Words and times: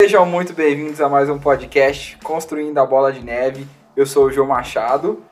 Sejam 0.00 0.24
muito 0.24 0.54
bem-vindos 0.54 0.98
a 0.98 1.10
mais 1.10 1.28
um 1.28 1.38
podcast 1.38 2.16
Construindo 2.24 2.78
a 2.78 2.86
Bola 2.86 3.12
de 3.12 3.22
Neve. 3.22 3.66
Eu 3.94 4.06
sou 4.06 4.24
o 4.24 4.32
João 4.32 4.48
Machado 4.48 5.22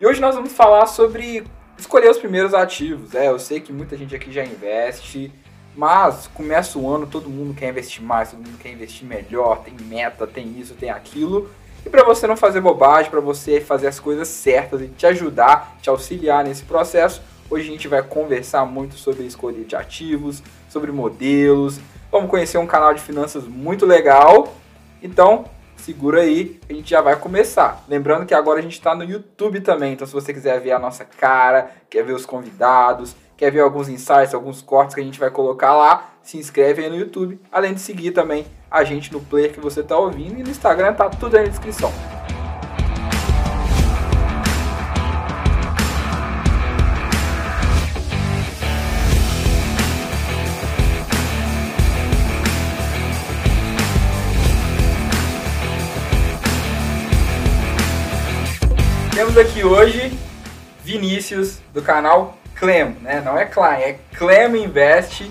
e 0.00 0.06
hoje 0.06 0.18
nós 0.18 0.34
vamos 0.34 0.50
falar 0.50 0.86
sobre 0.86 1.44
escolher 1.76 2.08
os 2.08 2.16
primeiros 2.16 2.54
ativos. 2.54 3.14
É, 3.14 3.28
eu 3.28 3.38
sei 3.38 3.60
que 3.60 3.70
muita 3.70 3.98
gente 3.98 4.16
aqui 4.16 4.32
já 4.32 4.42
investe, 4.42 5.30
mas 5.76 6.26
começa 6.28 6.78
o 6.78 6.88
ano, 6.88 7.06
todo 7.06 7.28
mundo 7.28 7.52
quer 7.52 7.68
investir 7.68 8.02
mais, 8.02 8.30
todo 8.30 8.38
mundo 8.38 8.56
quer 8.58 8.70
investir 8.70 9.06
melhor, 9.06 9.58
tem 9.62 9.74
meta, 9.86 10.26
tem 10.26 10.58
isso, 10.58 10.72
tem 10.72 10.88
aquilo. 10.88 11.50
E 11.84 11.90
para 11.90 12.02
você 12.02 12.26
não 12.26 12.34
fazer 12.34 12.62
bobagem, 12.62 13.10
para 13.10 13.20
você 13.20 13.60
fazer 13.60 13.88
as 13.88 14.00
coisas 14.00 14.26
certas 14.26 14.80
e 14.80 14.86
te 14.86 15.04
ajudar, 15.04 15.76
te 15.82 15.90
auxiliar 15.90 16.42
nesse 16.42 16.62
processo, 16.62 17.20
hoje 17.50 17.68
a 17.68 17.70
gente 17.70 17.88
vai 17.88 18.02
conversar 18.02 18.64
muito 18.64 18.94
sobre 18.94 19.24
escolha 19.24 19.62
de 19.62 19.76
ativos, 19.76 20.42
sobre 20.70 20.90
modelos. 20.90 21.78
Vamos 22.14 22.30
conhecer 22.30 22.58
um 22.58 22.66
canal 22.66 22.94
de 22.94 23.00
finanças 23.00 23.42
muito 23.42 23.84
legal. 23.84 24.54
Então, 25.02 25.46
segura 25.76 26.20
aí, 26.20 26.60
a 26.70 26.72
gente 26.72 26.88
já 26.88 27.00
vai 27.00 27.16
começar. 27.16 27.82
Lembrando 27.88 28.24
que 28.24 28.32
agora 28.32 28.60
a 28.60 28.62
gente 28.62 28.74
está 28.74 28.94
no 28.94 29.02
YouTube 29.02 29.60
também, 29.60 29.94
então 29.94 30.06
se 30.06 30.12
você 30.12 30.32
quiser 30.32 30.60
ver 30.60 30.70
a 30.70 30.78
nossa 30.78 31.04
cara, 31.04 31.72
quer 31.90 32.04
ver 32.04 32.12
os 32.12 32.24
convidados, 32.24 33.16
quer 33.36 33.50
ver 33.50 33.62
alguns 33.62 33.88
insights, 33.88 34.32
alguns 34.32 34.62
cortes 34.62 34.94
que 34.94 35.00
a 35.00 35.04
gente 35.04 35.18
vai 35.18 35.28
colocar 35.28 35.74
lá, 35.74 36.12
se 36.22 36.38
inscreve 36.38 36.84
aí 36.84 36.88
no 36.88 36.96
YouTube, 36.96 37.40
além 37.50 37.74
de 37.74 37.80
seguir 37.80 38.12
também 38.12 38.46
a 38.70 38.84
gente 38.84 39.12
no 39.12 39.18
player 39.18 39.52
que 39.52 39.58
você 39.58 39.80
está 39.80 39.98
ouvindo 39.98 40.38
e 40.38 40.44
no 40.44 40.50
Instagram 40.50 40.92
tá 40.92 41.10
tudo 41.10 41.36
aí 41.36 41.42
na 41.42 41.48
descrição. 41.48 41.92
Temos 59.34 59.50
aqui 59.50 59.64
hoje 59.64 60.12
Vinícius 60.84 61.58
do 61.72 61.82
canal 61.82 62.38
Clem, 62.54 62.96
né? 63.02 63.20
Não 63.20 63.36
é 63.36 63.44
Klein, 63.44 63.80
é 63.80 63.96
Clem 64.16 64.62
Invest 64.62 65.28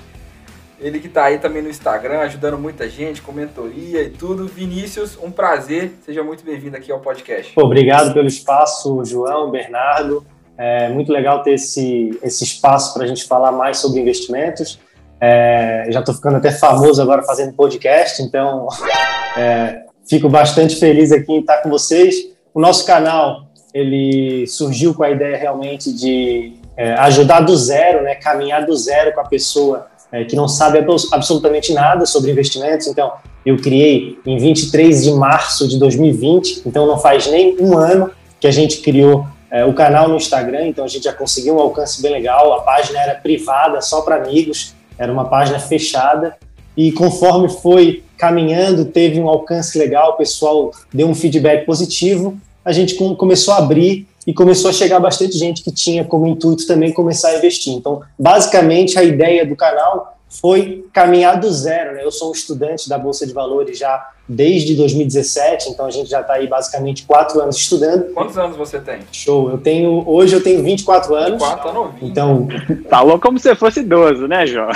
ele 0.77 0.99
que 0.99 1.07
está 1.07 1.23
aí 1.23 1.37
também 1.37 1.61
no 1.61 1.69
Instagram, 1.69 2.19
ajudando 2.19 2.57
muita 2.57 2.89
gente, 2.89 3.21
com 3.21 3.31
mentoria 3.31 4.03
e 4.03 4.09
tudo. 4.09 4.45
Vinícius, 4.45 5.17
um 5.23 5.31
prazer. 5.31 5.93
Seja 6.05 6.21
muito 6.21 6.43
bem-vindo 6.43 6.75
aqui 6.75 6.91
ao 6.91 6.99
podcast. 6.99 7.53
Obrigado 7.55 8.13
pelo 8.13 8.27
espaço, 8.27 9.05
João, 9.05 9.49
Bernardo. 9.49 10.25
É 10.57 10.89
muito 10.89 11.09
legal 11.09 11.41
ter 11.41 11.53
esse, 11.53 12.19
esse 12.21 12.43
espaço 12.43 12.93
para 12.93 13.05
a 13.05 13.07
gente 13.07 13.23
falar 13.23 13.53
mais 13.53 13.77
sobre 13.77 14.01
investimentos. 14.01 14.81
É, 15.21 15.85
já 15.87 16.01
estou 16.01 16.13
ficando 16.13 16.35
até 16.35 16.51
famoso 16.51 17.01
agora 17.01 17.23
fazendo 17.23 17.53
podcast, 17.53 18.21
então 18.21 18.67
é, 19.37 19.83
fico 20.05 20.27
bastante 20.27 20.75
feliz 20.75 21.13
aqui 21.13 21.31
em 21.31 21.39
estar 21.39 21.59
com 21.59 21.69
vocês. 21.69 22.15
O 22.53 22.59
nosso 22.59 22.85
canal 22.85 23.42
ele 23.73 24.45
surgiu 24.47 24.93
com 24.93 25.03
a 25.03 25.09
ideia 25.09 25.35
realmente 25.35 25.91
de 25.91 26.53
é, 26.77 26.93
ajudar 26.93 27.41
do 27.41 27.55
zero, 27.55 28.03
né, 28.03 28.15
caminhar 28.15 28.65
do 28.65 28.75
zero 28.75 29.13
com 29.13 29.21
a 29.21 29.25
pessoa 29.25 29.87
é, 30.11 30.23
que 30.23 30.35
não 30.35 30.47
sabe 30.47 30.79
absolutamente 31.11 31.73
nada 31.73 32.05
sobre 32.05 32.31
investimentos. 32.31 32.87
Então, 32.87 33.11
eu 33.43 33.57
criei 33.57 34.19
em 34.25 34.37
23 34.37 35.03
de 35.03 35.11
março 35.11 35.67
de 35.67 35.77
2020, 35.79 36.63
então 36.65 36.85
não 36.85 36.99
faz 36.99 37.27
nem 37.27 37.57
um 37.59 37.77
ano 37.77 38.11
que 38.39 38.47
a 38.47 38.51
gente 38.51 38.77
criou 38.81 39.25
é, 39.49 39.65
o 39.65 39.73
canal 39.73 40.07
no 40.07 40.15
Instagram, 40.15 40.67
então 40.67 40.85
a 40.85 40.87
gente 40.87 41.03
já 41.03 41.13
conseguiu 41.13 41.55
um 41.55 41.59
alcance 41.59 42.01
bem 42.01 42.11
legal. 42.11 42.53
A 42.53 42.61
página 42.61 42.99
era 43.01 43.15
privada, 43.15 43.81
só 43.81 44.01
para 44.01 44.17
amigos, 44.17 44.73
era 44.97 45.11
uma 45.11 45.25
página 45.25 45.59
fechada. 45.59 46.35
E 46.75 46.91
conforme 46.91 47.49
foi 47.49 48.03
caminhando, 48.17 48.85
teve 48.85 49.19
um 49.19 49.27
alcance 49.27 49.77
legal, 49.77 50.11
o 50.11 50.17
pessoal 50.17 50.71
deu 50.93 51.07
um 51.07 51.13
feedback 51.13 51.65
positivo, 51.65 52.37
a 52.63 52.71
gente 52.71 52.95
começou 53.15 53.53
a 53.53 53.57
abrir 53.57 54.07
e 54.25 54.33
começou 54.33 54.69
a 54.69 54.73
chegar 54.73 54.99
bastante 54.99 55.37
gente 55.37 55.63
que 55.63 55.71
tinha 55.71 56.03
como 56.03 56.27
intuito 56.27 56.65
também 56.65 56.93
começar 56.93 57.29
a 57.29 57.37
investir. 57.37 57.73
Então, 57.73 58.01
basicamente, 58.17 58.97
a 58.97 59.03
ideia 59.03 59.45
do 59.45 59.55
canal 59.55 60.17
foi 60.41 60.85
caminhar 60.91 61.39
do 61.39 61.51
zero. 61.51 61.93
Né? 61.93 62.03
Eu 62.03 62.11
sou 62.11 62.29
um 62.29 62.33
estudante 62.33 62.89
da 62.89 62.97
Bolsa 62.97 63.25
de 63.25 63.33
Valores 63.33 63.77
já 63.77 64.09
desde 64.27 64.73
2017, 64.75 65.69
então 65.69 65.85
a 65.85 65.91
gente 65.91 66.09
já 66.09 66.21
está 66.21 66.35
aí 66.35 66.47
basicamente 66.47 67.03
quatro 67.05 67.41
anos 67.41 67.57
estudando. 67.57 68.13
Quantos 68.13 68.37
anos 68.37 68.55
você 68.55 68.79
tem? 68.79 68.99
Show. 69.11 69.51
Eu 69.51 69.57
tenho 69.57 70.03
hoje 70.07 70.33
eu 70.33 70.41
tenho 70.41 70.63
24 70.63 71.13
anos. 71.13 71.31
24 71.31 71.63
tá 71.63 71.73
novinho. 71.73 72.11
Então, 72.11 72.47
falou 72.89 73.19
como 73.19 73.37
se 73.37 73.53
fosse 73.55 73.81
idoso, 73.81 74.27
né, 74.27 74.45
João? 74.47 74.69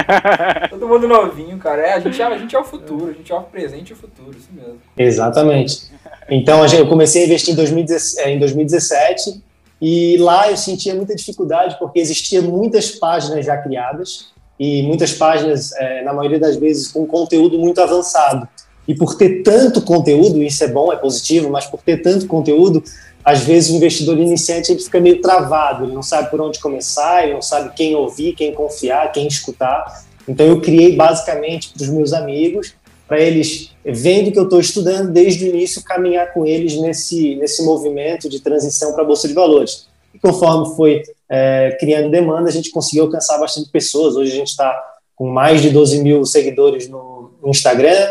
Todo 0.70 0.88
mundo 0.88 1.06
novinho, 1.06 1.58
cara. 1.58 1.82
É, 1.82 1.92
a 1.94 2.00
gente, 2.00 2.20
é, 2.20 2.24
a 2.24 2.38
gente 2.38 2.56
é 2.56 2.58
o 2.58 2.64
futuro, 2.64 3.10
a 3.10 3.12
gente 3.12 3.30
é 3.30 3.34
o 3.34 3.42
presente 3.42 3.90
e 3.90 3.92
o 3.92 3.96
futuro, 3.96 4.36
isso 4.36 4.48
mesmo. 4.52 4.80
Exatamente. 4.96 5.90
Então, 6.30 6.64
eu 6.66 6.88
comecei 6.88 7.22
a 7.22 7.26
investir 7.26 7.52
em 7.52 7.56
2017 7.56 9.30
é, 9.30 9.34
e 9.80 10.16
lá 10.16 10.50
eu 10.50 10.56
sentia 10.56 10.94
muita 10.94 11.14
dificuldade 11.14 11.76
porque 11.78 12.00
existia 12.00 12.42
muitas 12.42 12.90
páginas 12.90 13.44
já 13.46 13.56
criadas 13.56 14.36
e 14.58 14.82
muitas 14.82 15.12
páginas, 15.12 15.72
é, 15.72 16.02
na 16.02 16.12
maioria 16.12 16.38
das 16.38 16.56
vezes, 16.56 16.88
com 16.88 17.06
conteúdo 17.06 17.58
muito 17.58 17.80
avançado. 17.80 18.48
E 18.86 18.94
por 18.94 19.14
ter 19.14 19.42
tanto 19.42 19.82
conteúdo, 19.82 20.42
isso 20.42 20.64
é 20.64 20.68
bom, 20.68 20.92
é 20.92 20.96
positivo, 20.96 21.50
mas 21.50 21.66
por 21.66 21.80
ter 21.82 21.98
tanto 21.98 22.26
conteúdo, 22.26 22.82
às 23.22 23.40
vezes 23.40 23.70
o 23.70 23.76
investidor 23.76 24.18
iniciante 24.18 24.72
ele 24.72 24.80
fica 24.80 24.98
meio 24.98 25.20
travado, 25.20 25.84
ele 25.84 25.92
não 25.92 26.02
sabe 26.02 26.30
por 26.30 26.40
onde 26.40 26.58
começar, 26.58 27.24
ele 27.24 27.34
não 27.34 27.42
sabe 27.42 27.74
quem 27.74 27.94
ouvir, 27.94 28.34
quem 28.34 28.54
confiar, 28.54 29.12
quem 29.12 29.26
escutar. 29.26 30.04
Então 30.26 30.46
eu 30.46 30.60
criei 30.60 30.96
basicamente 30.96 31.70
para 31.70 31.82
os 31.82 31.88
meus 31.90 32.12
amigos 32.14 32.74
para 33.06 33.20
eles, 33.20 33.70
vendo 33.84 34.30
que 34.30 34.38
eu 34.38 34.44
estou 34.44 34.60
estudando 34.60 35.10
desde 35.10 35.44
o 35.44 35.48
início, 35.48 35.82
caminhar 35.82 36.32
com 36.34 36.44
eles 36.44 36.76
nesse, 36.76 37.36
nesse 37.36 37.62
movimento 37.64 38.28
de 38.28 38.40
transição 38.40 38.92
para 38.92 39.02
a 39.02 39.06
Bolsa 39.06 39.26
de 39.26 39.32
Valores. 39.32 39.88
E 40.14 40.18
conforme 40.18 40.76
foi 40.76 41.02
é, 41.30 41.76
criando 41.78 42.10
demanda, 42.10 42.48
a 42.48 42.52
gente 42.52 42.70
conseguiu 42.70 43.04
alcançar 43.04 43.38
bastante 43.38 43.70
pessoas. 43.70 44.16
Hoje 44.16 44.32
a 44.32 44.36
gente 44.36 44.48
está 44.48 44.82
com 45.14 45.28
mais 45.28 45.60
de 45.60 45.70
12 45.70 46.02
mil 46.02 46.24
seguidores 46.24 46.88
no, 46.88 47.32
no 47.42 47.50
Instagram. 47.50 48.08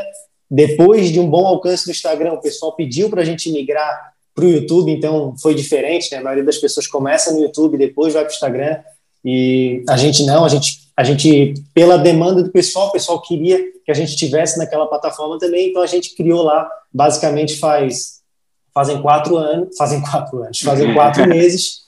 Depois 0.50 1.10
de 1.10 1.20
um 1.20 1.30
bom 1.30 1.46
alcance 1.46 1.86
do 1.86 1.92
Instagram, 1.92 2.34
o 2.34 2.42
pessoal 2.42 2.76
pediu 2.76 3.10
para 3.10 3.22
a 3.22 3.26
gente 3.26 3.52
migrar 3.52 4.14
para 4.34 4.46
o 4.46 4.50
YouTube, 4.50 4.92
então 4.92 5.36
foi 5.42 5.56
diferente. 5.56 6.12
Né? 6.12 6.20
A 6.20 6.24
maioria 6.24 6.44
das 6.44 6.58
pessoas 6.58 6.86
começa 6.86 7.32
no 7.32 7.42
YouTube, 7.42 7.78
depois 7.78 8.14
vai 8.14 8.24
para 8.24 8.32
o 8.32 8.34
Instagram. 8.34 8.78
E 9.26 9.84
a 9.90 9.98
gente 9.98 10.24
não, 10.24 10.46
a 10.46 10.50
gente 10.50 10.88
a 10.98 11.04
gente, 11.04 11.54
pela 11.76 11.96
demanda 11.96 12.42
do 12.42 12.50
pessoal, 12.50 12.88
o 12.88 12.92
pessoal 12.92 13.22
queria 13.22 13.60
que 13.86 13.92
a 13.92 13.94
gente 13.94 14.16
tivesse 14.16 14.58
naquela 14.58 14.88
plataforma 14.88 15.38
também, 15.38 15.70
então 15.70 15.84
a 15.84 15.86
gente 15.86 16.16
criou 16.16 16.42
lá, 16.42 16.68
basicamente 16.92 17.58
faz 17.58 18.18
fazem 18.74 19.00
quatro 19.02 19.38
anos, 19.38 19.78
fazem 19.78 20.02
quatro 20.02 20.42
anos, 20.42 20.60
fazem 20.60 20.94
quatro 20.96 21.26
meses, 21.30 21.87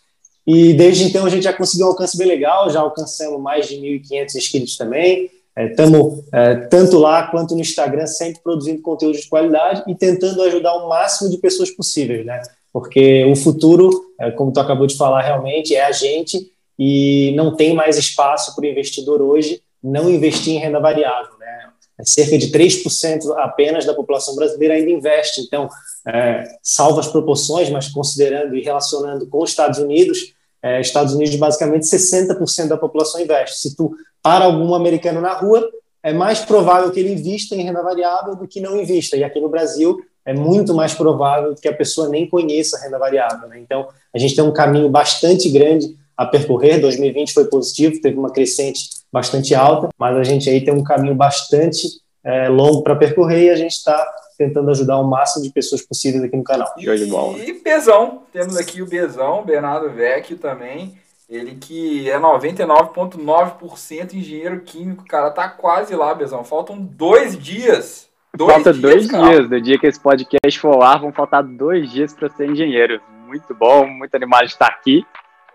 e 0.51 0.73
desde 0.73 1.03
então 1.03 1.27
a 1.27 1.29
gente 1.29 1.43
já 1.43 1.53
conseguiu 1.53 1.85
um 1.85 1.89
alcance 1.89 2.17
bem 2.17 2.27
legal, 2.27 2.71
já 2.71 2.79
alcançamos 2.79 3.39
mais 3.39 3.67
de 3.67 3.75
1.500 3.75 4.35
inscritos 4.35 4.77
também, 4.77 5.29
estamos 5.55 6.23
é, 6.33 6.53
é, 6.53 6.55
tanto 6.55 6.97
lá 6.97 7.27
quanto 7.27 7.53
no 7.53 7.61
Instagram 7.61 8.07
sempre 8.07 8.41
produzindo 8.41 8.81
conteúdo 8.81 9.15
de 9.15 9.29
qualidade 9.29 9.83
e 9.87 9.93
tentando 9.93 10.41
ajudar 10.41 10.73
o 10.73 10.89
máximo 10.89 11.29
de 11.29 11.37
pessoas 11.37 11.69
possíveis, 11.69 12.25
né? 12.25 12.41
Porque 12.73 13.25
o 13.25 13.35
futuro, 13.35 13.91
é, 14.19 14.31
como 14.31 14.51
tu 14.51 14.59
acabou 14.59 14.87
de 14.87 14.97
falar, 14.97 15.21
realmente 15.21 15.75
é 15.75 15.85
a 15.85 15.91
gente 15.91 16.51
e 16.79 17.31
não 17.35 17.55
tem 17.55 17.75
mais 17.75 17.95
espaço 17.95 18.55
para 18.55 18.63
o 18.63 18.67
investidor 18.67 19.21
hoje 19.21 19.61
não 19.83 20.09
investir 20.09 20.55
em 20.55 20.57
renda 20.57 20.79
variável. 20.79 21.37
Né? 21.39 21.69
É 21.99 22.03
cerca 22.03 22.39
de 22.39 22.51
3% 22.51 23.37
apenas 23.37 23.85
da 23.85 23.93
população 23.93 24.35
brasileira 24.35 24.73
ainda 24.73 24.89
investe. 24.89 25.41
Então, 25.41 25.69
é, 26.07 26.43
salvo 26.63 26.99
as 26.99 27.07
proporções, 27.07 27.69
mas 27.69 27.87
considerando 27.87 28.55
e 28.55 28.63
relacionando 28.63 29.27
com 29.27 29.43
os 29.43 29.51
Estados 29.51 29.77
Unidos, 29.77 30.33
é, 30.61 30.81
Estados 30.81 31.13
Unidos 31.13 31.35
basicamente 31.35 31.83
60% 31.83 32.67
da 32.67 32.77
população 32.77 33.21
investe. 33.21 33.59
Se 33.59 33.75
tu 33.75 33.95
para 34.21 34.45
algum 34.45 34.73
americano 34.73 35.21
na 35.21 35.33
rua, 35.33 35.67
é 36.03 36.13
mais 36.13 36.39
provável 36.39 36.91
que 36.91 36.99
ele 36.99 37.13
invista 37.13 37.55
em 37.55 37.63
renda 37.63 37.81
variável 37.81 38.35
do 38.35 38.47
que 38.47 38.59
não 38.59 38.79
invista. 38.79 39.17
E 39.17 39.23
aqui 39.23 39.39
no 39.39 39.49
Brasil 39.49 39.97
é 40.25 40.33
muito 40.33 40.73
mais 40.73 40.93
provável 40.93 41.55
que 41.55 41.67
a 41.67 41.73
pessoa 41.73 42.09
nem 42.09 42.27
conheça 42.27 42.77
a 42.77 42.81
renda 42.81 42.97
variável. 42.97 43.47
Né? 43.47 43.59
Então, 43.59 43.87
a 44.13 44.17
gente 44.17 44.35
tem 44.35 44.43
um 44.43 44.53
caminho 44.53 44.89
bastante 44.89 45.49
grande 45.49 45.95
a 46.15 46.25
percorrer. 46.25 46.79
2020 46.79 47.33
foi 47.33 47.45
positivo, 47.45 48.01
teve 48.01 48.17
uma 48.17 48.31
crescente 48.31 48.89
bastante 49.11 49.55
alta, 49.55 49.89
mas 49.97 50.15
a 50.15 50.23
gente 50.23 50.49
aí 50.49 50.63
tem 50.63 50.73
um 50.73 50.83
caminho 50.83 51.15
bastante 51.15 51.87
é, 52.23 52.49
longo 52.49 52.83
para 52.83 52.95
percorrer 52.95 53.45
e 53.45 53.49
a 53.49 53.55
gente 53.55 53.71
está 53.71 54.05
tentando 54.39 54.71
ajudar 54.71 54.97
o 54.97 55.03
máximo 55.03 55.43
de 55.43 55.51
pessoas 55.51 55.81
possíveis 55.81 56.23
aqui 56.23 56.37
no 56.37 56.43
canal. 56.45 56.73
E. 56.77 56.85
E 56.87 57.61
Bezão, 57.61 58.23
temos 58.31 58.55
aqui 58.55 58.81
o 58.81 58.87
Bezão, 58.87 59.43
Bernardo 59.43 59.89
Vecchio 59.89 60.37
também, 60.37 60.97
ele 61.29 61.55
que 61.55 62.09
é 62.09 62.17
99,9% 62.17 64.13
engenheiro 64.13 64.61
químico, 64.61 65.05
cara, 65.05 65.29
tá 65.29 65.49
quase 65.49 65.93
lá, 65.93 66.13
Bezão, 66.15 66.45
faltam 66.45 66.77
dois 66.79 67.37
dias. 67.37 68.07
Dois 68.33 68.53
Falta 68.53 68.71
dias, 68.71 68.81
dois 68.81 69.11
cara. 69.11 69.27
dias, 69.27 69.49
do 69.49 69.61
dia 69.61 69.77
que 69.77 69.87
esse 69.87 69.99
podcast 69.99 70.59
for 70.59 70.77
lá, 70.77 70.97
vão 70.97 71.11
faltar 71.11 71.43
dois 71.43 71.91
dias 71.91 72.13
para 72.13 72.29
ser 72.29 72.49
engenheiro. 72.49 73.01
Muito 73.27 73.53
bom, 73.53 73.85
muito 73.85 74.15
animado 74.15 74.45
de 74.45 74.51
estar 74.51 74.67
aqui, 74.67 75.05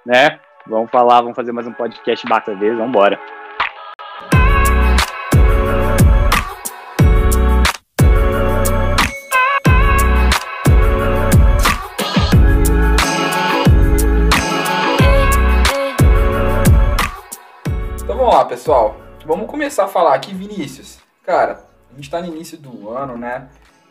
né? 0.04 0.38
Vamos 0.66 0.90
falar, 0.90 1.22
vamos 1.22 1.36
fazer 1.36 1.52
mais 1.52 1.66
um 1.66 1.72
podcast 1.72 2.26
bacana 2.28 2.58
vez, 2.58 2.76
vamos 2.76 2.90
embora. 2.90 3.18
Lá, 18.34 18.44
pessoal. 18.44 18.96
Vamos 19.24 19.48
começar 19.48 19.84
a 19.84 19.88
falar 19.88 20.12
aqui, 20.12 20.34
Vinícius. 20.34 20.98
Cara, 21.24 21.64
a 21.92 21.94
gente 21.94 22.10
tá 22.10 22.20
no 22.20 22.26
início 22.26 22.58
do 22.58 22.90
ano, 22.90 23.16
né? 23.16 23.46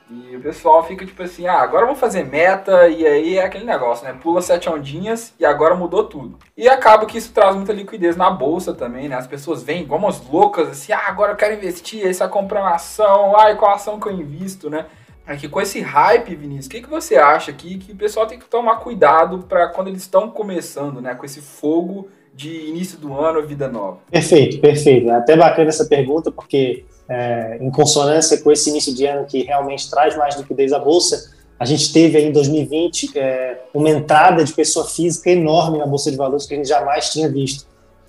E 0.09 0.35
o 0.35 0.41
pessoal 0.41 0.83
fica 0.83 1.05
tipo 1.05 1.23
assim, 1.23 1.47
ah, 1.47 1.61
agora 1.61 1.85
vamos 1.85 1.99
fazer 2.01 2.25
meta, 2.25 2.89
e 2.89 3.07
aí 3.07 3.37
é 3.37 3.45
aquele 3.45 3.63
negócio, 3.63 4.05
né? 4.05 4.13
Pula 4.21 4.41
sete 4.41 4.69
ondinhas 4.69 5.33
e 5.39 5.45
agora 5.45 5.75
mudou 5.75 6.03
tudo. 6.03 6.37
E 6.57 6.67
acaba 6.67 7.05
que 7.05 7.17
isso 7.17 7.31
traz 7.31 7.55
muita 7.55 7.71
liquidez 7.71 8.17
na 8.17 8.29
bolsa 8.29 8.73
também, 8.73 9.07
né? 9.07 9.15
As 9.15 9.27
pessoas 9.27 9.63
vêm 9.63 9.87
como 9.87 10.09
as 10.09 10.19
loucas, 10.27 10.67
assim, 10.67 10.91
ah, 10.91 11.07
agora 11.07 11.31
eu 11.31 11.37
quero 11.37 11.55
investir, 11.55 12.05
aí 12.05 12.13
sai 12.13 12.27
comprando 12.27 12.65
ação, 12.65 13.37
ai, 13.37 13.55
qual 13.55 13.73
ação 13.73 13.97
que 13.97 14.07
eu 14.07 14.11
invisto, 14.11 14.69
né? 14.69 14.87
Aqui 15.25 15.47
com 15.47 15.61
esse 15.61 15.79
hype, 15.79 16.35
Vinícius, 16.35 16.65
o 16.65 16.69
que, 16.69 16.81
que 16.81 16.89
você 16.89 17.15
acha 17.15 17.49
aqui 17.49 17.77
que 17.77 17.93
o 17.93 17.95
pessoal 17.95 18.27
tem 18.27 18.37
que 18.37 18.45
tomar 18.45 18.75
cuidado 18.75 19.45
para 19.47 19.69
quando 19.69 19.87
eles 19.87 20.01
estão 20.01 20.29
começando, 20.29 20.99
né? 20.99 21.15
Com 21.15 21.23
esse 21.23 21.39
fogo 21.39 22.09
de 22.33 22.67
início 22.67 22.97
do 22.97 23.13
ano, 23.13 23.45
vida 23.45 23.67
nova? 23.67 23.99
Perfeito, 24.09 24.59
perfeito. 24.59 25.09
É 25.09 25.15
até 25.15 25.35
bacana 25.35 25.69
essa 25.69 25.85
pergunta, 25.85 26.31
porque 26.31 26.85
é, 27.07 27.57
em 27.61 27.69
consonância 27.69 28.41
com 28.41 28.51
esse 28.51 28.69
início 28.69 28.93
de 28.93 29.05
ano 29.05 29.25
que 29.25 29.43
realmente 29.43 29.89
traz 29.89 30.17
mais 30.17 30.35
liquidez 30.35 30.73
à 30.73 30.79
Bolsa, 30.79 31.31
a 31.59 31.65
gente 31.65 31.93
teve 31.93 32.17
aí 32.17 32.25
em 32.25 32.31
2020 32.31 33.17
é, 33.17 33.61
uma 33.73 33.89
entrada 33.89 34.43
de 34.43 34.51
pessoa 34.51 34.85
física 34.85 35.29
enorme 35.29 35.77
na 35.77 35.85
Bolsa 35.85 36.09
de 36.09 36.17
Valores 36.17 36.45
que 36.45 36.53
a 36.53 36.57
gente 36.57 36.67
jamais 36.67 37.11
tinha 37.11 37.29
visto. 37.29 37.65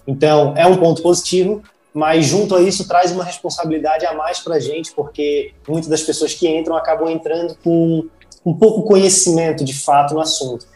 Então, 0.06 0.54
é 0.56 0.66
um 0.66 0.76
ponto 0.76 1.02
positivo, 1.02 1.62
mas 1.92 2.26
junto 2.26 2.56
a 2.56 2.60
isso 2.60 2.88
traz 2.88 3.12
uma 3.12 3.24
responsabilidade 3.24 4.04
a 4.06 4.14
mais 4.14 4.40
para 4.40 4.56
a 4.56 4.60
gente, 4.60 4.92
porque 4.92 5.52
muitas 5.68 5.88
das 5.88 6.02
pessoas 6.02 6.34
que 6.34 6.48
entram 6.48 6.76
acabam 6.76 7.08
entrando 7.08 7.56
com 7.62 8.06
um 8.44 8.54
pouco 8.54 8.82
conhecimento 8.82 9.64
de 9.64 9.74
fato 9.74 10.14
no 10.14 10.20
assunto. 10.20 10.66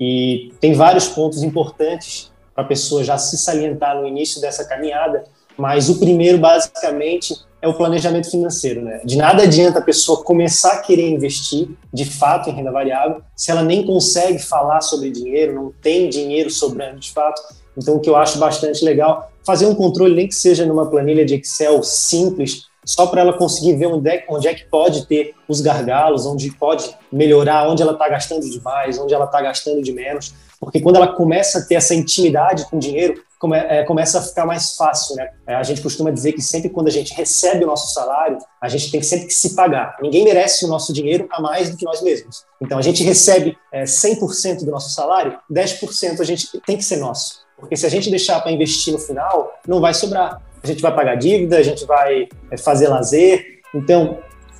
E 0.00 0.52
tem 0.60 0.74
vários 0.74 1.08
pontos 1.08 1.42
importantes 1.42 2.27
para 2.58 2.64
a 2.64 2.68
pessoa 2.68 3.04
já 3.04 3.16
se 3.16 3.38
salientar 3.38 4.00
no 4.00 4.04
início 4.04 4.40
dessa 4.40 4.64
caminhada, 4.64 5.22
mas 5.56 5.88
o 5.88 6.00
primeiro, 6.00 6.38
basicamente, 6.38 7.36
é 7.62 7.68
o 7.68 7.74
planejamento 7.74 8.28
financeiro. 8.28 8.82
Né? 8.82 9.00
De 9.04 9.16
nada 9.16 9.44
adianta 9.44 9.78
a 9.78 9.82
pessoa 9.82 10.24
começar 10.24 10.72
a 10.72 10.78
querer 10.78 11.08
investir, 11.08 11.68
de 11.94 12.04
fato, 12.04 12.50
em 12.50 12.52
renda 12.52 12.72
variável, 12.72 13.22
se 13.36 13.52
ela 13.52 13.62
nem 13.62 13.86
consegue 13.86 14.40
falar 14.40 14.80
sobre 14.80 15.12
dinheiro, 15.12 15.54
não 15.54 15.72
tem 15.80 16.08
dinheiro 16.08 16.50
sobrando 16.50 16.98
de 16.98 17.12
fato. 17.12 17.40
Então, 17.76 17.94
o 17.94 18.00
que 18.00 18.10
eu 18.10 18.16
acho 18.16 18.40
bastante 18.40 18.84
legal, 18.84 19.30
fazer 19.46 19.66
um 19.66 19.74
controle, 19.76 20.16
nem 20.16 20.26
que 20.26 20.34
seja 20.34 20.66
numa 20.66 20.90
planilha 20.90 21.24
de 21.24 21.36
Excel 21.36 21.80
simples, 21.84 22.64
só 22.88 23.06
para 23.06 23.20
ela 23.20 23.34
conseguir 23.34 23.76
ver 23.76 23.86
onde 23.86 24.08
é, 24.08 24.24
onde 24.30 24.48
é 24.48 24.54
que 24.54 24.64
pode 24.64 25.06
ter 25.06 25.34
os 25.46 25.60
gargalos, 25.60 26.24
onde 26.24 26.50
pode 26.52 26.88
melhorar, 27.12 27.68
onde 27.68 27.82
ela 27.82 27.92
está 27.92 28.08
gastando 28.08 28.48
demais, 28.48 28.98
onde 28.98 29.12
ela 29.12 29.26
está 29.26 29.42
gastando 29.42 29.82
de 29.82 29.92
menos. 29.92 30.32
Porque 30.58 30.80
quando 30.80 30.96
ela 30.96 31.08
começa 31.08 31.58
a 31.58 31.62
ter 31.66 31.74
essa 31.74 31.94
intimidade 31.94 32.64
com 32.64 32.78
o 32.78 32.80
dinheiro, 32.80 33.22
come, 33.38 33.58
é, 33.58 33.84
começa 33.84 34.18
a 34.18 34.22
ficar 34.22 34.46
mais 34.46 34.74
fácil, 34.74 35.16
né? 35.16 35.28
É, 35.46 35.54
a 35.54 35.62
gente 35.62 35.82
costuma 35.82 36.10
dizer 36.10 36.32
que 36.32 36.40
sempre 36.40 36.70
quando 36.70 36.88
a 36.88 36.90
gente 36.90 37.12
recebe 37.12 37.62
o 37.62 37.66
nosso 37.66 37.92
salário, 37.92 38.38
a 38.58 38.68
gente 38.70 38.90
tem 38.90 39.02
sempre 39.02 39.26
que 39.26 39.34
se 39.34 39.54
pagar. 39.54 39.98
Ninguém 40.00 40.24
merece 40.24 40.64
o 40.64 40.68
nosso 40.68 40.90
dinheiro 40.90 41.28
a 41.30 41.42
mais 41.42 41.68
do 41.68 41.76
que 41.76 41.84
nós 41.84 42.00
mesmos. 42.00 42.46
Então, 42.58 42.78
a 42.78 42.82
gente 42.82 43.04
recebe 43.04 43.54
é, 43.70 43.84
100% 43.84 44.64
do 44.64 44.70
nosso 44.70 44.94
salário, 44.94 45.38
10% 45.52 46.20
a 46.20 46.24
gente 46.24 46.58
tem 46.62 46.78
que 46.78 46.84
ser 46.84 46.96
nosso. 46.96 47.46
Porque 47.58 47.76
se 47.76 47.84
a 47.84 47.90
gente 47.90 48.08
deixar 48.08 48.40
para 48.40 48.50
investir 48.50 48.94
no 48.94 48.98
final, 48.98 49.52
não 49.66 49.78
vai 49.78 49.92
sobrar. 49.92 50.40
A 50.62 50.66
gente 50.66 50.82
vai 50.82 50.94
pagar 50.94 51.14
dívida, 51.16 51.58
a 51.58 51.62
gente 51.62 51.84
vai 51.84 52.28
é, 52.50 52.56
fazer 52.56 52.88
lazer. 52.88 53.60
Então, 53.74 54.18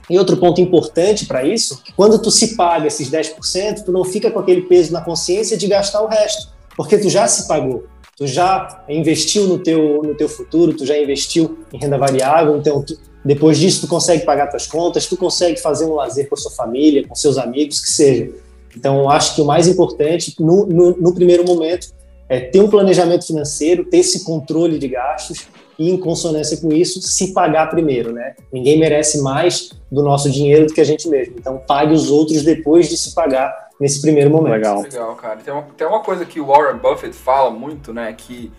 e 0.08 0.18
outro 0.18 0.36
ponto 0.36 0.60
importante 0.60 1.26
para 1.26 1.44
isso, 1.44 1.82
quando 1.94 2.18
tu 2.18 2.30
se 2.30 2.56
paga 2.56 2.86
esses 2.86 3.10
10%, 3.10 3.84
tu 3.84 3.92
não 3.92 4.04
fica 4.04 4.30
com 4.30 4.38
aquele 4.38 4.62
peso 4.62 4.92
na 4.92 5.02
consciência 5.02 5.56
de 5.56 5.66
gastar 5.66 6.02
o 6.02 6.06
resto, 6.06 6.48
porque 6.76 6.96
tu 6.96 7.10
já 7.10 7.26
se 7.28 7.46
pagou, 7.46 7.84
tu 8.16 8.26
já 8.26 8.84
investiu 8.88 9.46
no 9.46 9.58
teu, 9.58 10.00
no 10.02 10.14
teu 10.14 10.28
futuro, 10.28 10.72
tu 10.72 10.86
já 10.86 10.98
investiu 10.98 11.58
em 11.72 11.78
renda 11.78 11.98
variável, 11.98 12.56
então 12.56 12.82
tu, 12.82 12.98
depois 13.22 13.58
disso 13.58 13.82
tu 13.82 13.88
consegue 13.88 14.24
pagar 14.24 14.46
tuas 14.46 14.66
contas, 14.66 15.06
tu 15.06 15.16
consegue 15.16 15.60
fazer 15.60 15.84
um 15.84 15.94
lazer 15.94 16.28
com 16.28 16.34
a 16.34 16.38
sua 16.38 16.52
família, 16.52 17.06
com 17.06 17.14
seus 17.14 17.36
amigos, 17.36 17.80
que 17.80 17.90
seja. 17.90 18.30
Então, 18.74 19.10
acho 19.10 19.34
que 19.34 19.42
o 19.42 19.44
mais 19.44 19.66
importante, 19.66 20.34
no, 20.38 20.64
no, 20.66 20.96
no 20.96 21.14
primeiro 21.14 21.44
momento, 21.44 21.88
é 22.28 22.40
ter 22.40 22.60
um 22.60 22.68
planejamento 22.68 23.26
financeiro, 23.26 23.84
ter 23.84 23.98
esse 23.98 24.24
controle 24.24 24.78
de 24.78 24.88
gastos 24.88 25.46
e, 25.78 25.90
em 25.90 25.96
consonância 25.98 26.56
com 26.60 26.72
isso, 26.72 27.00
se 27.00 27.32
pagar 27.32 27.68
primeiro, 27.68 28.12
né? 28.12 28.34
Ninguém 28.52 28.78
merece 28.78 29.22
mais 29.22 29.70
do 29.90 30.02
nosso 30.02 30.30
dinheiro 30.30 30.66
do 30.66 30.74
que 30.74 30.80
a 30.80 30.84
gente 30.84 31.08
mesmo. 31.08 31.36
Então, 31.38 31.62
pague 31.66 31.92
os 31.92 32.10
outros 32.10 32.42
depois 32.42 32.88
de 32.88 32.96
se 32.96 33.14
pagar 33.14 33.68
nesse 33.80 34.00
primeiro 34.00 34.30
momento. 34.30 34.54
Legal. 34.54 34.82
Legal, 34.82 35.16
cara. 35.16 35.36
Tem 35.36 35.52
uma, 35.52 35.62
tem 35.62 35.86
uma 35.86 36.00
coisa 36.00 36.24
que 36.24 36.40
o 36.40 36.46
Warren 36.46 36.78
Buffett 36.78 37.14
fala 37.14 37.50
muito, 37.50 37.92
né? 37.92 38.12
Que 38.12 38.52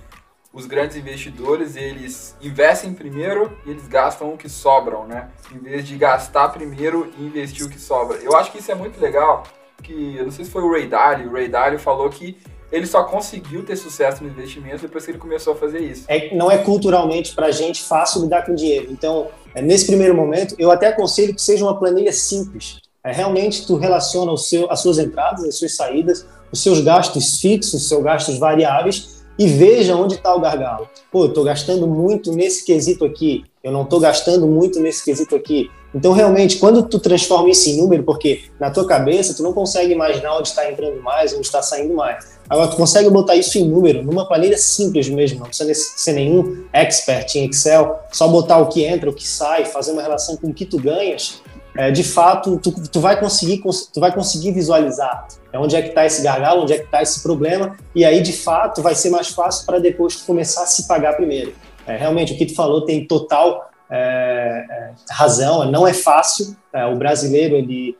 os 0.53 0.65
grandes 0.65 0.97
investidores, 0.97 1.75
eles 1.75 2.35
investem 2.41 2.93
primeiro 2.93 3.55
e 3.65 3.71
eles 3.71 3.87
gastam 3.87 4.33
o 4.33 4.37
que 4.37 4.49
sobram, 4.49 5.05
né? 5.05 5.29
Em 5.53 5.59
vez 5.59 5.85
de 5.85 5.95
gastar 5.97 6.49
primeiro 6.49 7.11
e 7.17 7.25
investir 7.25 7.65
o 7.65 7.69
que 7.69 7.79
sobra. 7.79 8.17
Eu 8.17 8.35
acho 8.35 8.51
que 8.51 8.59
isso 8.59 8.71
é 8.71 8.75
muito 8.75 8.99
legal, 8.99 9.43
que 9.83 10.15
eu 10.17 10.23
não 10.23 10.31
sei 10.31 10.45
se 10.45 10.51
foi 10.51 10.63
o 10.63 10.71
Ray 10.71 10.87
Dalio, 10.87 11.29
o 11.29 11.33
Ray 11.33 11.47
Dalio 11.47 11.77
falou 11.77 12.09
que 12.09 12.37
ele 12.71 12.85
só 12.85 13.03
conseguiu 13.03 13.63
ter 13.63 13.75
sucesso 13.75 14.23
no 14.23 14.29
investimento 14.29 14.81
depois 14.81 15.05
que 15.05 15.11
ele 15.11 15.17
começou 15.17 15.53
a 15.53 15.55
fazer 15.55 15.79
isso. 15.79 16.05
É, 16.07 16.35
não 16.35 16.51
é 16.51 16.57
culturalmente 16.57 17.33
para 17.33 17.47
a 17.47 17.51
gente 17.51 17.83
fácil 17.83 18.21
lidar 18.21 18.45
com 18.45 18.53
dinheiro. 18.53 18.87
Então, 18.91 19.27
é, 19.55 19.61
nesse 19.61 19.87
primeiro 19.87 20.15
momento, 20.15 20.55
eu 20.57 20.71
até 20.71 20.87
aconselho 20.87 21.33
que 21.33 21.41
seja 21.41 21.65
uma 21.65 21.77
planilha 21.77 22.13
simples. 22.13 22.77
É, 23.03 23.11
realmente, 23.11 23.65
tu 23.65 23.75
relaciona 23.75 24.31
o 24.31 24.37
seu, 24.37 24.69
as 24.71 24.81
suas 24.81 24.99
entradas, 24.99 25.43
as 25.45 25.55
suas 25.55 25.75
saídas, 25.75 26.25
os 26.51 26.61
seus 26.61 26.81
gastos 26.81 27.39
fixos, 27.39 27.73
os 27.73 27.87
seus 27.87 28.03
gastos 28.03 28.37
variáveis 28.37 29.19
e 29.37 29.47
veja 29.47 29.95
onde 29.95 30.15
está 30.15 30.35
o 30.35 30.41
gargalo. 30.41 30.89
Pô, 31.09 31.23
eu 31.23 31.29
estou 31.29 31.45
gastando 31.45 31.87
muito 31.87 32.31
nesse 32.33 32.65
quesito 32.65 33.05
aqui, 33.05 33.45
eu 33.63 33.71
não 33.71 33.83
estou 33.83 33.99
gastando 33.99 34.45
muito 34.45 34.81
nesse 34.81 35.03
quesito 35.03 35.33
aqui. 35.33 35.71
Então, 35.93 36.11
realmente, 36.11 36.57
quando 36.57 36.83
tu 36.83 36.99
transforma 36.99 37.49
isso 37.49 37.67
em 37.69 37.77
número, 37.77 38.03
porque 38.03 38.43
na 38.59 38.69
tua 38.69 38.85
cabeça 38.85 39.33
tu 39.33 39.41
não 39.41 39.53
consegue 39.53 39.91
imaginar 39.91 40.37
onde 40.37 40.49
está 40.49 40.69
entrando 40.69 41.01
mais, 41.01 41.33
onde 41.33 41.45
está 41.45 41.61
saindo 41.61 41.95
mais. 41.95 42.37
Agora, 42.47 42.67
tu 42.67 42.77
consegue 42.77 43.09
botar 43.09 43.35
isso 43.35 43.57
em 43.57 43.67
número, 43.67 44.03
numa 44.03 44.27
planilha 44.27 44.57
simples 44.57 45.09
mesmo, 45.09 45.39
não 45.39 45.47
precisa 45.47 45.73
ser 45.73 46.13
nenhum 46.13 46.63
expert 46.73 47.35
em 47.35 47.45
Excel, 47.45 47.99
só 48.11 48.27
botar 48.27 48.59
o 48.59 48.67
que 48.67 48.83
entra, 48.83 49.09
o 49.09 49.13
que 49.13 49.27
sai, 49.27 49.65
fazer 49.65 49.91
uma 49.91 50.01
relação 50.01 50.35
com 50.35 50.47
o 50.47 50.53
que 50.53 50.65
tu 50.65 50.77
ganhas, 50.77 51.41
é, 51.77 51.91
de 51.91 52.03
fato, 52.03 52.59
tu, 52.61 52.73
tu, 52.89 52.99
vai 52.99 53.19
conseguir, 53.19 53.61
tu 53.93 53.99
vai 53.99 54.13
conseguir 54.13 54.51
visualizar 54.51 55.27
onde 55.53 55.75
é 55.75 55.81
que 55.81 55.89
está 55.89 56.05
esse 56.05 56.21
gargalo, 56.21 56.63
onde 56.63 56.73
é 56.73 56.77
que 56.77 56.85
está 56.85 57.01
esse 57.01 57.21
problema, 57.21 57.77
e 57.95 58.03
aí, 58.03 58.21
de 58.21 58.33
fato, 58.33 58.81
vai 58.81 58.93
ser 58.95 59.09
mais 59.09 59.29
fácil 59.29 59.65
para 59.65 59.79
depois 59.79 60.15
começar 60.15 60.63
a 60.63 60.65
se 60.65 60.87
pagar 60.87 61.13
primeiro. 61.15 61.53
É, 61.87 61.95
realmente, 61.95 62.33
o 62.33 62.37
que 62.37 62.45
tu 62.45 62.53
falou 62.53 62.85
tem 62.85 63.05
total 63.05 63.68
é, 63.89 64.65
é 64.69 64.91
razão, 65.09 65.69
não 65.69 65.87
é 65.87 65.93
fácil, 65.93 66.55
é, 66.73 66.85
o 66.85 66.95
brasileiro, 66.95 67.55
ele 67.55 67.97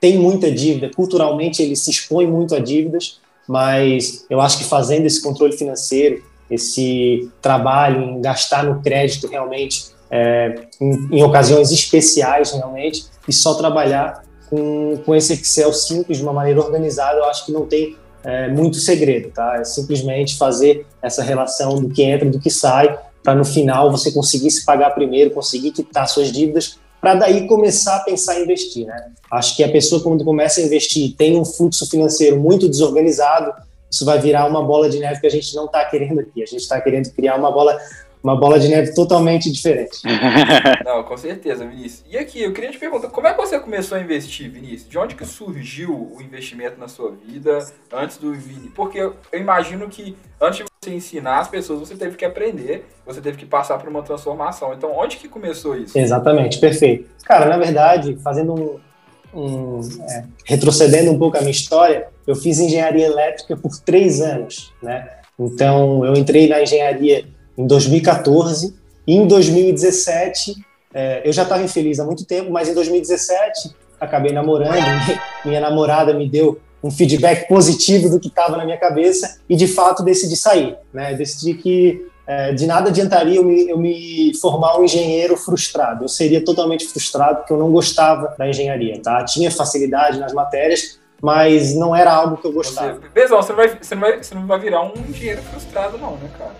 tem 0.00 0.18
muita 0.18 0.50
dívida, 0.50 0.90
culturalmente 0.94 1.62
ele 1.62 1.76
se 1.76 1.90
expõe 1.90 2.26
muito 2.26 2.54
a 2.54 2.58
dívidas, 2.58 3.20
mas 3.46 4.24
eu 4.30 4.40
acho 4.40 4.58
que 4.58 4.64
fazendo 4.64 5.06
esse 5.06 5.22
controle 5.22 5.52
financeiro, 5.52 6.22
esse 6.50 7.30
trabalho 7.40 8.02
em 8.02 8.20
gastar 8.20 8.64
no 8.64 8.82
crédito 8.82 9.26
realmente, 9.26 9.90
é, 10.10 10.66
em, 10.80 11.18
em, 11.18 11.22
ocasiões 11.22 11.70
especiais 11.70 12.52
realmente, 12.52 13.06
e 13.28 13.32
só 13.32 13.54
trabalhar 13.54 14.24
com, 14.48 15.00
com 15.04 15.14
esse 15.14 15.34
Excel 15.34 15.72
simples, 15.72 16.18
de 16.18 16.24
uma 16.24 16.32
maneira 16.32 16.60
organizada, 16.60 17.18
eu 17.18 17.24
acho 17.24 17.46
que 17.46 17.52
não 17.52 17.66
tem 17.66 17.96
é, 18.24 18.48
muito 18.48 18.76
segredo, 18.76 19.30
tá? 19.30 19.58
É 19.58 19.64
simplesmente 19.64 20.36
fazer 20.36 20.86
essa 21.00 21.22
relação 21.22 21.80
do 21.80 21.88
que 21.88 22.02
entra 22.02 22.26
e 22.26 22.30
do 22.30 22.40
que 22.40 22.50
sai, 22.50 22.98
para 23.22 23.34
no 23.34 23.44
final 23.44 23.90
você 23.90 24.12
conseguir 24.12 24.50
se 24.50 24.64
pagar 24.64 24.90
primeiro, 24.90 25.30
conseguir 25.30 25.72
quitar 25.72 26.08
suas 26.08 26.32
dívidas 26.32 26.78
para 27.00 27.14
daí 27.14 27.46
começar 27.46 27.96
a 27.96 28.00
pensar 28.00 28.38
em 28.38 28.42
investir, 28.42 28.86
né? 28.86 29.12
Acho 29.32 29.56
que 29.56 29.64
a 29.64 29.70
pessoa 29.70 30.02
quando 30.02 30.24
começa 30.24 30.60
a 30.60 30.64
investir 30.64 31.14
tem 31.16 31.38
um 31.38 31.44
fluxo 31.44 31.88
financeiro 31.88 32.38
muito 32.38 32.68
desorganizado, 32.68 33.52
isso 33.90 34.04
vai 34.04 34.18
virar 34.18 34.46
uma 34.46 34.62
bola 34.62 34.88
de 34.88 34.98
neve 34.98 35.20
que 35.20 35.26
a 35.26 35.30
gente 35.30 35.54
não 35.54 35.64
está 35.64 35.84
querendo 35.84 36.20
aqui. 36.20 36.42
A 36.42 36.46
gente 36.46 36.60
está 36.60 36.80
querendo 36.80 37.10
criar 37.12 37.36
uma 37.36 37.50
bola 37.50 37.78
uma 38.22 38.38
bola 38.38 38.60
de 38.60 38.68
neve 38.68 38.92
totalmente 38.94 39.50
diferente. 39.50 39.98
Não, 40.84 41.02
com 41.02 41.16
certeza, 41.16 41.66
Vinícius. 41.66 42.04
E 42.06 42.18
aqui, 42.18 42.42
eu 42.42 42.52
queria 42.52 42.70
te 42.70 42.78
perguntar, 42.78 43.08
como 43.08 43.26
é 43.26 43.32
que 43.32 43.40
você 43.40 43.58
começou 43.58 43.96
a 43.96 44.00
investir, 44.02 44.50
Vinícius? 44.50 44.90
De 44.90 44.98
onde 44.98 45.14
que 45.14 45.24
surgiu 45.24 46.12
o 46.14 46.20
investimento 46.20 46.78
na 46.78 46.86
sua 46.86 47.12
vida 47.12 47.66
antes 47.90 48.18
do 48.18 48.34
Vini? 48.34 48.68
Porque 48.68 48.98
eu 48.98 49.16
imagino 49.32 49.88
que 49.88 50.14
antes 50.38 50.69
você 50.82 50.94
ensinar 50.94 51.40
as 51.40 51.48
pessoas, 51.48 51.80
você 51.80 51.94
teve 51.94 52.16
que 52.16 52.24
aprender, 52.24 52.86
você 53.04 53.20
teve 53.20 53.36
que 53.36 53.44
passar 53.44 53.76
por 53.76 53.86
uma 53.86 54.02
transformação. 54.02 54.72
Então, 54.72 54.90
onde 54.96 55.18
que 55.18 55.28
começou 55.28 55.76
isso? 55.76 55.98
Exatamente, 55.98 56.58
perfeito. 56.58 57.06
Cara, 57.22 57.44
na 57.44 57.58
verdade, 57.58 58.16
fazendo 58.24 58.54
um, 58.54 58.80
um 59.38 59.80
é, 60.08 60.24
retrocedendo 60.46 61.10
um 61.10 61.18
pouco 61.18 61.36
a 61.36 61.40
minha 61.40 61.50
história, 61.50 62.08
eu 62.26 62.34
fiz 62.34 62.58
engenharia 62.58 63.04
elétrica 63.04 63.58
por 63.58 63.78
três 63.84 64.22
anos, 64.22 64.72
né? 64.82 65.06
Então, 65.38 66.02
eu 66.02 66.14
entrei 66.14 66.48
na 66.48 66.62
engenharia 66.62 67.26
em 67.58 67.66
2014. 67.66 68.74
E 69.06 69.16
em 69.16 69.26
2017, 69.26 70.54
é, 70.94 71.20
eu 71.28 71.32
já 71.34 71.42
estava 71.42 71.62
infeliz 71.62 72.00
há 72.00 72.06
muito 72.06 72.24
tempo, 72.24 72.50
mas 72.50 72.70
em 72.70 72.74
2017 72.74 73.76
acabei 74.00 74.32
namorando. 74.32 74.72
Minha 75.44 75.60
namorada 75.60 76.14
me 76.14 76.26
deu 76.26 76.58
um 76.82 76.90
feedback 76.90 77.46
positivo 77.48 78.08
do 78.08 78.18
que 78.18 78.28
estava 78.28 78.56
na 78.56 78.64
minha 78.64 78.78
cabeça 78.78 79.40
e 79.48 79.56
de 79.56 79.66
fato 79.66 80.02
decidi 80.02 80.36
sair. 80.36 80.76
Né? 80.92 81.14
Decidi 81.14 81.54
que 81.54 82.06
é, 82.26 82.52
de 82.52 82.64
nada 82.64 82.90
adiantaria 82.90 83.36
eu 83.36 83.44
me, 83.44 83.68
eu 83.68 83.76
me, 83.76 84.32
formar 84.40 84.78
um 84.78 84.84
engenheiro 84.84 85.36
frustrado. 85.36 86.04
Eu 86.04 86.08
seria 86.08 86.44
totalmente 86.44 86.86
frustrado 86.86 87.38
porque 87.38 87.52
eu 87.52 87.58
não 87.58 87.72
gostava 87.72 88.34
da 88.38 88.48
engenharia, 88.48 89.00
tá? 89.02 89.24
Tinha 89.24 89.50
facilidade 89.50 90.20
nas 90.20 90.32
matérias, 90.32 91.00
mas 91.20 91.74
não 91.74 91.94
era 91.94 92.12
algo 92.12 92.36
que 92.36 92.46
eu 92.46 92.52
gostava. 92.52 93.00
Besão, 93.12 93.42
você, 93.42 93.52
vai, 93.52 93.68
você, 93.68 93.94
não 93.96 94.00
vai, 94.00 94.22
você 94.22 94.34
não 94.36 94.46
vai 94.46 94.60
virar 94.60 94.82
um 94.82 94.92
engenheiro 95.08 95.42
frustrado, 95.42 95.98
não, 95.98 96.12
né, 96.12 96.30
cara? 96.38 96.54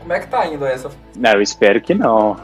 Como 0.00 0.12
é, 0.12 0.16
é 0.16 0.20
que 0.20 0.26
tá 0.26 0.44
indo 0.46 0.64
essa? 0.64 0.90
Não, 1.16 1.32
eu 1.32 1.42
espero 1.42 1.80
que 1.80 1.94
não. 1.94 2.36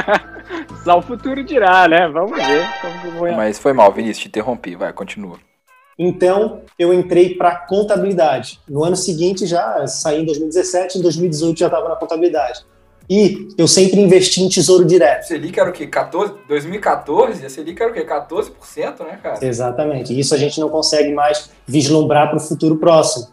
Só 0.84 0.98
o 0.98 1.02
futuro 1.02 1.42
dirá, 1.42 1.88
né? 1.88 2.06
Vamos 2.08 2.36
ver. 2.36 3.34
Mas 3.34 3.58
foi 3.58 3.72
mal, 3.72 3.90
Vinícius, 3.90 4.18
te 4.18 4.28
interrompi. 4.28 4.74
Vai, 4.74 4.92
continua. 4.92 5.38
Então, 5.98 6.62
eu 6.78 6.92
entrei 6.92 7.34
para 7.34 7.54
contabilidade. 7.54 8.60
No 8.68 8.84
ano 8.84 8.96
seguinte, 8.96 9.46
já 9.46 9.86
saí 9.86 10.22
em 10.22 10.26
2017, 10.26 10.98
em 10.98 11.02
2018 11.02 11.58
já 11.58 11.66
estava 11.66 11.88
na 11.88 11.96
contabilidade. 11.96 12.64
E 13.08 13.48
eu 13.58 13.68
sempre 13.68 14.00
investi 14.00 14.42
em 14.42 14.48
tesouro 14.48 14.84
direto. 14.84 15.24
Selic 15.24 15.60
era 15.60 15.68
o 15.68 15.72
quê? 15.72 15.86
14, 15.86 16.34
2014? 16.48 17.44
A 17.44 17.50
Selic 17.50 17.80
era 17.80 17.90
o 17.90 17.94
quê? 17.94 18.04
14%, 18.04 19.00
né, 19.00 19.18
cara? 19.22 19.44
Exatamente. 19.44 20.18
Isso 20.18 20.34
a 20.34 20.38
gente 20.38 20.58
não 20.58 20.70
consegue 20.70 21.12
mais 21.12 21.50
vislumbrar 21.66 22.28
para 22.30 22.38
o 22.38 22.40
futuro 22.40 22.76
próximo. 22.76 23.28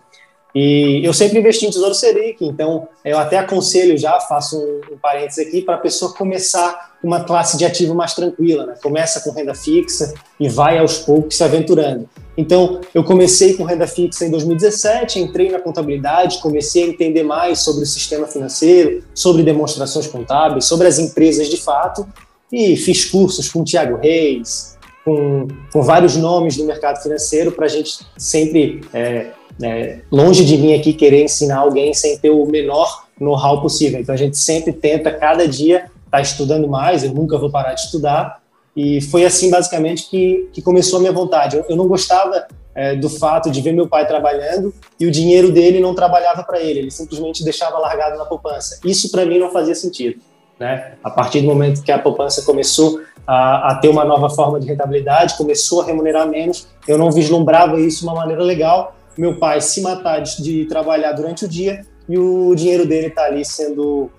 E 0.53 1.01
eu 1.05 1.13
sempre 1.13 1.39
investi 1.39 1.65
em 1.65 1.69
Tesouro 1.69 1.93
Selic, 1.93 2.45
então 2.45 2.85
eu 3.05 3.17
até 3.17 3.37
aconselho 3.37 3.97
já, 3.97 4.19
faço 4.19 4.59
um, 4.59 4.95
um 4.95 4.97
parênteses 4.97 5.47
aqui, 5.47 5.61
para 5.61 5.75
a 5.75 5.77
pessoa 5.77 6.13
começar 6.13 6.91
uma 7.01 7.23
classe 7.23 7.57
de 7.57 7.63
ativo 7.63 7.95
mais 7.95 8.13
tranquila, 8.13 8.65
né? 8.65 8.75
Começa 8.83 9.21
com 9.21 9.31
renda 9.31 9.55
fixa 9.55 10.13
e 10.37 10.49
vai 10.49 10.77
aos 10.77 10.99
poucos 10.99 11.37
se 11.37 11.43
aventurando. 11.45 12.09
Então, 12.37 12.79
eu 12.93 13.03
comecei 13.03 13.55
com 13.55 13.63
renda 13.63 13.85
fixa 13.85 14.25
em 14.25 14.31
2017, 14.31 15.19
entrei 15.19 15.51
na 15.51 15.59
contabilidade, 15.59 16.39
comecei 16.39 16.83
a 16.83 16.87
entender 16.87 17.23
mais 17.23 17.59
sobre 17.59 17.83
o 17.83 17.85
sistema 17.85 18.25
financeiro, 18.25 19.03
sobre 19.13 19.43
demonstrações 19.43 20.07
contábeis, 20.07 20.65
sobre 20.65 20.87
as 20.87 20.97
empresas 20.97 21.49
de 21.49 21.57
fato, 21.57 22.07
e 22.51 22.75
fiz 22.77 23.05
cursos 23.05 23.49
com 23.49 23.61
o 23.61 23.63
Tiago 23.65 23.97
Reis, 23.97 24.77
com, 25.03 25.47
com 25.71 25.81
vários 25.81 26.15
nomes 26.15 26.57
do 26.57 26.65
mercado 26.65 27.01
financeiro, 27.01 27.51
para 27.51 27.65
a 27.65 27.69
gente 27.69 28.05
sempre 28.17 28.81
é, 28.93 29.31
é, 29.61 29.99
longe 30.11 30.45
de 30.45 30.57
mim 30.57 30.73
aqui 30.73 30.93
querer 30.93 31.23
ensinar 31.23 31.59
alguém 31.59 31.93
sem 31.93 32.17
ter 32.17 32.29
o 32.29 32.45
menor 32.45 33.05
know-how 33.19 33.61
possível. 33.61 33.99
Então 33.99 34.13
a 34.13 34.17
gente 34.17 34.37
sempre 34.37 34.73
tenta, 34.73 35.11
cada 35.11 35.47
dia, 35.47 35.77
estar 35.77 35.91
tá 36.11 36.21
estudando 36.21 36.67
mais, 36.67 37.03
eu 37.03 37.13
nunca 37.13 37.37
vou 37.37 37.49
parar 37.49 37.73
de 37.73 37.81
estudar. 37.81 38.40
E 38.75 39.01
foi 39.01 39.25
assim, 39.25 39.49
basicamente, 39.49 40.09
que, 40.09 40.49
que 40.53 40.61
começou 40.61 40.97
a 40.97 41.01
minha 41.01 41.11
vontade. 41.11 41.57
Eu, 41.57 41.65
eu 41.69 41.75
não 41.75 41.87
gostava 41.87 42.47
é, 42.73 42.95
do 42.95 43.09
fato 43.09 43.51
de 43.51 43.61
ver 43.61 43.73
meu 43.73 43.87
pai 43.87 44.07
trabalhando 44.07 44.73
e 44.99 45.05
o 45.05 45.11
dinheiro 45.11 45.51
dele 45.51 45.79
não 45.79 45.93
trabalhava 45.93 46.43
para 46.43 46.59
ele, 46.61 46.79
ele 46.79 46.91
simplesmente 46.91 47.43
deixava 47.43 47.77
largado 47.77 48.17
na 48.17 48.25
poupança. 48.25 48.79
Isso 48.85 49.11
para 49.11 49.25
mim 49.25 49.37
não 49.37 49.51
fazia 49.51 49.75
sentido. 49.75 50.21
Né? 50.59 50.93
A 51.03 51.09
partir 51.09 51.41
do 51.41 51.47
momento 51.47 51.83
que 51.83 51.91
a 51.91 51.99
poupança 51.99 52.43
começou 52.43 53.01
a, 53.27 53.71
a, 53.71 53.75
ter 53.75 53.89
uma 53.89 54.05
nova 54.05 54.29
forma 54.29 54.59
de 54.59 54.67
rentabilidade, 54.67 55.35
começou 55.35 55.81
a 55.81 55.85
remunerar 55.85 56.27
menos, 56.27 56.67
eu 56.87 56.97
não 56.97 57.11
vislumbrava 57.11 57.79
isso 57.79 57.99
de 57.99 58.05
uma 58.05 58.15
maneira 58.15 58.43
legal 58.43 58.95
meu 59.17 59.37
pai 59.37 59.61
se 59.61 59.81
matar 59.81 60.19
de, 60.19 60.41
de 60.41 60.65
trabalhar 60.65 61.11
durante 61.13 61.45
o 61.45 61.47
dia 61.47 61.85
e 62.07 62.17
o 62.17 62.53
dinheiro 62.55 62.85
dele 62.85 63.07
está 63.07 63.25
ali 63.25 63.43
sendo 63.45 64.09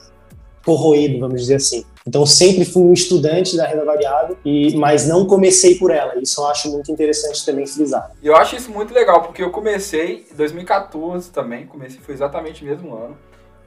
corroído, 0.65 1.19
vamos 1.19 1.41
dizer 1.41 1.57
assim. 1.57 1.85
Então, 2.07 2.27
sempre 2.27 2.65
fui 2.65 2.83
um 2.83 2.93
estudante 2.93 3.57
da 3.57 3.67
renda 3.67 3.85
variável, 3.85 4.37
e, 4.45 4.77
mas 4.77 5.07
não 5.07 5.27
comecei 5.27 5.77
por 5.77 5.91
ela. 5.91 6.19
Isso 6.21 6.41
eu 6.41 6.47
acho 6.47 6.71
muito 6.71 6.91
interessante 6.91 7.45
também 7.47 7.67
frisar. 7.67 8.11
Eu 8.23 8.35
acho 8.35 8.57
isso 8.57 8.71
muito 8.71 8.93
legal, 8.93 9.23
porque 9.23 9.43
eu 9.43 9.51
comecei 9.51 10.27
em 10.31 10.35
2014 10.35 11.31
também, 11.31 11.67
comecei, 11.67 12.01
foi 12.01 12.15
exatamente 12.15 12.63
o 12.63 12.67
mesmo 12.67 12.95
ano. 12.95 13.17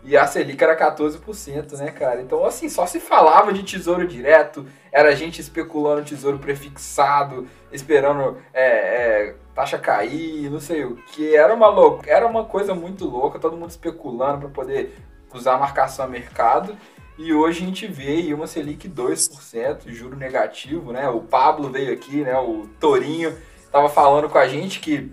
E 0.07 0.15
a 0.15 0.27
Selic 0.27 0.63
era 0.63 0.77
14%, 0.77 1.77
né, 1.77 1.89
cara? 1.89 2.21
Então, 2.21 2.45
assim, 2.45 2.69
só 2.69 2.85
se 2.85 2.99
falava 2.99 3.51
de 3.51 3.63
tesouro 3.63 4.07
direto, 4.07 4.67
era 4.91 5.15
gente 5.15 5.41
especulando 5.41 6.05
tesouro 6.05 6.37
prefixado, 6.37 7.47
esperando 7.71 8.37
é, 8.53 8.65
é, 8.65 9.35
taxa 9.55 9.79
cair, 9.79 10.47
não 10.51 10.59
sei 10.59 10.85
o 10.85 10.95
que. 10.95 11.35
Era 11.35 11.55
uma, 11.55 11.69
lou 11.69 12.01
era 12.05 12.27
uma 12.27 12.45
coisa 12.45 12.75
muito 12.75 13.05
louca, 13.05 13.39
todo 13.39 13.57
mundo 13.57 13.71
especulando 13.71 14.41
para 14.41 14.49
poder 14.49 14.95
usar 15.33 15.55
a 15.55 15.57
marcação 15.57 16.05
a 16.05 16.07
mercado. 16.07 16.77
E 17.17 17.33
hoje 17.33 17.63
a 17.63 17.65
gente 17.65 17.87
vê 17.87 18.07
aí 18.07 18.33
uma 18.33 18.45
Selic 18.45 18.89
2%, 18.89 19.87
juro 19.87 20.17
negativo, 20.17 20.91
né? 20.91 21.07
O 21.09 21.21
Pablo 21.21 21.69
veio 21.69 21.93
aqui, 21.93 22.21
né? 22.21 22.37
O 22.37 22.67
Torinho 22.79 23.37
estava 23.63 23.87
falando 23.87 24.29
com 24.29 24.37
a 24.37 24.47
gente 24.47 24.79
que, 24.81 25.11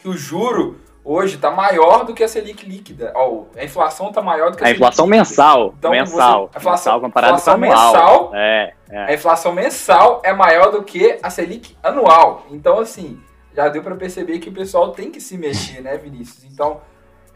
que 0.00 0.08
o 0.08 0.16
juro 0.16 0.80
hoje 1.04 1.36
está 1.36 1.50
maior 1.50 2.04
do 2.04 2.12
que 2.12 2.24
a 2.24 2.28
Selic 2.28 2.66
líquida. 2.66 3.12
Ó, 3.14 3.44
a 3.56 3.64
inflação 3.64 4.08
está 4.08 4.20
maior 4.20 4.50
do 4.50 4.56
que 4.56 4.64
a, 4.64 4.66
a 4.66 4.70
inflação 4.72 5.06
líquida. 5.06 5.18
mensal. 5.18 5.74
Então, 5.78 5.90
mensal. 5.92 6.48
Você, 6.48 6.56
a 6.56 6.60
inflação, 6.60 6.92
mensal 6.92 7.00
comparado 7.00 7.32
inflação 7.34 7.54
com 7.54 7.60
mensal, 7.60 8.30
é, 8.34 8.74
é. 8.90 9.04
A 9.04 9.14
inflação 9.14 9.52
mensal 9.52 10.20
é 10.24 10.32
maior 10.32 10.72
do 10.72 10.82
que 10.82 11.18
a 11.22 11.30
Selic 11.30 11.76
anual. 11.82 12.46
Então, 12.50 12.80
assim, 12.80 13.20
já 13.54 13.68
deu 13.68 13.82
para 13.82 13.94
perceber 13.94 14.40
que 14.40 14.48
o 14.48 14.52
pessoal 14.52 14.90
tem 14.90 15.10
que 15.10 15.20
se 15.20 15.38
mexer, 15.38 15.80
né, 15.80 15.96
Vinícius? 15.96 16.44
Então, 16.44 16.80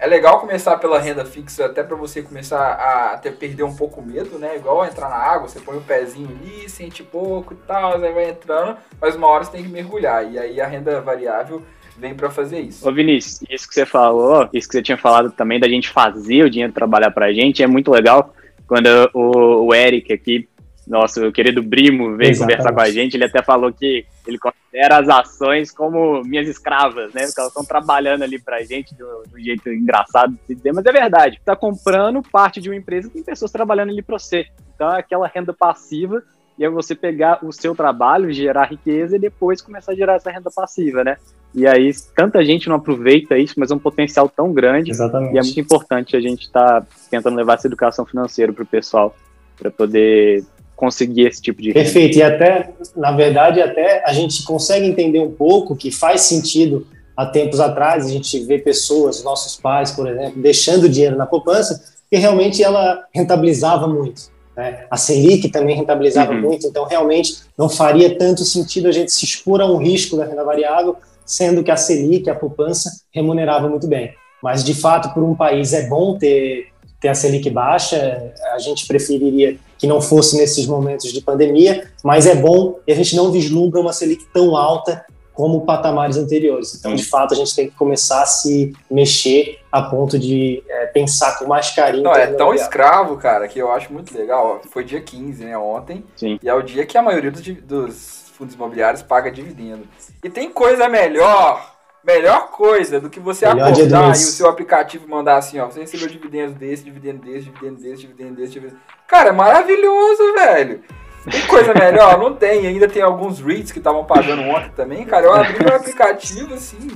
é 0.03 0.07
legal 0.09 0.41
começar 0.41 0.79
pela 0.79 0.99
renda 0.99 1.25
fixa, 1.25 1.67
até 1.67 1.81
para 1.81 1.95
você 1.95 2.23
começar 2.23 2.59
a 2.59 3.13
até 3.13 3.31
perder 3.31 3.63
um 3.63 3.77
pouco 3.77 4.01
o 4.01 4.05
medo, 4.05 4.37
né? 4.37 4.57
Igual 4.57 4.85
entrar 4.85 5.09
na 5.09 5.15
água, 5.15 5.47
você 5.47 5.61
põe 5.61 5.77
o 5.77 5.81
pezinho 5.81 6.29
ali, 6.29 6.69
sente 6.69 7.05
pouco 7.05 7.55
e 7.55 7.57
tal, 7.69 7.95
aí 8.03 8.13
vai 8.13 8.31
entrando, 8.31 8.77
mas 9.01 9.15
uma 9.15 9.29
hora 9.29 9.45
você 9.45 9.53
tem 9.53 9.63
que 9.63 9.69
mergulhar. 9.69 10.29
E 10.29 10.41
aí 10.41 10.61
a 10.61 10.67
renda 10.67 11.01
variável 11.01 11.63
vem 11.97 12.17
para 12.17 12.29
fazer 12.31 12.59
isso. 12.59 12.87
Ô 12.87 12.93
Vinícius, 12.93 13.45
isso 13.49 13.69
que 13.69 13.75
você 13.75 13.87
falou, 13.87 14.49
isso 14.53 14.67
que 14.67 14.75
você 14.75 14.83
tinha 14.83 14.99
falado 14.99 15.31
também 15.31 15.61
da 15.61 15.69
gente 15.69 15.89
fazer 15.89 16.43
o 16.43 16.51
dinheiro 16.51 16.73
trabalhar 16.73 17.13
pra 17.13 17.33
gente, 17.33 17.63
é 17.63 17.67
muito 17.69 17.93
legal. 17.93 18.35
Quando 18.67 18.89
o, 19.15 19.67
o 19.67 19.73
Eric 19.75 20.13
aqui, 20.13 20.49
nosso 20.87 21.31
querido 21.33 21.63
Brimo, 21.63 22.17
veio 22.17 22.31
Exatamente. 22.31 22.59
conversar 22.59 22.73
com 22.73 22.81
a 22.81 22.91
gente, 22.91 23.15
ele 23.15 23.25
até 23.25 23.43
falou 23.43 23.73
que 23.73 24.05
ele 24.27 24.39
considera 24.39 24.99
as 24.99 25.09
ações 25.09 25.71
como 25.71 26.23
minhas 26.25 26.49
escravas, 26.49 27.13
né? 27.13 27.25
Porque 27.27 27.41
elas 27.41 27.51
estão 27.51 27.65
trabalhando 27.65 28.23
ali 28.23 28.39
pra 28.39 28.63
gente 28.63 28.95
de 28.95 29.03
um 29.05 29.39
jeito 29.39 29.69
engraçado 29.71 30.37
de 30.49 30.55
dizer, 30.55 30.73
mas 30.73 30.85
é 30.85 30.93
verdade. 30.93 31.41
Tá 31.45 31.55
comprando 31.55 32.23
parte 32.23 32.61
de 32.61 32.69
uma 32.69 32.77
empresa 32.77 33.09
que 33.09 33.15
tem 33.15 33.23
pessoas 33.23 33.51
trabalhando 33.51 33.91
ali 33.91 34.03
pra 34.03 34.19
você. 34.19 34.47
Então 34.75 34.91
é 34.91 35.01
aquela 35.01 35.27
renda 35.27 35.53
passiva 35.53 36.23
e 36.59 36.65
é 36.65 36.69
você 36.69 36.95
pegar 36.95 37.45
o 37.45 37.53
seu 37.53 37.75
trabalho, 37.75 38.33
gerar 38.33 38.65
riqueza 38.65 39.17
e 39.17 39.21
depois 39.21 39.63
começar 39.63 39.93
a 39.93 39.95
gerar 39.95 40.15
essa 40.15 40.31
renda 40.31 40.51
passiva, 40.55 41.03
né? 41.03 41.17
E 41.55 41.67
aí, 41.67 41.91
tanta 42.17 42.43
gente 42.45 42.69
não 42.69 42.77
aproveita 42.77 43.37
isso, 43.37 43.55
mas 43.59 43.71
é 43.71 43.75
um 43.75 43.79
potencial 43.79 44.29
tão 44.29 44.53
grande. 44.53 44.91
Exatamente. 44.91 45.35
E 45.35 45.39
é 45.39 45.43
muito 45.43 45.61
importante 45.61 46.17
a 46.17 46.21
gente 46.21 46.43
estar 46.43 46.81
tá 46.81 46.87
tentando 47.11 47.37
levar 47.37 47.55
essa 47.55 47.67
educação 47.67 48.07
financeira 48.07 48.53
para 48.53 48.63
o 48.63 48.67
pessoal, 48.67 49.15
para 49.59 49.71
poder 49.71 50.45
conseguir 50.83 51.29
esse 51.29 51.41
tipo 51.41 51.63
de. 51.63 51.73
Perfeito. 51.73 52.19
E 52.19 52.23
até, 52.25 52.71
na 52.97 53.13
verdade, 53.13 53.61
até 53.61 54.03
a 54.05 54.13
gente 54.13 54.43
consegue 54.43 54.85
entender 54.85 55.21
um 55.21 55.31
pouco 55.31 55.77
que 55.77 55.93
faz 55.93 56.23
sentido 56.23 56.85
há 57.17 57.25
tempos 57.25 57.61
atrás 57.61 58.05
a 58.05 58.09
gente 58.09 58.37
vê 58.41 58.59
pessoas, 58.59 59.23
nossos 59.23 59.61
pais, 59.61 59.93
por 59.93 60.09
exemplo, 60.09 60.43
deixando 60.43 60.89
dinheiro 60.89 61.17
na 61.17 61.25
poupança, 61.25 61.81
que 62.11 62.17
realmente 62.17 62.65
ela 62.65 63.05
rentabilizava 63.15 63.87
muito. 63.87 64.23
Né? 64.57 64.85
A 64.91 64.97
Selic 64.97 65.49
também 65.51 65.77
rentabilizava 65.77 66.33
uhum. 66.33 66.41
muito, 66.41 66.67
então 66.67 66.85
realmente 66.85 67.37
não 67.57 67.69
faria 67.69 68.19
tanto 68.19 68.45
sentido 68.45 68.89
a 68.89 68.93
gente 68.93 69.13
se 69.13 69.25
expor 69.25 69.61
a 69.61 69.67
um 69.67 69.77
risco 69.77 70.17
da 70.17 70.25
renda 70.25 70.43
variável 70.43 70.97
sendo 71.25 71.63
que 71.63 71.71
a 71.71 71.77
Selic, 71.77 72.29
a 72.29 72.35
poupança, 72.35 72.91
remunerava 73.13 73.69
muito 73.69 73.87
bem. 73.87 74.13
Mas, 74.43 74.65
de 74.65 74.75
fato, 74.75 75.15
por 75.15 75.23
um 75.23 75.37
país 75.37 75.73
é 75.73 75.89
bom 75.89 76.19
ter, 76.19 76.67
ter 77.03 77.09
a 77.09 77.15
Selic 77.15 77.51
baixa, 77.51 78.33
a 78.55 78.59
gente 78.61 78.87
preferiria 78.87 79.59
que 79.77 79.89
não 79.89 80.01
fosse 80.01 80.37
nesses 80.37 80.65
momentos 80.67 81.13
de 81.13 81.21
pandemia, 81.21 81.91
mas 82.05 82.27
é 82.27 82.37
bom 82.37 82.79
e 82.87 82.93
a 82.93 82.95
gente 82.95 83.17
não 83.17 83.33
vislumbra 83.33 83.81
uma 83.81 83.93
Selic 83.93 84.25
tão 84.33 84.57
alta 84.57 85.05
como 85.35 85.65
patamares 85.67 86.17
anteriores. 86.17 86.75
Então, 86.75 86.95
de 86.95 87.05
fato, 87.05 87.35
a 87.35 87.37
gente 87.37 87.57
tem 87.57 87.69
que 87.69 87.75
começar 87.75 88.23
a 88.23 88.27
se 88.27 88.73
mexer 88.89 89.59
a 89.73 89.83
ponto 89.83 90.19
de 90.19 90.63
é, 90.69 90.87
pensar 90.87 91.39
com 91.39 91.47
mais 91.47 91.71
carinho. 91.71 92.05
Não, 92.05 92.13
é 92.13 92.27
tão 92.29 92.55
escravo, 92.55 93.17
cara, 93.17 93.49
que 93.49 93.59
eu 93.59 93.73
acho 93.73 93.93
muito 93.93 94.17
legal. 94.17 94.61
Foi 94.71 94.85
dia 94.85 95.01
15, 95.01 95.45
né, 95.45 95.59
ontem. 95.59 96.05
Sim. 96.15 96.39
E 96.41 96.49
é 96.49 96.55
o 96.55 96.63
dia 96.63 96.87
que 96.87 96.97
a 96.97 97.03
maioria 97.03 97.31
dos, 97.31 97.43
dos 97.43 98.23
fundos 98.37 98.55
imobiliários 98.55 99.03
paga 99.03 99.31
dividendo. 99.31 99.83
E 100.23 100.31
tem 100.31 100.51
coisa 100.51 100.89
melhor, 100.89 101.72
melhor 102.05 102.51
coisa 102.51 103.01
do 103.01 103.09
que 103.09 103.21
você 103.21 103.47
melhor 103.47 103.73
acordar 103.73 104.09
e 104.09 104.13
o 104.13 104.15
seu 104.15 104.49
aplicativo 104.49 105.09
mandar 105.09 105.37
assim, 105.37 105.59
ó, 105.61 105.67
você 105.67 105.81
recebeu 105.81 106.09
dividendos 106.09 106.55
desse, 106.55 106.85
dividendo 106.85 107.25
desse, 107.25 107.47
dividendo 107.47 107.83
desse, 107.83 108.01
dividendo 108.03 108.35
desse, 108.35 108.53
dividendo 108.53 108.81
Cara, 109.07 109.29
é 109.29 109.33
maravilhoso, 109.33 110.33
velho. 110.35 110.83
Tem 111.31 111.47
coisa 111.47 111.73
melhor? 111.73 112.19
Não 112.19 112.35
tem. 112.35 112.67
Ainda 112.67 112.89
tem 112.89 113.03
alguns 113.03 113.39
REITs 113.41 113.71
que 113.71 113.79
estavam 113.79 114.05
pagando 114.05 114.43
ontem 114.43 114.71
também, 114.75 115.05
cara. 115.05 115.27
Eu 115.27 115.35
abri 115.35 115.65
meu 115.65 115.77
aplicativo 115.77 116.55
assim. 116.55 116.91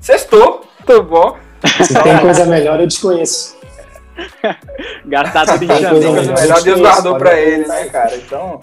Sextou, 0.00 0.64
tá 0.86 1.00
bom. 1.00 1.36
Se 1.84 1.92
tem 2.02 2.18
coisa 2.20 2.46
melhor, 2.46 2.80
eu 2.80 2.86
desconheço. 2.86 3.58
Gastar 5.04 5.46
tudo 5.46 5.64
em 5.64 5.66
janeiro. 5.66 6.00
Tem 6.00 6.14
coisa 6.14 6.32
melhor, 6.32 6.62
Deus 6.62 6.80
guardou 6.80 7.18
pra 7.18 7.38
ele, 7.38 7.66
né, 7.66 7.84
cara? 7.86 8.16
Então. 8.16 8.60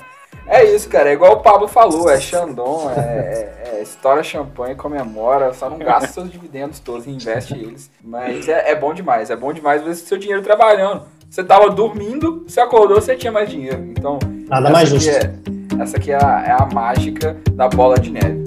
É 0.47 0.63
isso, 0.63 0.87
cara. 0.87 1.09
É 1.09 1.13
igual 1.13 1.33
o 1.33 1.39
Pablo 1.39 1.67
falou, 1.67 2.09
é 2.09 2.19
Xandon, 2.19 2.91
é, 2.95 2.99
é, 2.99 3.71
é 3.77 3.81
estoura 3.81 4.23
champanhe, 4.23 4.75
comemora, 4.75 5.53
só 5.53 5.69
não 5.69 5.79
gasta 5.79 6.07
seus 6.07 6.31
dividendos 6.31 6.79
todos, 6.79 7.07
investe 7.07 7.53
eles. 7.53 7.89
Mas 8.03 8.47
é, 8.47 8.71
é 8.71 8.75
bom 8.75 8.93
demais, 8.93 9.29
é 9.29 9.35
bom 9.35 9.51
demais 9.51 9.83
ver 9.83 9.95
seu 9.95 10.17
dinheiro 10.17 10.43
trabalhando. 10.43 11.03
Você 11.29 11.43
tava 11.43 11.69
dormindo, 11.69 12.45
você 12.47 12.61
acordou, 12.61 13.01
você 13.01 13.15
tinha 13.15 13.31
mais 13.31 13.49
dinheiro. 13.49 13.83
Então, 13.97 14.19
nada 14.47 14.69
mais 14.69 14.87
justo. 14.87 15.09
É, 15.09 15.33
essa 15.81 15.97
aqui 15.97 16.11
é 16.11 16.23
a, 16.23 16.43
é 16.45 16.51
a 16.51 16.65
mágica 16.73 17.35
da 17.51 17.67
bola 17.67 17.99
de 17.99 18.11
neve. 18.11 18.45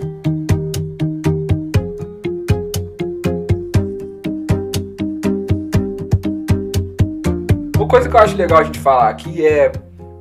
Uma 7.77 7.89
coisa 7.89 8.09
que 8.09 8.15
eu 8.15 8.21
acho 8.21 8.37
legal 8.37 8.59
a 8.61 8.65
gente 8.65 8.79
falar 8.79 9.09
aqui 9.09 9.47
é 9.47 9.73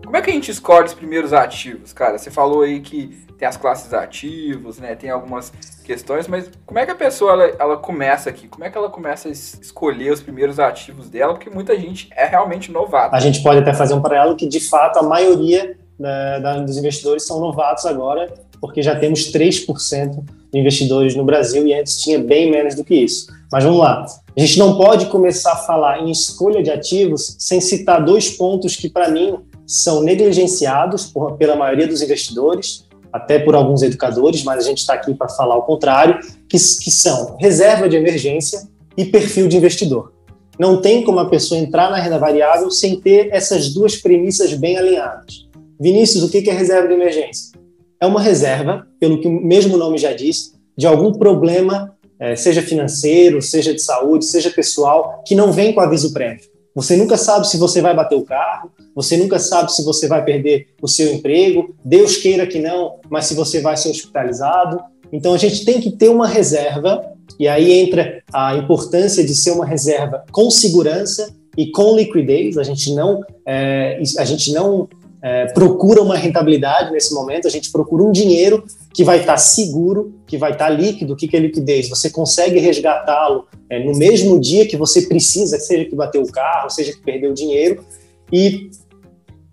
como 0.08 0.16
é 0.16 0.22
que 0.22 0.30
a 0.30 0.34
gente 0.34 0.50
escolhe 0.50 0.86
os 0.86 0.94
primeiros 0.94 1.34
ativos, 1.34 1.92
cara? 1.92 2.18
Você 2.18 2.32
falou 2.32 2.62
aí 2.62 2.80
que 2.80 3.26
tem 3.38 3.46
as 3.46 3.58
classes 3.58 3.94
ativos, 3.94 4.80
né? 4.80 4.96
Tem 4.96 5.10
algumas 5.10 5.52
questões, 5.84 6.30
mas 6.30 6.50
como 6.66 6.80
é 6.80 6.86
que 6.86 6.92
a 6.92 6.96
pessoa 6.96 7.34
ela, 7.34 7.44
ela 7.60 7.78
começa 7.78 8.30
aqui? 8.30 8.48
Como 8.48 8.64
é 8.64 8.70
que 8.70 8.78
ela 8.78 8.90
começa 8.90 9.28
a 9.28 9.32
escolher 9.34 10.14
os 10.14 10.22
primeiros 10.22 10.62
ativos 10.62 11.10
dela? 11.10 11.34
Porque 11.34 11.50
muita 11.50 11.78
gente 11.78 12.08
é 12.16 12.26
realmente 12.26 12.72
novata. 12.72 13.18
A 13.18 13.20
gente 13.20 13.44
pode 13.44 13.60
até 13.60 13.74
fazer 13.74 13.96
um 13.96 14.02
paralelo 14.02 14.38
que, 14.38 14.48
de 14.48 14.62
fato, 14.62 14.98
a 14.98 15.04
maioria 15.04 15.78
né, 16.00 16.40
dos 16.66 16.78
investidores 16.78 17.28
são 17.28 17.42
novatos 17.42 17.86
agora, 17.86 18.34
porque 18.62 18.82
já 18.82 18.98
temos 18.98 19.30
3% 19.30 20.24
de 20.54 20.58
investidores 20.58 21.18
no 21.18 21.26
Brasil 21.26 21.68
e 21.68 21.74
antes 21.74 22.02
tinha 22.02 22.18
bem 22.18 22.50
menos 22.50 22.76
do 22.76 22.84
que 22.86 22.96
isso. 22.96 23.28
Mas 23.52 23.62
vamos 23.62 23.80
lá. 23.82 24.06
A 24.38 24.40
gente 24.40 24.58
não 24.58 24.78
pode 24.78 25.08
começar 25.08 25.52
a 25.52 25.58
falar 25.58 26.00
em 26.00 26.10
escolha 26.10 26.64
de 26.64 26.72
ativos 26.72 27.36
sem 27.38 27.60
citar 27.60 28.02
dois 28.06 28.30
pontos 28.30 28.74
que, 28.78 28.90
para 28.90 29.10
mim, 29.10 29.38
são 29.68 30.02
negligenciados 30.02 31.06
por, 31.06 31.34
pela 31.38 31.56
maioria 31.56 31.86
dos 31.86 32.02
investidores, 32.02 32.88
até 33.12 33.38
por 33.38 33.54
alguns 33.54 33.82
educadores, 33.82 34.44
mas 34.44 34.66
a 34.66 34.68
gente 34.70 34.80
está 34.80 34.94
aqui 34.94 35.14
para 35.14 35.28
falar 35.28 35.58
o 35.58 35.64
contrário, 35.64 36.20
que, 36.48 36.58
que 36.58 36.90
são 36.92 37.36
reserva 37.38 37.90
de 37.90 37.98
emergência 37.98 38.68
e 38.96 39.06
perfil 39.06 39.48
de 39.48 39.58
investidor. 39.58 40.14
Não 40.58 40.82
tem 40.82 41.04
como 41.04 41.20
a 41.20 41.30
pessoa 41.30 41.60
entrar 41.60 41.92
na 41.92 42.00
renda 42.00 42.18
variável 42.18 42.72
sem 42.72 43.00
ter 43.00 43.30
essas 43.32 43.74
duas 43.74 43.96
premissas 43.96 44.54
bem 44.54 44.78
alinhadas. 44.78 45.48
Vinícius, 45.80 46.24
o 46.24 46.30
que 46.30 46.50
é 46.50 46.54
reserva 46.54 46.88
de 46.88 46.94
emergência? 46.94 47.58
É 48.00 48.08
uma 48.08 48.22
reserva, 48.22 48.88
pelo 49.00 49.20
que 49.20 49.28
o 49.28 49.32
mesmo 49.32 49.78
nome 49.78 49.98
já 49.98 50.14
diz, 50.14 50.54
de 50.76 50.88
algum 50.88 51.12
problema 51.12 51.96
é, 52.20 52.36
seja 52.36 52.62
financeiro, 52.62 53.42
seja 53.42 53.74
de 53.74 53.82
saúde, 53.82 54.26
seja 54.26 54.50
pessoal, 54.50 55.24
que 55.26 55.36
não 55.36 55.52
vem 55.52 55.74
com 55.74 55.82
aviso 55.82 56.14
prévio. 56.14 56.50
Você 56.78 56.96
nunca 56.96 57.18
sabe 57.18 57.48
se 57.48 57.58
você 57.58 57.82
vai 57.82 57.96
bater 57.96 58.14
o 58.14 58.22
carro, 58.22 58.70
você 58.94 59.18
nunca 59.18 59.40
sabe 59.40 59.74
se 59.74 59.84
você 59.84 60.08
vai 60.08 60.24
perder 60.24 60.68
o 60.80 60.88
seu 60.88 61.12
emprego, 61.12 61.74
Deus 61.84 62.18
queira 62.18 62.46
que 62.46 62.60
não, 62.60 63.00
mas 63.10 63.26
se 63.26 63.34
você 63.34 63.62
vai 63.62 63.76
ser 63.76 63.90
hospitalizado. 63.90 64.80
Então 65.12 65.34
a 65.34 65.38
gente 65.38 65.66
tem 65.66 65.82
que 65.82 65.90
ter 65.90 66.10
uma 66.10 66.28
reserva, 66.28 67.02
e 67.40 67.48
aí 67.48 67.72
entra 67.72 68.22
a 68.32 68.56
importância 68.56 69.26
de 69.26 69.34
ser 69.34 69.54
uma 69.54 69.66
reserva 69.66 70.24
com 70.32 70.52
segurança 70.52 71.34
e 71.58 71.72
com 71.72 71.96
liquidez. 71.96 72.60
A 72.60 72.64
gente 72.64 72.94
não, 72.94 73.24
é, 73.44 74.00
a 74.20 74.24
gente 74.24 74.54
não 74.54 74.88
é, 75.22 75.48
procura 75.48 76.02
uma 76.02 76.16
rentabilidade 76.16 76.92
nesse 76.92 77.14
momento, 77.14 77.48
a 77.48 77.52
gente 77.52 77.72
procura 77.72 78.04
um 78.04 78.12
dinheiro 78.12 78.64
que 78.94 79.04
vai 79.04 79.20
estar 79.20 79.34
tá 79.34 79.38
seguro, 79.38 80.20
que 80.28 80.38
vai 80.38 80.52
estar 80.52 80.68
tá 80.68 80.72
líquido. 80.72 81.14
O 81.14 81.16
que, 81.16 81.28
que 81.28 81.36
é 81.36 81.40
liquidez? 81.40 81.90
Você 81.90 82.10
consegue 82.10 82.60
resgatá-lo 82.60 83.48
é, 83.70 83.84
no 83.84 83.98
mesmo 83.98 84.40
dia 84.40 84.68
que 84.68 84.78
você 84.78 85.04
precisa, 85.04 85.60
seja 85.60 85.86
que 85.86 85.96
bateu 85.96 86.22
o 86.22 86.32
carro, 86.32 86.70
seja 86.70 86.94
que 86.94 87.02
perdeu 87.02 87.32
o 87.32 87.34
dinheiro, 87.34 87.84
e 88.32 88.70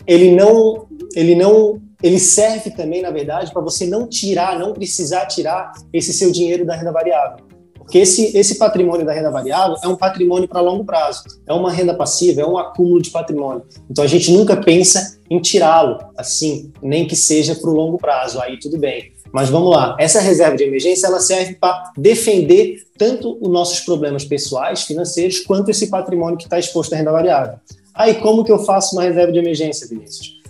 ele 0.06 0.34
não, 0.34 0.86
ele 1.14 1.34
não, 1.34 1.80
ele 2.02 2.18
serve 2.18 2.70
também, 2.70 3.00
na 3.00 3.10
verdade, 3.10 3.52
para 3.52 3.62
você 3.62 3.86
não 3.86 4.06
tirar, 4.06 4.58
não 4.58 4.72
precisar 4.72 5.26
tirar 5.26 5.72
esse 5.92 6.12
seu 6.12 6.30
dinheiro 6.30 6.64
da 6.64 6.76
renda 6.76 6.92
variável. 6.92 7.53
Porque 7.84 7.98
esse, 7.98 8.36
esse 8.36 8.56
patrimônio 8.56 9.04
da 9.04 9.12
renda 9.12 9.30
variável 9.30 9.76
é 9.82 9.86
um 9.86 9.94
patrimônio 9.94 10.48
para 10.48 10.60
longo 10.60 10.84
prazo, 10.84 11.22
é 11.46 11.52
uma 11.52 11.70
renda 11.70 11.94
passiva, 11.94 12.40
é 12.40 12.46
um 12.46 12.56
acúmulo 12.56 13.00
de 13.00 13.10
patrimônio. 13.10 13.62
Então 13.90 14.02
a 14.02 14.06
gente 14.06 14.32
nunca 14.32 14.56
pensa 14.56 15.18
em 15.30 15.38
tirá-lo 15.38 15.98
assim, 16.16 16.72
nem 16.82 17.06
que 17.06 17.14
seja 17.14 17.54
para 17.54 17.68
o 17.68 17.74
longo 17.74 17.98
prazo, 17.98 18.40
aí 18.40 18.58
tudo 18.58 18.78
bem. 18.78 19.12
Mas 19.32 19.50
vamos 19.50 19.70
lá, 19.70 19.96
essa 19.98 20.20
reserva 20.20 20.56
de 20.56 20.64
emergência 20.64 21.06
ela 21.06 21.20
serve 21.20 21.56
para 21.56 21.92
defender 21.98 22.84
tanto 22.96 23.36
os 23.40 23.50
nossos 23.50 23.80
problemas 23.80 24.24
pessoais, 24.24 24.82
financeiros, 24.82 25.40
quanto 25.40 25.70
esse 25.70 25.88
patrimônio 25.88 26.38
que 26.38 26.44
está 26.44 26.58
exposto 26.58 26.94
à 26.94 26.96
renda 26.96 27.12
variável. 27.12 27.58
Aí 27.92 28.14
como 28.14 28.44
que 28.44 28.52
eu 28.52 28.60
faço 28.60 28.96
uma 28.96 29.02
reserva 29.02 29.32
de 29.32 29.38
emergência, 29.38 29.86
Vinícius? 29.86 30.40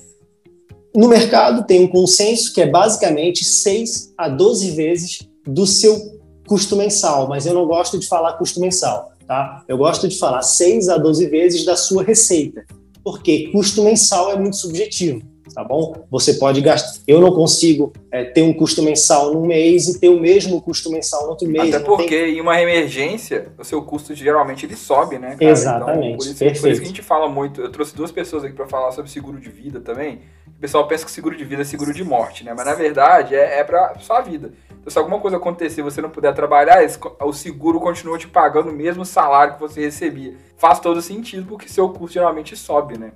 No 0.94 1.08
mercado 1.08 1.66
tem 1.66 1.82
um 1.82 1.88
consenso 1.88 2.54
que 2.54 2.62
é 2.62 2.66
basicamente 2.66 3.44
6 3.44 4.12
a 4.16 4.28
12 4.28 4.70
vezes 4.70 5.28
do 5.44 5.66
seu 5.66 6.14
custo 6.46 6.76
mensal, 6.76 7.28
mas 7.28 7.46
eu 7.46 7.54
não 7.54 7.66
gosto 7.66 7.98
de 7.98 8.06
falar 8.06 8.34
custo 8.34 8.60
mensal, 8.60 9.12
tá? 9.26 9.62
Eu 9.66 9.78
gosto 9.78 10.06
de 10.08 10.18
falar 10.18 10.42
6 10.42 10.88
a 10.88 10.96
12 10.96 11.26
vezes 11.28 11.64
da 11.64 11.76
sua 11.76 12.02
receita, 12.02 12.64
porque 13.02 13.50
custo 13.52 13.82
mensal 13.82 14.30
é 14.30 14.38
muito 14.38 14.56
subjetivo, 14.56 15.22
tá 15.52 15.64
bom? 15.64 16.06
Você 16.10 16.34
pode 16.34 16.60
gastar. 16.60 17.00
Eu 17.06 17.20
não 17.20 17.32
consigo 17.32 17.92
é, 18.10 18.24
ter 18.24 18.42
um 18.42 18.52
custo 18.52 18.82
mensal 18.82 19.32
num 19.32 19.46
mês 19.46 19.88
e 19.88 19.98
ter 19.98 20.08
o 20.08 20.20
mesmo 20.20 20.60
custo 20.60 20.90
mensal 20.90 21.24
no 21.24 21.30
outro 21.30 21.48
mês. 21.48 21.74
Até 21.74 21.84
porque 21.84 22.08
tem... 22.08 22.36
em 22.36 22.40
uma 22.40 22.60
emergência, 22.60 23.48
o 23.58 23.64
seu 23.64 23.82
custo 23.82 24.14
geralmente 24.14 24.64
ele 24.64 24.76
sobe, 24.76 25.18
né? 25.18 25.36
Cara? 25.36 25.50
Exatamente. 25.50 26.06
Então, 26.06 26.16
por, 26.16 26.26
isso, 26.26 26.38
perfeito. 26.38 26.60
por 26.60 26.70
isso 26.70 26.80
que 26.80 26.86
a 26.86 26.90
gente 26.90 27.02
fala 27.02 27.28
muito. 27.28 27.60
Eu 27.60 27.70
trouxe 27.70 27.94
duas 27.94 28.12
pessoas 28.12 28.44
aqui 28.44 28.54
para 28.54 28.66
falar 28.66 28.92
sobre 28.92 29.10
seguro 29.10 29.40
de 29.40 29.50
vida 29.50 29.80
também. 29.80 30.20
O 30.46 30.60
pessoal 30.60 30.86
pensa 30.86 31.04
que 31.04 31.10
seguro 31.10 31.36
de 31.36 31.44
vida 31.44 31.62
é 31.62 31.64
seguro 31.64 31.92
de 31.92 32.04
morte, 32.04 32.44
né? 32.44 32.54
Mas 32.56 32.64
na 32.64 32.74
verdade 32.74 33.34
é, 33.34 33.58
é 33.58 33.64
para 33.64 33.98
sua 33.98 34.20
vida. 34.20 34.52
Então, 34.84 34.90
se 34.90 34.98
alguma 34.98 35.18
coisa 35.18 35.38
acontecer 35.38 35.80
e 35.80 35.84
você 35.84 36.02
não 36.02 36.10
puder 36.10 36.34
trabalhar, 36.34 36.78
o 37.22 37.32
seguro 37.32 37.80
continua 37.80 38.18
te 38.18 38.28
pagando 38.28 38.68
o 38.68 38.72
mesmo 38.72 39.04
salário 39.04 39.54
que 39.54 39.60
você 39.60 39.80
recebia. 39.80 40.34
Faz 40.58 40.78
todo 40.78 41.00
sentido, 41.00 41.46
porque 41.46 41.68
seu 41.68 41.88
custo 41.88 42.14
geralmente 42.14 42.54
sobe, 42.54 42.98
né? 42.98 43.12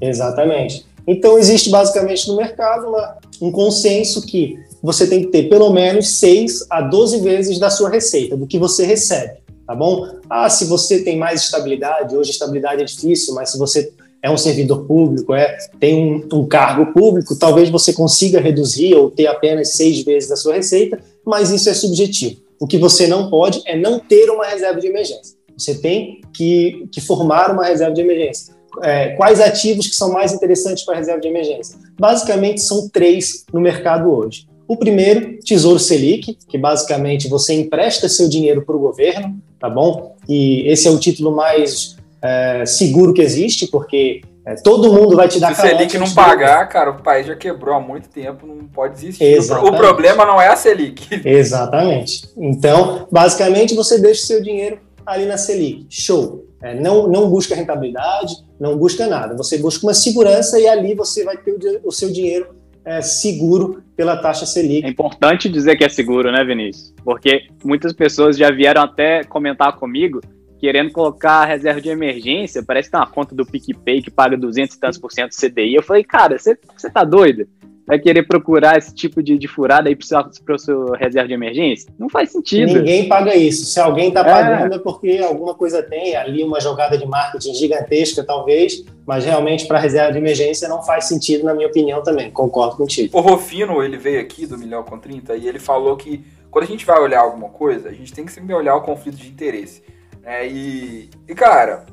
Exatamente. 0.00 0.86
Então, 1.06 1.38
existe 1.38 1.70
basicamente 1.70 2.28
no 2.28 2.36
mercado 2.36 2.88
uma, 2.88 3.18
um 3.40 3.50
consenso 3.50 4.22
que 4.22 4.58
você 4.82 5.06
tem 5.06 5.22
que 5.22 5.28
ter 5.28 5.48
pelo 5.48 5.70
menos 5.70 6.08
6 6.18 6.66
a 6.68 6.80
12 6.80 7.20
vezes 7.20 7.58
da 7.58 7.70
sua 7.70 7.88
receita, 7.88 8.36
do 8.36 8.46
que 8.46 8.58
você 8.58 8.84
recebe, 8.84 9.38
tá 9.66 9.74
bom? 9.74 10.06
Ah, 10.28 10.48
se 10.50 10.64
você 10.64 11.02
tem 11.02 11.16
mais 11.16 11.42
estabilidade, 11.42 12.16
hoje 12.16 12.30
estabilidade 12.30 12.82
é 12.82 12.84
difícil, 12.84 13.34
mas 13.34 13.50
se 13.50 13.58
você 13.58 13.92
é 14.22 14.30
um 14.30 14.36
servidor 14.36 14.84
público, 14.86 15.34
é 15.34 15.56
tem 15.80 15.94
um, 15.94 16.28
um, 16.32 16.46
cargo 16.46 16.92
público, 16.92 17.36
talvez 17.36 17.68
você 17.68 17.92
consiga 17.92 18.40
reduzir 18.40 18.94
ou 18.94 19.10
ter 19.10 19.26
apenas 19.26 19.70
seis 19.70 20.02
vezes 20.04 20.30
a 20.30 20.36
sua 20.36 20.54
receita, 20.54 20.98
mas 21.26 21.50
isso 21.50 21.68
é 21.68 21.74
subjetivo. 21.74 22.40
O 22.60 22.66
que 22.66 22.78
você 22.78 23.08
não 23.08 23.28
pode 23.28 23.60
é 23.66 23.76
não 23.76 23.98
ter 23.98 24.30
uma 24.30 24.46
reserva 24.46 24.80
de 24.80 24.86
emergência. 24.86 25.36
Você 25.58 25.74
tem 25.74 26.20
que, 26.32 26.86
que 26.92 27.00
formar 27.00 27.50
uma 27.50 27.64
reserva 27.64 27.92
de 27.92 28.00
emergência. 28.00 28.54
É, 28.82 29.10
quais 29.10 29.40
ativos 29.40 29.86
que 29.86 29.94
são 29.94 30.12
mais 30.12 30.32
interessantes 30.32 30.84
para 30.84 30.94
a 30.94 30.98
reserva 30.98 31.20
de 31.20 31.28
emergência? 31.28 31.78
Basicamente 31.98 32.60
são 32.60 32.88
três 32.88 33.44
no 33.52 33.60
mercado 33.60 34.10
hoje. 34.10 34.46
O 34.66 34.76
primeiro, 34.76 35.38
Tesouro 35.44 35.78
Selic, 35.78 36.38
que 36.48 36.56
basicamente 36.56 37.28
você 37.28 37.52
empresta 37.52 38.08
seu 38.08 38.28
dinheiro 38.28 38.62
para 38.62 38.74
o 38.74 38.78
governo, 38.78 39.38
tá 39.58 39.68
bom? 39.68 40.16
E 40.28 40.66
esse 40.68 40.88
é 40.88 40.90
o 40.90 40.98
título 40.98 41.30
mais 41.30 41.96
é, 42.22 42.64
seguro 42.64 43.12
que 43.12 43.20
existe, 43.20 43.66
porque 43.66 44.22
é, 44.46 44.54
todo 44.54 44.92
mundo 44.92 45.14
vai 45.14 45.28
te 45.28 45.38
dar 45.38 45.54
Se 45.54 45.60
a 45.60 45.68
Selic 45.70 45.98
não 45.98 46.10
pagar, 46.12 46.68
cara, 46.68 46.90
o 46.90 47.02
país 47.02 47.26
já 47.26 47.36
quebrou 47.36 47.74
há 47.74 47.80
muito 47.80 48.08
tempo, 48.08 48.46
não 48.46 48.66
pode 48.66 48.94
existir. 48.94 49.24
Exatamente. 49.24 49.74
O 49.74 49.76
problema 49.76 50.24
não 50.24 50.40
é 50.40 50.48
a 50.48 50.56
Selic. 50.56 51.06
Exatamente. 51.24 52.28
Então, 52.36 53.06
basicamente, 53.10 53.74
você 53.74 54.00
deixa 54.00 54.22
o 54.22 54.26
seu 54.26 54.42
dinheiro 54.42 54.78
ali 55.04 55.26
na 55.26 55.36
Selic. 55.36 55.86
Show. 55.90 56.44
É, 56.62 56.78
não, 56.78 57.08
não 57.08 57.28
busca 57.28 57.54
rentabilidade, 57.54 58.34
não 58.58 58.76
busca 58.76 59.06
nada. 59.06 59.36
Você 59.36 59.58
busca 59.58 59.86
uma 59.86 59.94
segurança 59.94 60.58
e 60.60 60.68
ali 60.68 60.94
você 60.94 61.24
vai 61.24 61.36
ter 61.36 61.52
o, 61.52 61.88
o 61.88 61.92
seu 61.92 62.12
dinheiro 62.12 62.54
é, 62.84 63.00
seguro 63.00 63.82
pela 63.96 64.16
taxa 64.16 64.46
Selic. 64.46 64.86
É 64.86 64.88
importante 64.88 65.48
dizer 65.48 65.76
que 65.76 65.84
é 65.84 65.88
seguro, 65.88 66.30
né, 66.30 66.44
Vinícius? 66.44 66.94
Porque 67.04 67.46
muitas 67.64 67.92
pessoas 67.92 68.36
já 68.36 68.50
vieram 68.50 68.82
até 68.82 69.24
comentar 69.24 69.76
comigo 69.76 70.20
querendo 70.62 70.92
colocar 70.92 71.44
reserva 71.44 71.80
de 71.80 71.88
emergência, 71.88 72.62
parece 72.64 72.88
que 72.88 72.92
tem 72.92 73.00
uma 73.00 73.10
conta 73.10 73.34
do 73.34 73.44
PicPay 73.44 74.00
que 74.00 74.12
paga 74.12 74.36
200 74.36 74.76
e 74.76 74.78
tantos 74.78 74.96
por 74.96 75.10
cento 75.10 75.34
CDI. 75.34 75.74
Eu 75.74 75.82
falei, 75.82 76.04
cara, 76.04 76.38
você 76.38 76.56
tá 76.94 77.02
doido? 77.02 77.48
Vai 77.86 77.98
querer 77.98 78.22
procurar 78.22 78.78
esse 78.78 78.94
tipo 78.94 79.22
de, 79.22 79.36
de 79.36 79.48
furada 79.48 79.88
aí 79.88 79.96
para 79.96 80.54
o 80.54 80.58
seu 80.58 80.92
reserva 80.92 81.26
de 81.26 81.34
emergência? 81.34 81.92
Não 81.98 82.08
faz 82.08 82.30
sentido. 82.30 82.74
Ninguém 82.74 83.08
paga 83.08 83.34
isso. 83.34 83.64
Se 83.64 83.80
alguém 83.80 84.08
está 84.08 84.22
pagando 84.22 84.74
é. 84.74 84.76
é 84.76 84.78
porque 84.78 85.18
alguma 85.18 85.54
coisa 85.54 85.82
tem, 85.82 86.14
ali 86.14 86.44
uma 86.44 86.60
jogada 86.60 86.96
de 86.96 87.04
marketing 87.06 87.54
gigantesca, 87.54 88.22
talvez, 88.22 88.84
mas 89.04 89.24
realmente 89.24 89.66
para 89.66 89.80
reserva 89.80 90.12
de 90.12 90.18
emergência 90.18 90.68
não 90.68 90.82
faz 90.82 91.06
sentido, 91.06 91.44
na 91.44 91.54
minha 91.54 91.66
opinião, 91.66 92.02
também. 92.02 92.30
Concordo 92.30 92.76
contigo. 92.76 93.16
O 93.18 93.20
Rofino, 93.20 93.82
ele 93.82 93.96
veio 93.96 94.20
aqui 94.20 94.46
do 94.46 94.56
Milhão 94.56 94.84
com 94.84 94.98
30 94.98 95.34
e 95.36 95.48
ele 95.48 95.58
falou 95.58 95.96
que 95.96 96.24
quando 96.52 96.64
a 96.64 96.68
gente 96.68 96.86
vai 96.86 97.00
olhar 97.00 97.20
alguma 97.20 97.48
coisa, 97.48 97.88
a 97.88 97.92
gente 97.92 98.12
tem 98.12 98.24
que 98.24 98.32
sempre 98.32 98.54
olhar 98.54 98.76
o 98.76 98.82
conflito 98.82 99.16
de 99.16 99.26
interesse. 99.26 99.82
É, 100.22 100.46
e, 100.46 101.10
e, 101.26 101.34
cara, 101.34 101.86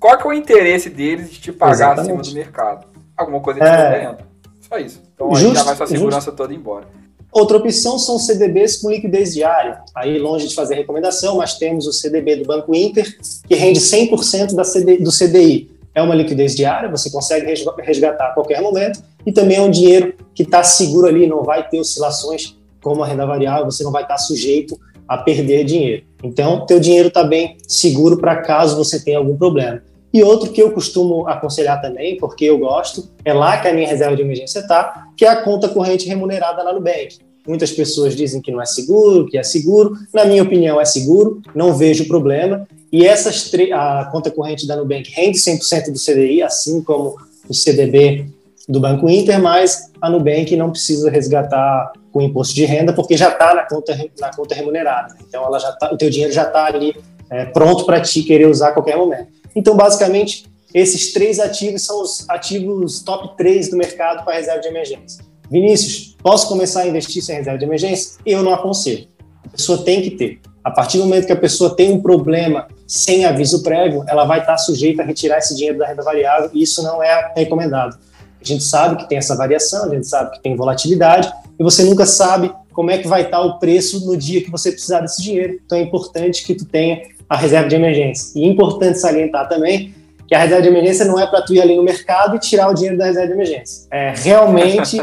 qual 0.00 0.18
que 0.18 0.24
é 0.26 0.30
o 0.30 0.32
interesse 0.32 0.90
deles 0.90 1.30
de 1.30 1.40
te 1.40 1.52
pagar 1.52 1.92
Exatamente. 1.92 2.20
acima 2.20 2.22
do 2.22 2.34
mercado? 2.34 2.86
Alguma 3.16 3.40
coisa 3.40 3.60
eles 3.60 3.70
é... 3.70 3.76
estão 3.76 3.90
ganhando. 3.92 4.24
Só 4.60 4.78
isso. 4.78 5.02
Então 5.14 5.34
aí 5.34 5.54
já 5.54 5.62
vai 5.62 5.76
sua 5.76 5.86
segurança 5.86 6.16
justo. 6.26 6.32
toda 6.36 6.54
embora. 6.54 6.86
Outra 7.34 7.56
opção 7.56 7.98
são 7.98 8.16
CDBs 8.16 8.76
com 8.76 8.90
liquidez 8.90 9.34
diária. 9.34 9.82
Aí, 9.92 10.20
longe 10.20 10.46
de 10.46 10.54
fazer 10.54 10.76
recomendação, 10.76 11.38
mas 11.38 11.54
temos 11.54 11.84
o 11.84 11.92
CDB 11.92 12.36
do 12.36 12.44
Banco 12.44 12.72
Inter, 12.72 13.12
que 13.48 13.56
rende 13.56 13.80
100% 13.80 14.54
da 14.54 14.62
CD, 14.62 14.98
do 14.98 15.10
CDI. 15.10 15.68
É 15.92 16.00
uma 16.00 16.14
liquidez 16.14 16.54
diária, 16.54 16.88
você 16.88 17.10
consegue 17.10 17.52
resgatar 17.82 18.28
a 18.28 18.30
qualquer 18.30 18.62
momento, 18.62 19.02
e 19.26 19.32
também 19.32 19.56
é 19.56 19.62
um 19.62 19.70
dinheiro 19.70 20.14
que 20.32 20.44
está 20.44 20.62
seguro 20.62 21.08
ali, 21.08 21.26
não 21.26 21.42
vai 21.42 21.68
ter 21.68 21.80
oscilações 21.80 22.56
como 22.80 23.02
a 23.02 23.06
renda 23.06 23.26
variável, 23.26 23.64
você 23.64 23.82
não 23.82 23.90
vai 23.90 24.02
estar 24.02 24.14
tá 24.14 24.20
sujeito 24.20 24.78
a 25.08 25.18
perder 25.18 25.64
dinheiro. 25.64 26.04
Então, 26.22 26.64
teu 26.66 26.78
dinheiro 26.78 27.08
está 27.08 27.24
bem 27.24 27.56
seguro 27.66 28.16
para 28.16 28.42
caso 28.42 28.76
você 28.76 29.02
tenha 29.02 29.18
algum 29.18 29.36
problema. 29.36 29.82
E 30.14 30.22
outro 30.22 30.52
que 30.52 30.62
eu 30.62 30.70
costumo 30.70 31.26
aconselhar 31.26 31.82
também, 31.82 32.16
porque 32.16 32.44
eu 32.44 32.56
gosto, 32.56 33.10
é 33.24 33.32
lá 33.32 33.58
que 33.58 33.66
a 33.66 33.74
minha 33.74 33.88
reserva 33.88 34.14
de 34.14 34.22
emergência 34.22 34.60
está, 34.60 35.08
que 35.16 35.24
é 35.24 35.28
a 35.28 35.42
conta 35.42 35.68
corrente 35.68 36.06
remunerada 36.06 36.62
na 36.62 36.72
Nubank. 36.72 37.18
Muitas 37.44 37.72
pessoas 37.72 38.14
dizem 38.14 38.40
que 38.40 38.52
não 38.52 38.62
é 38.62 38.64
seguro, 38.64 39.26
que 39.26 39.36
é 39.36 39.42
seguro. 39.42 39.96
Na 40.14 40.24
minha 40.24 40.44
opinião, 40.44 40.80
é 40.80 40.84
seguro, 40.84 41.42
não 41.52 41.74
vejo 41.74 42.06
problema. 42.06 42.64
E 42.92 43.04
essas 43.04 43.50
a 43.72 44.04
conta 44.12 44.30
corrente 44.30 44.68
da 44.68 44.76
Nubank 44.76 45.10
rende 45.10 45.36
100% 45.36 45.90
do 45.90 45.98
CDI, 45.98 46.42
assim 46.42 46.80
como 46.80 47.16
o 47.48 47.52
CDB 47.52 48.26
do 48.68 48.78
Banco 48.78 49.10
Inter, 49.10 49.42
mas 49.42 49.90
a 50.00 50.08
Nubank 50.08 50.54
não 50.54 50.70
precisa 50.70 51.10
resgatar 51.10 51.92
com 52.12 52.22
imposto 52.22 52.54
de 52.54 52.64
renda 52.64 52.92
porque 52.92 53.16
já 53.16 53.30
está 53.30 53.52
na 53.52 53.64
conta, 53.64 53.98
na 54.20 54.30
conta 54.32 54.54
remunerada. 54.54 55.16
Então, 55.28 55.44
ela 55.44 55.58
já 55.58 55.72
tá, 55.72 55.92
o 55.92 55.98
teu 55.98 56.08
dinheiro 56.08 56.32
já 56.32 56.44
está 56.44 56.66
ali 56.66 56.94
é, 57.28 57.46
pronto 57.46 57.84
para 57.84 58.00
ti 58.00 58.22
querer 58.22 58.46
usar 58.46 58.68
a 58.68 58.72
qualquer 58.72 58.96
momento. 58.96 59.26
Então, 59.54 59.76
basicamente, 59.76 60.46
esses 60.72 61.12
três 61.12 61.38
ativos 61.38 61.82
são 61.82 62.02
os 62.02 62.28
ativos 62.28 63.00
top 63.02 63.36
3 63.36 63.70
do 63.70 63.76
mercado 63.76 64.24
para 64.24 64.34
reserva 64.34 64.60
de 64.60 64.68
emergência. 64.68 65.24
Vinícius, 65.50 66.16
posso 66.22 66.48
começar 66.48 66.80
a 66.80 66.88
investir 66.88 67.22
sem 67.22 67.36
reserva 67.36 67.58
de 67.58 67.64
emergência? 67.64 68.18
Eu 68.26 68.42
não 68.42 68.52
aconselho. 68.52 69.06
A 69.46 69.50
pessoa 69.50 69.84
tem 69.84 70.02
que 70.02 70.10
ter. 70.10 70.40
A 70.64 70.70
partir 70.70 70.98
do 70.98 71.04
momento 71.04 71.26
que 71.26 71.32
a 71.32 71.36
pessoa 71.36 71.76
tem 71.76 71.92
um 71.92 72.00
problema 72.00 72.66
sem 72.86 73.24
aviso 73.24 73.62
prévio, 73.62 74.02
ela 74.08 74.24
vai 74.24 74.40
estar 74.40 74.56
sujeita 74.58 75.02
a 75.02 75.04
retirar 75.04 75.38
esse 75.38 75.54
dinheiro 75.54 75.78
da 75.78 75.86
renda 75.86 76.02
variável 76.02 76.50
e 76.52 76.62
isso 76.62 76.82
não 76.82 77.02
é 77.02 77.32
recomendado. 77.36 77.98
A 78.40 78.44
gente 78.44 78.64
sabe 78.64 78.96
que 78.96 79.08
tem 79.08 79.18
essa 79.18 79.36
variação, 79.36 79.84
a 79.84 79.94
gente 79.94 80.06
sabe 80.06 80.32
que 80.32 80.42
tem 80.42 80.56
volatilidade 80.56 81.32
e 81.58 81.62
você 81.62 81.84
nunca 81.84 82.04
sabe 82.04 82.52
como 82.72 82.90
é 82.90 82.98
que 82.98 83.06
vai 83.06 83.22
estar 83.22 83.40
o 83.40 83.58
preço 83.58 84.04
no 84.06 84.16
dia 84.16 84.42
que 84.42 84.50
você 84.50 84.72
precisar 84.72 85.00
desse 85.00 85.22
dinheiro. 85.22 85.60
Então 85.64 85.78
é 85.78 85.82
importante 85.82 86.44
que 86.44 86.54
tu 86.54 86.64
tenha 86.64 87.02
a 87.28 87.36
reserva 87.36 87.68
de 87.68 87.76
emergência. 87.76 88.38
E 88.38 88.44
é 88.44 88.48
importante 88.48 88.98
salientar 88.98 89.48
também 89.48 89.94
que 90.26 90.34
a 90.34 90.38
reserva 90.38 90.62
de 90.62 90.68
emergência 90.68 91.04
não 91.04 91.18
é 91.18 91.26
para 91.26 91.42
tu 91.42 91.54
ir 91.54 91.60
ali 91.60 91.76
no 91.76 91.82
mercado 91.82 92.36
e 92.36 92.38
tirar 92.38 92.70
o 92.70 92.74
dinheiro 92.74 92.96
da 92.96 93.06
reserva 93.06 93.28
de 93.28 93.32
emergência. 93.34 93.86
É 93.90 94.12
realmente 94.16 94.98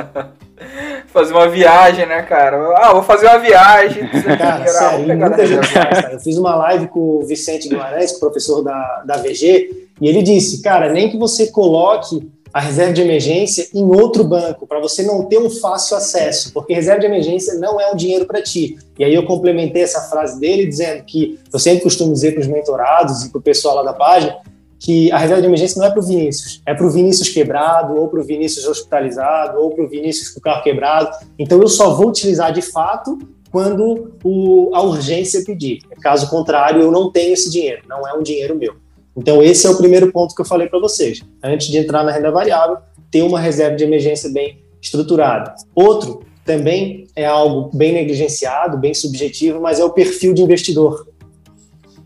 fazer 1.08 1.34
uma 1.34 1.48
viagem, 1.48 2.06
né, 2.06 2.22
cara? 2.24 2.58
Ah, 2.78 2.94
vou 2.94 3.04
fazer 3.04 3.28
uma 3.28 3.40
viagem. 3.40 4.08
Cara, 4.38 4.68
sério, 4.68 5.18
muita 5.18 5.46
gente 5.46 5.68
faz, 5.68 6.02
tá? 6.02 6.12
Eu 6.12 6.20
fiz 6.20 6.38
uma 6.38 6.56
live 6.56 6.88
com 6.88 7.00
o 7.00 7.26
Vicente 7.26 7.68
Guimarães, 7.68 8.14
professor 8.14 8.64
da, 8.64 9.04
da 9.06 9.18
VG, 9.18 9.88
e 10.00 10.08
ele 10.08 10.24
disse, 10.24 10.64
cara, 10.64 10.92
nem 10.92 11.10
que 11.10 11.18
você 11.18 11.48
coloque 11.48 12.28
a 12.54 12.60
reserva 12.60 12.94
de 12.94 13.02
emergência 13.02 13.68
em 13.74 13.84
outro 13.84 14.24
banco, 14.24 14.68
para 14.68 14.80
você 14.80 15.04
não 15.04 15.24
ter 15.26 15.40
um 15.40 15.50
fácil 15.50 15.96
acesso, 15.96 16.52
porque 16.54 16.74
reserva 16.74 17.00
de 17.00 17.06
emergência 17.06 17.56
não 17.56 17.80
é 17.80 17.92
um 17.92 17.96
dinheiro 17.96 18.26
para 18.26 18.42
ti. 18.42 18.78
E 19.00 19.04
aí 19.04 19.14
eu 19.14 19.26
complementei 19.26 19.84
essa 19.84 20.02
frase 20.02 20.40
dele 20.40 20.66
dizendo 20.66 21.04
que 21.04 21.40
eu 21.52 21.60
sempre 21.60 21.84
costumo 21.84 22.12
dizer 22.14 22.34
para 22.34 22.42
os 22.42 22.48
mentorados 22.48 23.24
e 23.24 23.30
para 23.30 23.40
o 23.40 23.42
pessoal 23.42 23.76
lá 23.76 23.84
da 23.84 23.94
página 23.94 24.38
que 24.82 25.12
a 25.12 25.18
reserva 25.20 25.42
de 25.42 25.48
emergência 25.48 25.80
não 25.80 25.86
é 25.86 25.92
para 25.92 26.00
o 26.00 26.04
Vinícius, 26.04 26.62
é 26.66 26.74
para 26.74 26.86
o 26.88 26.90
Vinícius 26.90 27.30
quebrado, 27.30 27.96
ou 27.96 28.08
para 28.08 28.20
o 28.20 28.24
Vinícius 28.24 28.66
hospitalizado, 28.66 29.60
ou 29.60 29.70
para 29.70 29.86
o 29.86 29.88
Vinícius 29.88 30.30
com 30.30 30.40
o 30.40 30.42
carro 30.42 30.64
quebrado. 30.64 31.16
Então 31.38 31.62
eu 31.62 31.68
só 31.68 31.94
vou 31.94 32.10
utilizar 32.10 32.52
de 32.52 32.64
fato 32.64 33.20
quando 33.52 34.14
o, 34.24 34.72
a 34.74 34.82
urgência 34.82 35.44
pedir. 35.46 35.82
Caso 36.02 36.30
contrário, 36.30 36.82
eu 36.82 36.92
não 36.92 37.12
tenho 37.12 37.34
esse 37.34 37.52
dinheiro, 37.52 37.84
não 37.88 38.08
é 38.08 38.14
um 38.14 38.24
dinheiro 38.24 38.56
meu. 38.56 38.74
Então, 39.16 39.44
esse 39.44 39.68
é 39.68 39.70
o 39.70 39.78
primeiro 39.78 40.12
ponto 40.12 40.34
que 40.34 40.42
eu 40.42 40.46
falei 40.46 40.68
para 40.68 40.80
vocês. 40.80 41.22
Antes 41.44 41.68
de 41.68 41.78
entrar 41.78 42.04
na 42.04 42.12
renda 42.12 42.32
variável, 42.32 42.78
ter 43.10 43.22
uma 43.22 43.40
reserva 43.40 43.76
de 43.76 43.84
emergência 43.84 44.30
bem 44.30 44.64
estruturada. 44.82 45.54
Outro, 45.76 46.24
também 46.46 47.08
é 47.16 47.26
algo 47.26 47.76
bem 47.76 47.94
negligenciado, 47.94 48.78
bem 48.78 48.94
subjetivo, 48.94 49.62
mas 49.62 49.80
é 49.80 49.86
o 49.86 49.92
perfil 49.92 50.34
de 50.34 50.42
investidor. 50.42 51.08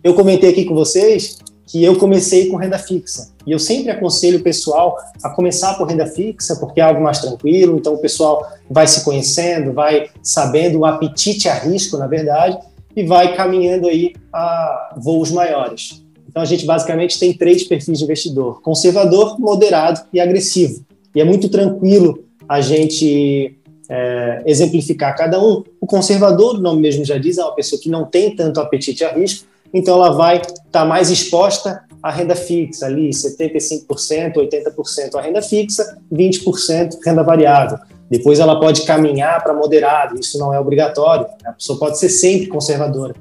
Eu 0.04 0.14
comentei 0.14 0.50
aqui 0.50 0.66
com 0.66 0.76
vocês 0.76 1.38
que 1.68 1.84
eu 1.84 1.98
comecei 1.98 2.48
com 2.48 2.58
renda 2.58 2.78
fixa. 2.78 3.34
E 3.46 3.52
eu 3.52 3.60
sempre 3.60 3.92
aconselho 3.92 4.40
o 4.40 4.44
pessoal 4.44 4.98
a 5.24 5.30
começar 5.30 5.74
por 5.76 5.88
renda 5.88 6.06
fixa, 6.06 6.56
porque 6.58 6.80
é 6.80 6.84
algo 6.84 7.02
mais 7.02 7.20
tranquilo, 7.20 7.78
então 7.78 7.94
o 7.94 7.98
pessoal 7.98 8.48
vai 8.70 8.88
se 8.88 9.04
conhecendo, 9.04 9.74
vai 9.74 10.10
sabendo 10.22 10.80
o 10.80 10.86
apetite 10.86 11.50
a 11.50 11.56
risco, 11.56 11.98
na 11.98 12.08
verdade, 12.08 12.58
e 12.96 13.04
vai 13.04 13.36
caminhando 13.36 13.88
aí 13.88 14.14
a 14.32 14.96
voos 14.98 15.32
maiores. 15.32 16.05
Então 16.36 16.44
a 16.44 16.46
gente 16.46 16.66
basicamente 16.66 17.18
tem 17.18 17.32
três 17.32 17.64
perfis 17.64 17.98
de 17.98 18.04
investidor: 18.04 18.62
conservador, 18.62 19.40
moderado 19.40 20.02
e 20.12 20.20
agressivo. 20.20 20.84
E 21.16 21.22
é 21.22 21.24
muito 21.24 21.48
tranquilo 21.48 22.26
a 22.48 22.60
gente 22.60 23.58
é, 23.90 24.44
exemplificar 24.46 25.16
cada 25.16 25.42
um. 25.42 25.64
O 25.80 25.88
conservador, 25.88 26.56
o 26.56 26.60
nome 26.60 26.82
mesmo 26.82 27.06
já 27.06 27.18
diz, 27.18 27.38
é 27.38 27.42
uma 27.42 27.56
pessoa 27.56 27.82
que 27.82 27.90
não 27.90 28.04
tem 28.04 28.36
tanto 28.36 28.60
apetite 28.60 29.06
a 29.06 29.14
risco, 29.14 29.48
então 29.74 29.96
ela 29.96 30.12
vai 30.12 30.42
estar 30.42 30.62
tá 30.72 30.84
mais 30.84 31.10
exposta 31.10 31.82
à 32.04 32.12
renda 32.12 32.36
fixa, 32.36 32.86
ali 32.86 33.12
75%, 33.12 34.34
80% 34.34 35.16
a 35.16 35.22
renda 35.22 35.42
fixa, 35.42 35.98
20% 36.12 36.98
renda 37.06 37.24
variável. 37.24 37.78
Depois 38.12 38.40
ela 38.40 38.60
pode 38.60 38.82
caminhar 38.82 39.42
para 39.42 39.54
moderado, 39.54 40.20
isso 40.20 40.38
não 40.38 40.54
é 40.54 40.60
obrigatório, 40.60 41.28
a 41.46 41.54
pessoa 41.54 41.80
pode 41.80 41.98
ser 41.98 42.10
sempre 42.10 42.48
conservadora. 42.48 43.16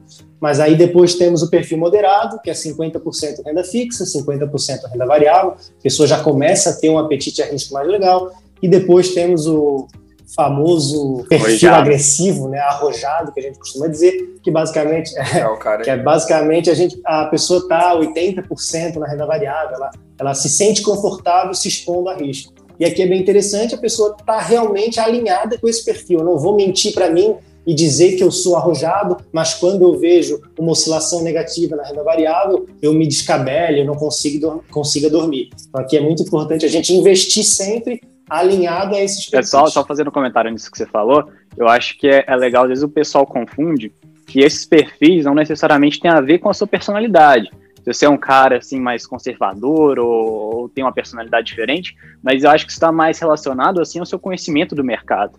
Mas 0.44 0.60
aí 0.60 0.76
depois 0.76 1.14
temos 1.14 1.42
o 1.42 1.48
perfil 1.48 1.78
moderado, 1.78 2.38
que 2.44 2.50
é 2.50 2.52
50% 2.52 3.42
renda 3.46 3.64
fixa, 3.64 4.04
50% 4.04 4.90
renda 4.92 5.06
variável. 5.06 5.52
A 5.52 5.82
pessoa 5.82 6.06
já 6.06 6.22
começa 6.22 6.68
a 6.68 6.72
ter 6.74 6.90
um 6.90 6.98
apetite 6.98 7.42
a 7.42 7.46
risco 7.46 7.72
mais 7.72 7.88
legal. 7.88 8.30
E 8.60 8.68
depois 8.68 9.14
temos 9.14 9.46
o 9.46 9.88
famoso 10.36 11.24
perfil 11.30 11.46
arrojado. 11.46 11.80
agressivo, 11.80 12.48
né, 12.50 12.58
arrojado, 12.58 13.32
que 13.32 13.40
a 13.40 13.42
gente 13.42 13.58
costuma 13.58 13.86
dizer, 13.86 14.38
que 14.42 14.50
basicamente 14.50 15.16
é, 15.16 15.38
é 15.38 15.46
que 15.82 15.88
é 15.88 15.96
basicamente 15.96 16.68
a 16.68 16.74
gente 16.74 17.00
a 17.06 17.24
pessoa 17.24 17.60
está 17.60 17.96
80% 17.96 18.96
na 18.96 19.06
renda 19.06 19.24
variável, 19.24 19.76
ela, 19.76 19.90
ela 20.18 20.34
se 20.34 20.50
sente 20.50 20.82
confortável 20.82 21.54
se 21.54 21.68
expondo 21.68 22.10
a 22.10 22.16
risco. 22.16 22.52
E 22.78 22.84
aqui 22.84 23.00
é 23.00 23.06
bem 23.06 23.18
interessante, 23.18 23.74
a 23.74 23.78
pessoa 23.78 24.14
está 24.20 24.40
realmente 24.40 25.00
alinhada 25.00 25.56
com 25.56 25.66
esse 25.66 25.82
perfil. 25.82 26.18
Eu 26.18 26.24
não 26.26 26.38
vou 26.38 26.54
mentir 26.54 26.92
para 26.92 27.08
mim 27.08 27.34
e 27.66 27.74
dizer 27.74 28.16
que 28.16 28.22
eu 28.22 28.30
sou 28.30 28.56
arrojado, 28.56 29.16
mas 29.32 29.54
quando 29.54 29.82
eu 29.82 29.98
vejo 29.98 30.40
uma 30.58 30.72
oscilação 30.72 31.22
negativa 31.22 31.76
na 31.76 31.84
renda 31.84 32.02
variável, 32.02 32.66
eu 32.82 32.92
me 32.92 33.06
descabelo, 33.06 33.78
eu 33.78 33.84
não 33.84 33.94
consigo 33.94 34.64
consiga 34.70 35.08
dormir. 35.08 35.50
Então 35.68 35.80
aqui 35.80 35.96
é 35.96 36.00
muito 36.00 36.22
importante 36.22 36.64
a 36.64 36.68
gente 36.68 36.92
investir 36.92 37.44
sempre 37.44 38.00
alinhado 38.28 38.94
a 38.94 39.00
esses 39.00 39.26
perfis. 39.28 39.50
Pessoal, 39.50 39.70
só 39.70 39.84
fazendo 39.84 40.08
um 40.08 40.12
comentário 40.12 40.50
nisso 40.50 40.70
que 40.70 40.78
você 40.78 40.86
falou, 40.86 41.28
eu 41.56 41.68
acho 41.68 41.98
que 41.98 42.08
é, 42.08 42.24
é 42.26 42.36
legal, 42.36 42.64
às 42.64 42.68
vezes 42.68 42.84
o 42.84 42.88
pessoal 42.88 43.26
confunde 43.26 43.92
que 44.26 44.40
esses 44.40 44.64
perfis 44.64 45.24
não 45.24 45.34
necessariamente 45.34 46.00
têm 46.00 46.10
a 46.10 46.20
ver 46.20 46.38
com 46.38 46.48
a 46.48 46.54
sua 46.54 46.66
personalidade 46.66 47.50
se 47.84 47.92
você 47.92 48.06
é 48.06 48.08
um 48.08 48.16
cara 48.16 48.56
assim 48.58 48.80
mais 48.80 49.06
conservador 49.06 49.98
ou, 49.98 50.56
ou 50.56 50.68
tem 50.70 50.82
uma 50.82 50.92
personalidade 50.92 51.46
diferente, 51.46 51.94
mas 52.22 52.42
eu 52.42 52.50
acho 52.50 52.64
que 52.64 52.72
está 52.72 52.90
mais 52.90 53.18
relacionado 53.18 53.80
assim 53.80 53.98
ao 53.98 54.06
seu 54.06 54.18
conhecimento 54.18 54.74
do 54.74 54.82
mercado 54.82 55.38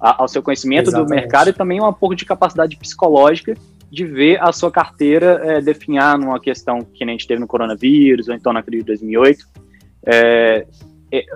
ao 0.00 0.28
seu 0.28 0.42
conhecimento 0.42 0.88
Exatamente. 0.88 1.08
do 1.08 1.14
mercado 1.14 1.50
e 1.50 1.52
também 1.52 1.82
um 1.82 1.92
pouco 1.92 2.14
de 2.14 2.24
capacidade 2.24 2.76
psicológica 2.76 3.54
de 3.90 4.04
ver 4.04 4.40
a 4.42 4.52
sua 4.52 4.70
carteira 4.70 5.40
é, 5.44 5.60
definhar 5.60 6.18
numa 6.18 6.38
questão 6.38 6.80
que 6.80 7.04
nem 7.04 7.14
a 7.14 7.18
gente 7.18 7.26
teve 7.26 7.40
no 7.40 7.46
coronavírus 7.46 8.28
ou 8.28 8.34
então 8.34 8.52
na 8.52 8.62
crise 8.62 8.82
de 8.82 8.86
2008. 8.86 9.46
É, 10.06 10.66
é, 11.10 11.26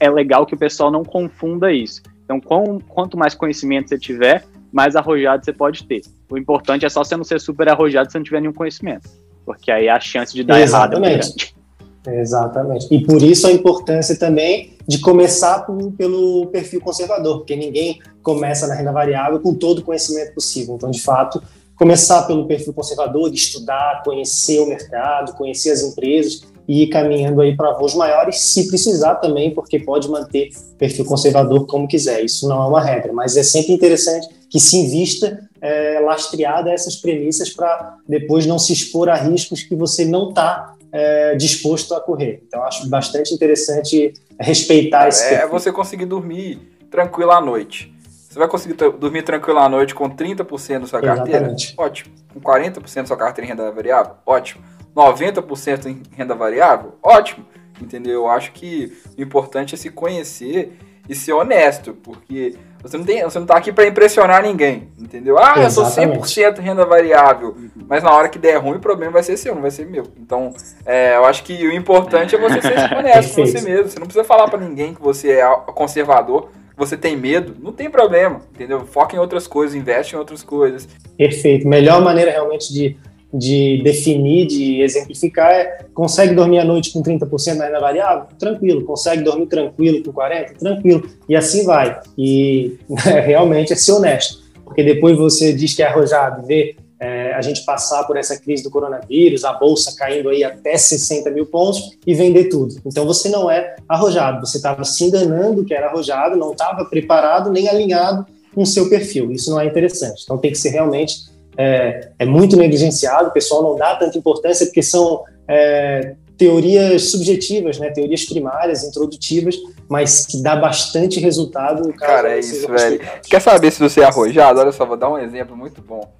é, 0.00 0.10
legal 0.10 0.44
que 0.44 0.54
o 0.54 0.58
pessoal 0.58 0.90
não 0.90 1.04
confunda 1.04 1.72
isso. 1.72 2.02
Então, 2.24 2.40
com, 2.40 2.78
quanto 2.80 3.16
mais 3.16 3.34
conhecimento 3.34 3.88
você 3.88 3.98
tiver, 3.98 4.44
mais 4.70 4.94
arrojado 4.94 5.44
você 5.44 5.52
pode 5.52 5.84
ter. 5.84 6.02
O 6.30 6.38
importante 6.38 6.84
é 6.84 6.88
só 6.88 7.02
você 7.02 7.16
não 7.16 7.24
ser 7.24 7.40
super 7.40 7.68
arrojado 7.68 8.10
se 8.10 8.18
não 8.18 8.24
tiver 8.24 8.40
nenhum 8.40 8.52
conhecimento, 8.52 9.08
porque 9.44 9.70
aí 9.70 9.88
a 9.88 9.98
chance 9.98 10.34
de 10.34 10.44
dar 10.44 10.60
Exatamente. 10.60 11.04
errado 11.04 11.06
é 11.06 11.18
grande. 11.18 11.61
Exatamente. 12.06 12.88
E 12.90 13.04
por 13.04 13.22
isso 13.22 13.46
a 13.46 13.52
importância 13.52 14.16
também 14.16 14.72
de 14.86 14.98
começar 14.98 15.60
por, 15.60 15.92
pelo 15.92 16.46
perfil 16.46 16.80
conservador, 16.80 17.38
porque 17.38 17.54
ninguém 17.54 18.00
começa 18.22 18.66
na 18.66 18.74
renda 18.74 18.92
variável 18.92 19.40
com 19.40 19.54
todo 19.54 19.78
o 19.78 19.82
conhecimento 19.82 20.34
possível. 20.34 20.74
Então, 20.74 20.90
de 20.90 21.00
fato, 21.00 21.42
começar 21.76 22.22
pelo 22.22 22.46
perfil 22.46 22.72
conservador, 22.72 23.30
de 23.30 23.36
estudar, 23.36 24.02
conhecer 24.04 24.60
o 24.60 24.66
mercado, 24.66 25.34
conhecer 25.34 25.70
as 25.70 25.82
empresas 25.82 26.42
e 26.66 26.84
ir 26.84 26.86
caminhando 26.88 27.40
aí 27.40 27.56
para 27.56 27.72
voos 27.72 27.94
maiores, 27.94 28.40
se 28.40 28.68
precisar 28.68 29.16
também, 29.16 29.52
porque 29.52 29.78
pode 29.78 30.08
manter 30.08 30.50
perfil 30.78 31.04
conservador 31.04 31.66
como 31.66 31.88
quiser. 31.88 32.24
Isso 32.24 32.48
não 32.48 32.62
é 32.62 32.66
uma 32.66 32.80
regra, 32.80 33.12
mas 33.12 33.36
é 33.36 33.42
sempre 33.42 33.72
interessante 33.72 34.28
que 34.48 34.60
se 34.60 34.76
invista 34.76 35.40
é, 35.60 36.00
lastreada 36.00 36.70
essas 36.72 36.96
premissas 36.96 37.50
para 37.50 37.96
depois 38.08 38.46
não 38.46 38.58
se 38.58 38.72
expor 38.72 39.08
a 39.08 39.14
riscos 39.14 39.62
que 39.62 39.74
você 39.74 40.04
não 40.04 40.28
está 40.28 40.71
é, 40.92 41.34
disposto 41.34 41.94
a 41.94 42.00
correr. 42.00 42.42
Então, 42.46 42.62
acho 42.62 42.88
bastante 42.88 43.32
interessante 43.34 44.12
respeitar 44.38 45.08
esse. 45.08 45.24
É, 45.24 45.42
é 45.42 45.46
você 45.46 45.72
conseguir 45.72 46.04
dormir 46.04 46.58
tranquilo 46.90 47.30
à 47.30 47.40
noite. 47.40 47.92
Você 48.28 48.38
vai 48.38 48.48
conseguir 48.48 48.74
dormir 48.74 49.22
tranquilo 49.22 49.58
à 49.58 49.68
noite 49.68 49.94
com 49.94 50.08
30% 50.08 50.80
da 50.80 50.86
sua 50.86 51.00
carteira? 51.00 51.38
Exatamente. 51.38 51.74
Ótimo. 51.76 52.14
Com 52.32 52.40
40% 52.40 52.94
da 52.94 53.06
sua 53.06 53.16
carteira 53.16 53.46
em 53.46 53.50
renda 53.50 53.70
variável? 53.70 54.14
Ótimo. 54.24 54.64
90% 54.94 55.86
em 55.86 56.02
renda 56.16 56.34
variável? 56.34 56.94
Ótimo. 57.02 57.44
Entendeu? 57.80 58.12
Eu 58.12 58.28
acho 58.28 58.52
que 58.52 58.96
o 59.18 59.22
importante 59.22 59.74
é 59.74 59.78
se 59.78 59.90
conhecer 59.90 60.78
e 61.08 61.14
ser 61.14 61.32
honesto, 61.32 61.94
porque 61.94 62.56
você 62.82 62.98
não, 62.98 63.04
tem, 63.04 63.22
você 63.22 63.38
não 63.38 63.46
tá 63.46 63.56
aqui 63.56 63.72
para 63.72 63.86
impressionar 63.86 64.42
ninguém, 64.42 64.88
entendeu? 64.98 65.38
Ah, 65.38 65.54
Exatamente. 65.58 66.18
eu 66.18 66.24
sou 66.24 66.54
100% 66.54 66.58
renda 66.58 66.84
variável, 66.84 67.56
mas 67.88 68.02
na 68.02 68.12
hora 68.12 68.28
que 68.28 68.38
der 68.38 68.56
ruim, 68.56 68.76
o 68.76 68.80
problema 68.80 69.12
vai 69.12 69.22
ser 69.22 69.36
seu, 69.36 69.54
não 69.54 69.62
vai 69.62 69.70
ser 69.70 69.86
meu. 69.86 70.04
Então, 70.18 70.52
é, 70.84 71.16
eu 71.16 71.24
acho 71.24 71.44
que 71.44 71.66
o 71.66 71.72
importante 71.72 72.34
é 72.34 72.38
você 72.38 72.60
ser 72.60 72.92
honesto 72.98 73.36
com 73.36 73.46
você 73.46 73.60
mesmo. 73.60 73.88
Você 73.88 73.98
não 74.00 74.06
precisa 74.06 74.24
falar 74.24 74.48
para 74.48 74.58
ninguém 74.58 74.94
que 74.94 75.00
você 75.00 75.32
é 75.32 75.48
conservador, 75.74 76.48
que 76.70 76.78
você 76.78 76.96
tem 76.96 77.16
medo, 77.16 77.54
não 77.60 77.72
tem 77.72 77.88
problema, 77.88 78.40
entendeu? 78.52 78.80
Foca 78.84 79.14
em 79.14 79.18
outras 79.18 79.46
coisas, 79.46 79.76
investe 79.76 80.16
em 80.16 80.18
outras 80.18 80.42
coisas. 80.42 80.88
Perfeito. 81.16 81.68
Melhor 81.68 82.02
maneira 82.02 82.32
realmente 82.32 82.72
de 82.72 82.96
de 83.32 83.80
definir, 83.82 84.46
de 84.46 84.82
exemplificar, 84.82 85.50
é 85.50 85.78
consegue 85.94 86.34
dormir 86.34 86.58
à 86.58 86.64
noite 86.64 86.92
com 86.92 87.02
30% 87.02 87.54
na 87.54 87.66
renda 87.66 87.80
variável? 87.80 88.26
Tranquilo. 88.38 88.84
Consegue 88.84 89.22
dormir 89.22 89.46
tranquilo 89.46 90.02
com 90.04 90.12
40%? 90.12 90.58
Tranquilo. 90.58 91.08
E 91.28 91.34
assim 91.34 91.64
vai. 91.64 92.00
E 92.16 92.78
realmente 93.24 93.72
é 93.72 93.76
ser 93.76 93.92
honesto. 93.92 94.42
Porque 94.64 94.82
depois 94.82 95.16
você 95.16 95.52
diz 95.52 95.74
que 95.74 95.82
é 95.82 95.86
arrojado, 95.86 96.46
vê 96.46 96.76
é, 97.02 97.34
a 97.34 97.42
gente 97.42 97.64
passar 97.64 98.04
por 98.04 98.16
essa 98.16 98.38
crise 98.38 98.62
do 98.62 98.70
coronavírus, 98.70 99.44
a 99.44 99.52
bolsa 99.52 99.96
caindo 99.96 100.28
aí 100.28 100.44
até 100.44 100.76
60 100.76 101.30
mil 101.30 101.46
pontos 101.46 101.98
e 102.06 102.14
vender 102.14 102.44
tudo. 102.44 102.76
Então 102.86 103.04
você 103.04 103.28
não 103.28 103.50
é 103.50 103.74
arrojado, 103.88 104.46
você 104.46 104.58
estava 104.58 104.84
se 104.84 105.04
enganando 105.04 105.64
que 105.64 105.74
era 105.74 105.88
arrojado, 105.88 106.36
não 106.36 106.52
estava 106.52 106.84
preparado 106.84 107.50
nem 107.50 107.68
alinhado 107.68 108.24
com 108.54 108.62
o 108.62 108.66
seu 108.66 108.88
perfil. 108.88 109.32
Isso 109.32 109.50
não 109.50 109.58
é 109.58 109.66
interessante. 109.66 110.22
Então 110.22 110.38
tem 110.38 110.52
que 110.52 110.58
ser 110.58 110.68
realmente 110.68 111.31
é, 111.56 112.10
é 112.18 112.24
muito 112.24 112.56
negligenciado, 112.56 113.28
o 113.28 113.32
pessoal 113.32 113.62
não 113.62 113.76
dá 113.76 113.96
tanta 113.96 114.16
importância 114.16 114.66
porque 114.66 114.82
são 114.82 115.22
é, 115.46 116.14
teorias 116.36 117.10
subjetivas, 117.10 117.78
né, 117.78 117.90
teorias 117.90 118.24
primárias, 118.24 118.84
introdutivas, 118.84 119.56
mas 119.88 120.26
que 120.26 120.42
dá 120.42 120.56
bastante 120.56 121.20
resultado. 121.20 121.92
Cara, 121.94 122.34
é 122.34 122.40
isso, 122.40 122.66
velho. 122.68 123.00
Quer 123.22 123.40
saber 123.40 123.70
se 123.70 123.78
você 123.78 124.00
é 124.00 124.04
arrojado? 124.04 124.60
Olha 124.60 124.72
só, 124.72 124.84
vou 124.84 124.96
dar 124.96 125.10
um 125.10 125.18
exemplo 125.18 125.56
muito 125.56 125.82
bom. 125.82 126.10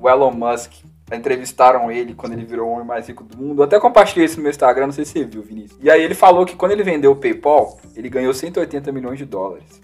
O 0.00 0.08
Elon 0.08 0.32
Musk, 0.32 0.72
entrevistaram 1.16 1.90
ele 1.90 2.14
quando 2.14 2.32
ele 2.32 2.44
virou 2.44 2.68
o 2.68 2.72
homem 2.72 2.86
mais 2.86 3.06
rico 3.06 3.24
do 3.24 3.36
mundo. 3.36 3.60
Eu 3.60 3.64
até 3.64 3.78
compartilhei 3.78 4.24
isso 4.24 4.36
no 4.36 4.42
meu 4.42 4.50
Instagram, 4.50 4.86
não 4.86 4.92
sei 4.92 5.04
se 5.04 5.12
você 5.12 5.24
viu, 5.24 5.42
Vinícius. 5.42 5.78
E 5.82 5.90
aí 5.90 6.02
ele 6.02 6.14
falou 6.14 6.44
que 6.46 6.56
quando 6.56 6.72
ele 6.72 6.82
vendeu 6.82 7.12
o 7.12 7.16
PayPal, 7.16 7.78
ele 7.94 8.08
ganhou 8.08 8.32
180 8.32 8.90
milhões 8.92 9.18
de 9.18 9.24
dólares. 9.24 9.80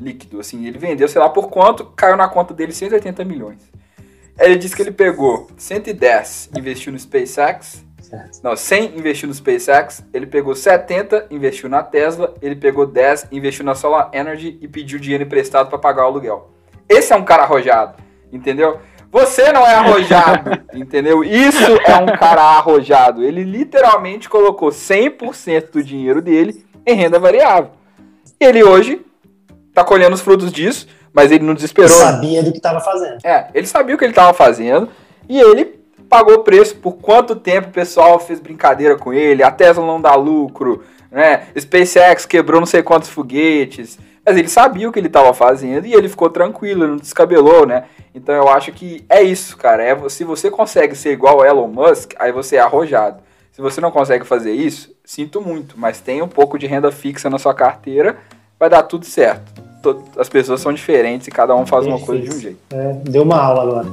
Líquido, 0.00 0.38
assim. 0.38 0.66
Ele 0.66 0.78
vendeu, 0.78 1.08
sei 1.08 1.20
lá 1.20 1.28
por 1.28 1.48
quanto, 1.48 1.84
caiu 1.96 2.16
na 2.16 2.28
conta 2.28 2.54
dele 2.54 2.72
180 2.72 3.24
milhões. 3.24 3.60
Ele 4.38 4.56
disse 4.56 4.76
que 4.76 4.82
ele 4.82 4.92
pegou 4.92 5.48
110, 5.56 6.50
investiu 6.56 6.92
no 6.92 6.98
SpaceX. 6.98 7.84
Certo. 8.00 8.40
Não, 8.42 8.56
100 8.56 8.96
investiu 8.96 9.28
no 9.28 9.34
SpaceX, 9.34 10.02
ele 10.14 10.26
pegou 10.26 10.54
70, 10.54 11.26
investiu 11.30 11.68
na 11.68 11.82
Tesla, 11.82 12.34
ele 12.40 12.56
pegou 12.56 12.86
10, 12.86 13.28
investiu 13.30 13.64
na 13.64 13.74
Solar 13.74 14.10
Energy 14.14 14.56
e 14.62 14.68
pediu 14.68 14.98
dinheiro 14.98 15.24
emprestado 15.24 15.68
para 15.68 15.78
pagar 15.78 16.04
o 16.04 16.06
aluguel. 16.06 16.50
Esse 16.88 17.12
é 17.12 17.16
um 17.16 17.24
cara 17.24 17.42
arrojado, 17.42 18.02
entendeu? 18.32 18.80
Você 19.10 19.52
não 19.52 19.66
é 19.66 19.74
arrojado, 19.74 20.50
entendeu? 20.72 21.22
Isso 21.24 21.78
é 21.86 21.96
um 21.96 22.06
cara 22.18 22.42
arrojado. 22.42 23.22
Ele 23.22 23.42
literalmente 23.42 24.28
colocou 24.28 24.70
100% 24.70 25.70
do 25.72 25.82
dinheiro 25.82 26.22
dele 26.22 26.64
em 26.86 26.94
renda 26.94 27.18
variável. 27.18 27.72
Ele 28.40 28.62
hoje 28.62 29.04
tá 29.74 29.84
colhendo 29.84 30.14
os 30.14 30.20
frutos 30.20 30.50
disso 30.50 30.86
mas 31.18 31.32
ele 31.32 31.44
não 31.44 31.52
desesperou. 31.52 31.90
Ele 31.90 31.98
sabia 31.98 32.42
do 32.44 32.52
que 32.52 32.58
estava 32.58 32.78
fazendo. 32.78 33.18
É, 33.24 33.48
ele 33.52 33.66
sabia 33.66 33.92
o 33.96 33.98
que 33.98 34.04
ele 34.04 34.12
estava 34.12 34.32
fazendo 34.32 34.88
e 35.28 35.40
ele 35.40 35.80
pagou 36.08 36.36
o 36.36 36.44
preço 36.44 36.76
por 36.76 36.92
quanto 36.92 37.34
tempo 37.34 37.70
o 37.70 37.72
pessoal 37.72 38.20
fez 38.20 38.38
brincadeira 38.38 38.96
com 38.96 39.12
ele, 39.12 39.42
a 39.42 39.50
Tesla 39.50 39.84
não 39.84 40.00
dá 40.00 40.14
lucro, 40.14 40.84
né? 41.10 41.48
SpaceX 41.58 42.24
quebrou 42.24 42.60
não 42.60 42.66
sei 42.66 42.84
quantos 42.84 43.08
foguetes. 43.08 43.98
Mas 44.24 44.36
ele 44.36 44.46
sabia 44.46 44.88
o 44.88 44.92
que 44.92 45.00
ele 45.00 45.08
estava 45.08 45.34
fazendo 45.34 45.86
e 45.86 45.92
ele 45.92 46.08
ficou 46.08 46.30
tranquilo, 46.30 46.86
não 46.86 46.96
descabelou, 46.96 47.66
né? 47.66 47.86
Então 48.14 48.32
eu 48.32 48.48
acho 48.48 48.70
que 48.70 49.04
é 49.08 49.20
isso, 49.20 49.56
cara. 49.56 49.82
É, 49.82 50.08
se 50.08 50.22
você 50.22 50.48
consegue 50.48 50.94
ser 50.94 51.10
igual 51.10 51.44
Elon 51.44 51.66
Musk, 51.66 52.12
aí 52.16 52.30
você 52.30 52.56
é 52.56 52.60
arrojado. 52.60 53.24
Se 53.50 53.60
você 53.60 53.80
não 53.80 53.90
consegue 53.90 54.24
fazer 54.24 54.52
isso, 54.52 54.94
sinto 55.04 55.40
muito, 55.40 55.74
mas 55.76 56.00
tem 56.00 56.22
um 56.22 56.28
pouco 56.28 56.56
de 56.56 56.68
renda 56.68 56.92
fixa 56.92 57.28
na 57.28 57.40
sua 57.40 57.54
carteira, 57.54 58.18
vai 58.56 58.70
dar 58.70 58.84
tudo 58.84 59.04
certo 59.04 59.67
as 60.16 60.28
pessoas 60.28 60.60
são 60.60 60.72
diferentes 60.72 61.28
e 61.28 61.30
cada 61.30 61.54
um 61.54 61.64
faz 61.66 61.84
Perfeito. 61.84 62.00
uma 62.00 62.06
coisa 62.06 62.22
de 62.22 62.36
um 62.36 62.40
jeito. 62.40 62.58
É, 62.70 62.92
deu 63.04 63.22
uma 63.22 63.40
aula 63.40 63.62
agora. 63.62 63.86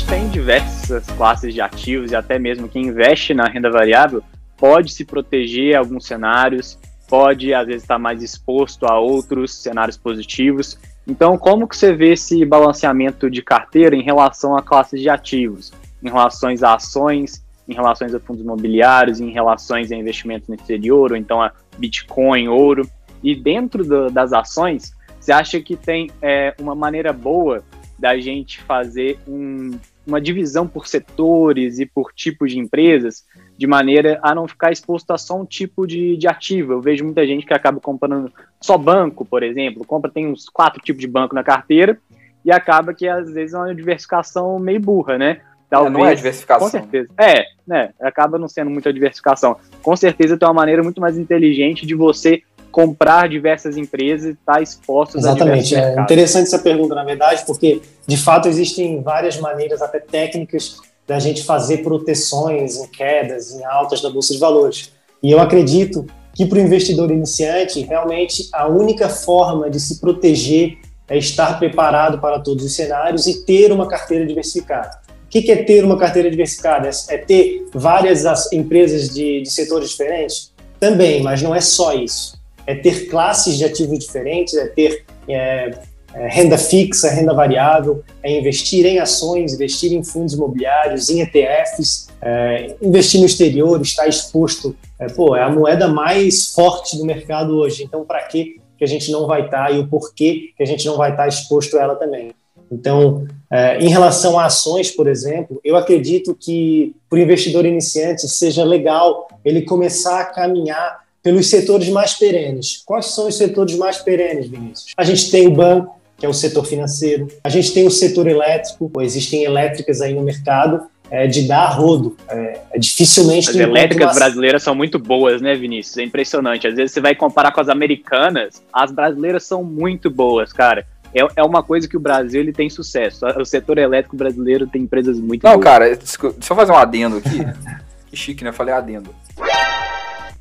Gente 0.00 0.06
tem 0.06 0.28
diversas 0.28 1.06
classes 1.10 1.52
de 1.52 1.60
ativos 1.60 2.10
e 2.10 2.16
até 2.16 2.38
mesmo 2.38 2.68
quem 2.68 2.86
investe 2.86 3.34
na 3.34 3.44
renda 3.44 3.70
variável 3.70 4.22
pode 4.56 4.92
se 4.92 5.04
proteger 5.04 5.76
a 5.76 5.80
alguns 5.80 6.06
cenários, 6.06 6.78
pode 7.08 7.52
às 7.52 7.66
vezes 7.66 7.82
estar 7.82 7.98
mais 7.98 8.22
exposto 8.22 8.86
a 8.86 8.98
outros 8.98 9.54
cenários 9.54 9.96
positivos. 9.96 10.78
Então, 11.06 11.36
como 11.36 11.68
que 11.68 11.76
você 11.76 11.92
vê 11.92 12.12
esse 12.12 12.44
balanceamento 12.46 13.28
de 13.30 13.42
carteira 13.42 13.94
em 13.94 14.02
relação 14.02 14.56
a 14.56 14.62
classes 14.62 15.00
de 15.00 15.08
ativos, 15.08 15.72
em 16.02 16.08
relação 16.08 16.50
a 16.62 16.74
ações, 16.74 17.44
em 17.68 17.74
relação 17.74 18.06
a 18.06 18.20
fundos 18.20 18.42
imobiliários, 18.42 19.20
em 19.20 19.30
relação 19.30 19.76
a 19.76 19.80
investimentos 19.80 20.48
no 20.48 20.54
exterior, 20.54 21.12
ou 21.12 21.16
então 21.16 21.42
a 21.42 21.52
Bitcoin, 21.78 22.48
ouro? 22.48 22.88
E 23.22 23.34
dentro 23.34 23.84
do, 23.84 24.10
das 24.10 24.32
ações, 24.32 24.94
você 25.18 25.32
acha 25.32 25.60
que 25.60 25.76
tem 25.76 26.10
é, 26.22 26.54
uma 26.58 26.74
maneira 26.74 27.12
boa 27.12 27.62
da 27.98 28.18
gente 28.18 28.62
fazer 28.62 29.18
um, 29.28 29.78
uma 30.10 30.20
divisão 30.20 30.66
por 30.66 30.86
setores 30.86 31.78
e 31.78 31.86
por 31.86 32.12
tipos 32.12 32.52
de 32.52 32.58
empresas, 32.58 33.24
de 33.56 33.66
maneira 33.66 34.18
a 34.22 34.34
não 34.34 34.46
ficar 34.46 34.72
exposto 34.72 35.10
a 35.12 35.18
só 35.18 35.40
um 35.40 35.44
tipo 35.44 35.86
de, 35.86 36.16
de 36.16 36.26
ativo. 36.26 36.72
Eu 36.72 36.80
vejo 36.80 37.04
muita 37.04 37.26
gente 37.26 37.46
que 37.46 37.54
acaba 37.54 37.80
comprando 37.80 38.32
só 38.60 38.76
banco, 38.76 39.24
por 39.24 39.42
exemplo, 39.42 39.86
compra, 39.86 40.10
tem 40.10 40.26
uns 40.26 40.48
quatro 40.48 40.82
tipos 40.82 41.00
de 41.00 41.06
banco 41.06 41.34
na 41.34 41.44
carteira, 41.44 41.98
e 42.44 42.50
acaba 42.50 42.92
que 42.92 43.06
às 43.06 43.30
vezes 43.32 43.54
é 43.54 43.58
uma 43.58 43.74
diversificação 43.74 44.58
meio 44.58 44.80
burra, 44.80 45.16
né? 45.16 45.40
Talvez, 45.68 45.94
é, 45.94 45.98
não 45.98 46.06
é 46.06 46.14
diversificação. 46.14 46.66
Com 46.66 46.70
certeza. 46.70 47.08
É, 47.16 47.44
né? 47.64 47.90
Acaba 48.00 48.38
não 48.38 48.48
sendo 48.48 48.70
muita 48.70 48.92
diversificação. 48.92 49.56
Com 49.82 49.96
certeza 49.96 50.36
tem 50.36 50.48
uma 50.48 50.54
maneira 50.54 50.82
muito 50.82 51.00
mais 51.00 51.16
inteligente 51.16 51.86
de 51.86 51.94
você 51.94 52.42
comprar 52.70 53.28
diversas 53.28 53.76
empresas 53.76 54.30
e 54.30 54.32
estar 54.32 54.54
tá 54.54 54.62
exposto 54.62 55.18
Exatamente. 55.18 55.74
a 55.74 55.80
É 55.80 56.00
interessante 56.00 56.46
essa 56.46 56.58
pergunta, 56.58 56.94
na 56.94 57.04
verdade, 57.04 57.42
porque 57.46 57.82
de 58.06 58.16
fato 58.16 58.48
existem 58.48 59.02
várias 59.02 59.38
maneiras, 59.38 59.82
até 59.82 59.98
técnicas, 59.98 60.78
da 61.06 61.18
gente 61.18 61.42
fazer 61.42 61.78
proteções 61.78 62.76
em 62.76 62.86
quedas, 62.86 63.52
em 63.52 63.64
altas 63.64 64.00
da 64.00 64.08
bolsa 64.08 64.32
de 64.32 64.38
valores. 64.38 64.92
E 65.22 65.30
eu 65.30 65.40
acredito 65.40 66.06
que 66.34 66.46
para 66.46 66.58
o 66.58 66.60
investidor 66.60 67.10
iniciante, 67.10 67.80
realmente 67.80 68.48
a 68.52 68.68
única 68.68 69.08
forma 69.08 69.68
de 69.68 69.80
se 69.80 70.00
proteger 70.00 70.78
é 71.08 71.18
estar 71.18 71.58
preparado 71.58 72.20
para 72.20 72.38
todos 72.38 72.64
os 72.64 72.72
cenários 72.72 73.26
e 73.26 73.44
ter 73.44 73.72
uma 73.72 73.88
carteira 73.88 74.24
diversificada. 74.24 75.00
O 75.26 75.28
que 75.28 75.50
é 75.50 75.62
ter 75.64 75.84
uma 75.84 75.98
carteira 75.98 76.30
diversificada? 76.30 76.88
É 77.08 77.18
ter 77.18 77.68
várias 77.74 78.24
empresas 78.52 79.08
de, 79.08 79.42
de 79.42 79.50
setores 79.50 79.90
diferentes? 79.90 80.52
Também, 80.78 81.22
mas 81.22 81.42
não 81.42 81.54
é 81.54 81.60
só 81.60 81.92
isso 81.92 82.39
é 82.70 82.74
ter 82.74 83.08
classes 83.08 83.56
de 83.56 83.64
ativos 83.64 83.98
diferentes, 83.98 84.54
é 84.54 84.66
ter 84.66 85.04
é, 85.28 85.70
é, 86.14 86.28
renda 86.28 86.58
fixa, 86.58 87.10
renda 87.10 87.34
variável, 87.34 88.02
é 88.22 88.38
investir 88.38 88.84
em 88.86 88.98
ações, 88.98 89.54
investir 89.54 89.92
em 89.92 90.02
fundos 90.02 90.34
imobiliários, 90.34 91.08
em 91.10 91.20
ETFs, 91.20 92.08
é, 92.22 92.74
investir 92.80 93.20
no 93.20 93.26
exterior, 93.26 93.80
estar 93.80 94.06
exposto. 94.06 94.76
É, 94.98 95.06
pô, 95.08 95.36
é 95.36 95.42
a 95.42 95.50
moeda 95.50 95.88
mais 95.88 96.52
forte 96.52 96.96
do 96.96 97.04
mercado 97.04 97.56
hoje, 97.56 97.82
então 97.84 98.04
para 98.04 98.22
que 98.22 98.60
que 98.80 98.84
a 98.84 98.88
gente 98.88 99.12
não 99.12 99.26
vai 99.26 99.44
estar 99.44 99.66
tá, 99.66 99.70
e 99.70 99.78
o 99.78 99.86
porquê 99.86 100.54
que 100.56 100.62
a 100.62 100.66
gente 100.66 100.86
não 100.86 100.96
vai 100.96 101.10
estar 101.10 101.24
tá 101.24 101.28
exposto 101.28 101.76
a 101.76 101.82
ela 101.82 101.96
também. 101.96 102.32
Então, 102.72 103.26
é, 103.50 103.78
em 103.78 103.88
relação 103.88 104.38
a 104.38 104.46
ações, 104.46 104.90
por 104.90 105.06
exemplo, 105.06 105.60
eu 105.62 105.76
acredito 105.76 106.34
que 106.34 106.96
para 107.06 107.18
o 107.18 107.20
investidor 107.20 107.66
iniciante 107.66 108.26
seja 108.26 108.64
legal 108.64 109.28
ele 109.44 109.62
começar 109.62 110.20
a 110.20 110.24
caminhar 110.24 111.00
pelos 111.22 111.48
setores 111.48 111.88
mais 111.88 112.14
perenes. 112.14 112.82
Quais 112.84 113.06
são 113.06 113.28
os 113.28 113.36
setores 113.36 113.76
mais 113.76 113.98
perenes, 113.98 114.48
Vinícius? 114.48 114.92
A 114.96 115.04
gente 115.04 115.30
tem 115.30 115.46
o 115.46 115.50
banco, 115.50 116.00
que 116.16 116.26
é 116.26 116.28
o 116.28 116.34
setor 116.34 116.64
financeiro. 116.64 117.28
A 117.42 117.48
gente 117.48 117.72
tem 117.72 117.86
o 117.86 117.90
setor 117.90 118.26
elétrico, 118.26 118.90
existem 119.00 119.44
elétricas 119.44 120.00
aí 120.00 120.14
no 120.14 120.22
mercado, 120.22 120.82
é, 121.10 121.26
de 121.26 121.42
dar 121.42 121.66
rodo. 121.70 122.16
É, 122.28 122.60
é 122.72 122.78
dificilmente. 122.78 123.50
As 123.50 123.56
elétricas 123.56 124.08
uma... 124.08 124.14
brasileiras 124.14 124.62
são 124.62 124.74
muito 124.74 124.98
boas, 124.98 125.42
né, 125.42 125.54
Vinícius? 125.54 125.98
É 125.98 126.02
impressionante. 126.02 126.66
Às 126.66 126.74
vezes 126.74 126.92
você 126.92 127.00
vai 127.00 127.14
comparar 127.14 127.52
com 127.52 127.60
as 127.60 127.68
americanas, 127.68 128.62
as 128.72 128.92
brasileiras 128.92 129.44
são 129.44 129.64
muito 129.64 130.10
boas, 130.10 130.52
cara. 130.52 130.86
É, 131.14 131.26
é 131.36 131.42
uma 131.42 131.62
coisa 131.62 131.88
que 131.88 131.96
o 131.96 132.00
Brasil 132.00 132.40
ele 132.40 132.52
tem 132.52 132.70
sucesso. 132.70 133.26
O 133.26 133.44
setor 133.44 133.78
elétrico 133.78 134.16
brasileiro 134.16 134.66
tem 134.66 134.82
empresas 134.82 135.18
muito 135.18 135.42
Não, 135.42 135.54
boas. 135.54 135.64
cara, 135.64 135.88
deixa 135.88 136.18
eu 136.22 136.56
fazer 136.56 136.70
um 136.70 136.76
adendo 136.76 137.16
aqui. 137.16 137.38
que 138.08 138.16
chique, 138.16 138.44
né? 138.44 138.50
Eu 138.50 138.54
falei 138.54 138.72
adendo. 138.72 139.10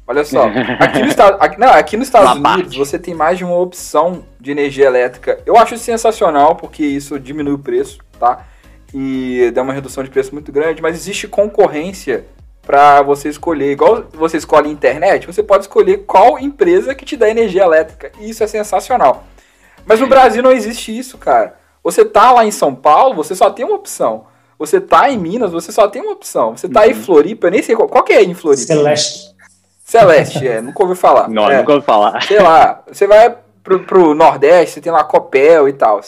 Olha 0.09 0.25
só, 0.25 0.45
aqui, 0.79 1.03
no 1.03 1.11
aqui, 1.39 1.59
não, 1.59 1.69
aqui 1.69 1.95
nos 1.95 2.07
Estados 2.07 2.31
uma 2.31 2.53
Unidos 2.53 2.75
parte. 2.75 2.79
você 2.79 2.97
tem 2.97 3.13
mais 3.13 3.37
de 3.37 3.45
uma 3.45 3.59
opção 3.59 4.23
de 4.39 4.49
energia 4.49 4.87
elétrica. 4.87 5.39
Eu 5.45 5.55
acho 5.55 5.77
sensacional 5.77 6.55
porque 6.55 6.83
isso 6.83 7.19
diminui 7.19 7.53
o 7.53 7.59
preço, 7.59 7.99
tá? 8.19 8.43
E 8.91 9.51
dá 9.53 9.61
uma 9.61 9.71
redução 9.71 10.03
de 10.03 10.09
preço 10.09 10.33
muito 10.33 10.51
grande, 10.51 10.81
mas 10.81 10.95
existe 10.95 11.27
concorrência 11.27 12.25
para 12.63 13.03
você 13.03 13.29
escolher. 13.29 13.73
Igual 13.73 14.05
você 14.11 14.37
escolhe 14.37 14.67
internet, 14.67 15.27
você 15.27 15.43
pode 15.43 15.65
escolher 15.65 15.99
qual 16.07 16.39
empresa 16.39 16.95
que 16.95 17.05
te 17.05 17.15
dá 17.15 17.29
energia 17.29 17.61
elétrica. 17.61 18.11
E 18.19 18.31
isso 18.31 18.43
é 18.43 18.47
sensacional. 18.47 19.25
Mas 19.85 19.99
no 19.99 20.07
Brasil 20.07 20.41
não 20.41 20.51
existe 20.51 20.97
isso, 20.97 21.19
cara. 21.19 21.53
Você 21.83 22.03
tá 22.03 22.31
lá 22.31 22.43
em 22.43 22.51
São 22.51 22.73
Paulo, 22.73 23.13
você 23.13 23.35
só 23.35 23.51
tem 23.51 23.63
uma 23.63 23.75
opção. 23.75 24.25
Você 24.57 24.81
tá 24.81 25.07
em 25.07 25.19
Minas, 25.19 25.51
você 25.51 25.71
só 25.71 25.87
tem 25.87 26.01
uma 26.01 26.13
opção. 26.13 26.57
Você 26.57 26.67
tá 26.67 26.81
uhum. 26.81 26.87
em 26.87 26.93
Floripa, 26.95 27.45
eu 27.45 27.51
nem 27.51 27.61
sei 27.61 27.75
qual, 27.75 27.87
qual 27.87 28.03
que 28.03 28.13
é 28.13 28.23
em 28.23 28.33
Floripa. 28.33 28.65
Celeste. 28.65 29.28
Celeste, 29.89 30.47
é, 30.47 30.61
nunca 30.61 30.83
ouvi 30.83 30.93
falar. 30.93 31.27
Não, 31.27 31.49
é, 31.49 31.57
nunca 31.57 31.73
ouvi 31.73 31.83
falar. 31.83 32.21
Sei 32.21 32.39
lá, 32.39 32.83
você 32.87 33.07
vai 33.07 33.35
pro, 33.63 33.79
pro 33.79 34.13
Nordeste, 34.13 34.75
você 34.75 34.81
tem 34.81 34.91
lá 34.91 35.03
Copel 35.03 35.67
e 35.67 35.73
tal. 35.73 35.99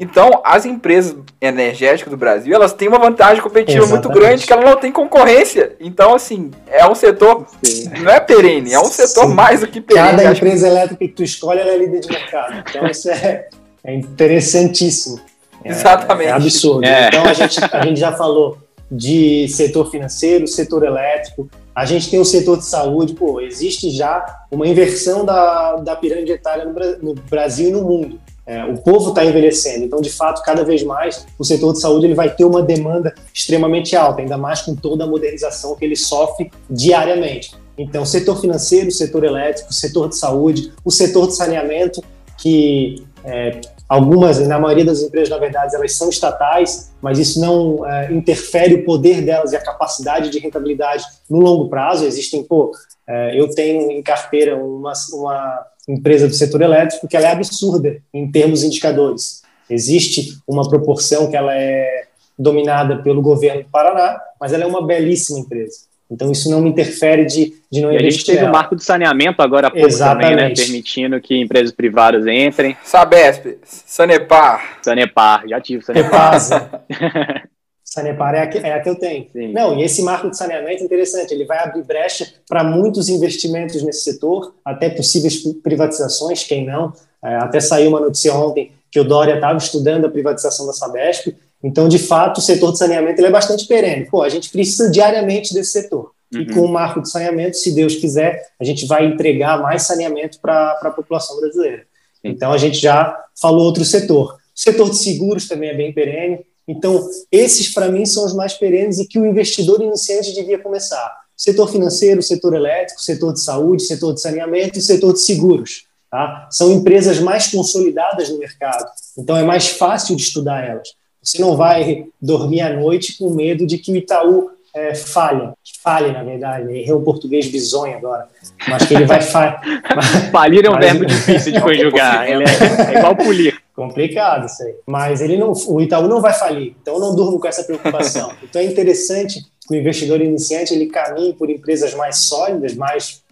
Então, 0.00 0.40
as 0.42 0.64
empresas 0.64 1.14
energéticas 1.38 2.10
do 2.10 2.16
Brasil, 2.16 2.54
elas 2.54 2.72
têm 2.72 2.88
uma 2.88 2.98
vantagem 2.98 3.42
competitiva 3.42 3.84
Exatamente. 3.84 4.06
muito 4.06 4.18
grande 4.18 4.46
que 4.46 4.52
ela 4.52 4.64
não 4.64 4.76
tem 4.76 4.90
concorrência. 4.90 5.76
Então, 5.78 6.14
assim, 6.14 6.52
é 6.68 6.86
um 6.86 6.94
setor, 6.94 7.44
Sim. 7.62 7.90
não 8.00 8.10
é 8.10 8.18
perene, 8.18 8.72
é 8.72 8.80
um 8.80 8.86
setor 8.86 9.26
Sim. 9.26 9.34
mais 9.34 9.60
do 9.60 9.66
que 9.66 9.82
perene. 9.82 10.22
Cada 10.22 10.32
empresa 10.32 10.66
que... 10.66 10.72
elétrica 10.72 11.04
que 11.04 11.12
tu 11.12 11.22
escolhe, 11.22 11.60
ela 11.60 11.70
é 11.70 11.76
líder 11.76 12.00
de 12.00 12.08
mercado. 12.08 12.64
Então, 12.66 12.86
isso 12.86 13.10
é, 13.10 13.48
é 13.84 13.94
interessantíssimo. 13.94 15.20
É, 15.62 15.70
Exatamente. 15.70 16.30
É 16.30 16.32
absurdo. 16.32 16.86
É. 16.86 17.08
Então, 17.08 17.24
a 17.24 17.32
gente, 17.34 17.60
a 17.70 17.84
gente 17.84 18.00
já 18.00 18.12
falou 18.12 18.56
de 18.90 19.48
setor 19.48 19.90
financeiro, 19.90 20.46
setor 20.46 20.84
elétrico, 20.84 21.48
a 21.74 21.84
gente 21.84 22.10
tem 22.10 22.18
o 22.18 22.24
setor 22.24 22.58
de 22.58 22.64
saúde, 22.64 23.14
pô, 23.14 23.40
existe 23.40 23.90
já 23.90 24.44
uma 24.50 24.66
inversão 24.66 25.24
da, 25.24 25.76
da 25.76 25.94
pirâmide 25.94 26.32
etária 26.32 26.64
no, 26.64 26.74
no 27.02 27.14
Brasil 27.14 27.68
e 27.68 27.72
no 27.72 27.82
mundo. 27.82 28.20
É, 28.44 28.64
o 28.64 28.78
povo 28.78 29.10
está 29.10 29.24
envelhecendo, 29.24 29.84
então 29.84 30.00
de 30.00 30.08
fato 30.08 30.42
cada 30.42 30.64
vez 30.64 30.82
mais 30.82 31.26
o 31.38 31.44
setor 31.44 31.74
de 31.74 31.80
saúde 31.80 32.06
ele 32.06 32.14
vai 32.14 32.34
ter 32.34 32.46
uma 32.46 32.62
demanda 32.62 33.14
extremamente 33.32 33.94
alta, 33.94 34.22
ainda 34.22 34.38
mais 34.38 34.62
com 34.62 34.74
toda 34.74 35.04
a 35.04 35.06
modernização 35.06 35.76
que 35.76 35.84
ele 35.84 35.94
sofre 35.94 36.50
diariamente. 36.68 37.54
Então, 37.76 38.04
setor 38.04 38.40
financeiro, 38.40 38.90
setor 38.90 39.22
elétrico, 39.22 39.72
setor 39.72 40.08
de 40.08 40.16
saúde, 40.16 40.72
o 40.84 40.90
setor 40.90 41.28
de 41.28 41.36
saneamento, 41.36 42.02
que 42.38 43.04
é, 43.22 43.60
Algumas, 43.88 44.38
na 44.46 44.58
maioria 44.58 44.84
das 44.84 45.00
empresas, 45.00 45.30
na 45.30 45.38
verdade, 45.38 45.74
elas 45.74 45.94
são 45.94 46.10
estatais, 46.10 46.92
mas 47.00 47.18
isso 47.18 47.40
não 47.40 47.86
é, 47.86 48.12
interfere 48.12 48.74
o 48.74 48.84
poder 48.84 49.22
delas 49.22 49.52
e 49.52 49.56
a 49.56 49.62
capacidade 49.62 50.28
de 50.28 50.38
rentabilidade 50.38 51.04
no 51.28 51.38
longo 51.38 51.70
prazo. 51.70 52.04
Existem, 52.04 52.42
pô, 52.42 52.70
é, 53.06 53.40
eu 53.40 53.48
tenho 53.48 53.90
em 53.90 54.02
carteira 54.02 54.56
uma, 54.56 54.92
uma 55.14 55.66
empresa 55.88 56.28
do 56.28 56.34
setor 56.34 56.60
elétrico 56.60 57.08
que 57.08 57.16
ela 57.16 57.28
é 57.28 57.32
absurda 57.32 57.96
em 58.12 58.30
termos 58.30 58.62
indicadores. 58.62 59.42
Existe 59.70 60.38
uma 60.46 60.68
proporção 60.68 61.30
que 61.30 61.36
ela 61.36 61.54
é 61.54 62.08
dominada 62.38 63.02
pelo 63.02 63.22
governo 63.22 63.62
do 63.62 63.70
Paraná, 63.70 64.20
mas 64.38 64.52
ela 64.52 64.64
é 64.64 64.66
uma 64.66 64.86
belíssima 64.86 65.38
empresa. 65.38 65.87
Então 66.10 66.32
isso 66.32 66.50
não 66.50 66.60
me 66.60 66.70
interfere 66.70 67.26
de, 67.26 67.54
de 67.70 67.80
não 67.80 67.92
e 67.92 67.96
investir. 67.96 68.08
A 68.08 68.10
gente 68.10 68.26
teve 68.26 68.44
o 68.44 68.52
marco 68.52 68.74
do 68.74 68.82
saneamento 68.82 69.42
agora 69.42 69.66
há 69.66 69.70
pouco 69.70 69.86
Exatamente. 69.86 70.30
também, 70.30 70.48
né? 70.48 70.54
Permitindo 70.54 71.20
que 71.20 71.36
empresas 71.36 71.70
privadas 71.70 72.26
entrem. 72.26 72.76
Sabesp, 72.82 73.58
Sanepar. 73.64 74.78
Sanepar, 74.82 75.46
já 75.48 75.60
tive 75.60 75.84
Sanepar. 75.84 76.38
Sanepar 77.84 78.34
é 78.34 78.42
a, 78.42 78.46
que, 78.46 78.58
é 78.58 78.74
a 78.74 78.80
que 78.80 78.88
eu 78.88 78.96
tenho. 78.96 79.26
Sim. 79.32 79.52
Não, 79.52 79.78
e 79.78 79.82
esse 79.82 80.02
marco 80.02 80.28
de 80.28 80.36
saneamento 80.36 80.82
é 80.82 80.84
interessante, 80.84 81.32
ele 81.32 81.46
vai 81.46 81.58
abrir 81.58 81.82
brecha 81.82 82.26
para 82.46 82.62
muitos 82.62 83.08
investimentos 83.08 83.82
nesse 83.82 84.04
setor, 84.04 84.54
até 84.62 84.90
possíveis 84.90 85.42
privatizações, 85.62 86.44
quem 86.44 86.66
não. 86.66 86.92
É, 87.24 87.36
até 87.36 87.60
saiu 87.60 87.88
uma 87.88 88.00
notícia 88.00 88.32
ontem 88.34 88.72
que 88.90 89.00
o 89.00 89.04
Dória 89.04 89.34
estava 89.34 89.56
estudando 89.56 90.04
a 90.04 90.10
privatização 90.10 90.66
da 90.66 90.72
Sabesp, 90.72 91.34
então, 91.62 91.88
de 91.88 91.98
fato, 91.98 92.38
o 92.38 92.42
setor 92.42 92.72
de 92.72 92.78
saneamento 92.78 93.20
ele 93.20 93.28
é 93.28 93.32
bastante 93.32 93.66
perene. 93.66 94.06
Pô, 94.06 94.22
a 94.22 94.28
gente 94.28 94.50
precisa 94.50 94.90
diariamente 94.90 95.52
desse 95.52 95.72
setor. 95.72 96.12
Uhum. 96.32 96.40
E 96.40 96.52
com 96.52 96.60
o 96.60 96.68
marco 96.68 97.02
de 97.02 97.10
saneamento, 97.10 97.56
se 97.56 97.74
Deus 97.74 97.96
quiser, 97.96 98.42
a 98.60 98.64
gente 98.64 98.86
vai 98.86 99.06
entregar 99.06 99.60
mais 99.60 99.82
saneamento 99.82 100.38
para 100.40 100.78
a 100.82 100.90
população 100.90 101.38
brasileira. 101.40 101.84
Então, 102.22 102.52
a 102.52 102.58
gente 102.58 102.78
já 102.78 103.16
falou 103.40 103.64
outro 103.64 103.84
setor. 103.84 104.34
O 104.34 104.38
setor 104.54 104.90
de 104.90 104.96
seguros 104.96 105.48
também 105.48 105.70
é 105.70 105.74
bem 105.74 105.92
perene. 105.92 106.40
Então, 106.66 107.08
esses, 107.32 107.72
para 107.72 107.88
mim, 107.88 108.04
são 108.04 108.24
os 108.26 108.34
mais 108.34 108.54
perenes 108.54 108.98
e 108.98 109.06
que 109.06 109.18
o 109.18 109.26
investidor 109.26 109.80
iniciante 109.80 110.34
devia 110.34 110.58
começar. 110.58 111.16
Setor 111.36 111.70
financeiro, 111.70 112.22
setor 112.22 112.54
elétrico, 112.54 113.00
setor 113.00 113.32
de 113.32 113.40
saúde, 113.40 113.84
setor 113.84 114.12
de 114.12 114.20
saneamento 114.20 114.78
e 114.78 114.82
setor 114.82 115.12
de 115.12 115.20
seguros. 115.20 115.86
Tá? 116.10 116.48
São 116.50 116.72
empresas 116.72 117.20
mais 117.20 117.48
consolidadas 117.48 118.30
no 118.30 118.38
mercado, 118.38 118.84
então 119.16 119.36
é 119.36 119.42
mais 119.42 119.68
fácil 119.68 120.16
de 120.16 120.22
estudar 120.22 120.66
elas. 120.66 120.88
Você 121.22 121.40
não 121.40 121.56
vai 121.56 122.06
dormir 122.20 122.60
à 122.60 122.72
noite 122.72 123.18
com 123.18 123.30
medo 123.30 123.66
de 123.66 123.78
que 123.78 123.92
o 123.92 123.96
Itaú 123.96 124.50
é, 124.74 124.94
falhe, 124.94 125.50
fale, 125.82 126.12
na 126.12 126.22
verdade, 126.22 126.70
errei 126.70 126.92
o 126.92 127.00
português 127.00 127.48
bizonho 127.48 127.96
agora, 127.96 128.28
mas 128.68 128.84
que 128.86 128.94
ele 128.94 129.06
vai 129.06 129.20
falhar. 129.20 129.60
Falir 130.30 130.64
é 130.64 130.70
um 130.70 130.74
mas... 130.74 130.84
verbo 130.84 131.06
difícil 131.06 131.52
de 131.52 131.60
conjugar, 131.60 132.28
ele 132.30 132.44
é, 132.44 132.94
é 132.94 132.98
igual 132.98 133.16
polir. 133.16 133.58
Complicado 133.74 134.46
isso 134.46 134.62
aí. 134.62 134.74
Mas 134.86 135.20
ele 135.20 135.36
não, 135.36 135.52
o 135.52 135.80
Itaú 135.80 136.08
não 136.08 136.20
vai 136.20 136.32
falir, 136.32 136.74
então 136.80 136.94
eu 136.94 137.00
não 137.00 137.14
durmo 137.14 137.38
com 137.38 137.46
essa 137.46 137.64
preocupação. 137.64 138.32
Então 138.42 138.62
é 138.62 138.64
interessante 138.64 139.40
que 139.66 139.74
o 139.74 139.76
investidor 139.76 140.20
iniciante 140.20 140.72
ele 140.74 140.86
caminhe 140.86 141.32
por 141.34 141.50
empresas 141.50 141.94
mais 141.94 142.18
sólidas, 142.18 142.74
mais 142.74 143.22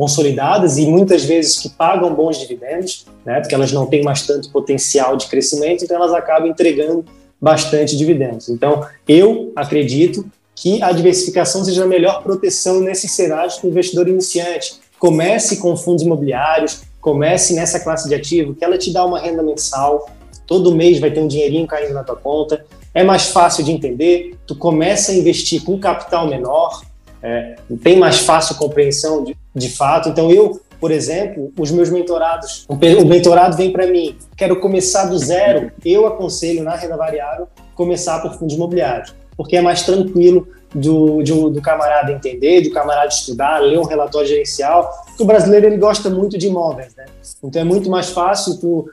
consolidadas 0.00 0.78
e 0.78 0.86
muitas 0.86 1.26
vezes 1.26 1.58
que 1.58 1.68
pagam 1.68 2.14
bons 2.14 2.38
dividendos, 2.38 3.04
né, 3.22 3.38
porque 3.38 3.54
elas 3.54 3.70
não 3.70 3.84
têm 3.84 4.02
mais 4.02 4.26
tanto 4.26 4.50
potencial 4.50 5.14
de 5.14 5.26
crescimento, 5.26 5.84
então 5.84 5.94
elas 5.94 6.14
acabam 6.14 6.48
entregando 6.48 7.04
bastante 7.38 7.94
dividendos. 7.98 8.48
Então, 8.48 8.82
eu 9.06 9.52
acredito 9.54 10.24
que 10.54 10.82
a 10.82 10.90
diversificação 10.90 11.62
seja 11.62 11.84
a 11.84 11.86
melhor 11.86 12.22
proteção 12.22 12.80
nesses 12.80 13.12
cenários 13.12 13.56
para 13.56 13.66
o 13.66 13.70
investidor 13.70 14.08
iniciante. 14.08 14.80
Comece 14.98 15.58
com 15.58 15.76
fundos 15.76 16.02
imobiliários, 16.02 16.80
comece 16.98 17.52
nessa 17.54 17.78
classe 17.78 18.08
de 18.08 18.14
ativo, 18.14 18.54
que 18.54 18.64
ela 18.64 18.78
te 18.78 18.90
dá 18.90 19.04
uma 19.04 19.20
renda 19.20 19.42
mensal, 19.42 20.08
todo 20.46 20.74
mês 20.74 20.98
vai 20.98 21.10
ter 21.10 21.20
um 21.20 21.28
dinheirinho 21.28 21.66
caindo 21.66 21.92
na 21.92 22.02
tua 22.02 22.16
conta, 22.16 22.64
é 22.94 23.04
mais 23.04 23.26
fácil 23.26 23.62
de 23.64 23.70
entender, 23.70 24.34
tu 24.46 24.54
começa 24.54 25.12
a 25.12 25.14
investir 25.14 25.62
com 25.62 25.78
capital 25.78 26.26
menor, 26.26 26.80
é, 27.22 27.56
tem 27.82 27.98
mais 27.98 28.20
fácil 28.20 28.56
compreensão 28.56 29.24
de, 29.24 29.36
de 29.54 29.70
fato. 29.70 30.08
Então, 30.08 30.30
eu, 30.30 30.60
por 30.80 30.90
exemplo, 30.90 31.52
os 31.58 31.70
meus 31.70 31.90
mentorados, 31.90 32.64
o 32.68 33.04
mentorado 33.04 33.56
vem 33.56 33.72
para 33.72 33.86
mim, 33.86 34.16
quero 34.36 34.58
começar 34.60 35.06
do 35.06 35.18
zero, 35.18 35.70
eu 35.84 36.06
aconselho 36.06 36.62
na 36.62 36.74
renda 36.74 36.96
variável 36.96 37.48
começar 37.74 38.20
por 38.20 38.34
fundos 38.34 38.54
imobiliários, 38.54 39.14
porque 39.36 39.56
é 39.56 39.60
mais 39.60 39.82
tranquilo 39.82 40.48
do, 40.74 41.22
do, 41.22 41.50
do, 41.50 41.62
camarada 41.62 42.12
entender, 42.12 42.62
do 42.62 42.70
camarada 42.70 43.08
estudar, 43.08 43.58
ler 43.58 43.78
um 43.78 43.84
relatório 43.84 44.28
gerencial. 44.28 44.90
O 45.18 45.24
brasileiro 45.24 45.66
ele 45.66 45.76
gosta 45.76 46.08
muito 46.08 46.38
de 46.38 46.46
imóveis, 46.46 46.94
né? 46.94 47.06
Então 47.42 47.60
é 47.60 47.64
muito 47.64 47.90
mais 47.90 48.10
fácil 48.10 48.58
tu 48.58 48.90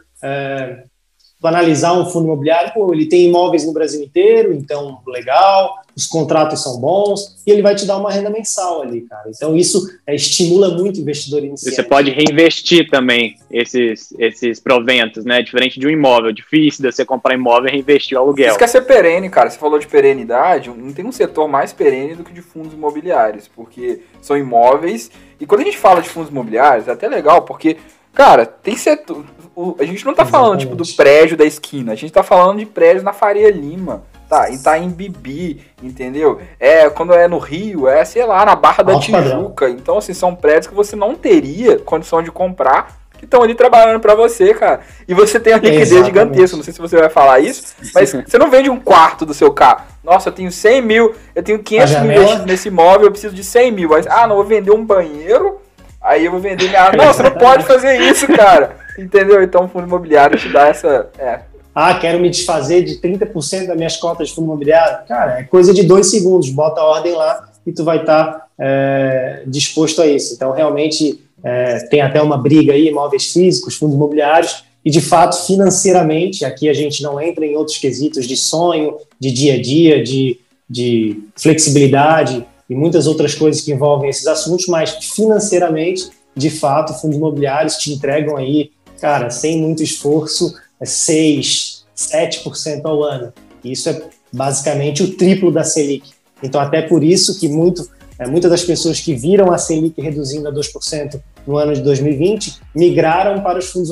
analisar 1.43 1.93
um 1.93 2.05
fundo 2.05 2.25
imobiliário, 2.25 2.73
pô, 2.73 2.91
ele 2.93 3.05
tem 3.05 3.27
imóveis 3.27 3.65
no 3.65 3.73
Brasil 3.73 4.03
inteiro, 4.03 4.53
então 4.53 4.99
legal, 5.05 5.75
os 5.95 6.07
contratos 6.07 6.63
são 6.63 6.79
bons, 6.79 7.41
e 7.45 7.51
ele 7.51 7.61
vai 7.61 7.75
te 7.75 7.85
dar 7.85 7.97
uma 7.97 8.11
renda 8.11 8.29
mensal 8.29 8.81
ali, 8.81 9.01
cara. 9.01 9.29
Então 9.29 9.55
isso 9.55 9.87
é, 10.05 10.15
estimula 10.15 10.69
muito 10.69 10.97
o 10.97 11.01
investidor 11.01 11.43
iniciante. 11.43 11.75
Você 11.75 11.83
pode 11.83 12.09
reinvestir 12.09 12.89
também 12.89 13.35
esses, 13.51 14.11
esses 14.17 14.59
proventos, 14.59 15.25
né? 15.25 15.43
Diferente 15.43 15.79
de 15.79 15.85
um 15.85 15.89
imóvel, 15.91 16.31
difícil 16.31 16.83
de 16.83 16.91
você 16.91 17.05
comprar 17.05 17.35
imóvel 17.35 17.69
e 17.69 17.71
reinvestir 17.71 18.17
o 18.17 18.21
aluguel. 18.21 18.49
Isso 18.49 18.59
quer 18.59 18.69
ser 18.69 18.81
perene, 18.81 19.29
cara. 19.29 19.49
Você 19.49 19.59
falou 19.59 19.77
de 19.77 19.87
perenidade, 19.87 20.69
não 20.69 20.91
tem 20.91 21.05
um 21.05 21.11
setor 21.11 21.47
mais 21.47 21.71
perene 21.71 22.15
do 22.15 22.23
que 22.23 22.33
de 22.33 22.41
fundos 22.41 22.73
imobiliários, 22.73 23.47
porque 23.47 24.01
são 24.21 24.35
imóveis, 24.35 25.11
e 25.39 25.45
quando 25.45 25.61
a 25.61 25.65
gente 25.65 25.77
fala 25.77 26.01
de 26.01 26.09
fundos 26.09 26.31
imobiliários, 26.31 26.87
é 26.87 26.91
até 26.91 27.07
legal, 27.07 27.43
porque 27.43 27.77
Cara, 28.17 28.47
tem 28.47 28.75
setor. 28.75 29.23
O, 29.57 29.75
a 29.79 29.83
gente 29.85 30.05
não 30.05 30.13
tá 30.13 30.21
Exatamente. 30.21 30.31
falando, 30.31 30.59
tipo, 30.59 30.75
do 30.75 30.85
prédio 30.95 31.35
da 31.35 31.43
esquina. 31.43 31.91
A 31.91 31.95
gente 31.95 32.13
tá 32.13 32.21
falando 32.21 32.59
de 32.59 32.65
prédios 32.67 33.03
na 33.03 33.11
Faria 33.11 33.49
Lima. 33.49 34.03
Tá, 34.29 34.51
e 34.51 34.57
tá 34.59 34.77
em 34.77 34.89
Bibi, 34.89 35.65
entendeu? 35.81 36.39
É, 36.59 36.89
quando 36.89 37.13
é 37.13 37.27
no 37.29 37.39
Rio, 37.39 37.87
é, 37.87 38.03
sei 38.05 38.25
lá, 38.25 38.45
na 38.45 38.55
Barra 38.55 38.83
da 38.83 38.99
Tijuca. 38.99 39.23
Padrão. 39.23 39.55
Então, 39.69 39.97
assim, 39.97 40.13
são 40.13 40.35
prédios 40.35 40.67
que 40.67 40.75
você 40.75 40.95
não 40.95 41.15
teria 41.15 41.79
condição 41.79 42.21
de 42.21 42.29
comprar 42.29 42.99
que 43.17 43.25
estão 43.25 43.41
ali 43.41 43.55
trabalhando 43.55 43.99
para 43.99 44.13
você, 44.13 44.53
cara. 44.53 44.81
E 45.07 45.13
você 45.13 45.39
tem 45.39 45.53
a 45.53 45.55
liquidez 45.55 45.91
Exatamente. 45.91 46.05
gigantesca. 46.13 46.57
Não 46.57 46.63
sei 46.63 46.73
se 46.73 46.79
você 46.79 46.97
vai 46.97 47.09
falar 47.09 47.39
isso, 47.39 47.73
mas 47.95 48.11
você 48.27 48.37
não 48.37 48.51
vende 48.51 48.69
um 48.69 48.79
quarto 48.79 49.25
do 49.25 49.33
seu 49.33 49.51
carro, 49.51 49.85
Nossa, 50.03 50.29
eu 50.29 50.33
tenho 50.33 50.51
100 50.51 50.81
mil, 50.83 51.15
eu 51.33 51.41
tenho 51.41 51.57
500 51.57 51.95
mil 52.01 52.11
investidos 52.11 52.45
nesse 52.45 52.67
imóvel, 52.67 53.07
eu 53.07 53.11
preciso 53.11 53.33
de 53.33 53.43
100 53.43 53.71
mil. 53.71 53.95
Aí, 53.95 54.03
ah, 54.07 54.27
não, 54.27 54.35
vou 54.35 54.45
vender 54.45 54.71
um 54.71 54.85
banheiro, 54.85 55.59
aí 55.99 56.25
eu 56.25 56.31
vou 56.31 56.39
vender 56.39 56.67
minha... 56.67 56.91
Não, 56.93 57.11
você 57.11 57.23
não 57.23 57.31
pode 57.31 57.63
fazer 57.63 57.99
isso, 58.01 58.27
cara. 58.27 58.86
Entendeu? 58.97 59.41
Então 59.43 59.65
o 59.65 59.67
fundo 59.67 59.85
imobiliário 59.87 60.37
te 60.37 60.49
dá 60.49 60.67
essa... 60.67 61.09
É. 61.17 61.41
Ah, 61.73 61.93
quero 61.93 62.19
me 62.19 62.29
desfazer 62.29 62.83
de 62.83 62.99
30% 62.99 63.67
das 63.67 63.77
minhas 63.77 63.97
cotas 63.97 64.29
de 64.29 64.33
fundo 64.33 64.45
imobiliário. 64.45 65.05
Cara, 65.07 65.39
é 65.39 65.43
coisa 65.43 65.71
de 65.73 65.83
dois 65.83 66.09
segundos. 66.09 66.49
Bota 66.49 66.81
a 66.81 66.83
ordem 66.83 67.13
lá 67.13 67.49
e 67.67 67.71
tu 67.71 67.83
vai 67.83 67.99
estar 67.99 68.25
tá, 68.25 68.47
é, 68.57 69.43
disposto 69.45 70.01
a 70.01 70.07
isso. 70.07 70.33
Então, 70.33 70.51
realmente, 70.51 71.23
é, 71.43 71.79
tem 71.87 72.01
até 72.01 72.21
uma 72.21 72.37
briga 72.37 72.73
aí, 72.73 72.87
imóveis 72.87 73.31
físicos, 73.31 73.75
fundos 73.75 73.95
imobiliários, 73.95 74.63
e 74.83 74.89
de 74.89 75.01
fato, 75.01 75.45
financeiramente, 75.45 76.45
aqui 76.45 76.69
a 76.69 76.73
gente 76.73 77.03
não 77.03 77.19
entra 77.19 77.45
em 77.45 77.57
outros 77.57 77.77
quesitos 77.77 78.25
de 78.25 78.37
sonho, 78.37 78.95
de 79.19 79.31
dia 79.31 79.55
a 79.55 79.61
dia, 79.61 80.01
de, 80.01 80.39
de 80.69 81.19
flexibilidade 81.35 82.45
e 82.69 82.73
muitas 82.73 83.05
outras 83.05 83.35
coisas 83.35 83.61
que 83.61 83.71
envolvem 83.71 84.09
esses 84.09 84.27
assuntos, 84.27 84.65
mas 84.67 84.91
financeiramente, 85.13 86.09
de 86.35 86.49
fato, 86.49 86.93
fundos 86.93 87.17
imobiliários 87.17 87.75
te 87.75 87.91
entregam 87.91 88.37
aí, 88.37 88.71
cara, 88.99 89.29
sem 89.29 89.61
muito 89.61 89.83
esforço, 89.83 90.55
6, 90.81 91.85
é 92.11 92.29
7% 92.29 92.81
ao 92.85 93.03
ano. 93.03 93.33
Isso 93.63 93.89
é 93.89 94.01
basicamente 94.31 95.03
o 95.03 95.15
triplo 95.15 95.51
da 95.51 95.63
Selic. 95.63 96.11
Então, 96.41 96.61
até 96.61 96.81
por 96.81 97.03
isso 97.03 97.39
que 97.39 97.47
muito, 97.47 97.89
é, 98.19 98.27
muitas 98.27 98.51
das 98.51 98.63
pessoas 98.63 98.99
que 98.99 99.15
viram 99.15 99.51
a 99.51 99.57
Selic 99.57 99.99
reduzindo 99.99 100.47
a 100.47 100.51
2% 100.51 101.19
no 101.45 101.57
ano 101.57 101.73
de 101.73 101.81
2020 101.81 102.59
migraram 102.75 103.41
para 103.41 103.57
os 103.57 103.67
fundos, 103.67 103.89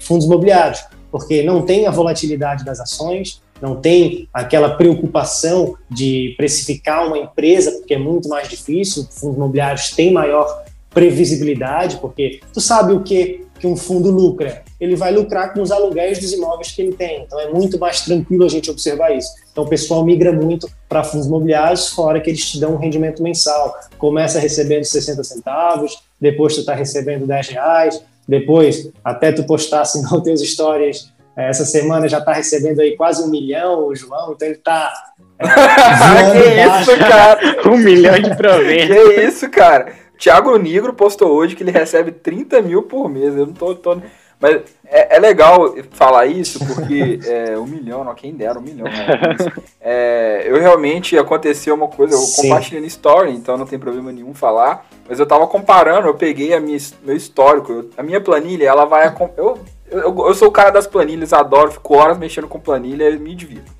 fundos 0.00 0.26
imobiliários, 0.26 0.82
porque 1.10 1.42
não 1.42 1.62
tem 1.62 1.86
a 1.86 1.90
volatilidade 1.90 2.64
das 2.64 2.80
ações, 2.80 3.42
não 3.60 3.76
tem 3.76 4.28
aquela 4.32 4.70
preocupação 4.70 5.76
de 5.88 6.34
precificar 6.36 7.06
uma 7.06 7.18
empresa, 7.18 7.70
porque 7.72 7.94
é 7.94 7.98
muito 7.98 8.28
mais 8.28 8.48
difícil. 8.48 9.06
Fundos 9.10 9.36
imobiliários 9.36 9.90
têm 9.90 10.12
maior 10.12 10.64
previsibilidade, 10.92 11.96
porque 11.98 12.40
tu 12.52 12.60
sabe 12.60 12.92
o 12.92 13.02
que 13.02 13.42
que 13.62 13.66
um 13.68 13.76
fundo 13.76 14.10
lucra? 14.10 14.64
Ele 14.80 14.96
vai 14.96 15.12
lucrar 15.12 15.54
com 15.54 15.62
os 15.62 15.70
aluguéis 15.70 16.18
dos 16.18 16.32
imóveis 16.32 16.72
que 16.72 16.82
ele 16.82 16.94
tem. 16.94 17.22
Então 17.22 17.38
é 17.38 17.48
muito 17.48 17.78
mais 17.78 18.00
tranquilo 18.00 18.44
a 18.44 18.48
gente 18.48 18.68
observar 18.68 19.16
isso. 19.16 19.28
Então 19.52 19.62
o 19.62 19.68
pessoal 19.68 20.04
migra 20.04 20.32
muito 20.32 20.68
para 20.88 21.04
fundos 21.04 21.28
imobiliários, 21.28 21.90
fora 21.90 22.20
que 22.20 22.28
eles 22.28 22.44
te 22.44 22.58
dão 22.58 22.74
um 22.74 22.76
rendimento 22.76 23.22
mensal. 23.22 23.78
Começa 23.98 24.40
recebendo 24.40 24.82
60 24.82 25.22
centavos, 25.22 26.02
depois 26.20 26.54
tu 26.54 26.60
está 26.60 26.74
recebendo 26.74 27.24
10 27.24 27.48
reais, 27.50 28.02
depois 28.26 28.90
até 29.04 29.30
tu 29.30 29.44
postar 29.44 29.82
assim 29.82 30.02
nos 30.02 30.22
teus 30.24 30.40
stories 30.40 31.12
eh, 31.36 31.48
essa 31.48 31.64
semana 31.64 32.08
já 32.08 32.18
está 32.18 32.32
recebendo 32.32 32.80
aí 32.80 32.96
quase 32.96 33.22
um 33.22 33.28
milhão, 33.28 33.86
o 33.86 33.94
João, 33.94 34.32
então 34.32 34.48
ele 34.48 34.56
está 34.56 34.92
é, 35.38 36.82
que 36.82 36.90
isso, 36.90 36.98
cara? 36.98 37.40
um 37.68 37.76
milhão 37.76 38.18
de 38.18 38.34
provento. 38.36 38.92
Que 38.92 39.20
isso, 39.22 39.48
cara? 39.50 39.92
Thiago 40.22 40.56
Negro 40.56 40.94
postou 40.94 41.32
hoje 41.32 41.56
que 41.56 41.64
ele 41.64 41.72
recebe 41.72 42.12
30 42.12 42.62
mil 42.62 42.84
por 42.84 43.08
mês. 43.08 43.36
Eu 43.36 43.44
não 43.44 43.52
tô. 43.52 43.74
tô... 43.74 44.00
Mas 44.38 44.62
é, 44.86 45.16
é, 45.16 45.18
legal 45.18 45.74
falar 45.90 46.26
isso, 46.26 46.64
porque 46.64 47.18
é, 47.26 47.58
um 47.58 47.66
milhão, 47.66 48.04
não, 48.04 48.14
quem 48.14 48.32
dera 48.32 48.56
um 48.56 48.62
milhão. 48.62 48.84
Né? 48.84 49.52
É, 49.80 50.44
eu 50.46 50.60
realmente 50.60 51.18
aconteceu 51.18 51.74
uma 51.74 51.88
coisa, 51.88 52.14
eu 52.14 52.18
Sim. 52.18 52.42
compartilhei 52.42 52.80
no 52.80 52.86
story, 52.86 53.32
então 53.32 53.56
não 53.56 53.66
tem 53.66 53.80
problema 53.80 54.12
nenhum 54.12 54.32
falar. 54.32 54.86
Mas 55.08 55.18
eu 55.18 55.26
tava 55.26 55.44
comparando, 55.48 56.06
eu 56.06 56.14
peguei 56.14 56.54
a 56.54 56.60
minha, 56.60 56.78
meu 57.02 57.16
histórico, 57.16 57.72
eu, 57.72 57.90
a 57.96 58.02
minha 58.02 58.20
planilha, 58.20 58.68
ela 58.68 58.84
vai. 58.84 59.12
Eu, 59.36 59.58
eu, 59.90 60.26
eu 60.28 60.34
sou 60.34 60.46
o 60.46 60.52
cara 60.52 60.70
das 60.70 60.86
planilhas, 60.86 61.32
adoro, 61.32 61.72
fico 61.72 61.96
horas 61.96 62.16
mexendo 62.16 62.46
com 62.46 62.60
planilha 62.60 63.10
e 63.10 63.18
me 63.18 63.34
divido. 63.34 63.70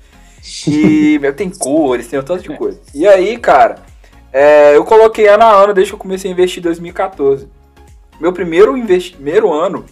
E 0.67 1.17
tem 1.37 1.49
cores, 1.49 2.07
tem 2.07 2.19
um 2.19 2.23
tanto 2.23 2.43
de 2.43 2.57
coisa. 2.57 2.81
E 2.93 3.07
aí, 3.07 3.37
cara 3.37 3.92
é, 4.33 4.75
eu 4.75 4.83
coloquei 4.83 5.27
ano 5.27 5.43
a 5.43 5.51
ano 5.51 5.75
desde 5.75 5.91
que 5.91 5.95
eu 5.95 5.99
comecei 5.99 6.29
a 6.29 6.33
investir 6.33 6.59
em 6.59 6.63
2014. 6.63 7.47
Meu 8.19 8.33
primeiro, 8.33 8.75
investi 8.75 9.13
primeiro 9.13 9.53
ano, 9.53 9.85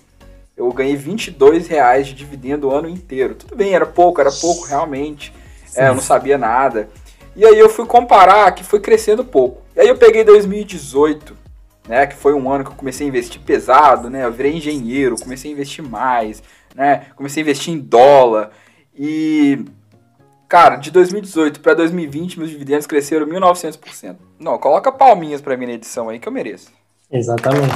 eu 0.58 0.72
ganhei 0.74 0.96
22 0.96 1.68
reais 1.68 2.08
de 2.08 2.16
dividendo 2.16 2.68
o 2.68 2.72
ano 2.72 2.90
inteiro. 2.90 3.36
Tudo 3.36 3.56
bem, 3.56 3.76
era 3.76 3.86
pouco, 3.86 4.20
era 4.20 4.32
pouco 4.32 4.66
realmente. 4.66 5.32
É, 5.76 5.90
eu 5.90 5.94
não 5.94 6.02
sabia 6.02 6.38
nada. 6.38 6.90
E 7.36 7.46
aí 7.46 7.58
eu 7.58 7.70
fui 7.70 7.86
comparar 7.86 8.52
que 8.52 8.64
foi 8.64 8.80
crescendo 8.80 9.24
pouco. 9.24 9.62
E 9.76 9.80
aí 9.80 9.88
eu 9.88 9.96
peguei 9.96 10.24
2018, 10.24 11.38
né, 11.88 12.08
que 12.08 12.16
foi 12.16 12.34
um 12.34 12.52
ano 12.52 12.64
que 12.64 12.72
eu 12.72 12.76
comecei 12.76 13.06
a 13.06 13.10
investir 13.10 13.42
pesado, 13.42 14.10
né? 14.10 14.26
Eu 14.26 14.32
virei 14.32 14.56
engenheiro, 14.56 15.16
comecei 15.22 15.52
a 15.52 15.54
investir 15.54 15.88
mais, 15.88 16.44
né? 16.76 17.06
Comecei 17.16 17.42
a 17.42 17.46
investir 17.46 17.74
em 17.74 17.80
dólar 17.80 18.52
e 18.94 19.66
Cara, 20.52 20.76
de 20.76 20.92
2018 20.92 21.62
para 21.62 21.74
2020, 21.76 22.38
meus 22.38 22.50
dividendos 22.50 22.86
cresceram 22.86 23.26
1.900%. 23.26 24.18
Não, 24.38 24.58
coloca 24.58 24.92
palminhas 24.92 25.40
para 25.40 25.56
mim 25.56 25.66
na 25.66 25.72
edição 25.72 26.10
aí 26.10 26.20
que 26.20 26.28
eu 26.28 26.32
mereço. 26.34 26.74
Exatamente. 27.10 27.72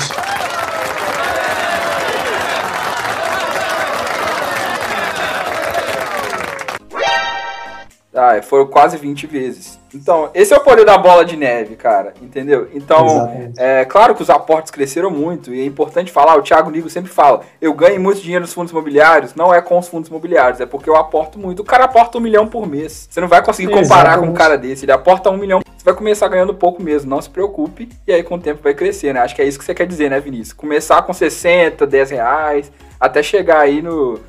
Ah, 8.16 8.42
foram 8.42 8.66
quase 8.68 8.98
20 8.98 9.28
vezes. 9.28 9.78
Então, 9.94 10.30
esse 10.34 10.54
é 10.54 10.58
o 10.58 10.62
poder 10.62 10.86
da 10.86 10.98
bola 10.98 11.24
de 11.24 11.36
neve, 11.36 11.76
cara, 11.76 12.14
entendeu? 12.22 12.68
Então, 12.74 13.52
é 13.58 13.86
claro 13.86 14.16
que 14.16 14.22
os 14.22 14.30
aportes 14.30 14.72
cresceram 14.72 15.10
muito 15.10 15.54
e 15.54 15.62
é 15.62 15.66
importante 15.66 16.12
falar, 16.12 16.36
o 16.36 16.42
Thiago 16.42 16.70
Nigo 16.70 16.90
sempre 16.90 17.12
fala, 17.12 17.42
eu 17.62 17.74
ganho 17.74 18.00
muito 18.00 18.22
dinheiro 18.22 18.42
nos 18.42 18.54
fundos 18.54 18.72
imobiliários, 18.72 19.36
não 19.36 19.54
é 19.54 19.62
com 19.62 19.78
os 19.78 19.88
fundos 19.88 20.10
imobiliários, 20.10 20.60
é 20.60 20.66
porque 20.66 20.90
eu 20.90 20.96
aporto 20.96 21.40
muito. 21.40 21.62
O 21.62 21.66
cara 21.66 21.86
aporta 21.86 22.18
um 22.18 22.22
milhão 22.22 22.48
por 22.48 22.68
mês. 22.68 23.08
Você 23.10 23.22
não 23.22 23.28
vai 23.28 23.44
conseguir 23.44 23.72
comparar 23.72 24.12
Exatamente. 24.12 24.28
com 24.28 24.32
um 24.32 24.34
cara 24.34 24.58
desse, 24.58 24.86
ele 24.86 24.92
aporta 24.92 25.30
um 25.30 25.38
milhão, 25.38 25.62
você 25.78 25.86
vai 25.86 25.94
começar 25.94 26.28
ganhando 26.28 26.54
pouco 26.54 26.82
mesmo, 26.82 27.10
não 27.10 27.22
se 27.22 27.30
preocupe, 27.30 27.90
e 28.08 28.14
aí 28.14 28.24
com 28.24 28.36
o 28.36 28.40
tempo 28.40 28.62
vai 28.64 28.74
crescer, 28.74 29.14
né? 29.14 29.22
Acho 29.22 29.36
que 29.36 29.42
é 29.42 29.46
isso 29.46 29.60
que 29.60 29.66
você 29.66 29.74
quer 29.74 29.88
dizer, 29.88 30.10
né, 30.10 30.20
Vinícius? 30.20 30.54
Começar 30.54 31.02
com 31.04 31.14
60, 31.14 31.86
10 31.86 32.12
reais, 32.12 32.72
até 33.00 33.24
chegar 33.24 33.60
aí 33.60 33.82
no 33.82 34.20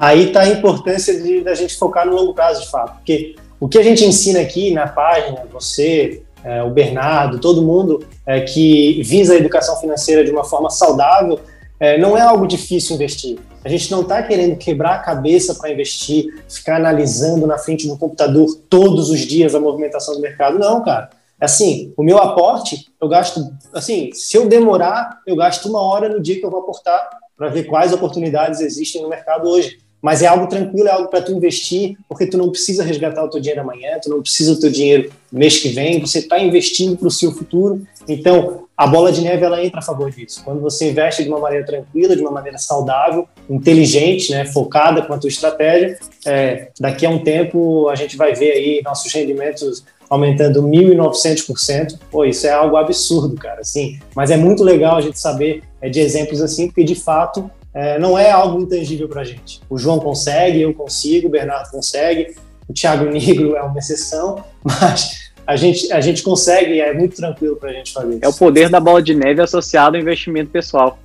Aí 0.00 0.28
está 0.28 0.40
a 0.40 0.48
importância 0.48 1.20
de 1.20 1.42
da 1.42 1.54
gente 1.54 1.76
focar 1.76 2.06
no 2.06 2.14
longo 2.14 2.34
prazo, 2.34 2.62
de 2.62 2.70
fato, 2.70 2.96
porque 2.96 3.36
o 3.60 3.68
que 3.68 3.78
a 3.78 3.82
gente 3.82 4.04
ensina 4.04 4.40
aqui 4.40 4.70
na 4.72 4.86
página, 4.86 5.46
você, 5.52 6.22
é, 6.44 6.62
o 6.62 6.70
Bernardo, 6.70 7.38
todo 7.38 7.62
mundo 7.62 8.04
é, 8.26 8.40
que 8.40 9.02
visa 9.02 9.34
a 9.34 9.36
educação 9.36 9.76
financeira 9.76 10.24
de 10.24 10.30
uma 10.30 10.44
forma 10.44 10.70
saudável, 10.70 11.40
é, 11.78 11.98
não 11.98 12.16
é 12.16 12.20
algo 12.20 12.46
difícil 12.46 12.94
investir. 12.94 13.38
A 13.64 13.68
gente 13.68 13.90
não 13.90 14.02
está 14.02 14.22
querendo 14.22 14.56
quebrar 14.56 14.94
a 14.94 14.98
cabeça 14.98 15.54
para 15.54 15.70
investir, 15.70 16.42
ficar 16.48 16.76
analisando 16.76 17.46
na 17.46 17.58
frente 17.58 17.88
do 17.88 17.98
computador 17.98 18.46
todos 18.70 19.10
os 19.10 19.20
dias 19.20 19.54
a 19.54 19.60
movimentação 19.60 20.14
do 20.14 20.20
mercado. 20.20 20.58
Não, 20.58 20.84
cara. 20.84 21.10
Assim, 21.40 21.92
o 21.96 22.02
meu 22.02 22.16
aporte, 22.18 22.86
eu 23.00 23.08
gasto, 23.08 23.52
assim, 23.74 24.10
se 24.12 24.36
eu 24.36 24.48
demorar, 24.48 25.20
eu 25.26 25.36
gasto 25.36 25.66
uma 25.66 25.82
hora 25.82 26.08
no 26.08 26.20
dia 26.20 26.38
que 26.38 26.46
eu 26.46 26.50
vou 26.50 26.60
aportar 26.60 27.10
para 27.36 27.48
ver 27.48 27.64
quais 27.64 27.92
oportunidades 27.92 28.60
existem 28.60 29.02
no 29.02 29.08
mercado 29.08 29.48
hoje. 29.48 29.78
Mas 30.00 30.22
é 30.22 30.26
algo 30.26 30.46
tranquilo, 30.46 30.88
é 30.88 30.92
algo 30.92 31.08
para 31.08 31.22
tu 31.22 31.32
investir, 31.32 31.96
porque 32.08 32.26
tu 32.26 32.38
não 32.38 32.50
precisa 32.50 32.84
resgatar 32.84 33.24
o 33.24 33.28
teu 33.28 33.40
dinheiro 33.40 33.62
amanhã, 33.62 33.98
tu 34.00 34.08
não 34.08 34.22
precisa 34.22 34.54
do 34.54 34.60
teu 34.60 34.70
dinheiro 34.70 35.10
mês 35.32 35.58
que 35.58 35.70
vem, 35.70 36.00
você 36.00 36.20
está 36.20 36.38
investindo 36.38 36.96
para 36.96 37.08
o 37.08 37.10
seu 37.10 37.32
futuro. 37.32 37.84
Então, 38.06 38.66
a 38.76 38.86
bola 38.86 39.10
de 39.10 39.22
neve 39.22 39.44
ela 39.44 39.64
entra 39.64 39.80
a 39.80 39.82
favor 39.82 40.10
disso. 40.10 40.42
Quando 40.44 40.60
você 40.60 40.90
investe 40.90 41.24
de 41.24 41.28
uma 41.28 41.40
maneira 41.40 41.64
tranquila, 41.64 42.14
de 42.14 42.20
uma 42.20 42.30
maneira 42.30 42.58
saudável, 42.58 43.26
inteligente, 43.48 44.30
né, 44.30 44.44
focada 44.44 45.02
com 45.02 45.14
a 45.14 45.18
tua 45.18 45.28
estratégia, 45.28 45.98
é, 46.26 46.68
daqui 46.78 47.06
a 47.06 47.10
um 47.10 47.24
tempo 47.24 47.88
a 47.88 47.94
gente 47.94 48.16
vai 48.16 48.34
ver 48.34 48.52
aí 48.52 48.82
nossos 48.84 49.12
rendimentos 49.12 49.84
aumentando 50.08 50.62
1.900%. 50.62 51.98
Pô, 52.10 52.24
isso 52.24 52.46
é 52.46 52.50
algo 52.50 52.76
absurdo, 52.76 53.36
cara. 53.36 53.60
Assim, 53.60 53.98
mas 54.14 54.30
é 54.30 54.36
muito 54.36 54.62
legal 54.62 54.96
a 54.96 55.00
gente 55.00 55.18
saber 55.18 55.62
é, 55.80 55.88
de 55.88 56.00
exemplos 56.00 56.40
assim, 56.40 56.66
porque 56.66 56.84
de 56.84 56.94
fato 56.94 57.50
é, 57.74 57.98
não 57.98 58.18
é 58.18 58.30
algo 58.30 58.60
intangível 58.60 59.08
para 59.08 59.20
a 59.20 59.24
gente. 59.24 59.60
O 59.68 59.78
João 59.78 59.98
consegue, 59.98 60.60
eu 60.60 60.72
consigo, 60.72 61.28
o 61.28 61.30
Bernardo 61.30 61.70
consegue, 61.70 62.34
o 62.68 62.72
Thiago 62.72 63.04
Negro 63.10 63.56
é 63.56 63.62
uma 63.62 63.78
exceção, 63.78 64.42
mas 64.64 65.30
a 65.46 65.56
gente, 65.56 65.92
a 65.92 66.00
gente 66.00 66.22
consegue, 66.22 66.80
é 66.80 66.92
muito 66.92 67.16
tranquilo 67.16 67.56
para 67.56 67.70
a 67.70 67.72
gente 67.72 67.92
fazer 67.92 68.14
isso. 68.14 68.24
É 68.24 68.28
o 68.28 68.32
poder 68.32 68.68
da 68.68 68.80
bola 68.80 69.02
de 69.02 69.14
neve 69.14 69.40
associado 69.40 69.96
ao 69.96 70.02
investimento 70.02 70.50
pessoal. 70.50 70.98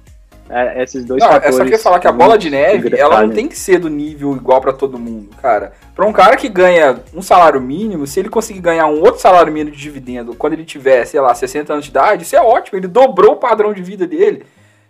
É, 0.53 0.83
esses 0.83 1.05
dois 1.05 1.23
não, 1.23 1.29
fatores. 1.29 1.55
É 1.55 1.57
só 1.57 1.65
que 1.65 1.77
falar 1.77 1.99
que 1.99 2.07
a 2.07 2.11
bola 2.11 2.37
de 2.37 2.49
neve, 2.49 2.93
ela 2.97 3.25
não 3.25 3.33
tem 3.33 3.47
que 3.47 3.57
ser 3.57 3.79
do 3.79 3.89
nível 3.89 4.35
igual 4.35 4.59
para 4.59 4.73
todo 4.73 4.99
mundo, 4.99 5.29
cara. 5.41 5.71
Para 5.95 6.05
um 6.05 6.11
cara 6.11 6.35
que 6.35 6.49
ganha 6.49 6.99
um 7.13 7.21
salário 7.21 7.61
mínimo, 7.61 8.05
se 8.05 8.19
ele 8.19 8.27
conseguir 8.27 8.59
ganhar 8.59 8.85
um 8.87 8.99
outro 8.99 9.21
salário 9.21 9.51
mínimo 9.51 9.75
de 9.75 9.81
dividendo 9.81 10.35
quando 10.35 10.53
ele 10.53 10.65
tiver, 10.65 11.05
sei 11.05 11.21
lá, 11.21 11.33
60 11.33 11.71
anos 11.71 11.85
de 11.85 11.91
idade, 11.91 12.23
isso 12.23 12.35
é 12.35 12.41
ótimo, 12.41 12.77
ele 12.77 12.87
dobrou 12.87 13.33
o 13.33 13.37
padrão 13.37 13.73
de 13.73 13.81
vida 13.81 14.05
dele. 14.05 14.43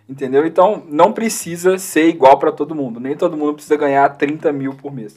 Entendeu? 0.08 0.44
Então 0.44 0.82
não 0.88 1.12
precisa 1.12 1.78
ser 1.78 2.08
igual 2.08 2.38
para 2.38 2.50
todo 2.50 2.74
mundo. 2.74 2.98
Nem 2.98 3.16
todo 3.16 3.36
mundo 3.36 3.54
precisa 3.54 3.76
ganhar 3.76 4.08
30 4.16 4.52
mil 4.52 4.74
por 4.74 4.92
mês. 4.92 5.14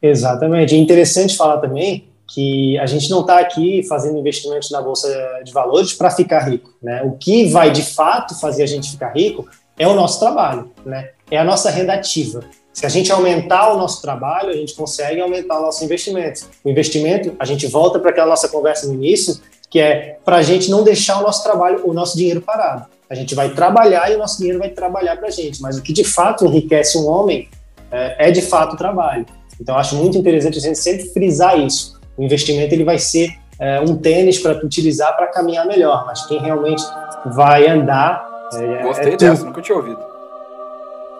Exatamente. 0.00 0.74
É 0.74 0.78
interessante 0.78 1.36
falar 1.36 1.58
também 1.58 2.08
que 2.26 2.78
a 2.78 2.86
gente 2.86 3.10
não 3.10 3.20
está 3.20 3.38
aqui 3.38 3.82
fazendo 3.88 4.18
investimentos 4.18 4.70
na 4.70 4.80
bolsa 4.80 5.08
de 5.44 5.52
valores 5.52 5.92
para 5.92 6.10
ficar 6.10 6.40
rico, 6.40 6.72
né? 6.82 7.02
O 7.02 7.12
que 7.12 7.48
vai 7.48 7.70
de 7.70 7.82
fato 7.82 8.38
fazer 8.40 8.62
a 8.62 8.66
gente 8.66 8.90
ficar 8.92 9.10
rico 9.10 9.46
é 9.78 9.86
o 9.86 9.94
nosso 9.94 10.18
trabalho, 10.20 10.70
né? 10.84 11.10
É 11.30 11.38
a 11.38 11.44
nossa 11.44 11.70
renda 11.70 11.94
ativa. 11.94 12.40
Se 12.72 12.84
a 12.84 12.88
gente 12.88 13.10
aumentar 13.12 13.72
o 13.72 13.78
nosso 13.78 14.02
trabalho, 14.02 14.50
a 14.50 14.52
gente 14.52 14.74
consegue 14.74 15.20
aumentar 15.20 15.58
o 15.58 15.62
nosso 15.62 15.84
investimento. 15.84 16.46
O 16.64 16.68
investimento, 16.68 17.34
a 17.38 17.44
gente 17.44 17.66
volta 17.66 17.98
para 17.98 18.10
aquela 18.10 18.26
nossa 18.26 18.48
conversa 18.48 18.86
no 18.86 18.94
início, 18.94 19.40
que 19.70 19.78
é 19.78 20.18
para 20.24 20.36
a 20.36 20.42
gente 20.42 20.70
não 20.70 20.82
deixar 20.82 21.20
o 21.20 21.22
nosso 21.22 21.42
trabalho, 21.42 21.82
o 21.84 21.92
nosso 21.92 22.16
dinheiro 22.16 22.40
parado. 22.40 22.86
A 23.08 23.14
gente 23.14 23.34
vai 23.34 23.50
trabalhar 23.50 24.10
e 24.10 24.16
o 24.16 24.18
nosso 24.18 24.38
dinheiro 24.38 24.58
vai 24.58 24.70
trabalhar 24.70 25.16
para 25.16 25.28
a 25.28 25.30
gente. 25.30 25.60
Mas 25.62 25.78
o 25.78 25.82
que 25.82 25.92
de 25.92 26.04
fato 26.04 26.46
enriquece 26.46 26.98
um 26.98 27.06
homem 27.06 27.48
é, 27.90 28.28
é 28.28 28.30
de 28.30 28.42
fato 28.42 28.74
o 28.74 28.76
trabalho. 28.76 29.26
Então, 29.60 29.76
acho 29.76 29.94
muito 29.94 30.18
interessante 30.18 30.58
a 30.58 30.60
gente 30.60 30.78
sempre 30.78 31.08
frisar 31.10 31.58
isso. 31.58 32.00
O 32.16 32.22
investimento 32.22 32.74
ele 32.74 32.84
vai 32.84 32.98
ser 32.98 33.34
é, 33.58 33.80
um 33.80 33.96
tênis 33.96 34.38
para 34.38 34.64
utilizar 34.64 35.14
para 35.16 35.28
caminhar 35.28 35.66
melhor, 35.66 36.04
mas 36.06 36.26
quem 36.26 36.40
realmente 36.40 36.82
vai 37.26 37.68
andar. 37.68 38.33
É, 38.56 38.82
Gostei 38.82 39.14
é 39.14 39.16
dessa, 39.16 39.44
nunca 39.44 39.60
tinha 39.62 39.76
ouvido. 39.76 39.98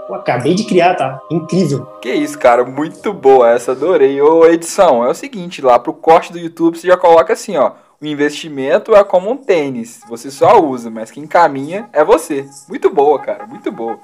Pô, 0.07 0.15
acabei 0.15 0.55
de 0.55 0.65
criar, 0.65 0.95
tá? 0.95 1.21
Incrível. 1.31 1.87
Que 2.01 2.13
isso, 2.13 2.39
cara, 2.39 2.65
muito 2.65 3.13
boa 3.13 3.51
essa, 3.51 3.73
adorei. 3.73 4.21
Ô, 4.21 4.47
edição, 4.47 5.05
é 5.05 5.09
o 5.09 5.15
seguinte, 5.15 5.63
lá 5.63 5.79
pro 5.79 5.93
corte 5.95 6.33
do 6.33 6.39
YouTube 6.39 6.79
você 6.79 6.87
já 6.87 6.97
coloca 6.97 7.33
assim, 7.33 7.57
ó. 7.57 7.73
O 8.01 8.07
investimento 8.07 8.95
é 8.95 9.03
como 9.03 9.31
um 9.31 9.37
tênis, 9.37 10.01
você 10.07 10.31
só 10.31 10.61
usa, 10.61 10.91
mas 10.91 11.11
quem 11.11 11.27
caminha 11.27 11.89
é 11.93 12.05
você. 12.05 12.47
Muito 12.69 12.91
boa, 12.91 13.19
cara, 13.19 13.47
muito 13.47 13.73
boa. 13.73 13.99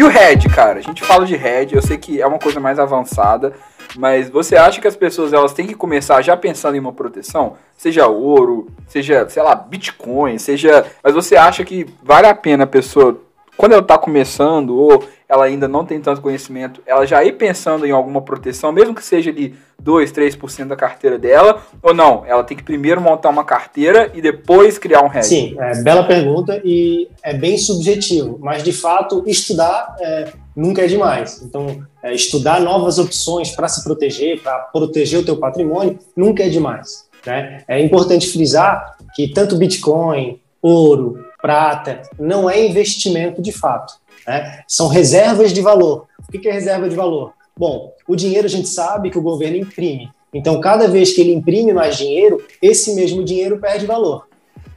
E 0.00 0.02
o 0.02 0.08
head, 0.08 0.48
cara? 0.48 0.78
A 0.78 0.82
gente 0.82 1.04
fala 1.04 1.26
de 1.26 1.36
head, 1.36 1.74
eu 1.74 1.82
sei 1.82 1.98
que 1.98 2.22
é 2.22 2.26
uma 2.26 2.38
coisa 2.38 2.58
mais 2.58 2.78
avançada, 2.78 3.52
mas 3.98 4.30
você 4.30 4.56
acha 4.56 4.80
que 4.80 4.88
as 4.88 4.96
pessoas 4.96 5.30
elas 5.30 5.52
têm 5.52 5.66
que 5.66 5.74
começar 5.74 6.22
já 6.22 6.34
pensando 6.34 6.74
em 6.74 6.80
uma 6.80 6.90
proteção? 6.90 7.58
Seja 7.76 8.06
ouro, 8.06 8.68
seja, 8.88 9.28
sei 9.28 9.42
lá, 9.42 9.54
Bitcoin, 9.54 10.38
seja. 10.38 10.86
Mas 11.04 11.12
você 11.12 11.36
acha 11.36 11.62
que 11.66 11.86
vale 12.02 12.26
a 12.26 12.34
pena 12.34 12.64
a 12.64 12.66
pessoa, 12.66 13.20
quando 13.58 13.72
ela 13.72 13.82
está 13.82 13.98
começando, 13.98 14.74
ou 14.74 15.04
ela 15.30 15.44
ainda 15.44 15.68
não 15.68 15.86
tem 15.86 16.00
tanto 16.00 16.20
conhecimento, 16.20 16.82
ela 16.84 17.06
já 17.06 17.22
ir 17.22 17.34
pensando 17.34 17.86
em 17.86 17.92
alguma 17.92 18.20
proteção, 18.20 18.72
mesmo 18.72 18.96
que 18.96 19.04
seja 19.04 19.30
ali 19.30 19.54
2, 19.80 20.10
3% 20.10 20.66
da 20.66 20.74
carteira 20.74 21.16
dela, 21.16 21.62
ou 21.80 21.94
não? 21.94 22.24
Ela 22.26 22.42
tem 22.42 22.56
que 22.56 22.64
primeiro 22.64 23.00
montar 23.00 23.28
uma 23.28 23.44
carteira 23.44 24.10
e 24.12 24.20
depois 24.20 24.76
criar 24.76 25.02
um 25.02 25.06
hedge? 25.06 25.28
Sim, 25.28 25.56
é, 25.56 25.80
bela 25.84 26.02
pergunta 26.02 26.60
e 26.64 27.08
é 27.22 27.32
bem 27.32 27.56
subjetivo, 27.56 28.40
mas 28.42 28.64
de 28.64 28.72
fato 28.72 29.22
estudar 29.24 29.94
é, 30.00 30.32
nunca 30.56 30.82
é 30.82 30.88
demais. 30.88 31.40
Então, 31.42 31.80
é, 32.02 32.12
estudar 32.12 32.60
novas 32.60 32.98
opções 32.98 33.52
para 33.52 33.68
se 33.68 33.84
proteger, 33.84 34.42
para 34.42 34.58
proteger 34.58 35.20
o 35.20 35.24
teu 35.24 35.36
patrimônio, 35.36 35.96
nunca 36.16 36.42
é 36.42 36.48
demais. 36.48 37.08
Né? 37.24 37.62
É 37.68 37.80
importante 37.80 38.26
frisar 38.26 38.96
que 39.14 39.28
tanto 39.28 39.56
Bitcoin, 39.56 40.40
ouro, 40.60 41.24
prata, 41.40 42.02
não 42.18 42.48
é 42.48 42.66
investimento 42.66 43.40
de 43.40 43.52
fato. 43.52 43.94
Né? 44.26 44.62
São 44.66 44.88
reservas 44.88 45.52
de 45.52 45.60
valor. 45.60 46.06
O 46.28 46.32
que 46.32 46.48
é 46.48 46.52
reserva 46.52 46.88
de 46.88 46.96
valor? 46.96 47.32
Bom, 47.56 47.92
o 48.08 48.16
dinheiro 48.16 48.46
a 48.46 48.50
gente 48.50 48.68
sabe 48.68 49.10
que 49.10 49.18
o 49.18 49.22
governo 49.22 49.56
imprime. 49.56 50.10
Então, 50.32 50.60
cada 50.60 50.86
vez 50.86 51.12
que 51.12 51.20
ele 51.20 51.32
imprime 51.32 51.72
mais 51.72 51.96
dinheiro, 51.96 52.42
esse 52.62 52.94
mesmo 52.94 53.24
dinheiro 53.24 53.58
perde 53.58 53.84
valor. 53.84 54.28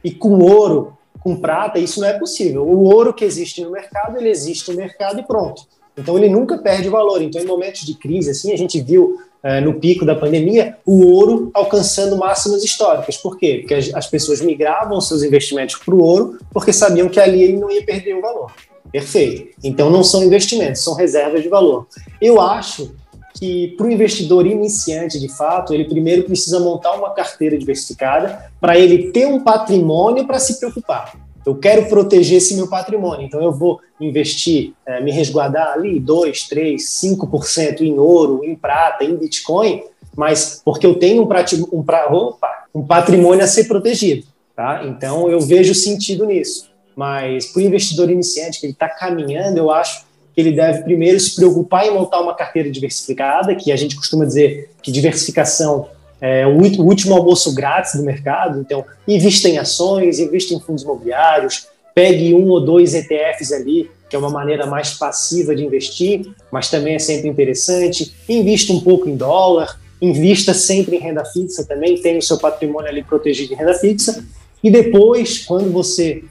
E 0.02 0.10
com 0.10 0.38
ouro, 0.38 0.96
com 1.20 1.36
prata, 1.36 1.78
isso 1.78 2.00
não 2.00 2.08
é 2.08 2.18
possível. 2.18 2.66
O 2.66 2.82
ouro 2.82 3.14
que 3.14 3.24
existe 3.24 3.62
no 3.62 3.70
mercado, 3.70 4.18
ele 4.18 4.28
existe 4.28 4.70
no 4.70 4.76
mercado 4.76 5.20
e 5.20 5.22
pronto. 5.22 5.62
Então, 5.96 6.18
ele 6.18 6.28
nunca 6.28 6.58
perde 6.58 6.88
valor. 6.88 7.22
Então, 7.22 7.40
em 7.40 7.46
momentos 7.46 7.82
de 7.86 7.94
crise, 7.94 8.30
assim, 8.30 8.52
a 8.52 8.58
gente 8.58 8.80
viu 8.80 9.16
é, 9.44 9.60
no 9.60 9.74
pico 9.74 10.06
da 10.06 10.14
pandemia 10.14 10.76
o 10.84 11.06
ouro 11.06 11.50
alcançando 11.54 12.16
máximas 12.16 12.64
históricas. 12.64 13.16
Por 13.16 13.38
quê? 13.38 13.58
Porque 13.60 13.74
as, 13.74 13.94
as 13.94 14.06
pessoas 14.06 14.40
migravam 14.40 15.00
seus 15.00 15.22
investimentos 15.22 15.76
para 15.76 15.94
o 15.94 16.02
ouro 16.02 16.38
porque 16.50 16.72
sabiam 16.72 17.08
que 17.08 17.20
ali 17.20 17.42
ele 17.42 17.58
não 17.58 17.70
ia 17.70 17.84
perder 17.84 18.14
o 18.14 18.22
valor. 18.22 18.50
Perfeito. 18.90 19.54
Então 19.62 19.90
não 19.90 20.04
são 20.04 20.22
investimentos, 20.22 20.82
são 20.82 20.94
reservas 20.94 21.42
de 21.42 21.48
valor. 21.48 21.86
Eu 22.20 22.40
acho 22.40 22.94
que 23.34 23.74
para 23.76 23.86
o 23.86 23.90
investidor 23.90 24.46
iniciante, 24.46 25.18
de 25.18 25.28
fato, 25.28 25.74
ele 25.74 25.84
primeiro 25.84 26.22
precisa 26.22 26.60
montar 26.60 26.92
uma 26.92 27.10
carteira 27.10 27.58
diversificada 27.58 28.50
para 28.60 28.78
ele 28.78 29.10
ter 29.10 29.26
um 29.26 29.40
patrimônio 29.42 30.26
para 30.26 30.38
se 30.38 30.58
preocupar. 30.58 31.12
Eu 31.44 31.56
quero 31.56 31.86
proteger 31.88 32.38
esse 32.38 32.54
meu 32.54 32.68
patrimônio, 32.68 33.26
então 33.26 33.42
eu 33.42 33.52
vou 33.52 33.78
investir, 34.00 34.72
é, 34.86 35.02
me 35.02 35.10
resguardar 35.10 35.72
ali 35.72 36.00
2, 36.00 36.48
3, 36.48 36.82
5% 36.82 37.82
em 37.82 37.98
ouro, 37.98 38.42
em 38.44 38.54
prata, 38.54 39.04
em 39.04 39.14
Bitcoin, 39.14 39.82
mas 40.16 40.62
porque 40.64 40.86
eu 40.86 40.94
tenho 40.94 41.22
um, 41.22 41.28
um, 41.72 41.84
opa, 42.14 42.64
um 42.74 42.82
patrimônio 42.86 43.44
a 43.44 43.48
ser 43.48 43.64
protegido. 43.64 44.26
Tá? 44.56 44.84
Então 44.86 45.28
eu 45.28 45.40
vejo 45.40 45.74
sentido 45.74 46.24
nisso. 46.24 46.70
Mas 46.96 47.46
para 47.46 47.60
o 47.60 47.62
investidor 47.62 48.10
iniciante 48.10 48.60
que 48.60 48.66
ele 48.66 48.72
está 48.72 48.88
caminhando, 48.88 49.58
eu 49.58 49.70
acho 49.70 50.04
que 50.34 50.40
ele 50.40 50.52
deve 50.52 50.82
primeiro 50.82 51.18
se 51.18 51.34
preocupar 51.36 51.86
em 51.86 51.92
montar 51.92 52.20
uma 52.20 52.34
carteira 52.34 52.70
diversificada, 52.70 53.54
que 53.54 53.70
a 53.70 53.76
gente 53.76 53.96
costuma 53.96 54.24
dizer 54.24 54.70
que 54.82 54.90
diversificação 54.90 55.88
é 56.20 56.46
o 56.46 56.56
último 56.82 57.14
almoço 57.14 57.54
grátis 57.54 57.94
do 57.94 58.02
mercado. 58.02 58.60
Então, 58.60 58.84
invista 59.06 59.48
em 59.48 59.58
ações, 59.58 60.18
invista 60.18 60.54
em 60.54 60.60
fundos 60.60 60.82
imobiliários, 60.82 61.66
pegue 61.94 62.34
um 62.34 62.48
ou 62.48 62.60
dois 62.60 62.94
ETFs 62.94 63.52
ali, 63.52 63.90
que 64.08 64.16
é 64.16 64.18
uma 64.18 64.30
maneira 64.30 64.66
mais 64.66 64.94
passiva 64.94 65.54
de 65.54 65.64
investir, 65.64 66.26
mas 66.50 66.70
também 66.70 66.94
é 66.94 66.98
sempre 66.98 67.28
interessante. 67.28 68.14
Invista 68.28 68.72
um 68.72 68.80
pouco 68.80 69.08
em 69.08 69.16
dólar, 69.16 69.78
invista 70.00 70.52
sempre 70.54 70.96
em 70.96 71.00
renda 71.00 71.24
fixa 71.24 71.64
também, 71.64 72.00
tenha 72.00 72.18
o 72.18 72.22
seu 72.22 72.38
patrimônio 72.38 72.88
ali 72.88 73.02
protegido 73.02 73.52
em 73.52 73.56
renda 73.56 73.74
fixa. 73.74 74.24
E 74.62 74.70
depois, 74.70 75.44
quando 75.44 75.70
você 75.70 76.24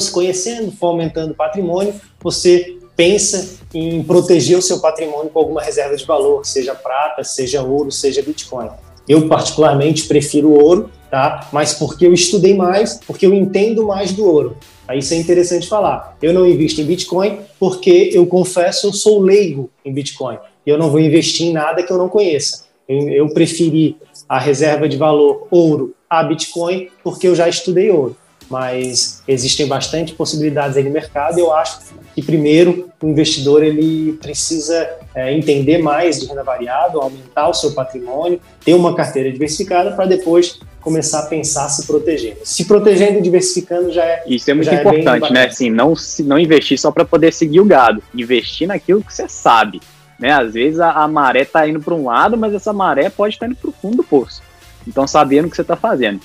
se 0.00 0.10
conhecendo, 0.10 0.72
for 0.72 0.88
aumentando 0.88 1.32
o 1.32 1.34
patrimônio, 1.34 1.94
você 2.20 2.76
pensa 2.96 3.58
em 3.74 4.02
proteger 4.02 4.56
o 4.56 4.62
seu 4.62 4.80
patrimônio 4.80 5.30
com 5.30 5.38
alguma 5.38 5.62
reserva 5.62 5.96
de 5.96 6.04
valor, 6.04 6.44
seja 6.44 6.74
prata, 6.74 7.22
seja 7.22 7.62
ouro, 7.62 7.92
seja 7.92 8.22
Bitcoin. 8.22 8.68
Eu 9.08 9.28
particularmente 9.28 10.04
prefiro 10.06 10.50
ouro, 10.50 10.90
tá? 11.10 11.48
Mas 11.52 11.74
porque 11.74 12.06
eu 12.06 12.12
estudei 12.12 12.54
mais, 12.54 12.98
porque 13.06 13.26
eu 13.26 13.34
entendo 13.34 13.86
mais 13.86 14.12
do 14.12 14.24
ouro. 14.24 14.56
Aí 14.88 14.98
isso 14.98 15.14
é 15.14 15.16
interessante 15.16 15.68
falar. 15.68 16.16
Eu 16.22 16.32
não 16.32 16.46
invisto 16.46 16.80
em 16.80 16.84
Bitcoin 16.84 17.40
porque 17.60 18.10
eu 18.12 18.26
confesso 18.26 18.86
eu 18.86 18.92
sou 18.92 19.20
leigo 19.20 19.70
em 19.84 19.92
Bitcoin. 19.92 20.38
Eu 20.64 20.78
não 20.78 20.90
vou 20.90 21.00
investir 21.00 21.46
em 21.46 21.52
nada 21.52 21.82
que 21.82 21.92
eu 21.92 21.98
não 21.98 22.08
conheça. 22.08 22.66
Eu, 22.88 23.08
eu 23.08 23.28
preferi 23.28 23.96
a 24.28 24.38
reserva 24.38 24.88
de 24.88 24.96
valor 24.96 25.46
ouro 25.50 25.94
a 26.08 26.22
Bitcoin 26.22 26.88
porque 27.04 27.28
eu 27.28 27.34
já 27.34 27.48
estudei 27.48 27.90
ouro 27.90 28.16
mas 28.50 29.22
existem 29.26 29.66
bastante 29.66 30.14
possibilidades 30.14 30.76
aí 30.76 30.84
no 30.84 30.90
mercado. 30.90 31.38
Eu 31.38 31.52
acho 31.52 31.80
que 32.14 32.22
primeiro 32.22 32.88
o 33.02 33.08
investidor 33.08 33.62
ele 33.62 34.14
precisa 34.14 34.88
é, 35.14 35.32
entender 35.34 35.78
mais 35.78 36.20
de 36.20 36.26
renda 36.26 36.42
variável, 36.42 37.02
aumentar 37.02 37.48
o 37.48 37.54
seu 37.54 37.72
patrimônio, 37.72 38.40
ter 38.64 38.74
uma 38.74 38.94
carteira 38.94 39.30
diversificada 39.30 39.92
para 39.92 40.06
depois 40.06 40.58
começar 40.80 41.20
a 41.20 41.26
pensar 41.26 41.68
se 41.68 41.86
protegendo. 41.86 42.38
Se 42.44 42.64
protegendo 42.64 43.18
e 43.18 43.22
diversificando 43.22 43.92
já 43.92 44.04
é 44.04 44.22
isso 44.26 44.50
é 44.50 44.54
muito 44.54 44.70
é 44.70 44.80
importante, 44.80 45.26
é 45.26 45.32
né? 45.32 45.46
Assim, 45.46 45.68
não 45.68 45.96
se 45.96 46.22
não 46.22 46.38
investir 46.38 46.78
só 46.78 46.92
para 46.92 47.04
poder 47.04 47.32
seguir 47.32 47.60
o 47.60 47.64
gado, 47.64 48.02
investir 48.14 48.68
naquilo 48.68 49.02
que 49.02 49.12
você 49.12 49.28
sabe. 49.28 49.80
Né? 50.18 50.30
Às 50.30 50.54
vezes 50.54 50.80
a, 50.80 50.92
a 50.92 51.08
maré 51.08 51.42
está 51.42 51.68
indo 51.68 51.80
para 51.80 51.92
um 51.92 52.06
lado, 52.06 52.38
mas 52.38 52.54
essa 52.54 52.72
maré 52.72 53.10
pode 53.10 53.34
estar 53.34 53.46
tá 53.46 53.50
indo 53.50 53.58
para 53.58 53.68
o 53.68 53.72
fundo 53.72 53.98
do 53.98 54.04
poço. 54.04 54.40
Então 54.86 55.06
sabendo 55.06 55.46
o 55.46 55.50
que 55.50 55.56
você 55.56 55.62
está 55.62 55.76
fazendo. 55.76 56.20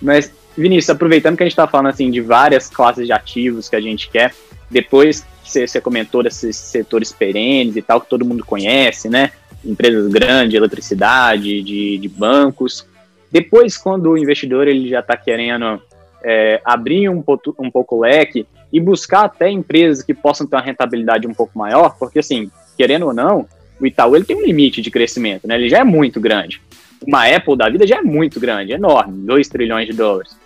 Mas 0.00 0.32
Vinícius, 0.56 0.90
aproveitando 0.90 1.36
que 1.36 1.42
a 1.42 1.46
gente 1.46 1.52
está 1.52 1.66
falando 1.66 1.88
assim 1.88 2.10
de 2.10 2.20
várias 2.20 2.68
classes 2.68 3.06
de 3.06 3.12
ativos 3.12 3.68
que 3.68 3.76
a 3.76 3.80
gente 3.80 4.08
quer, 4.08 4.34
depois 4.70 5.24
que 5.44 5.66
você, 5.66 5.80
comentou 5.80 6.22
desses 6.22 6.56
setores 6.56 7.12
perenes 7.12 7.76
e 7.76 7.82
tal, 7.82 8.00
que 8.00 8.08
todo 8.08 8.24
mundo 8.24 8.44
conhece, 8.44 9.08
né? 9.08 9.30
Empresas 9.64 10.08
grandes, 10.08 10.54
eletricidade, 10.54 11.62
de, 11.62 11.98
de 11.98 12.08
bancos. 12.08 12.86
Depois, 13.30 13.76
quando 13.76 14.10
o 14.10 14.18
investidor 14.18 14.66
ele 14.66 14.88
já 14.88 15.00
está 15.00 15.16
querendo 15.16 15.80
é, 16.22 16.60
abrir 16.64 17.08
um, 17.08 17.22
um 17.58 17.70
pouco 17.70 17.96
o 17.96 18.00
leque 18.00 18.46
e 18.72 18.80
buscar 18.80 19.24
até 19.24 19.50
empresas 19.50 20.02
que 20.02 20.14
possam 20.14 20.46
ter 20.46 20.56
uma 20.56 20.62
rentabilidade 20.62 21.26
um 21.26 21.34
pouco 21.34 21.56
maior, 21.56 21.96
porque 21.98 22.18
assim, 22.18 22.50
querendo 22.76 23.06
ou 23.06 23.14
não, 23.14 23.46
o 23.80 23.86
Itaú 23.86 24.16
ele 24.16 24.24
tem 24.24 24.36
um 24.36 24.44
limite 24.44 24.80
de 24.80 24.90
crescimento, 24.90 25.46
né? 25.46 25.54
Ele 25.56 25.68
já 25.68 25.78
é 25.78 25.84
muito 25.84 26.20
grande. 26.20 26.60
Uma 27.06 27.26
Apple 27.26 27.56
da 27.56 27.68
vida 27.68 27.86
já 27.86 27.98
é 27.98 28.02
muito 28.02 28.40
grande, 28.40 28.72
enorme, 28.72 29.24
2 29.26 29.48
trilhões 29.48 29.86
de 29.86 29.92
dólares. 29.92 30.36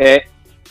É, 0.00 0.24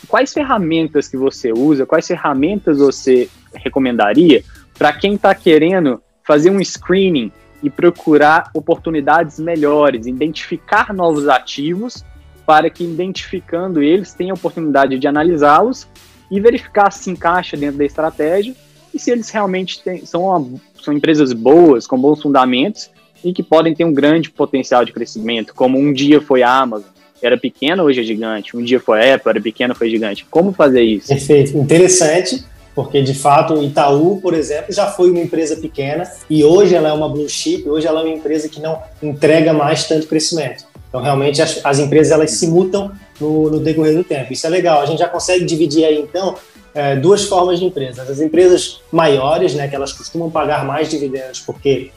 quais 0.08 0.32
ferramentas 0.32 1.06
que 1.06 1.16
você 1.16 1.52
usa, 1.52 1.86
quais 1.86 2.04
ferramentas 2.04 2.78
você 2.78 3.28
recomendaria 3.54 4.42
para 4.76 4.92
quem 4.92 5.14
está 5.14 5.32
querendo 5.36 6.02
fazer 6.26 6.50
um 6.50 6.62
screening 6.62 7.30
e 7.62 7.70
procurar 7.70 8.50
oportunidades 8.52 9.38
melhores, 9.38 10.06
identificar 10.08 10.92
novos 10.92 11.28
ativos 11.28 12.04
para 12.44 12.68
que, 12.68 12.82
identificando 12.82 13.80
eles, 13.80 14.12
tenha 14.14 14.32
a 14.32 14.34
oportunidade 14.34 14.98
de 14.98 15.06
analisá-los 15.06 15.86
e 16.28 16.40
verificar 16.40 16.90
se 16.90 17.08
encaixa 17.08 17.56
dentro 17.56 17.78
da 17.78 17.84
estratégia 17.84 18.56
e 18.92 18.98
se 18.98 19.12
eles 19.12 19.30
realmente 19.30 19.80
são, 20.06 20.24
uma, 20.24 20.60
são 20.82 20.92
empresas 20.92 21.32
boas, 21.32 21.86
com 21.86 21.96
bons 21.96 22.20
fundamentos 22.20 22.90
e 23.22 23.32
que 23.32 23.44
podem 23.44 23.76
ter 23.76 23.84
um 23.84 23.92
grande 23.92 24.28
potencial 24.28 24.84
de 24.84 24.92
crescimento, 24.92 25.54
como 25.54 25.78
um 25.78 25.92
dia 25.92 26.20
foi 26.20 26.42
a 26.42 26.52
Amazon. 26.52 26.90
Era 27.22 27.36
pequena, 27.36 27.82
hoje 27.82 28.00
é 28.00 28.02
gigante. 28.02 28.56
Um 28.56 28.62
dia 28.62 28.80
foi 28.80 29.10
a 29.10 29.14
Apple, 29.14 29.30
era 29.30 29.40
pequena, 29.40 29.74
foi 29.74 29.90
gigante. 29.90 30.26
Como 30.30 30.52
fazer 30.52 30.82
isso? 30.82 31.08
Perfeito. 31.08 31.56
Interessante, 31.56 32.44
porque 32.74 33.02
de 33.02 33.14
fato 33.14 33.54
o 33.54 33.62
Itaú, 33.62 34.20
por 34.20 34.34
exemplo, 34.34 34.72
já 34.72 34.86
foi 34.86 35.10
uma 35.10 35.20
empresa 35.20 35.56
pequena 35.56 36.04
e 36.28 36.42
hoje 36.44 36.74
ela 36.74 36.88
é 36.88 36.92
uma 36.92 37.08
blue 37.08 37.28
chip, 37.28 37.68
hoje 37.68 37.86
ela 37.86 38.00
é 38.00 38.04
uma 38.04 38.14
empresa 38.14 38.48
que 38.48 38.60
não 38.60 38.80
entrega 39.02 39.52
mais 39.52 39.84
tanto 39.84 40.06
crescimento. 40.06 40.64
Então, 40.88 41.00
realmente, 41.00 41.40
as, 41.40 41.60
as 41.64 41.78
empresas 41.78 42.12
elas 42.12 42.32
se 42.32 42.48
mutam 42.48 42.90
no, 43.20 43.48
no, 43.48 43.60
decorrer 43.60 43.94
do 43.94 44.02
tempo. 44.02 44.32
Isso 44.32 44.44
é 44.46 44.50
legal. 44.50 44.80
A 44.80 44.86
gente 44.86 44.98
já 44.98 45.08
consegue 45.08 45.44
dividir 45.44 45.84
aí, 45.84 46.00
então, 46.00 46.34
é, 46.74 46.96
duas 46.96 47.24
formas 47.24 47.60
de 47.60 47.64
empresas. 47.64 48.10
As 48.10 48.20
empresas 48.20 48.80
maiores, 48.90 49.54
né, 49.54 49.68
que 49.68 49.76
elas 49.76 49.92
costumam 49.92 50.28
pagar 50.30 50.64
mais 50.64 50.88
dividendos 50.88 51.40
porque 51.40 51.92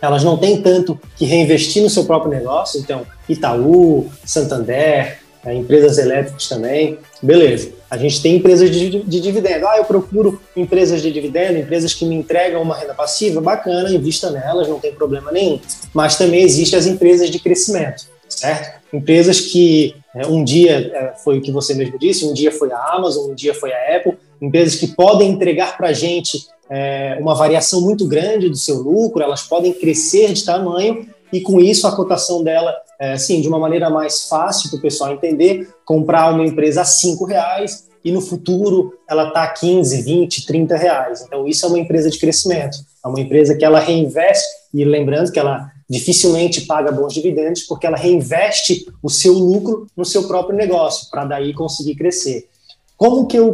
elas 0.00 0.22
não 0.22 0.36
têm 0.36 0.62
tanto 0.62 0.98
que 1.16 1.24
reinvestir 1.24 1.82
no 1.82 1.90
seu 1.90 2.04
próprio 2.04 2.30
negócio. 2.30 2.80
Então, 2.80 3.04
Itaú, 3.28 4.10
Santander, 4.24 5.18
é, 5.44 5.54
empresas 5.54 5.98
elétricas 5.98 6.48
também. 6.48 6.98
Beleza. 7.22 7.70
A 7.90 7.96
gente 7.96 8.20
tem 8.20 8.36
empresas 8.36 8.70
de, 8.70 9.02
de, 9.02 9.20
dividendo. 9.20 9.66
Ah, 9.66 9.78
eu 9.78 9.84
procuro 9.84 10.40
empresas 10.54 11.00
de 11.00 11.10
dividendo, 11.10 11.58
empresas 11.58 11.94
que 11.94 12.04
me 12.04 12.14
entregam 12.14 12.62
uma 12.62 12.76
renda 12.76 12.94
passiva. 12.94 13.40
Bacana, 13.40 13.90
invista 13.90 14.30
nelas, 14.30 14.68
não 14.68 14.78
tem 14.78 14.92
problema 14.92 15.32
nenhum. 15.32 15.58
Mas 15.94 16.16
também 16.16 16.42
existem 16.42 16.78
as 16.78 16.86
empresas 16.86 17.30
de 17.30 17.38
crescimento 17.38 18.06
certo? 18.28 18.78
Empresas 18.92 19.40
que 19.40 19.94
é, 20.14 20.26
um 20.26 20.44
dia 20.44 20.90
é, 20.94 21.14
foi 21.22 21.38
o 21.38 21.42
que 21.42 21.50
você 21.50 21.74
mesmo 21.74 21.98
disse, 21.98 22.24
um 22.24 22.32
dia 22.32 22.52
foi 22.52 22.72
a 22.72 22.94
Amazon, 22.94 23.30
um 23.30 23.34
dia 23.34 23.54
foi 23.54 23.72
a 23.72 23.96
Apple, 23.96 24.14
empresas 24.40 24.76
que 24.76 24.88
podem 24.88 25.30
entregar 25.30 25.76
para 25.76 25.88
a 25.88 25.92
gente 25.92 26.46
é, 26.70 27.16
uma 27.20 27.34
variação 27.34 27.80
muito 27.80 28.06
grande 28.06 28.48
do 28.48 28.56
seu 28.56 28.76
lucro, 28.76 29.22
elas 29.22 29.42
podem 29.42 29.72
crescer 29.72 30.32
de 30.32 30.44
tamanho 30.44 31.06
e 31.32 31.40
com 31.40 31.60
isso 31.60 31.86
a 31.86 31.94
cotação 31.94 32.42
dela, 32.42 32.74
é, 32.98 33.12
assim, 33.12 33.40
de 33.40 33.48
uma 33.48 33.58
maneira 33.58 33.88
mais 33.88 34.28
fácil 34.28 34.70
para 34.70 34.78
o 34.78 34.82
pessoal 34.82 35.12
entender, 35.12 35.68
comprar 35.84 36.32
uma 36.32 36.44
empresa 36.44 36.82
a 36.82 36.84
cinco 36.84 37.24
reais 37.24 37.86
e 38.04 38.10
no 38.10 38.20
futuro 38.20 38.94
ela 39.08 39.28
está 39.28 39.44
a 39.44 39.48
15, 39.48 40.02
20, 40.02 40.46
30 40.46 40.76
reais. 40.76 41.22
Então 41.26 41.46
isso 41.46 41.64
é 41.64 41.68
uma 41.68 41.78
empresa 41.78 42.10
de 42.10 42.18
crescimento, 42.18 42.78
é 43.04 43.08
uma 43.08 43.20
empresa 43.20 43.56
que 43.56 43.64
ela 43.64 43.78
reinveste 43.78 44.46
e 44.74 44.84
lembrando 44.84 45.30
que 45.30 45.38
ela 45.38 45.70
dificilmente 45.88 46.62
paga 46.62 46.92
bons 46.92 47.14
dividendos 47.14 47.62
porque 47.62 47.86
ela 47.86 47.96
reinveste 47.96 48.86
o 49.02 49.08
seu 49.08 49.32
lucro 49.32 49.86
no 49.96 50.04
seu 50.04 50.28
próprio 50.28 50.56
negócio 50.56 51.08
para 51.10 51.24
daí 51.24 51.54
conseguir 51.54 51.94
crescer. 51.94 52.48
Como 52.96 53.26
que 53.26 53.38
eu 53.38 53.52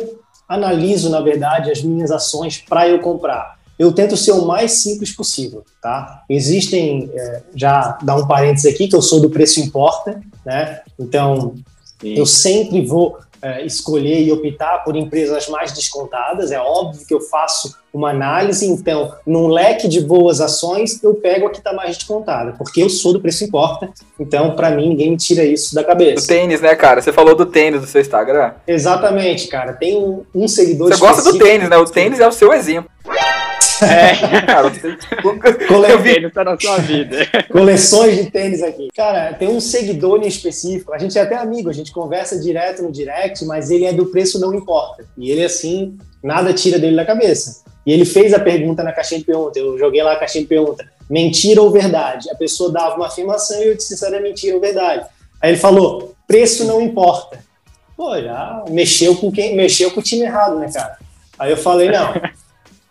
analiso, 0.49 1.11
na 1.11 1.21
verdade, 1.21 1.71
as 1.71 1.83
minhas 1.83 2.11
ações 2.11 2.59
para 2.59 2.89
eu 2.89 3.01
comprar? 3.01 3.54
Eu 3.79 3.93
tento 3.93 4.16
ser 4.16 4.33
o 4.33 4.47
mais 4.47 4.72
simples 4.72 5.11
possível, 5.12 5.64
tá? 5.83 6.22
Existem, 6.29 7.11
é, 7.12 7.43
já 7.55 7.99
dá 8.03 8.16
um 8.16 8.27
parênteses 8.27 8.72
aqui, 8.72 8.89
que 8.89 8.95
eu 8.95 9.03
sou 9.03 9.20
do 9.20 9.31
preço 9.31 9.61
importa, 9.61 10.20
né? 10.45 10.81
Então, 10.99 11.55
Sim. 12.01 12.14
eu 12.14 12.25
sempre 12.25 12.85
vou 12.85 13.18
é, 13.45 13.64
escolher 13.66 14.22
e 14.22 14.33
optar 14.33 14.79
por 14.79 14.97
empresas 14.97 15.49
mais 15.49 15.70
descontadas. 15.72 16.51
É 16.51 16.59
óbvio 16.59 17.07
que 17.07 17.12
eu 17.12 17.20
faço 17.20 17.77
uma 17.93 18.11
análise, 18.11 18.66
então, 18.66 19.12
num 19.25 19.47
leque 19.47 19.87
de 19.87 20.01
boas 20.01 20.41
ações, 20.41 21.01
eu 21.05 21.14
pego 21.14 21.47
a 21.47 21.51
que 21.51 21.59
está 21.59 21.72
mais 21.72 21.97
descontada, 21.97 22.53
porque 22.59 22.83
eu 22.83 22.89
sou 22.89 23.12
do 23.12 23.20
preço 23.20 23.45
importa, 23.45 23.89
então, 24.18 24.57
para 24.57 24.70
mim, 24.70 24.89
ninguém 24.89 25.11
me 25.11 25.16
tira 25.16 25.45
isso 25.45 25.75
da 25.75 25.85
cabeça. 25.85 26.27
Do 26.27 26.27
tênis, 26.27 26.61
né, 26.61 26.75
cara? 26.75 27.01
Você 27.01 27.12
falou 27.12 27.37
do 27.37 27.47
tênis 27.47 27.81
do 27.81 27.87
seu 27.87 28.01
Instagram. 28.01 28.53
Exatamente, 28.66 29.47
cara. 29.47 29.75
Tem 29.75 29.97
um, 29.97 30.25
um 30.35 30.49
seguidor 30.49 30.89
Você 30.89 30.99
gosta 30.99 31.22
do 31.31 31.39
tênis, 31.39 31.68
né? 31.68 31.77
O 31.77 31.85
tênis 31.85 32.18
é 32.18 32.27
o 32.27 32.33
seu 32.33 32.53
exemplo. 32.53 32.91
É. 33.83 34.41
Cara, 34.43 34.70
Cole... 35.68 36.31
tá 36.31 36.45
na 36.45 36.59
sua 36.59 36.79
vida. 36.79 37.16
Coleções 37.51 38.16
de 38.16 38.31
tênis 38.31 38.62
aqui. 38.62 38.89
Cara, 38.95 39.35
tem 39.35 39.49
um 39.49 39.61
seguidor 39.61 40.22
em 40.22 40.29
específico. 40.29 40.93
A 40.93 40.99
gente 40.99 41.18
é 41.18 41.22
até 41.22 41.37
amigo, 41.37 41.68
a 41.68 41.72
gente 41.72 41.93
conversa 41.93 42.39
direto 42.39 42.83
no 42.83 42.93
direct, 42.93 43.45
mas 43.45 43.70
ele 43.70 43.85
é 43.85 43.93
do 43.93 44.07
preço 44.07 44.41
não 44.41 44.55
importa. 44.55 45.05
E 45.16 45.31
ele, 45.31 45.45
assim, 45.45 45.97
nada 46.22 46.53
tira 46.53 46.79
dele 46.79 46.97
da 46.97 47.05
cabeça. 47.05 47.64
E 47.87 47.93
ele 47.93 48.05
fez 48.05 48.33
a 48.33 48.41
pergunta 48.41 48.83
na 48.83 48.93
caixinha 48.93 49.20
de 49.20 49.27
pergunta. 49.27 49.59
Eu 49.59 49.79
joguei 49.79 50.03
lá 50.03 50.12
a 50.12 50.18
caixinha 50.18 50.43
de 50.43 50.49
pergunta: 50.49 50.87
mentira 51.09 51.61
ou 51.61 51.70
verdade? 51.70 52.31
A 52.31 52.35
pessoa 52.35 52.72
dava 52.72 52.97
uma 52.97 53.07
afirmação 53.07 53.61
e 53.61 53.68
eu 53.68 53.77
disse 53.77 53.97
se 53.97 54.07
era 54.07 54.20
mentira 54.20 54.55
ou 54.55 54.61
verdade. 54.61 55.07
Aí 55.41 55.51
ele 55.51 55.59
falou: 55.59 56.14
preço 56.27 56.64
não 56.64 56.81
importa. 56.81 57.43
Pô, 57.97 58.20
já 58.20 58.64
mexeu 58.70 59.14
com 59.16 59.31
quem 59.31 59.55
mexeu 59.55 59.91
com 59.91 60.01
o 60.01 60.03
time 60.03 60.22
errado, 60.22 60.59
né, 60.59 60.70
cara? 60.72 60.99
Aí 61.39 61.51
eu 61.51 61.57
falei: 61.57 61.91
não, 61.91 62.14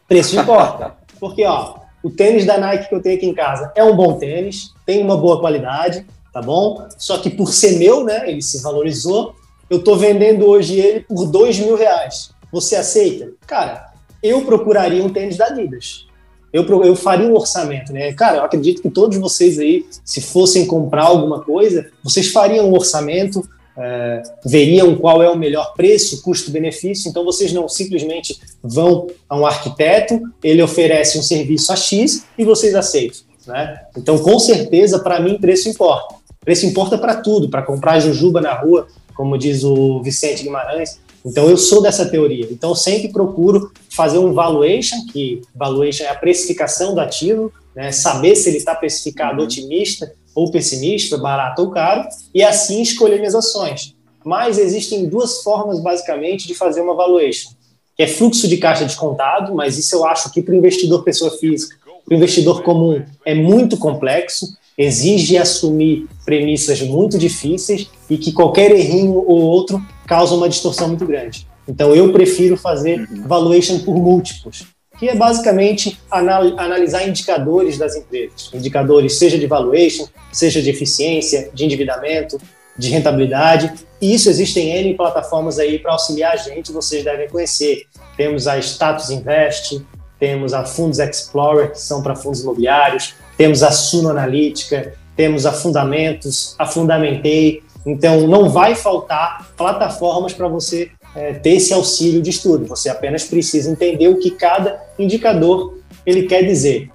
Preço 0.07 0.39
importa. 0.39 0.95
Porque, 1.19 1.45
ó, 1.45 1.75
o 2.03 2.09
tênis 2.09 2.45
da 2.45 2.57
Nike 2.57 2.89
que 2.89 2.95
eu 2.95 3.01
tenho 3.01 3.15
aqui 3.15 3.25
em 3.25 3.33
casa 3.33 3.71
é 3.75 3.83
um 3.83 3.95
bom 3.95 4.17
tênis, 4.17 4.73
tem 4.85 5.01
uma 5.01 5.17
boa 5.17 5.39
qualidade, 5.39 6.05
tá 6.33 6.41
bom? 6.41 6.85
Só 6.97 7.17
que 7.17 7.29
por 7.29 7.53
ser 7.53 7.79
meu, 7.79 8.03
né, 8.03 8.29
ele 8.29 8.41
se 8.41 8.61
valorizou, 8.61 9.35
eu 9.69 9.83
tô 9.83 9.95
vendendo 9.95 10.45
hoje 10.45 10.79
ele 10.79 10.99
por 10.99 11.25
dois 11.25 11.57
mil 11.57 11.75
reais. 11.75 12.31
Você 12.51 12.75
aceita? 12.75 13.31
Cara, 13.47 13.93
eu 14.21 14.43
procuraria 14.43 15.03
um 15.03 15.09
tênis 15.09 15.37
da 15.37 15.47
Adidas. 15.47 16.07
Eu, 16.51 16.67
eu 16.83 16.95
faria 16.95 17.27
um 17.27 17.33
orçamento, 17.33 17.91
né? 17.91 18.13
Cara, 18.13 18.37
eu 18.37 18.43
acredito 18.43 18.81
que 18.81 18.89
todos 18.89 19.17
vocês 19.17 19.57
aí, 19.57 19.87
se 20.05 20.21
fossem 20.21 20.67
comprar 20.67 21.05
alguma 21.05 21.41
coisa, 21.41 21.89
vocês 22.03 22.27
fariam 22.31 22.69
um 22.69 22.73
orçamento, 22.73 23.47
é, 23.77 24.21
veriam 24.45 24.95
qual 24.95 25.21
é 25.23 25.29
o 25.29 25.37
melhor 25.37 25.73
preço, 25.73 26.21
custo-benefício, 26.21 27.09
então 27.09 27.25
vocês 27.25 27.51
não 27.51 27.67
simplesmente 27.67 28.39
vão 28.61 29.07
a 29.27 29.37
um 29.37 29.45
arquiteto, 29.45 30.21
ele 30.43 30.61
oferece 30.61 31.17
um 31.17 31.23
serviço 31.23 31.71
a 31.71 31.75
X 31.75 32.25
e 32.37 32.45
vocês 32.45 32.75
aceitam. 32.75 33.21
Né? 33.47 33.81
Então, 33.97 34.17
com 34.19 34.39
certeza, 34.39 34.99
para 34.99 35.19
mim, 35.19 35.37
preço 35.37 35.69
importa. 35.69 36.15
Preço 36.39 36.65
importa 36.65 36.97
para 36.97 37.15
tudo, 37.15 37.49
para 37.49 37.61
comprar 37.61 37.99
jujuba 37.99 38.41
na 38.41 38.53
rua, 38.53 38.87
como 39.15 39.37
diz 39.37 39.63
o 39.63 40.01
Vicente 40.01 40.43
Guimarães. 40.43 40.99
Então, 41.25 41.49
eu 41.49 41.57
sou 41.57 41.81
dessa 41.81 42.05
teoria. 42.05 42.47
Então, 42.51 42.75
sempre 42.75 43.07
procuro 43.09 43.71
fazer 43.89 44.17
um 44.17 44.33
valuation, 44.33 44.97
que 45.11 45.41
valuation 45.55 46.03
é 46.03 46.09
a 46.09 46.15
precificação 46.15 46.93
do 46.93 46.99
ativo, 46.99 47.51
né? 47.75 47.91
saber 47.91 48.35
se 48.35 48.49
ele 48.49 48.57
está 48.57 48.75
precificado 48.75 49.39
uhum. 49.39 49.45
otimista 49.45 50.11
ou 50.35 50.51
pessimista, 50.51 51.17
barato 51.17 51.61
ou 51.61 51.69
caro, 51.69 52.07
e 52.33 52.43
assim 52.43 52.81
escolher 52.81 53.17
minhas 53.17 53.35
ações. 53.35 53.95
Mas 54.23 54.57
existem 54.57 55.05
duas 55.07 55.41
formas, 55.41 55.79
basicamente, 55.79 56.47
de 56.47 56.53
fazer 56.53 56.81
uma 56.81 56.95
valuation, 56.95 57.51
que 57.95 58.03
é 58.03 58.07
fluxo 58.07 58.47
de 58.47 58.57
caixa 58.57 58.85
descontado, 58.85 59.53
mas 59.53 59.77
isso 59.77 59.95
eu 59.95 60.05
acho 60.05 60.31
que 60.31 60.41
para 60.41 60.53
o 60.53 60.57
investidor 60.57 61.03
pessoa 61.03 61.31
física, 61.31 61.75
para 62.05 62.13
o 62.13 62.17
investidor 62.17 62.63
comum, 62.63 63.03
é 63.25 63.33
muito 63.35 63.77
complexo, 63.77 64.47
exige 64.77 65.37
assumir 65.37 66.07
premissas 66.25 66.81
muito 66.81 67.17
difíceis 67.17 67.87
e 68.09 68.17
que 68.17 68.31
qualquer 68.31 68.71
errinho 68.71 69.13
ou 69.15 69.41
outro 69.41 69.81
causa 70.07 70.35
uma 70.35 70.49
distorção 70.49 70.87
muito 70.87 71.05
grande. 71.05 71.47
Então 71.67 71.95
eu 71.95 72.11
prefiro 72.11 72.57
fazer 72.57 72.99
uhum. 72.99 73.27
valuation 73.27 73.79
por 73.79 73.95
múltiplos, 73.95 74.65
que 75.03 75.09
é 75.09 75.15
basicamente 75.15 75.99
analisar 76.09 77.05
indicadores 77.05 77.77
das 77.77 77.93
empresas, 77.93 78.49
indicadores 78.53 79.19
seja 79.19 79.37
de 79.37 79.45
valuation, 79.45 80.07
seja 80.31 80.61
de 80.61 80.69
eficiência, 80.69 81.49
de 81.53 81.65
endividamento, 81.65 82.39
de 82.77 82.89
rentabilidade. 82.89 83.73
E 83.99 84.13
isso 84.13 84.29
existem 84.29 84.69
N 84.69 84.93
plataformas 84.93 85.59
aí 85.59 85.77
para 85.77 85.91
auxiliar 85.91 86.31
a 86.31 86.37
gente, 86.37 86.71
vocês 86.71 87.03
devem 87.03 87.27
conhecer. 87.27 87.85
Temos 88.15 88.47
a 88.47 88.57
Status 88.57 89.09
Invest, 89.09 89.85
temos 90.17 90.53
a 90.53 90.63
Fundos 90.63 90.99
Explorer, 90.99 91.71
que 91.71 91.81
são 91.81 92.01
para 92.01 92.15
fundos 92.15 92.41
imobiliários, 92.41 93.15
temos 93.37 93.61
a 93.61 93.71
Suno 93.71 94.07
Analítica, 94.07 94.93
temos 95.17 95.45
a 95.45 95.51
Fundamentos, 95.51 96.55
a 96.57 96.65
Fundamentei. 96.65 97.61
Então, 97.85 98.25
não 98.25 98.49
vai 98.49 98.73
faltar 98.73 99.49
plataformas 99.57 100.31
para 100.31 100.47
você 100.47 100.89
é, 101.15 101.33
ter 101.33 101.51
esse 101.51 101.73
auxílio 101.73 102.21
de 102.21 102.29
estudo. 102.29 102.65
Você 102.65 102.89
apenas 102.89 103.23
precisa 103.23 103.69
entender 103.69 104.07
o 104.07 104.17
que 104.17 104.31
cada 104.31 104.81
indicador 104.97 105.77
ele 106.05 106.23
quer 106.23 106.43
dizer. 106.43 106.89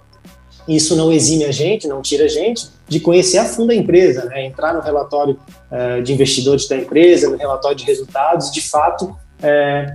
Isso 0.66 0.95
não 0.95 1.11
exime 1.11 1.45
a 1.45 1.53
gente, 1.53 1.89
não 1.89 2.03
tira 2.03 2.25
a 2.25 2.29
gente 2.29 2.69
de 2.87 3.01
conhecer 3.01 3.39
a 3.39 3.45
fundo 3.45 3.73
a 3.73 3.75
empresa, 3.75 4.25
né? 4.27 4.45
entrar 4.45 4.75
no 4.75 4.81
relatório 4.81 5.39
é, 5.71 6.01
de 6.01 6.12
investidores 6.12 6.69
da 6.69 6.77
empresa, 6.77 7.31
no 7.31 7.37
relatório 7.37 7.77
de 7.77 7.85
resultados, 7.85 8.51
de 8.51 8.61
fato 8.61 9.16
é, 9.43 9.95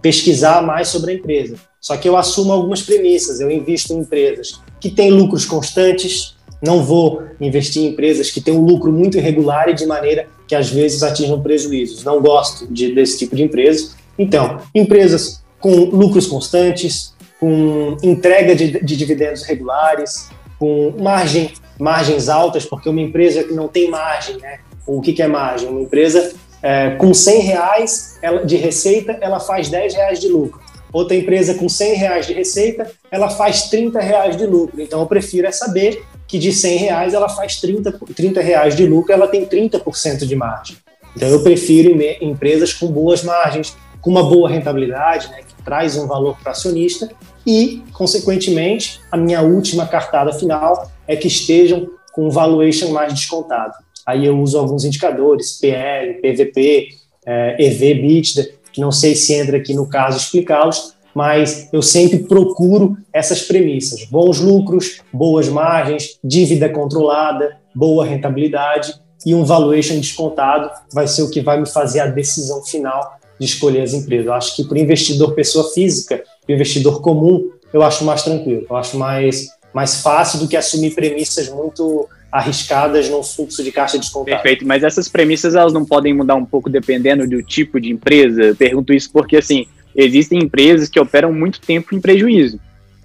pesquisar 0.00 0.62
mais 0.62 0.88
sobre 0.88 1.12
a 1.12 1.14
empresa. 1.14 1.56
Só 1.80 1.96
que 1.96 2.08
eu 2.08 2.16
assumo 2.16 2.52
algumas 2.52 2.80
premissas. 2.80 3.40
Eu 3.40 3.50
invisto 3.50 3.92
em 3.92 3.98
empresas 3.98 4.60
que 4.80 4.90
têm 4.90 5.10
lucros 5.10 5.44
constantes, 5.44 6.34
não 6.62 6.82
vou 6.82 7.22
investir 7.38 7.82
em 7.82 7.88
empresas 7.88 8.30
que 8.30 8.40
têm 8.40 8.54
um 8.54 8.64
lucro 8.64 8.90
muito 8.90 9.18
irregular 9.18 9.68
e 9.68 9.74
de 9.74 9.84
maneira 9.84 10.26
que 10.54 10.56
às 10.56 10.70
vezes 10.70 11.02
atinjam 11.02 11.42
prejuízos. 11.42 12.04
Não 12.04 12.20
gosto 12.20 12.72
de, 12.72 12.94
desse 12.94 13.18
tipo 13.18 13.34
de 13.34 13.42
empresas. 13.42 13.96
Então, 14.16 14.60
empresas 14.72 15.42
com 15.58 15.70
lucros 15.70 16.28
constantes, 16.28 17.12
com 17.40 17.96
entrega 18.02 18.54
de, 18.54 18.80
de 18.84 18.96
dividendos 18.96 19.42
regulares, 19.42 20.30
com 20.56 20.94
margem, 20.96 21.52
margens 21.78 22.28
altas, 22.28 22.64
porque 22.64 22.88
uma 22.88 23.00
empresa 23.00 23.42
que 23.42 23.52
não 23.52 23.66
tem 23.66 23.90
margem, 23.90 24.36
né? 24.36 24.60
O 24.86 25.00
que, 25.00 25.12
que 25.12 25.22
é 25.22 25.26
margem? 25.26 25.68
Uma 25.68 25.80
empresa 25.80 26.32
é, 26.62 26.90
com 26.90 27.12
100 27.12 27.40
reais 27.40 28.20
de 28.44 28.56
receita, 28.56 29.18
ela 29.20 29.40
faz 29.40 29.68
10 29.68 29.94
reais 29.94 30.20
de 30.20 30.28
lucro. 30.28 30.60
outra 30.92 31.16
empresa 31.16 31.54
com 31.54 31.68
100 31.68 31.94
reais 31.94 32.26
de 32.28 32.32
receita, 32.32 32.88
ela 33.10 33.28
faz 33.28 33.64
30 33.64 33.98
reais 33.98 34.36
de 34.36 34.46
lucro. 34.46 34.80
Então 34.80 35.00
eu 35.00 35.06
prefiro 35.06 35.48
é 35.48 35.52
saber 35.52 36.04
que 36.26 36.38
de 36.38 36.52
100 36.52 36.78
reais 36.78 37.14
ela 37.14 37.28
faz 37.28 37.60
30, 37.60 37.92
30 38.14 38.40
reais 38.40 38.76
de 38.76 38.86
lucro, 38.86 39.12
ela 39.12 39.28
tem 39.28 39.44
30% 39.46 40.26
de 40.26 40.34
margem. 40.34 40.76
Então 41.16 41.28
eu 41.28 41.42
prefiro 41.42 41.96
empresas 42.20 42.72
com 42.72 42.88
boas 42.88 43.22
margens, 43.22 43.76
com 44.00 44.10
uma 44.10 44.22
boa 44.22 44.48
rentabilidade, 44.48 45.28
né, 45.28 45.38
que 45.38 45.62
traz 45.64 45.96
um 45.96 46.06
valor 46.06 46.36
para 46.42 46.52
acionista 46.52 47.10
e, 47.46 47.82
consequentemente, 47.92 49.00
a 49.10 49.16
minha 49.16 49.42
última 49.42 49.86
cartada 49.86 50.32
final 50.32 50.90
é 51.06 51.14
que 51.16 51.28
estejam 51.28 51.88
com 52.12 52.26
um 52.26 52.30
valuation 52.30 52.90
mais 52.90 53.12
descontado. 53.12 53.74
Aí 54.06 54.26
eu 54.26 54.38
uso 54.38 54.58
alguns 54.58 54.84
indicadores, 54.84 55.58
PL, 55.58 56.14
PVP, 56.14 56.88
é, 57.26 57.56
EV, 57.58 57.90
EBITDA, 57.90 58.50
que 58.72 58.80
não 58.80 58.92
sei 58.92 59.14
se 59.14 59.32
entra 59.34 59.56
aqui 59.56 59.72
no 59.72 59.88
caso 59.88 60.18
explicá-los, 60.18 60.93
mas 61.14 61.68
eu 61.72 61.80
sempre 61.80 62.18
procuro 62.20 62.96
essas 63.12 63.42
premissas: 63.42 64.04
bons 64.04 64.40
lucros, 64.40 65.00
boas 65.12 65.48
margens, 65.48 66.18
dívida 66.22 66.68
controlada, 66.68 67.56
boa 67.74 68.04
rentabilidade 68.04 68.94
e 69.24 69.34
um 69.34 69.44
valuation 69.44 69.98
descontado 69.98 70.70
vai 70.92 71.06
ser 71.06 71.22
o 71.22 71.30
que 71.30 71.40
vai 71.40 71.58
me 71.58 71.68
fazer 71.68 72.00
a 72.00 72.06
decisão 72.06 72.62
final 72.62 73.18
de 73.38 73.46
escolher 73.46 73.80
as 73.80 73.92
empresas. 73.92 74.26
Eu 74.26 74.34
acho 74.34 74.56
que 74.56 74.64
para 74.64 74.76
o 74.76 74.78
investidor 74.78 75.34
pessoa 75.34 75.72
física, 75.72 76.22
o 76.48 76.52
investidor 76.52 77.00
comum, 77.00 77.50
eu 77.72 77.82
acho 77.82 78.04
mais 78.04 78.22
tranquilo, 78.22 78.66
eu 78.68 78.76
acho 78.76 78.96
mais, 78.98 79.48
mais 79.72 80.02
fácil 80.02 80.40
do 80.40 80.48
que 80.48 80.56
assumir 80.56 80.94
premissas 80.94 81.48
muito 81.48 82.08
arriscadas 82.30 83.08
num 83.08 83.22
fluxo 83.22 83.62
de 83.62 83.70
caixa 83.70 83.96
descontado. 83.96 84.42
Perfeito, 84.42 84.66
mas 84.66 84.82
essas 84.82 85.08
premissas 85.08 85.54
elas 85.54 85.72
não 85.72 85.84
podem 85.84 86.12
mudar 86.12 86.34
um 86.34 86.44
pouco 86.44 86.68
dependendo 86.68 87.28
do 87.28 87.42
tipo 87.42 87.80
de 87.80 87.90
empresa? 87.90 88.42
Eu 88.42 88.56
pergunto 88.56 88.92
isso 88.92 89.10
porque 89.12 89.36
assim, 89.36 89.66
existem 89.94 90.38
empresas 90.38 90.88
que 90.88 91.00
operam 91.00 91.32
muito 91.32 91.60
tempo 91.60 91.94
em 91.94 92.00
prejuízo. 92.00 92.58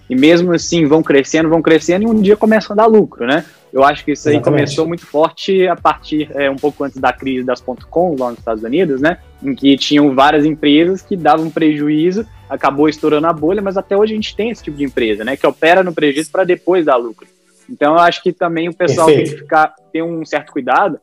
E 0.10 0.16
mesmo 0.16 0.52
assim 0.54 0.88
vão 0.88 1.04
crescendo, 1.04 1.50
vão 1.50 1.62
crescendo 1.62 2.04
e 2.04 2.08
um 2.08 2.20
dia 2.20 2.36
começam 2.36 2.74
a 2.74 2.78
dar 2.78 2.86
lucro, 2.88 3.28
né? 3.28 3.46
Eu 3.72 3.84
acho 3.84 4.04
que 4.04 4.14
isso 4.14 4.28
aí 4.28 4.36
Exatamente. 4.36 4.62
começou 4.62 4.88
muito 4.88 5.06
forte 5.06 5.68
a 5.68 5.76
partir, 5.76 6.28
é, 6.34 6.50
um 6.50 6.56
pouco 6.56 6.84
antes 6.84 6.98
da 6.98 7.14
crise 7.14 7.46
das 7.46 7.62
.com 7.62 8.16
lá 8.18 8.32
nos 8.32 8.40
Estados 8.40 8.64
Unidos, 8.64 9.00
né? 9.00 9.20
Em 9.44 9.54
que 9.54 9.78
tinham 9.78 10.16
várias 10.16 10.44
empresas 10.46 11.04
que 11.04 11.16
davam 11.16 11.52
prejuízo, 11.52 12.26
acabou 12.50 12.90
estourando 12.90 13.28
a 13.28 13.34
bolha, 13.34 13.62
mas 13.62 13.78
até 13.78 13.96
hoje 13.96 14.14
a 14.14 14.16
gente 14.16 14.36
tem 14.36 14.50
esse 14.50 14.64
tipo 14.64 14.76
de 14.76 14.84
empresa, 14.84 15.24
né? 15.24 15.38
Que 15.38 15.46
opera 15.46 15.84
no 15.84 15.94
prejuízo 15.94 16.32
para 16.32 16.44
depois 16.44 16.86
dar 16.86 16.96
lucro. 16.96 17.28
Então 17.70 17.94
eu 17.94 18.00
acho 18.00 18.24
que 18.24 18.34
também 18.34 18.68
o 18.68 18.74
pessoal 18.74 19.06
Perfeito. 19.06 19.28
tem 19.28 19.36
que 19.38 19.44
ficar, 19.44 19.76
ter 19.94 20.02
um 20.02 20.26
certo 20.26 20.52
cuidado, 20.52 21.00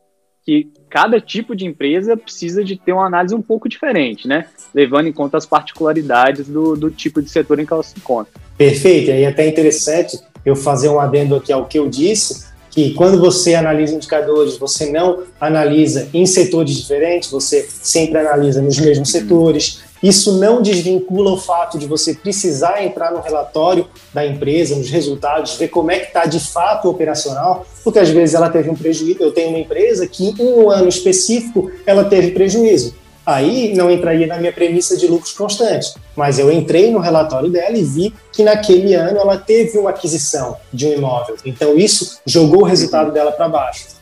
que 0.47 0.69
cada 0.89 1.19
tipo 1.19 1.53
de 1.53 1.65
empresa 1.65 2.15
precisa 2.15 2.63
de 2.63 2.77
ter 2.77 2.93
uma 2.93 3.05
análise 3.05 3.35
um 3.35 3.41
pouco 3.41 3.67
diferente, 3.67 4.29
né? 4.29 4.45
Levando 4.73 5.07
em 5.07 5.11
conta 5.11 5.35
as 5.35 5.45
particularidades 5.45 6.47
do, 6.47 6.77
do 6.77 6.89
tipo 6.89 7.21
de 7.21 7.29
setor 7.29 7.59
em 7.59 7.65
que 7.65 7.73
ela 7.73 7.83
se 7.83 7.97
encontra. 7.97 8.31
Perfeito, 8.57 9.11
e 9.11 9.25
até 9.25 9.45
interessante 9.45 10.17
eu 10.45 10.55
fazer 10.55 10.87
um 10.87 11.01
adendo 11.01 11.35
aqui 11.35 11.51
ao 11.51 11.65
que 11.65 11.77
eu 11.77 11.89
disse, 11.89 12.47
que 12.71 12.93
quando 12.93 13.19
você 13.19 13.55
analisa 13.55 13.93
indicadores, 13.93 14.57
você 14.57 14.89
não 14.89 15.23
analisa 15.41 16.07
em 16.13 16.25
setores 16.25 16.75
diferentes, 16.75 17.29
você 17.29 17.67
sempre 17.69 18.19
analisa 18.19 18.61
nos 18.61 18.79
mesmos 18.79 19.11
setores. 19.11 19.83
Isso 20.01 20.39
não 20.39 20.61
desvincula 20.61 21.31
o 21.31 21.37
fato 21.37 21.77
de 21.77 21.87
você 21.87 22.13
precisar 22.13 22.83
entrar 22.83 23.11
no 23.11 23.21
relatório 23.21 23.87
da 24.13 24.25
empresa, 24.25 24.75
nos 24.75 24.89
resultados, 24.89 25.55
ver 25.55 25.69
como 25.69 25.91
é 25.91 25.99
que 25.99 26.07
está 26.07 26.25
de 26.25 26.39
fato 26.39 26.89
operacional, 26.89 27.65
porque 27.83 27.99
às 27.99 28.09
vezes 28.09 28.35
ela 28.35 28.49
teve 28.49 28.69
um 28.69 28.75
prejuízo. 28.75 29.17
Eu 29.21 29.31
tenho 29.31 29.49
uma 29.49 29.59
empresa 29.59 30.07
que 30.07 30.29
em 30.29 30.53
um 30.53 30.69
ano 30.69 30.87
específico 30.87 31.71
ela 31.85 32.05
teve 32.05 32.31
prejuízo. 32.31 32.95
Aí 33.25 33.75
não 33.75 33.91
entraria 33.91 34.25
na 34.25 34.37
minha 34.37 34.53
premissa 34.53 34.95
de 34.95 35.05
lucros 35.05 35.33
constantes, 35.33 35.95
mas 36.15 36.39
eu 36.39 36.49
entrei 36.49 36.89
no 36.91 36.99
relatório 36.99 37.49
dela 37.49 37.77
e 37.77 37.83
vi 37.83 38.13
que 38.31 38.41
naquele 38.41 38.93
ano 38.93 39.17
ela 39.19 39.37
teve 39.37 39.77
uma 39.77 39.89
aquisição 39.89 40.55
de 40.71 40.87
um 40.87 40.93
imóvel. 40.93 41.35
Então 41.45 41.77
isso 41.77 42.21
jogou 42.25 42.61
o 42.61 42.63
resultado 42.63 43.11
dela 43.11 43.33
para 43.33 43.49
baixo. 43.49 43.96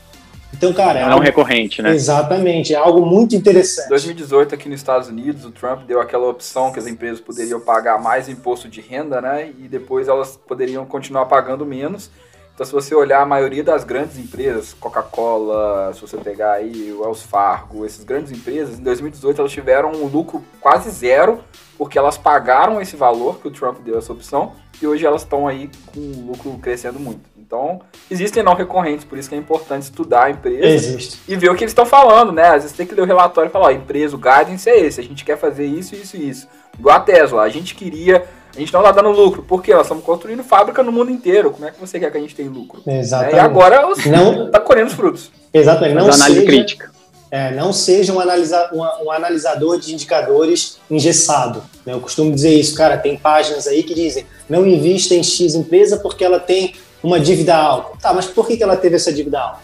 Então, 0.58 0.74
cara, 0.74 1.00
é, 1.00 1.02
é 1.02 1.06
algo... 1.06 1.24
recorrente, 1.24 1.82
né? 1.82 1.94
Exatamente, 1.94 2.74
é 2.74 2.78
algo 2.78 3.06
muito 3.06 3.36
interessante. 3.36 3.88
Em 3.88 3.90
2018, 3.90 4.56
aqui 4.56 4.70
nos 4.70 4.80
Estados 4.80 5.10
Unidos, 5.10 5.44
o 5.44 5.52
Trump 5.52 5.82
deu 5.82 6.00
aquela 6.00 6.28
opção 6.28 6.72
que 6.72 6.80
as 6.80 6.88
empresas 6.88 7.20
poderiam 7.20 7.60
pagar 7.60 8.02
mais 8.02 8.30
imposto 8.30 8.70
de 8.70 8.80
renda, 8.80 9.22
né? 9.22 9.52
E 9.60 9.68
depois 9.68 10.08
elas 10.08 10.38
poderiam 10.38 10.86
continuar 10.86 11.26
pagando 11.26 11.66
menos. 11.66 12.10
Então, 12.54 12.66
se 12.66 12.72
você 12.72 12.96
olhar 12.96 13.22
a 13.22 13.26
maioria 13.26 13.62
das 13.62 13.84
grandes 13.84 14.18
empresas, 14.18 14.74
Coca-Cola, 14.80 15.94
se 15.94 16.00
você 16.00 16.16
pegar 16.16 16.54
aí 16.54 16.90
o 16.94 17.02
Wells 17.02 17.24
Fargo, 17.24 17.86
essas 17.86 18.06
grandes 18.06 18.32
empresas, 18.32 18.80
em 18.80 18.84
2018 18.84 19.42
elas 19.42 19.52
tiveram 19.52 19.92
um 19.92 20.06
lucro 20.06 20.42
quase 20.62 20.90
zero, 20.90 21.42
porque 21.78 22.00
elas 22.00 22.18
pagaram 22.18 22.80
esse 22.80 22.96
valor 22.96 23.42
que 23.42 23.48
o 23.50 23.52
Trump 23.52 23.80
deu 23.80 23.98
essa 23.98 24.14
opção, 24.14 24.54
e 24.82 24.88
hoje 24.88 25.06
elas 25.06 25.24
estão 25.24 25.46
aí 25.46 25.70
com 25.88 26.00
o 26.00 26.28
lucro 26.28 26.58
crescendo 26.60 26.98
muito. 26.98 27.35
Então, 27.46 27.80
existem 28.10 28.42
não 28.42 28.56
recorrentes, 28.56 29.06
por 29.06 29.20
isso 29.20 29.30
que 29.30 29.36
é 29.36 29.38
importante 29.38 29.84
estudar 29.84 30.24
a 30.24 30.30
empresa 30.32 30.66
Existe. 30.66 31.20
e 31.28 31.36
ver 31.36 31.52
o 31.52 31.56
que 31.56 31.64
eles 31.64 31.72
estão 31.72 31.86
falando, 31.86 32.32
né? 32.32 32.48
Às 32.48 32.64
vezes 32.64 32.74
tem 32.76 32.88
que 32.88 32.96
ler 32.96 33.04
o 33.04 33.06
relatório 33.06 33.50
e 33.50 33.52
falar, 33.52 33.68
ó, 33.68 33.72
empresa, 33.72 34.16
o 34.16 34.20
guidance 34.20 34.68
é 34.68 34.80
esse, 34.80 35.00
a 35.00 35.04
gente 35.04 35.24
quer 35.24 35.38
fazer 35.38 35.66
isso, 35.66 35.96
isso 35.96 36.18
e 36.18 36.28
isso. 36.28 36.48
Igual 36.78 36.98
a 36.98 37.00
Tesla, 37.00 37.44
a 37.44 37.50
gente 37.50 37.76
queria 37.76 38.24
a 38.56 38.60
gente 38.60 38.72
não 38.72 38.80
está 38.80 38.92
dando 38.94 39.10
lucro. 39.12 39.44
Por 39.44 39.62
quê? 39.62 39.74
Nós 39.74 39.84
estamos 39.84 40.04
construindo 40.04 40.42
fábrica 40.42 40.82
no 40.82 40.92
mundo 40.92 41.12
inteiro. 41.12 41.52
Como 41.52 41.66
é 41.66 41.72
que 41.72 41.80
você 41.80 42.00
quer 42.00 42.10
que 42.10 42.18
a 42.18 42.22
gente 42.22 42.34
tenha 42.34 42.50
lucro? 42.50 42.82
Exatamente. 42.88 43.36
É, 43.36 43.38
e 43.38 43.40
agora 43.42 43.92
está 43.92 44.62
colhendo 44.62 44.88
os 44.88 44.94
frutos. 44.94 45.30
Exatamente. 45.54 45.96
Não 45.96 46.06
análise 46.06 46.40
seja, 46.40 46.46
crítica. 46.46 46.92
É, 47.30 47.52
não 47.52 47.74
seja 47.74 48.14
um, 48.14 48.20
analisa, 48.20 48.70
um, 48.74 49.08
um, 49.08 49.12
analisador 49.12 49.78
de 49.78 49.94
indicadores 49.94 50.80
engessado. 50.90 51.64
Né? 51.86 51.92
Eu 51.92 52.00
costumo 52.00 52.34
dizer 52.34 52.54
isso, 52.54 52.76
cara. 52.76 52.98
Tem 52.98 53.18
páginas 53.18 53.68
aí 53.68 53.84
que 53.84 53.94
dizem 53.94 54.26
não 54.48 54.66
invista 54.66 55.14
em 55.14 55.22
X 55.22 55.54
empresa 55.54 55.98
porque 55.98 56.24
ela 56.24 56.40
tem 56.40 56.76
uma 57.06 57.20
dívida 57.20 57.56
alta. 57.56 57.98
Tá, 58.02 58.14
mas 58.14 58.26
por 58.26 58.48
que, 58.48 58.58
que 58.58 58.64
ela 58.64 58.76
teve 58.76 58.96
essa 58.96 59.14
dívida 59.14 59.40
alta? 59.40 59.60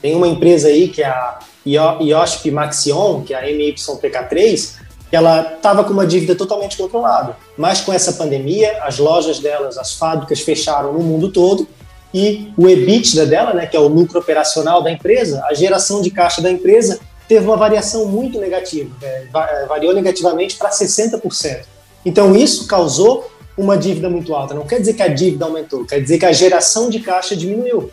Tem 0.00 0.14
uma 0.14 0.28
empresa 0.28 0.68
aí 0.68 0.88
que 0.88 1.02
é 1.02 1.06
a 1.06 1.38
IOSP 1.66 2.50
Maxion, 2.50 3.22
que 3.22 3.32
é 3.32 3.38
a 3.38 3.46
MYPK3, 3.46 4.82
ela 5.10 5.54
estava 5.56 5.84
com 5.84 5.92
uma 5.92 6.06
dívida 6.06 6.34
totalmente 6.34 6.76
controlada. 6.76 7.36
Mas 7.56 7.80
com 7.80 7.92
essa 7.92 8.12
pandemia, 8.14 8.82
as 8.82 8.98
lojas 8.98 9.38
delas, 9.38 9.78
as 9.78 9.94
fábricas 9.94 10.40
fecharam 10.40 10.92
no 10.92 11.00
mundo 11.00 11.30
todo 11.30 11.66
e 12.12 12.52
o 12.58 12.68
EBITDA 12.68 13.24
dela, 13.26 13.54
né, 13.54 13.66
que 13.66 13.76
é 13.76 13.80
o 13.80 13.88
lucro 13.88 14.18
operacional 14.18 14.82
da 14.82 14.90
empresa, 14.90 15.42
a 15.48 15.54
geração 15.54 16.02
de 16.02 16.10
caixa 16.10 16.42
da 16.42 16.50
empresa 16.50 17.00
teve 17.26 17.46
uma 17.46 17.56
variação 17.56 18.04
muito 18.06 18.38
negativa, 18.38 18.94
é, 19.02 19.26
é 19.34 19.66
variou 19.66 19.94
negativamente 19.94 20.56
para 20.56 20.70
60%. 20.70 21.64
Então 22.04 22.36
isso 22.36 22.66
causou 22.66 23.30
uma 23.56 23.76
dívida 23.76 24.08
muito 24.08 24.34
alta. 24.34 24.54
Não 24.54 24.66
quer 24.66 24.80
dizer 24.80 24.94
que 24.94 25.02
a 25.02 25.08
dívida 25.08 25.44
aumentou, 25.44 25.84
quer 25.84 26.00
dizer 26.00 26.18
que 26.18 26.26
a 26.26 26.32
geração 26.32 26.88
de 26.88 27.00
caixa 27.00 27.36
diminuiu. 27.36 27.90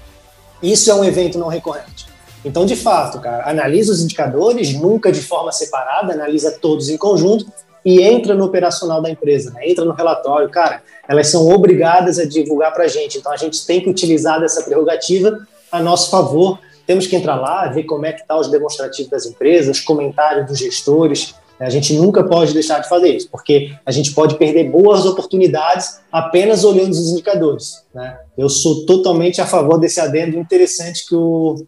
Isso 0.61 0.89
é 0.91 0.95
um 0.95 1.03
evento 1.03 1.37
não 1.37 1.47
recorrente. 1.47 2.07
Então, 2.43 2.65
de 2.65 2.75
fato, 2.75 3.19
cara, 3.19 3.49
analisa 3.49 3.91
os 3.91 4.01
indicadores, 4.01 4.73
nunca 4.73 5.11
de 5.11 5.21
forma 5.21 5.51
separada, 5.51 6.13
analisa 6.13 6.51
todos 6.51 6.89
em 6.89 6.97
conjunto 6.97 7.45
e 7.83 8.01
entra 8.01 8.33
no 8.33 8.45
operacional 8.45 9.01
da 9.01 9.09
empresa, 9.09 9.51
né? 9.51 9.69
entra 9.69 9.83
no 9.83 9.93
relatório. 9.93 10.49
Cara, 10.49 10.81
elas 11.07 11.27
são 11.27 11.47
obrigadas 11.47 12.19
a 12.19 12.25
divulgar 12.25 12.73
para 12.73 12.85
a 12.85 12.87
gente, 12.87 13.17
então 13.17 13.31
a 13.31 13.37
gente 13.37 13.65
tem 13.65 13.81
que 13.81 13.89
utilizar 13.89 14.39
dessa 14.39 14.63
prerrogativa 14.63 15.37
a 15.71 15.81
nosso 15.81 16.09
favor. 16.09 16.59
Temos 16.85 17.07
que 17.07 17.15
entrar 17.15 17.35
lá, 17.35 17.67
ver 17.67 17.83
como 17.83 18.05
é 18.05 18.13
que 18.13 18.21
está 18.21 18.37
os 18.37 18.49
demonstrativos 18.49 19.11
das 19.11 19.25
empresas, 19.25 19.79
comentários 19.79 20.47
dos 20.47 20.57
gestores. 20.57 21.35
A 21.59 21.69
gente 21.69 21.93
nunca 21.93 22.23
pode 22.23 22.53
deixar 22.53 22.79
de 22.79 22.87
fazer 22.87 23.15
isso, 23.15 23.29
porque 23.29 23.73
a 23.85 23.91
gente 23.91 24.13
pode 24.13 24.37
perder 24.37 24.69
boas 24.69 25.05
oportunidades 25.05 25.99
apenas 26.11 26.63
olhando 26.63 26.91
os 26.91 27.11
indicadores. 27.11 27.83
Né? 27.93 28.17
Eu 28.37 28.47
sou 28.47 28.85
totalmente 28.85 29.41
a 29.41 29.45
favor 29.45 29.77
desse 29.77 29.99
adendo 29.99 30.37
interessante 30.37 31.05
que 31.05 31.15
o, 31.15 31.65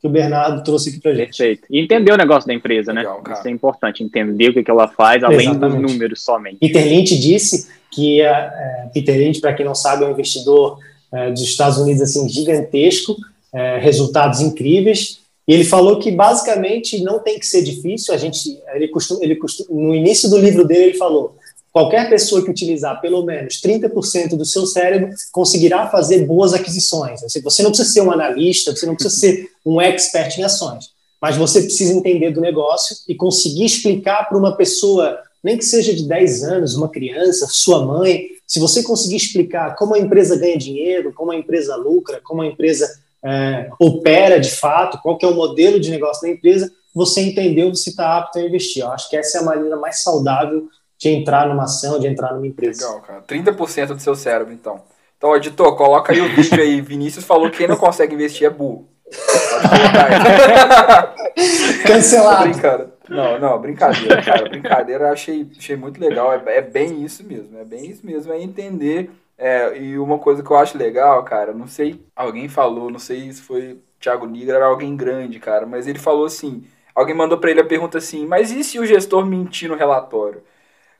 que 0.00 0.06
o 0.06 0.10
Bernardo 0.10 0.62
trouxe 0.64 0.88
aqui 0.88 1.00
pra 1.00 1.14
gente. 1.14 1.36
Perfeito. 1.36 1.66
E 1.70 1.78
entender 1.78 2.12
o 2.12 2.16
negócio 2.16 2.46
da 2.46 2.54
empresa, 2.54 2.92
né? 2.92 3.00
Legal, 3.00 3.22
Isso 3.32 3.48
é 3.48 3.50
importante, 3.50 4.02
entender 4.02 4.48
o 4.48 4.54
que, 4.54 4.62
que 4.62 4.70
ela 4.70 4.88
faz, 4.88 5.22
além 5.22 5.48
Exatamente. 5.48 5.82
dos 5.82 5.92
números 5.92 6.22
somente. 6.22 6.56
Peter 6.58 6.86
Lynch 6.86 7.18
disse 7.18 7.68
que, 7.90 8.20
é, 8.22 8.88
Peter 8.92 9.16
Lynch, 9.16 9.40
para 9.40 9.52
quem 9.52 9.64
não 9.64 9.74
sabe, 9.74 10.04
é 10.04 10.06
um 10.06 10.10
investidor 10.10 10.78
é, 11.12 11.30
dos 11.30 11.42
Estados 11.42 11.78
Unidos 11.78 12.02
assim 12.02 12.28
gigantesco, 12.28 13.16
é, 13.52 13.78
resultados 13.78 14.40
incríveis, 14.40 15.20
e 15.46 15.52
ele 15.52 15.64
falou 15.64 15.98
que 15.98 16.10
basicamente 16.10 17.02
não 17.02 17.18
tem 17.18 17.38
que 17.38 17.46
ser 17.46 17.62
difícil. 17.62 18.14
A 18.14 18.16
gente, 18.16 18.58
ele 18.74 18.88
costuma, 18.88 19.22
ele 19.22 19.36
costuma, 19.36 19.68
no 19.70 19.94
início 19.94 20.28
do 20.30 20.38
livro 20.38 20.66
dele 20.66 20.84
ele 20.84 20.98
falou 20.98 21.36
Qualquer 21.74 22.08
pessoa 22.08 22.40
que 22.44 22.52
utilizar 22.52 23.00
pelo 23.00 23.24
menos 23.24 23.60
30% 23.60 24.36
do 24.36 24.44
seu 24.44 24.64
cérebro 24.64 25.10
conseguirá 25.32 25.90
fazer 25.90 26.24
boas 26.24 26.54
aquisições. 26.54 27.20
Você 27.42 27.64
não 27.64 27.70
precisa 27.72 27.92
ser 27.92 28.00
um 28.00 28.12
analista, 28.12 28.70
você 28.70 28.86
não 28.86 28.94
precisa 28.94 29.16
ser 29.16 29.50
um 29.66 29.80
expert 29.80 30.38
em 30.38 30.44
ações, 30.44 30.90
mas 31.20 31.36
você 31.36 31.62
precisa 31.62 31.92
entender 31.92 32.30
do 32.30 32.40
negócio 32.40 32.98
e 33.08 33.16
conseguir 33.16 33.64
explicar 33.64 34.28
para 34.28 34.38
uma 34.38 34.56
pessoa, 34.56 35.18
nem 35.42 35.58
que 35.58 35.64
seja 35.64 35.92
de 35.92 36.04
10 36.04 36.44
anos, 36.44 36.76
uma 36.76 36.88
criança, 36.88 37.48
sua 37.50 37.84
mãe, 37.84 38.28
se 38.46 38.60
você 38.60 38.84
conseguir 38.84 39.16
explicar 39.16 39.74
como 39.74 39.96
a 39.96 39.98
empresa 39.98 40.36
ganha 40.36 40.56
dinheiro, 40.56 41.12
como 41.12 41.32
a 41.32 41.36
empresa 41.36 41.74
lucra, 41.74 42.20
como 42.22 42.42
a 42.42 42.46
empresa 42.46 42.88
é, 43.24 43.70
opera 43.80 44.38
de 44.38 44.50
fato, 44.50 44.98
qual 45.02 45.16
que 45.16 45.24
é 45.24 45.28
o 45.28 45.34
modelo 45.34 45.80
de 45.80 45.90
negócio 45.90 46.22
da 46.22 46.28
empresa, 46.28 46.70
você 46.94 47.22
entendeu, 47.22 47.74
você 47.74 47.90
está 47.90 48.18
apto 48.18 48.38
a 48.38 48.42
investir. 48.42 48.82
Eu 48.82 48.92
acho 48.92 49.08
que 49.08 49.16
essa 49.16 49.38
é 49.38 49.40
a 49.40 49.44
maneira 49.44 49.76
mais 49.76 50.02
saudável 50.02 50.68
de 50.98 51.08
entrar 51.08 51.48
numa 51.48 51.64
ação, 51.64 51.98
de 51.98 52.06
entrar 52.06 52.34
numa 52.34 52.46
empresa. 52.46 52.86
Legal, 52.86 53.02
cara. 53.02 53.22
30% 53.22 53.94
do 53.94 54.00
seu 54.00 54.14
cérebro, 54.14 54.52
então. 54.52 54.82
Então, 55.16 55.34
editor, 55.34 55.74
coloca 55.76 56.12
aí 56.12 56.20
o 56.20 56.36
vídeo 56.36 56.60
aí. 56.60 56.80
Vinícius 56.82 57.24
falou 57.24 57.50
que 57.50 57.58
quem 57.58 57.66
não 57.66 57.76
consegue 57.76 58.14
investir 58.14 58.46
é 58.46 58.50
burro. 58.50 58.88
Cancelado. 61.86 62.48
Brincando. 62.48 62.92
Não, 63.08 63.38
não, 63.38 63.60
brincadeira, 63.60 64.22
cara. 64.22 64.48
Brincadeira, 64.48 65.10
achei, 65.10 65.46
achei 65.56 65.76
muito 65.76 66.00
legal. 66.00 66.32
É, 66.32 66.58
é 66.58 66.62
bem 66.62 67.04
isso 67.04 67.24
mesmo. 67.24 67.58
É 67.58 67.64
bem 67.64 67.90
isso 67.90 68.04
mesmo. 68.04 68.32
É 68.32 68.40
entender. 68.40 69.10
É, 69.36 69.76
e 69.78 69.98
uma 69.98 70.18
coisa 70.18 70.42
que 70.42 70.50
eu 70.50 70.56
acho 70.56 70.78
legal, 70.78 71.24
cara, 71.24 71.52
não 71.52 71.66
sei, 71.66 72.00
alguém 72.14 72.48
falou, 72.48 72.90
não 72.90 73.00
sei 73.00 73.32
se 73.32 73.42
foi 73.42 73.80
Thiago 74.00 74.26
Nigra, 74.26 74.56
era 74.56 74.66
alguém 74.66 74.96
grande, 74.96 75.40
cara, 75.40 75.66
mas 75.66 75.86
ele 75.88 75.98
falou 75.98 76.24
assim: 76.26 76.64
alguém 76.94 77.14
mandou 77.16 77.38
para 77.38 77.50
ele 77.50 77.60
a 77.60 77.66
pergunta 77.66 77.98
assim, 77.98 78.26
mas 78.26 78.50
e 78.52 78.62
se 78.62 78.78
o 78.78 78.86
gestor 78.86 79.26
mentir 79.26 79.68
no 79.68 79.74
relatório? 79.76 80.42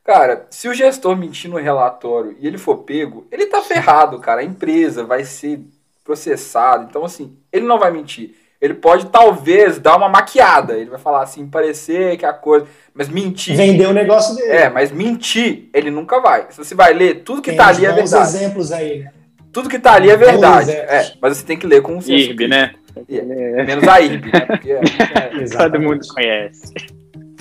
Cara, 0.04 0.46
se 0.50 0.68
o 0.68 0.74
gestor 0.74 1.16
mentir 1.16 1.50
no 1.50 1.56
relatório 1.58 2.36
e 2.38 2.46
ele 2.46 2.58
for 2.58 2.78
pego, 2.78 3.26
ele 3.30 3.46
tá 3.46 3.62
ferrado, 3.62 4.20
cara. 4.20 4.42
A 4.42 4.44
empresa 4.44 5.04
vai 5.04 5.24
ser 5.24 5.60
processada. 6.04 6.84
Então, 6.84 7.04
assim, 7.04 7.38
ele 7.52 7.66
não 7.66 7.78
vai 7.78 7.90
mentir. 7.90 8.36
Ele 8.64 8.72
pode, 8.72 9.04
talvez, 9.08 9.78
dar 9.78 9.94
uma 9.94 10.08
maquiada. 10.08 10.72
Ele 10.72 10.88
vai 10.88 10.98
falar 10.98 11.22
assim, 11.22 11.46
parecer 11.46 12.16
que 12.16 12.24
a 12.24 12.32
coisa. 12.32 12.66
Mas 12.94 13.10
mentir. 13.10 13.54
Vender 13.54 13.86
o 13.86 13.92
negócio 13.92 14.34
dele. 14.34 14.48
É, 14.48 14.70
mas 14.70 14.90
mentir, 14.90 15.68
ele 15.74 15.90
nunca 15.90 16.18
vai. 16.18 16.46
Se 16.48 16.56
você 16.56 16.74
vai 16.74 16.94
ler, 16.94 17.16
tudo 17.16 17.42
que 17.42 17.50
tem 17.50 17.58
tá 17.58 17.66
ali 17.66 17.84
é 17.84 17.92
verdade. 17.92 18.36
exemplos 18.36 18.72
aí, 18.72 19.00
né? 19.00 19.12
Tudo 19.52 19.68
que 19.68 19.78
tá 19.78 19.92
ali 19.92 20.08
é 20.08 20.16
verdade. 20.16 20.70
É, 20.70 21.12
mas 21.20 21.36
você 21.36 21.44
tem 21.44 21.58
que 21.58 21.66
ler 21.66 21.82
com 21.82 21.96
um 21.96 22.00
senso. 22.00 22.30
IRB, 22.30 22.48
né? 22.48 22.72
É, 23.06 23.64
menos 23.64 23.86
a 23.86 24.00
IRB, 24.00 24.32
né? 24.32 24.40
Porque 24.46 24.72
é, 24.72 24.80
é, 24.80 25.44
Todo 25.58 25.78
mundo 25.78 26.00
conhece. 26.08 26.72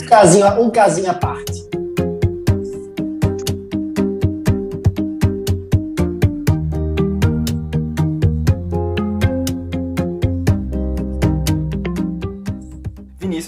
Um 0.02 0.06
casinho, 0.06 0.62
um 0.62 0.70
casinho 0.70 1.10
à 1.10 1.14
parte. 1.14 1.83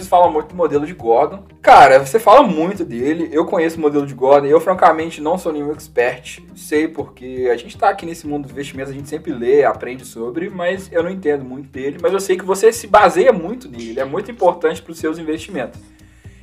Fala 0.08 0.30
muito 0.30 0.50
do 0.50 0.56
modelo 0.56 0.86
de 0.86 0.94
Gordon. 0.94 1.44
Cara, 1.62 2.00
você 2.00 2.20
fala 2.20 2.44
muito 2.44 2.86
dele, 2.86 3.30
eu 3.32 3.46
conheço 3.46 3.78
o 3.78 3.82
modelo 3.82 4.06
de 4.06 4.14
Gordon, 4.14 4.48
eu 4.48 4.60
francamente 4.60 5.22
não 5.22 5.38
sou 5.38 5.52
nenhum 5.52 5.72
expert, 5.72 6.42
sei 6.56 6.88
porque 6.88 7.50
a 7.52 7.58
gente 7.58 7.78
tá 7.78 7.90
aqui 7.90 8.06
nesse 8.06 8.28
mundo 8.28 8.44
dos 8.44 8.52
investimentos, 8.52 8.92
a 8.92 8.96
gente 8.96 9.10
sempre 9.10 9.34
lê, 9.34 9.64
aprende 9.64 10.06
sobre, 10.06 10.50
mas 10.50 10.92
eu 10.92 11.04
não 11.04 11.10
entendo 11.10 11.44
muito 11.44 11.70
dele, 11.70 11.98
mas 12.02 12.14
eu 12.14 12.20
sei 12.20 12.38
que 12.38 12.46
você 12.46 12.72
se 12.72 12.88
baseia 12.88 13.34
muito 13.34 13.70
nele, 13.70 13.92
ele 13.92 14.00
é 14.00 14.06
muito 14.06 14.30
importante 14.32 14.82
para 14.82 14.92
os 14.92 15.00
seus 15.00 15.18
investimentos. 15.18 15.80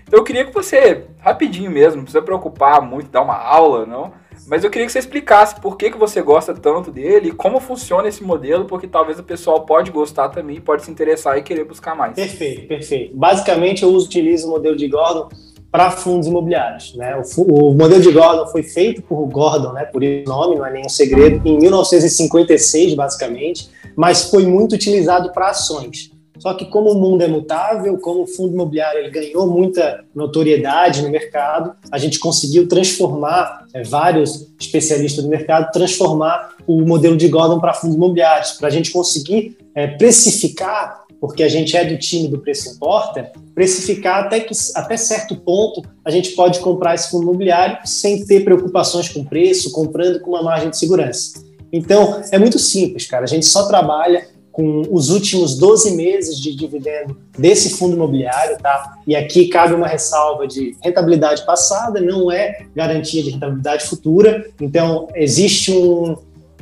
Então 0.07 0.21
eu 0.21 0.25
queria 0.25 0.45
que 0.45 0.53
você, 0.53 1.07
rapidinho 1.19 1.71
mesmo, 1.71 1.97
não 1.97 2.05
precisa 2.05 2.23
preocupar 2.23 2.83
muito, 2.83 3.11
dar 3.11 3.23
uma 3.23 3.37
aula, 3.37 3.87
não, 3.87 4.13
mas 4.47 4.65
eu 4.65 4.71
queria 4.71 4.87
que 4.87 4.93
você 4.93 4.99
explicasse 4.99 5.61
por 5.61 5.77
que, 5.77 5.91
que 5.91 5.99
você 5.99 6.21
gosta 6.21 6.55
tanto 6.55 6.91
dele 6.91 7.29
e 7.29 7.33
como 7.33 7.61
funciona 7.61 8.09
esse 8.09 8.23
modelo, 8.23 8.65
porque 8.65 8.87
talvez 8.87 9.19
o 9.19 9.23
pessoal 9.23 9.65
pode 9.65 9.91
gostar 9.91 10.29
também, 10.29 10.61
pode 10.61 10.85
se 10.85 10.91
interessar 10.91 11.39
e 11.39 11.43
querer 11.43 11.65
buscar 11.65 11.95
mais. 11.95 12.15
Perfeito, 12.15 12.67
perfeito. 12.67 13.17
Basicamente, 13.17 13.83
eu 13.83 13.91
utilizo 13.91 14.49
o 14.49 14.51
modelo 14.51 14.77
de 14.77 14.89
Gordon 14.89 15.29
para 15.73 15.91
fundos 15.91 16.27
imobiliários. 16.27 16.95
Né? 16.95 17.21
O, 17.37 17.71
o, 17.71 17.75
modelo 17.75 18.03
de 18.03 18.13
Gordon 18.13 18.47
foi 18.47 18.63
feito 18.63 19.01
por 19.01 19.27
Gordon, 19.29 19.73
né? 19.73 19.87
por 19.87 20.03
o 20.03 20.25
nome, 20.27 20.57
não 20.57 20.67
é 20.67 20.71
nenhum 20.71 20.89
segredo, 20.89 21.41
em 21.49 21.59
1956, 21.59 22.93
basicamente, 22.93 23.71
mas 23.97 24.31
foi 24.31 24.47
muito 24.47 24.75
utilizado 24.75 25.33
para 25.33 25.49
ações. 25.49 26.12
Só 26.43 26.53
que 26.55 26.65
como 26.65 26.91
o 26.91 27.01
mundo 27.01 27.23
é 27.23 27.29
mutável, 27.29 27.97
como 27.99 28.23
o 28.25 28.27
fundo 28.27 28.53
imobiliário 28.53 28.99
ele 28.99 29.11
ganhou 29.11 29.47
muita 29.47 30.05
notoriedade 30.13 31.01
no 31.01 31.09
mercado, 31.09 31.73
a 31.89 31.99
gente 31.99 32.19
conseguiu 32.19 32.67
transformar 32.67 33.65
é, 33.73 33.85
vários 33.85 34.49
especialistas 34.61 35.23
do 35.23 35.31
mercado 35.31 35.71
transformar 35.71 36.57
o 36.67 36.81
modelo 36.81 37.17
de 37.17 37.29
Gordon 37.29 37.61
para 37.61 37.73
fundos 37.73 37.95
imobiliários, 37.95 38.53
para 38.53 38.67
a 38.67 38.71
gente 38.73 38.91
conseguir 38.91 39.57
é, 39.73 39.87
precificar, 39.87 41.05
porque 41.21 41.45
a 41.45 41.49
gente 41.49 41.77
é 41.77 41.85
do 41.85 41.97
time 41.97 42.27
do 42.27 42.41
preço 42.41 42.71
importa, 42.71 43.31
precificar 43.55 44.25
até 44.25 44.41
que 44.41 44.53
até 44.75 44.97
certo 44.97 45.37
ponto 45.37 45.81
a 46.05 46.11
gente 46.11 46.31
pode 46.31 46.59
comprar 46.59 46.97
esse 46.97 47.09
fundo 47.09 47.23
imobiliário 47.23 47.79
sem 47.85 48.27
ter 48.27 48.43
preocupações 48.43 49.09
com 49.09 49.25
preço, 49.25 49.71
comprando 49.71 50.19
com 50.19 50.31
uma 50.33 50.43
margem 50.43 50.71
de 50.71 50.77
segurança. 50.77 51.41
Então, 51.73 52.21
é 52.33 52.39
muito 52.39 52.59
simples, 52.59 53.07
cara. 53.07 53.25
A 53.25 53.29
gente 53.29 53.47
só 53.47 53.67
trabalha 53.67 54.27
com 54.53 54.83
os 54.91 55.09
últimos 55.09 55.57
12 55.57 55.97
meses 55.97 56.39
de 56.39 56.55
dividendo 56.55 57.17
desse 57.37 57.71
fundo 57.71 57.97
imobiliário, 57.97 58.59
tá? 58.59 58.99
E 59.07 59.17
aqui 59.17 59.49
cabe 59.49 59.73
uma 59.73 59.89
ressalva 59.89 60.47
de 60.47 60.77
rentabilidade 60.83 61.45
passada, 61.47 62.01
não 62.01 62.31
é 62.31 62.67
garantia 62.77 63.23
de 63.23 63.31
rentabilidade 63.31 63.87
futura. 63.87 64.47
Então, 64.61 65.09
existe 65.15 65.73
um, 65.73 66.17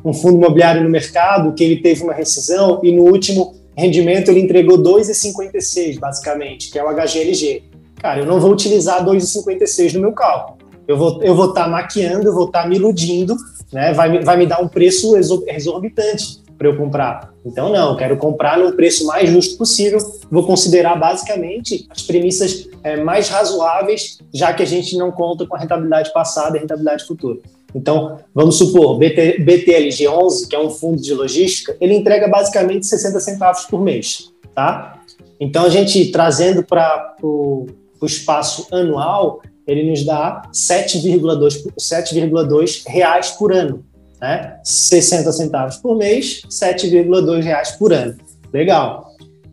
um 0.05 0.13
fundo 0.13 0.37
imobiliário 0.37 0.85
no 0.85 0.89
mercado 0.89 1.53
que 1.53 1.65
ele 1.65 1.83
teve 1.83 2.05
uma 2.05 2.15
rescisão 2.15 2.81
e 2.85 2.93
no 2.93 3.03
último 3.03 3.57
rendimento 3.77 4.31
ele 4.31 4.41
entregou 4.41 4.79
2,56, 4.79 5.99
basicamente, 5.99 6.71
que 6.71 6.79
é 6.79 6.85
o 6.85 6.95
HGLG. 6.95 7.65
Cara, 7.97 8.21
eu 8.21 8.27
não 8.27 8.39
vou 8.39 8.53
utilizar 8.53 9.05
2,56 9.05 9.95
no 9.95 10.01
meu 10.01 10.13
cálculo. 10.13 10.59
Eu 10.87 10.97
vou 10.97 11.23
eu 11.23 11.35
vou 11.35 11.49
estar 11.49 11.65
tá 11.65 11.69
maquiando, 11.69 12.29
eu 12.29 12.35
vou 12.35 12.47
estar 12.47 12.63
tá 12.63 12.69
me 12.69 12.77
iludindo, 12.77 13.37
né? 13.73 13.93
Vai, 13.93 14.23
vai 14.23 14.37
me 14.37 14.47
dar 14.47 14.61
um 14.61 14.69
preço 14.69 15.17
exorbitante 15.17 16.41
para 16.61 16.69
eu 16.69 16.77
comprar. 16.77 17.33
Então, 17.43 17.73
não, 17.73 17.97
quero 17.97 18.19
comprar 18.19 18.59
no 18.59 18.73
preço 18.73 19.07
mais 19.07 19.31
justo 19.31 19.57
possível. 19.57 19.99
Vou 20.31 20.47
considerar 20.47 20.95
basicamente 20.95 21.87
as 21.89 22.03
premissas 22.03 22.69
é, 22.85 23.03
mais 23.03 23.31
razoáveis, 23.31 24.19
já 24.31 24.53
que 24.53 24.63
a 24.63 24.67
gente 24.67 24.95
não 24.99 25.11
conta 25.11 25.47
com 25.47 25.57
a 25.57 25.59
rentabilidade 25.59 26.13
passada 26.13 26.59
e 26.59 26.61
rentabilidade 26.61 27.07
futura. 27.07 27.39
Então, 27.75 28.19
vamos 28.35 28.59
supor, 28.59 28.99
BT, 28.99 29.43
BTLG11, 29.43 30.49
que 30.51 30.55
é 30.55 30.61
um 30.61 30.69
fundo 30.69 31.01
de 31.01 31.15
logística, 31.15 31.75
ele 31.81 31.95
entrega 31.95 32.29
basicamente 32.29 32.85
60 32.85 33.19
centavos 33.21 33.65
por 33.65 33.81
mês, 33.81 34.31
tá? 34.55 35.01
Então, 35.41 35.65
a 35.65 35.71
gente 35.71 36.13
trazendo 36.13 36.63
para 36.63 37.17
o 37.23 37.69
espaço 38.03 38.67
anual, 38.71 39.41
ele 39.67 39.89
nos 39.89 40.05
dá 40.05 40.43
7,2 40.53 42.83
reais 42.87 43.31
por 43.31 43.51
ano 43.51 43.83
né? 44.21 44.59
60 44.63 45.33
centavos 45.33 45.77
por 45.77 45.97
mês, 45.97 46.43
7,2 46.49 47.43
reais 47.43 47.73
por 47.73 47.93
ano. 47.93 48.17
Legal. 48.53 49.09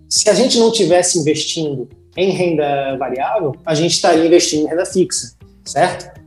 Se 0.09 0.29
a 0.29 0.33
gente 0.33 0.57
não 0.57 0.71
tivesse 0.71 1.19
investindo 1.19 1.87
em 2.15 2.31
renda 2.31 2.97
variável, 2.97 3.55
a 3.65 3.75
gente 3.75 3.91
estaria 3.91 4.25
investindo 4.25 4.65
em 4.65 4.69
renda 4.69 4.85
fixa, 4.85 5.35
certo? 5.63 6.17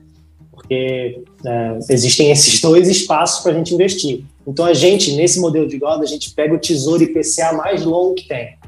Porque 0.50 1.22
é, 1.44 1.78
existem 1.90 2.30
esses 2.30 2.60
dois 2.60 2.88
espaços 2.88 3.42
para 3.42 3.52
a 3.52 3.54
gente 3.54 3.74
investir. 3.74 4.24
Então 4.46 4.64
a 4.64 4.74
gente, 4.74 5.12
nesse 5.12 5.40
modelo 5.40 5.66
de 5.66 5.78
Gordon, 5.78 6.02
a 6.02 6.06
gente 6.06 6.30
pega 6.30 6.54
o 6.54 6.58
tesouro 6.58 7.02
IPCA 7.02 7.52
mais 7.52 7.84
longo 7.84 8.14
que 8.14 8.28
tem. 8.28 8.58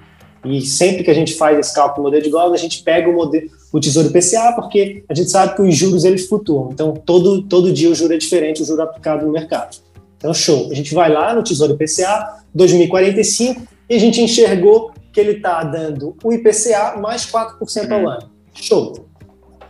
E 0.45 0.61
sempre 0.63 1.05
que 1.05 1.11
a 1.11 1.15
gente 1.15 1.35
faz 1.35 1.59
esse 1.59 1.75
cálculo 1.75 2.03
do 2.03 2.03
modelo 2.05 2.25
de 2.25 2.31
Gordon, 2.31 2.55
a 2.55 2.59
gente 2.59 2.83
pega 2.83 3.09
o, 3.09 3.13
modelo, 3.13 3.49
o 3.73 3.81
Tesouro 3.81 4.09
IPCA, 4.09 4.53
porque 4.55 5.03
a 5.09 5.15
gente 5.15 5.31
sabe 5.31 5.57
que 5.57 5.63
os 5.63 5.75
juros 5.75 6.05
eles 6.05 6.29
flutuam. 6.29 6.71
Então, 6.73 6.93
todo, 6.93 7.43
todo 7.43 7.73
dia 7.73 7.89
o 7.91 7.95
juro 7.95 8.13
é 8.13 8.19
diferente, 8.19 8.63
o 8.63 8.65
juro 8.65 8.83
aplicado 8.83 9.25
no 9.25 9.33
mercado. 9.33 9.79
Então, 10.19 10.35
show. 10.35 10.71
A 10.71 10.75
gente 10.75 10.95
vai 10.95 11.11
lá 11.11 11.35
no 11.35 11.43
Tesouro 11.43 11.73
IPCA 11.73 12.45
2045 12.55 13.63
e 13.89 13.95
a 13.95 13.99
gente 13.99 14.21
enxergou 14.21 14.93
que 15.13 15.19
ele 15.19 15.33
está 15.33 15.65
dando 15.65 16.15
o 16.23 16.33
IPCA 16.33 16.99
mais 17.01 17.27
4% 17.27 17.91
ao 17.91 18.09
ano. 18.09 18.31
Show. 18.55 19.07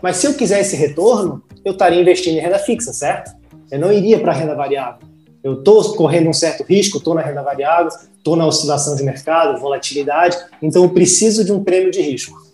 Mas 0.03 0.17
se 0.17 0.27
eu 0.27 0.35
quiser 0.35 0.61
esse 0.61 0.75
retorno, 0.75 1.43
eu 1.65 1.73
estaria 1.73 2.01
investindo 2.01 2.37
em 2.37 2.41
renda 2.41 2.59
fixa, 2.59 2.93
certo? 2.93 3.33
Eu 3.71 3.79
não 3.79 3.93
iria 3.93 4.19
para 4.19 4.33
renda 4.33 4.55
variável. 4.55 5.07
Eu 5.43 5.55
estou 5.55 5.95
correndo 5.95 6.29
um 6.29 6.33
certo 6.33 6.65
risco, 6.65 6.99
estou 6.99 7.15
na 7.15 7.23
renda 7.23 7.43
variável, 7.43 7.89
estou 8.17 8.37
na 8.37 8.47
oscilação 8.47 8.95
de 8.95 9.03
mercado, 9.03 9.61
volatilidade, 9.61 10.37
então 10.61 10.85
eu 10.85 10.91
preciso 10.91 11.45
de 11.45 11.53
um 11.53 11.63
prêmio 11.65 11.91
de 11.91 12.01
risco. 12.01 12.52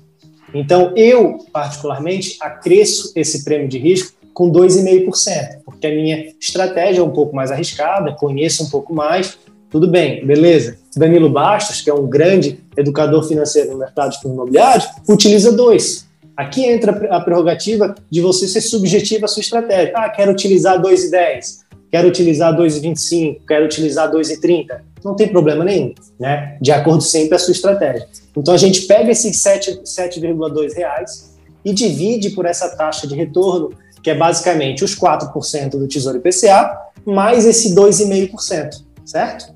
Então 0.55 0.93
eu, 0.97 1.39
particularmente, 1.53 2.37
acresço 2.41 3.13
esse 3.15 3.45
prêmio 3.45 3.69
de 3.69 3.79
risco 3.79 4.17
com 4.33 4.51
2,5%, 4.51 5.63
porque 5.65 5.87
a 5.87 5.91
minha 5.91 6.33
estratégia 6.41 7.01
é 7.01 7.03
um 7.03 7.11
pouco 7.11 7.35
mais 7.35 7.51
arriscada, 7.51 8.13
conheço 8.13 8.65
um 8.65 8.71
pouco 8.71 8.95
mais, 8.95 9.37
tudo 9.69 9.89
bem, 9.89 10.25
beleza. 10.25 10.79
Danilo 10.97 11.29
Bastos, 11.29 11.81
que 11.81 11.91
é 11.91 11.95
um 11.95 12.07
grande 12.07 12.61
educador 12.77 13.27
financeiro 13.27 13.73
no 13.73 13.79
mercado 13.79 14.13
de 14.13 14.27
imobiliário, 14.27 14.87
utiliza 15.09 15.53
dois. 15.53 16.07
Aqui 16.37 16.65
entra 16.65 16.93
a 17.11 17.21
prerrogativa 17.21 17.97
de 18.09 18.21
você 18.21 18.47
ser 18.47 18.61
subjetivo 18.61 19.25
à 19.25 19.29
sua 19.29 19.41
estratégia. 19.41 19.93
Ah, 19.97 20.09
quero 20.09 20.31
utilizar 20.31 20.81
2,10 20.81 21.69
quero 21.91 22.09
utilizar 22.09 22.55
2,25, 22.57 23.41
quero 23.47 23.65
utilizar 23.65 24.11
2,30, 24.11 24.81
não 25.05 25.15
tem 25.15 25.29
problema 25.29 25.65
nenhum, 25.65 25.95
né? 26.19 26.57
De 26.61 26.73
acordo 26.73 27.03
sempre 27.03 27.31
com 27.31 27.35
a 27.37 27.39
sua 27.39 27.53
estratégia. 27.53 28.07
Então 28.37 28.55
a 28.55 28.57
gente 28.57 28.83
pega 28.83 29.11
esses 29.11 29.37
7,2 29.37 30.75
reais 30.75 31.37
e 31.65 31.73
divide 31.73 32.31
por 32.31 32.47
essa 32.47 32.77
taxa 32.77 33.07
de 33.07 33.15
retorno, 33.15 33.71
que 34.03 34.11
é 34.11 34.15
basicamente 34.15 34.85
os 34.85 34.95
4% 34.95 35.71
do 35.71 35.89
Tesouro 35.89 36.19
IPCA, 36.19 36.77
mais 37.05 37.47
esse 37.47 37.75
2,5%, 37.75 38.85
certo? 39.05 39.55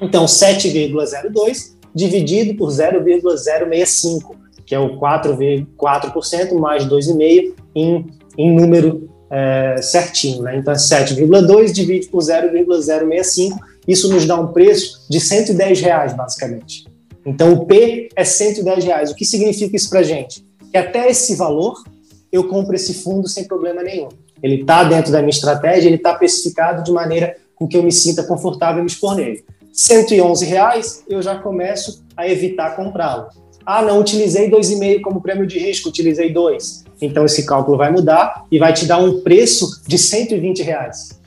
Então 0.00 0.24
7,02 0.24 1.74
dividido 1.94 2.56
por 2.56 2.70
0,065, 2.70 4.36
que 4.66 4.74
é 4.74 4.78
o 4.78 4.98
4,4% 4.98 6.58
mais 6.58 6.84
2,5% 6.86 7.52
em, 7.74 8.06
em 8.36 8.54
número 8.54 9.08
é, 9.30 9.76
certinho, 9.80 10.42
né? 10.42 10.56
Então 10.56 10.72
é 10.72 10.76
7,2 10.76 11.72
divide 11.72 12.08
por 12.08 12.20
0,065, 12.20 13.58
isso 13.86 14.12
nos 14.12 14.26
dá 14.26 14.36
um 14.38 14.48
preço 14.48 15.06
de 15.10 15.20
110 15.20 15.80
reais, 15.80 16.14
basicamente. 16.14 16.84
Então 17.24 17.52
o 17.52 17.66
P 17.66 18.08
é 18.14 18.24
110 18.24 18.84
reais. 18.84 19.10
O 19.10 19.14
que 19.14 19.24
significa 19.24 19.76
isso 19.76 19.88
para 19.88 20.02
gente? 20.02 20.44
Que 20.70 20.78
até 20.78 21.08
esse 21.08 21.34
valor 21.34 21.82
eu 22.30 22.48
compro 22.48 22.74
esse 22.74 22.94
fundo 22.94 23.28
sem 23.28 23.44
problema 23.44 23.82
nenhum. 23.82 24.08
Ele 24.42 24.60
está 24.60 24.84
dentro 24.84 25.12
da 25.12 25.20
minha 25.20 25.30
estratégia, 25.30 25.88
ele 25.88 25.96
está 25.96 26.12
especificado 26.12 26.82
de 26.82 26.92
maneira 26.92 27.36
com 27.54 27.66
que 27.66 27.76
eu 27.76 27.82
me 27.82 27.92
sinta 27.92 28.24
confortável 28.24 28.80
em 28.80 28.84
me 28.84 28.90
expor 28.90 29.14
nele. 29.14 29.44
111 29.72 30.44
reais, 30.44 31.04
eu 31.08 31.22
já 31.22 31.36
começo 31.36 32.04
a 32.16 32.28
evitar 32.28 32.76
comprá-lo. 32.76 33.28
Ah, 33.64 33.82
não 33.82 33.98
utilizei 34.00 34.50
2,5 34.50 35.00
como 35.00 35.22
prêmio 35.22 35.46
de 35.46 35.58
risco, 35.58 35.88
utilizei 35.88 36.32
2. 36.32 36.84
Então 37.00 37.24
esse 37.24 37.46
cálculo 37.46 37.78
vai 37.78 37.90
mudar 37.90 38.44
e 38.50 38.58
vai 38.58 38.72
te 38.72 38.84
dar 38.84 38.98
um 38.98 39.20
preço 39.20 39.82
de 39.86 39.96
120 39.96 40.62
reais. 40.62 41.20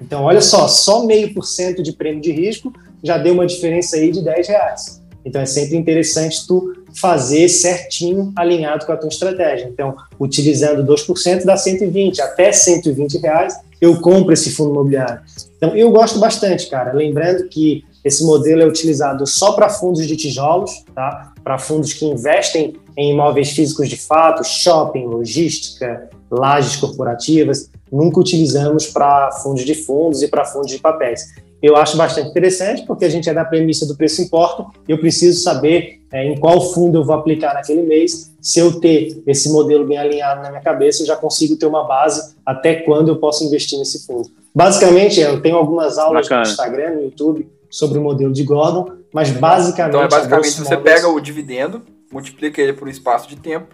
Então 0.00 0.22
olha 0.22 0.40
só, 0.40 0.66
só 0.66 1.04
meio 1.04 1.34
por 1.34 1.44
cento 1.44 1.82
de 1.82 1.92
prêmio 1.92 2.20
de 2.20 2.32
risco 2.32 2.72
já 3.02 3.18
deu 3.18 3.34
uma 3.34 3.46
diferença 3.46 3.96
aí 3.96 4.10
de 4.10 4.22
10 4.22 4.48
reais. 4.48 5.02
Então 5.24 5.40
é 5.40 5.46
sempre 5.46 5.76
interessante 5.76 6.46
tu 6.46 6.72
fazer 6.98 7.48
certinho 7.48 8.32
alinhado 8.36 8.86
com 8.86 8.92
a 8.92 8.96
tua 8.96 9.08
estratégia. 9.08 9.66
Então, 9.66 9.94
utilizando 10.18 10.84
2% 10.84 11.44
dá 11.44 11.56
120, 11.56 12.20
até 12.20 12.52
120 12.52 13.18
reais 13.18 13.54
eu 13.80 14.00
compro 14.00 14.32
esse 14.32 14.50
fundo 14.50 14.70
imobiliário. 14.70 15.20
Então, 15.56 15.74
eu 15.74 15.90
gosto 15.90 16.18
bastante, 16.18 16.68
cara. 16.68 16.92
Lembrando 16.92 17.48
que 17.48 17.84
esse 18.04 18.24
modelo 18.24 18.62
é 18.62 18.66
utilizado 18.66 19.26
só 19.26 19.52
para 19.52 19.68
fundos 19.68 20.06
de 20.06 20.16
tijolos, 20.16 20.84
tá? 20.94 21.32
Para 21.42 21.58
fundos 21.58 21.92
que 21.92 22.04
investem 22.04 22.76
em 22.96 23.12
imóveis 23.12 23.50
físicos 23.50 23.88
de 23.88 23.96
fato, 23.96 24.44
shopping, 24.44 25.06
logística, 25.06 26.08
lajes 26.30 26.76
corporativas. 26.76 27.70
Nunca 27.90 28.20
utilizamos 28.20 28.86
para 28.86 29.32
fundos 29.32 29.64
de 29.64 29.74
fundos 29.74 30.22
e 30.22 30.28
para 30.28 30.44
fundos 30.44 30.70
de 30.70 30.78
papéis. 30.78 31.32
Eu 31.62 31.76
acho 31.76 31.96
bastante 31.96 32.30
interessante 32.30 32.86
porque 32.86 33.04
a 33.04 33.08
gente 33.08 33.28
é 33.28 33.34
da 33.34 33.44
premissa 33.44 33.86
do 33.86 33.94
preço 33.94 34.22
importa. 34.22 34.64
Eu 34.88 34.98
preciso 34.98 35.40
saber 35.40 36.00
é, 36.10 36.24
em 36.24 36.36
qual 36.38 36.72
fundo 36.72 36.98
eu 36.98 37.04
vou 37.04 37.14
aplicar 37.14 37.52
naquele 37.52 37.82
mês. 37.82 38.32
Se 38.40 38.60
eu 38.60 38.80
ter 38.80 39.22
esse 39.26 39.50
modelo 39.52 39.86
bem 39.86 39.98
alinhado 39.98 40.42
na 40.42 40.48
minha 40.48 40.62
cabeça, 40.62 41.02
eu 41.02 41.06
já 41.06 41.16
consigo 41.16 41.56
ter 41.56 41.66
uma 41.66 41.84
base 41.84 42.34
até 42.46 42.76
quando 42.76 43.08
eu 43.08 43.16
posso 43.16 43.44
investir 43.44 43.78
nesse 43.78 44.06
fundo. 44.06 44.30
Basicamente, 44.54 45.20
eu 45.20 45.40
tenho 45.40 45.56
algumas 45.56 45.98
aulas 45.98 46.22
Bacana. 46.22 46.42
no 46.42 46.48
Instagram, 46.48 46.90
no 46.94 47.02
YouTube 47.02 47.48
sobre 47.68 47.98
o 47.98 48.02
modelo 48.02 48.32
de 48.32 48.42
Gordon, 48.42 48.92
mas 49.12 49.30
basicamente. 49.30 49.96
Então, 49.96 50.02
é 50.02 50.08
basicamente 50.08 50.60
você 50.60 50.76
pega 50.78 51.08
o 51.08 51.20
dividendo, 51.20 51.82
multiplica 52.10 52.60
ele 52.60 52.72
por 52.72 52.88
um 52.88 52.90
espaço 52.90 53.28
de 53.28 53.36
tempo, 53.36 53.68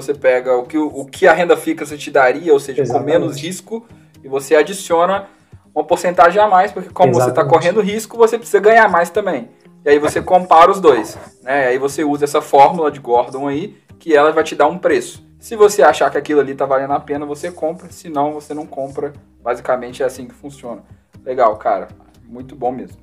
você 0.00 0.14
pega 0.14 0.56
o 0.56 0.62
que, 0.62 0.78
o 0.78 1.04
que 1.04 1.26
a 1.26 1.32
renda 1.32 1.56
fixa 1.56 1.96
te 1.96 2.10
daria, 2.10 2.52
ou 2.52 2.60
seja, 2.60 2.82
Exatamente. 2.82 3.04
com 3.04 3.18
menos 3.20 3.36
risco, 3.36 3.86
e 4.22 4.28
você 4.28 4.54
adiciona 4.54 5.26
uma 5.74 5.82
porcentagem 5.82 6.40
a 6.40 6.46
mais, 6.46 6.70
porque 6.70 6.88
como 6.90 7.10
Exatamente. 7.10 7.34
você 7.34 7.40
está 7.40 7.44
correndo 7.44 7.80
risco, 7.80 8.16
você 8.16 8.38
precisa 8.38 8.60
ganhar 8.60 8.88
mais 8.88 9.10
também. 9.10 9.48
E 9.84 9.90
aí 9.90 9.98
você 9.98 10.22
compara 10.22 10.70
os 10.70 10.80
dois. 10.80 11.18
Né? 11.42 11.66
Aí 11.66 11.78
você 11.78 12.04
usa 12.04 12.24
essa 12.24 12.40
fórmula 12.40 12.90
de 12.90 13.00
Gordon 13.00 13.48
aí, 13.48 13.76
que 13.98 14.14
ela 14.14 14.30
vai 14.30 14.44
te 14.44 14.54
dar 14.54 14.68
um 14.68 14.78
preço. 14.78 15.26
Se 15.40 15.56
você 15.56 15.82
achar 15.82 16.10
que 16.10 16.18
aquilo 16.18 16.40
ali 16.40 16.52
está 16.52 16.64
valendo 16.64 16.92
a 16.92 17.00
pena, 17.00 17.26
você 17.26 17.50
compra. 17.50 17.90
Se 17.90 18.08
não, 18.08 18.32
você 18.32 18.54
não 18.54 18.66
compra. 18.66 19.12
Basicamente 19.42 20.02
é 20.02 20.06
assim 20.06 20.26
que 20.26 20.34
funciona. 20.34 20.82
Legal, 21.24 21.56
cara. 21.56 21.88
Muito 22.24 22.54
bom 22.54 22.70
mesmo. 22.70 22.98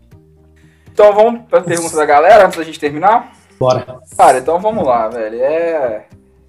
Então 0.91 1.13
vamos 1.13 1.41
para 1.49 1.59
as 1.59 1.65
perguntas 1.65 1.93
da 1.93 2.05
galera 2.05 2.45
antes 2.45 2.57
da 2.57 2.63
gente 2.63 2.79
terminar? 2.79 3.33
Bora. 3.59 4.01
Cara, 4.17 4.39
então 4.39 4.59
vamos 4.59 4.85
lá, 4.85 5.07
velho. 5.07 5.41
É... 5.41 6.05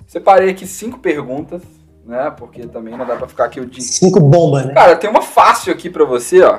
Separei 0.06 0.50
aqui 0.50 0.66
cinco 0.66 0.98
perguntas, 0.98 1.62
né? 2.04 2.32
Porque 2.36 2.66
também 2.66 2.96
não 2.96 3.06
dá 3.06 3.16
para 3.16 3.26
ficar 3.26 3.46
aqui 3.46 3.60
o 3.60 3.66
dia. 3.66 3.82
Cinco 3.82 4.20
bombas, 4.20 4.66
né? 4.66 4.74
Cara, 4.74 4.96
tem 4.96 5.10
uma 5.10 5.22
fácil 5.22 5.72
aqui 5.72 5.90
para 5.90 6.04
você, 6.04 6.42
ó. 6.42 6.58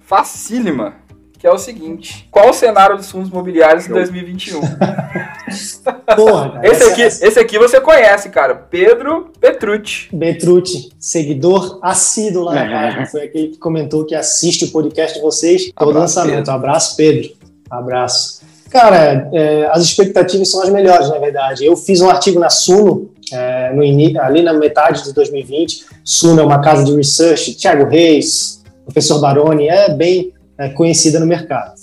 Facílima. 0.00 0.94
Que 1.38 1.46
é 1.46 1.52
o 1.52 1.58
seguinte: 1.58 2.28
qual 2.30 2.50
o 2.50 2.52
cenário 2.52 2.96
dos 2.96 3.10
fundos 3.10 3.30
imobiliários 3.30 3.86
em 3.86 3.92
2021? 3.92 4.60
Porra, 6.16 6.50
cara, 6.60 6.68
esse, 6.68 6.84
aqui, 6.84 7.02
essa... 7.02 7.26
esse 7.26 7.38
aqui 7.38 7.58
você 7.58 7.80
conhece, 7.80 8.28
cara. 8.28 8.54
Pedro 8.54 9.30
Petrucci. 9.40 10.08
Petrucci, 10.16 10.90
seguidor 10.98 11.78
assíduo 11.82 12.42
lá 12.42 12.54
na 12.54 12.64
é. 12.64 12.68
página. 12.70 13.06
Foi 13.06 13.22
aquele 13.22 13.48
que 13.48 13.58
comentou 13.58 14.04
que 14.04 14.14
assiste 14.14 14.64
o 14.64 14.72
podcast 14.72 15.16
de 15.16 15.22
vocês 15.22 15.72
todo 15.76 15.90
Abraço, 15.90 16.18
lançamento. 16.18 16.36
Pedro. 16.36 16.52
Abraço, 16.52 16.96
Pedro. 16.96 17.30
Abraço. 17.70 18.37
Cara, 18.70 19.28
é, 19.32 19.66
as 19.70 19.82
expectativas 19.82 20.50
são 20.50 20.62
as 20.62 20.68
melhores, 20.68 21.08
na 21.08 21.18
verdade. 21.18 21.64
Eu 21.64 21.76
fiz 21.76 22.00
um 22.00 22.08
artigo 22.08 22.38
na 22.38 22.50
Suno, 22.50 23.10
é, 23.32 23.72
no, 23.72 23.82
ali 24.20 24.42
na 24.42 24.52
metade 24.52 25.04
de 25.04 25.12
2020. 25.12 25.86
Suno 26.04 26.40
é 26.40 26.44
uma 26.44 26.60
casa 26.60 26.84
de 26.84 26.94
research, 26.94 27.54
Thiago 27.54 27.88
Reis, 27.88 28.62
professor 28.84 29.20
Baroni, 29.20 29.68
é 29.68 29.92
bem 29.92 30.32
é, 30.58 30.68
conhecida 30.68 31.18
no 31.18 31.26
mercado. 31.26 31.74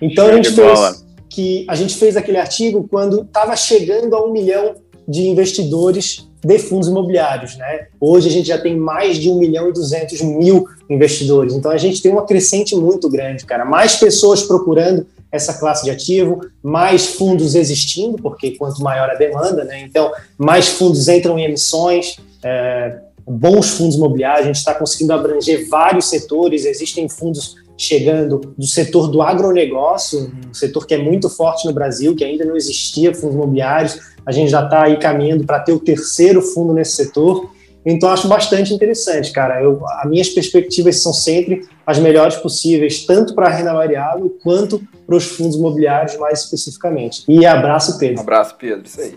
Então 0.00 0.26
a 0.26 0.32
gente 0.32 0.50
fez 0.50 1.04
que 1.28 1.64
a 1.68 1.76
gente 1.76 1.94
fez 1.96 2.16
aquele 2.16 2.38
artigo 2.38 2.86
quando 2.90 3.22
estava 3.22 3.54
chegando 3.54 4.16
a 4.16 4.26
um 4.26 4.32
milhão 4.32 4.74
de 5.06 5.28
investidores 5.28 6.28
de 6.44 6.58
fundos 6.58 6.88
imobiliários, 6.88 7.56
né? 7.56 7.86
Hoje 8.00 8.28
a 8.28 8.32
gente 8.32 8.48
já 8.48 8.58
tem 8.58 8.76
mais 8.76 9.18
de 9.18 9.28
1 9.30 9.38
milhão 9.38 9.68
e 9.68 9.72
200 9.72 10.22
mil 10.22 10.66
investidores. 10.88 11.54
Então 11.54 11.70
a 11.70 11.76
gente 11.76 12.02
tem 12.02 12.10
uma 12.10 12.24
crescente 12.24 12.74
muito 12.74 13.08
grande, 13.08 13.44
cara. 13.44 13.64
Mais 13.64 13.96
pessoas 13.96 14.42
procurando 14.42 15.06
essa 15.30 15.54
classe 15.54 15.84
de 15.84 15.90
ativo, 15.90 16.40
mais 16.62 17.06
fundos 17.06 17.54
existindo, 17.54 18.16
porque 18.16 18.52
quanto 18.52 18.82
maior 18.82 19.08
a 19.10 19.14
demanda, 19.14 19.64
né? 19.64 19.82
Então 19.82 20.10
mais 20.36 20.68
fundos 20.68 21.08
entram 21.08 21.38
em 21.38 21.44
emissões. 21.44 22.16
É, 22.42 22.98
bons 23.26 23.70
fundos 23.70 23.96
imobiliários, 23.96 24.42
a 24.42 24.46
gente 24.46 24.56
está 24.56 24.74
conseguindo 24.74 25.12
abranger 25.12 25.68
vários 25.68 26.06
setores, 26.06 26.64
existem 26.64 27.08
fundos 27.08 27.54
chegando 27.76 28.54
do 28.58 28.66
setor 28.66 29.08
do 29.08 29.22
agronegócio, 29.22 30.30
um 30.48 30.52
setor 30.52 30.86
que 30.86 30.94
é 30.94 30.98
muito 30.98 31.30
forte 31.30 31.66
no 31.66 31.72
Brasil, 31.72 32.14
que 32.14 32.24
ainda 32.24 32.44
não 32.44 32.56
existia 32.56 33.14
fundos 33.14 33.36
imobiliários, 33.36 33.98
a 34.26 34.32
gente 34.32 34.50
já 34.50 34.64
está 34.64 34.82
aí 34.82 34.98
caminhando 34.98 35.44
para 35.44 35.60
ter 35.60 35.72
o 35.72 35.78
terceiro 35.78 36.42
fundo 36.42 36.74
nesse 36.74 36.92
setor, 36.92 37.50
então 37.84 38.10
acho 38.10 38.28
bastante 38.28 38.74
interessante, 38.74 39.32
cara. 39.32 39.62
Eu, 39.62 39.82
as 39.86 40.08
minhas 40.08 40.28
perspectivas 40.28 41.00
são 41.00 41.12
sempre 41.12 41.66
as 41.86 41.98
melhores 41.98 42.36
possíveis, 42.36 43.04
tanto 43.04 43.34
para 43.34 43.46
a 43.46 43.50
renda 43.50 43.72
variável 43.72 44.36
quanto 44.42 44.80
para 45.06 45.16
os 45.16 45.24
fundos 45.26 45.56
imobiliários 45.56 46.16
mais 46.18 46.40
especificamente. 46.40 47.24
E 47.28 47.46
abraço, 47.46 47.98
Pedro. 47.98 48.18
Um 48.18 48.22
abraço, 48.22 48.54
Pedro, 48.56 48.86
isso 48.86 49.00
aí. 49.00 49.16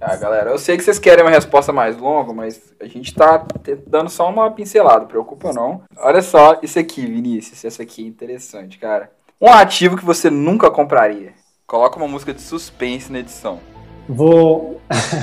Ah, 0.00 0.16
galera, 0.16 0.50
eu 0.50 0.58
sei 0.58 0.76
que 0.76 0.82
vocês 0.82 0.98
querem 0.98 1.24
uma 1.24 1.30
resposta 1.30 1.72
mais 1.72 1.96
longa, 1.96 2.32
mas 2.32 2.60
a 2.80 2.86
gente 2.86 3.14
tá 3.14 3.46
dando 3.86 4.10
só 4.10 4.28
uma 4.28 4.50
pincelada, 4.50 5.06
preocupa 5.06 5.52
não. 5.52 5.82
Olha 5.96 6.20
só 6.20 6.58
isso 6.60 6.76
aqui, 6.76 7.06
Vinícius, 7.06 7.64
essa 7.64 7.84
aqui 7.84 8.02
é 8.02 8.08
interessante, 8.08 8.78
cara. 8.78 9.12
Um 9.40 9.48
ativo 9.48 9.96
que 9.96 10.04
você 10.04 10.28
nunca 10.28 10.68
compraria. 10.72 11.32
Coloca 11.68 11.96
uma 11.96 12.08
música 12.08 12.34
de 12.34 12.40
suspense 12.40 13.12
na 13.12 13.20
edição. 13.20 13.60
Vou 14.08 14.80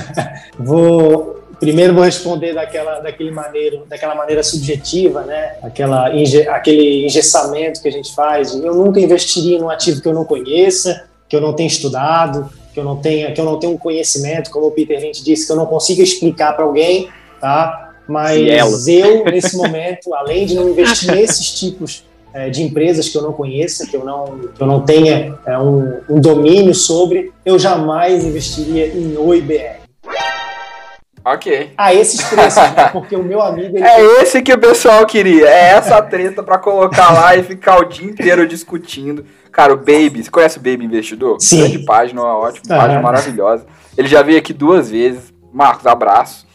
vou 0.58 1.39
primeiro 1.60 1.94
vou 1.94 2.02
responder 2.02 2.54
daquela 2.54 2.98
daquele 3.00 3.30
maneiro, 3.30 3.84
daquela 3.88 4.14
maneira 4.14 4.42
subjetiva, 4.42 5.22
né? 5.22 5.56
Aquela 5.62 6.12
inge, 6.16 6.48
aquele 6.48 7.04
engessamento 7.04 7.80
que 7.80 7.88
a 7.88 7.92
gente 7.92 8.14
faz. 8.14 8.54
Eu 8.54 8.74
nunca 8.74 8.98
investiria 8.98 9.58
num 9.58 9.70
ativo 9.70 10.00
que 10.00 10.08
eu 10.08 10.14
não 10.14 10.24
conheça, 10.24 11.04
que 11.28 11.36
eu 11.36 11.40
não 11.40 11.52
tenha 11.52 11.68
estudado, 11.68 12.50
que 12.72 12.80
eu 12.80 12.84
não 12.84 12.96
tenha, 12.96 13.32
que 13.32 13.40
eu 13.40 13.44
não 13.44 13.58
tenho 13.58 13.74
um 13.74 13.78
conhecimento, 13.78 14.50
como 14.50 14.66
o 14.66 14.70
Peter 14.70 15.00
Lynch 15.00 15.22
disse, 15.22 15.46
que 15.46 15.52
eu 15.52 15.56
não 15.56 15.66
consiga 15.66 16.02
explicar 16.02 16.54
para 16.54 16.64
alguém, 16.64 17.08
tá? 17.40 17.92
Mas 18.08 18.88
eu 18.88 19.24
nesse 19.30 19.56
momento, 19.56 20.14
além 20.14 20.46
de 20.46 20.54
não 20.54 20.68
investir 20.68 21.12
nesses 21.12 21.52
tipos 21.52 22.04
é, 22.32 22.48
de 22.48 22.62
empresas 22.62 23.08
que 23.08 23.16
eu 23.16 23.22
não 23.22 23.32
conheça, 23.32 23.86
que 23.86 23.96
eu 23.96 24.04
não, 24.04 24.38
que 24.54 24.62
eu 24.62 24.66
não 24.66 24.80
tenha 24.82 25.36
é, 25.46 25.58
um, 25.58 26.00
um, 26.08 26.20
domínio 26.20 26.74
sobre, 26.74 27.32
eu 27.44 27.58
jamais 27.58 28.24
investiria 28.24 28.86
em 28.86 29.16
OIBR. 29.16 29.79
Ok. 31.34 31.72
A 31.76 31.94
esses 31.94 32.22
preços, 32.22 32.62
porque 32.92 33.14
o 33.14 33.22
meu 33.22 33.40
amigo. 33.40 33.78
é 33.78 33.96
tem... 33.96 34.22
esse 34.22 34.42
que 34.42 34.52
o 34.52 34.58
pessoal 34.58 35.06
queria. 35.06 35.46
É 35.46 35.70
essa 35.70 36.02
treta 36.02 36.42
para 36.42 36.58
colocar 36.58 37.12
lá 37.12 37.36
e 37.36 37.42
ficar 37.42 37.78
o 37.80 37.84
dia 37.84 38.10
inteiro 38.10 38.46
discutindo. 38.46 39.24
Cara, 39.52 39.72
o 39.72 39.76
Baby, 39.76 40.22
você 40.24 40.30
conhece 40.30 40.58
o 40.58 40.60
Baby 40.60 40.84
Investidor? 40.84 41.36
Sim. 41.40 41.60
Grande 41.60 41.78
página, 41.80 42.22
ótima, 42.22 42.76
página 42.76 43.00
maravilhosa. 43.00 43.66
Ele 43.96 44.08
já 44.08 44.22
veio 44.22 44.38
aqui 44.38 44.52
duas 44.52 44.90
vezes. 44.90 45.32
Marcos, 45.52 45.86
abraço. 45.86 46.46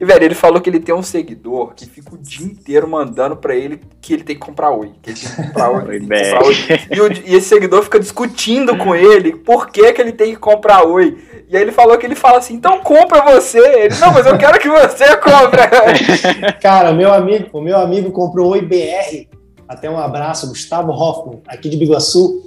E, 0.00 0.04
velho, 0.04 0.24
ele 0.24 0.34
falou 0.34 0.60
que 0.60 0.70
ele 0.70 0.80
tem 0.80 0.94
um 0.94 1.02
seguidor 1.02 1.74
que 1.74 1.84
fica 1.84 2.14
o 2.14 2.18
dia 2.18 2.46
inteiro 2.46 2.88
mandando 2.88 3.36
pra 3.36 3.54
ele 3.54 3.80
que 4.00 4.14
ele 4.14 4.22
tem 4.22 4.34
que 4.34 4.40
comprar 4.40 4.70
Oi. 4.70 4.92
Que 5.02 5.10
ele 5.10 5.18
tem 5.18 5.28
que 5.28 5.36
comprar 5.36 5.70
Oi. 5.70 6.00
que 6.00 6.06
comprar 6.06 6.42
oi. 6.42 6.54
E, 6.90 7.00
o, 7.00 7.12
e, 7.12 7.34
esse 7.34 7.48
seguidor 7.48 7.82
fica 7.82 8.00
discutindo 8.00 8.76
com 8.78 8.94
ele 8.94 9.36
por 9.36 9.68
que, 9.68 9.92
que 9.92 10.00
ele 10.00 10.12
tem 10.12 10.32
que 10.32 10.38
comprar 10.38 10.84
Oi. 10.84 11.18
E 11.48 11.56
aí 11.56 11.62
ele 11.62 11.72
falou 11.72 11.98
que 11.98 12.06
ele 12.06 12.14
fala 12.14 12.38
assim, 12.38 12.54
então 12.54 12.80
compra 12.80 13.22
você. 13.32 13.58
Ele, 13.58 13.94
não, 13.96 14.12
mas 14.12 14.24
eu 14.24 14.38
quero 14.38 14.58
que 14.58 14.68
você 14.68 15.04
compre. 15.18 15.60
Cara, 16.62 16.92
o 16.92 16.96
meu 16.96 17.12
amigo, 17.12 17.48
o 17.52 17.60
meu 17.60 17.78
amigo 17.78 18.10
comprou 18.10 18.52
Oi 18.52 18.62
BR 18.62 19.28
até 19.70 19.88
um 19.88 19.96
abraço, 19.96 20.48
Gustavo 20.48 20.90
Hoffman, 20.90 21.42
aqui 21.46 21.68
de 21.68 21.76
Biguaçu. 21.76 22.42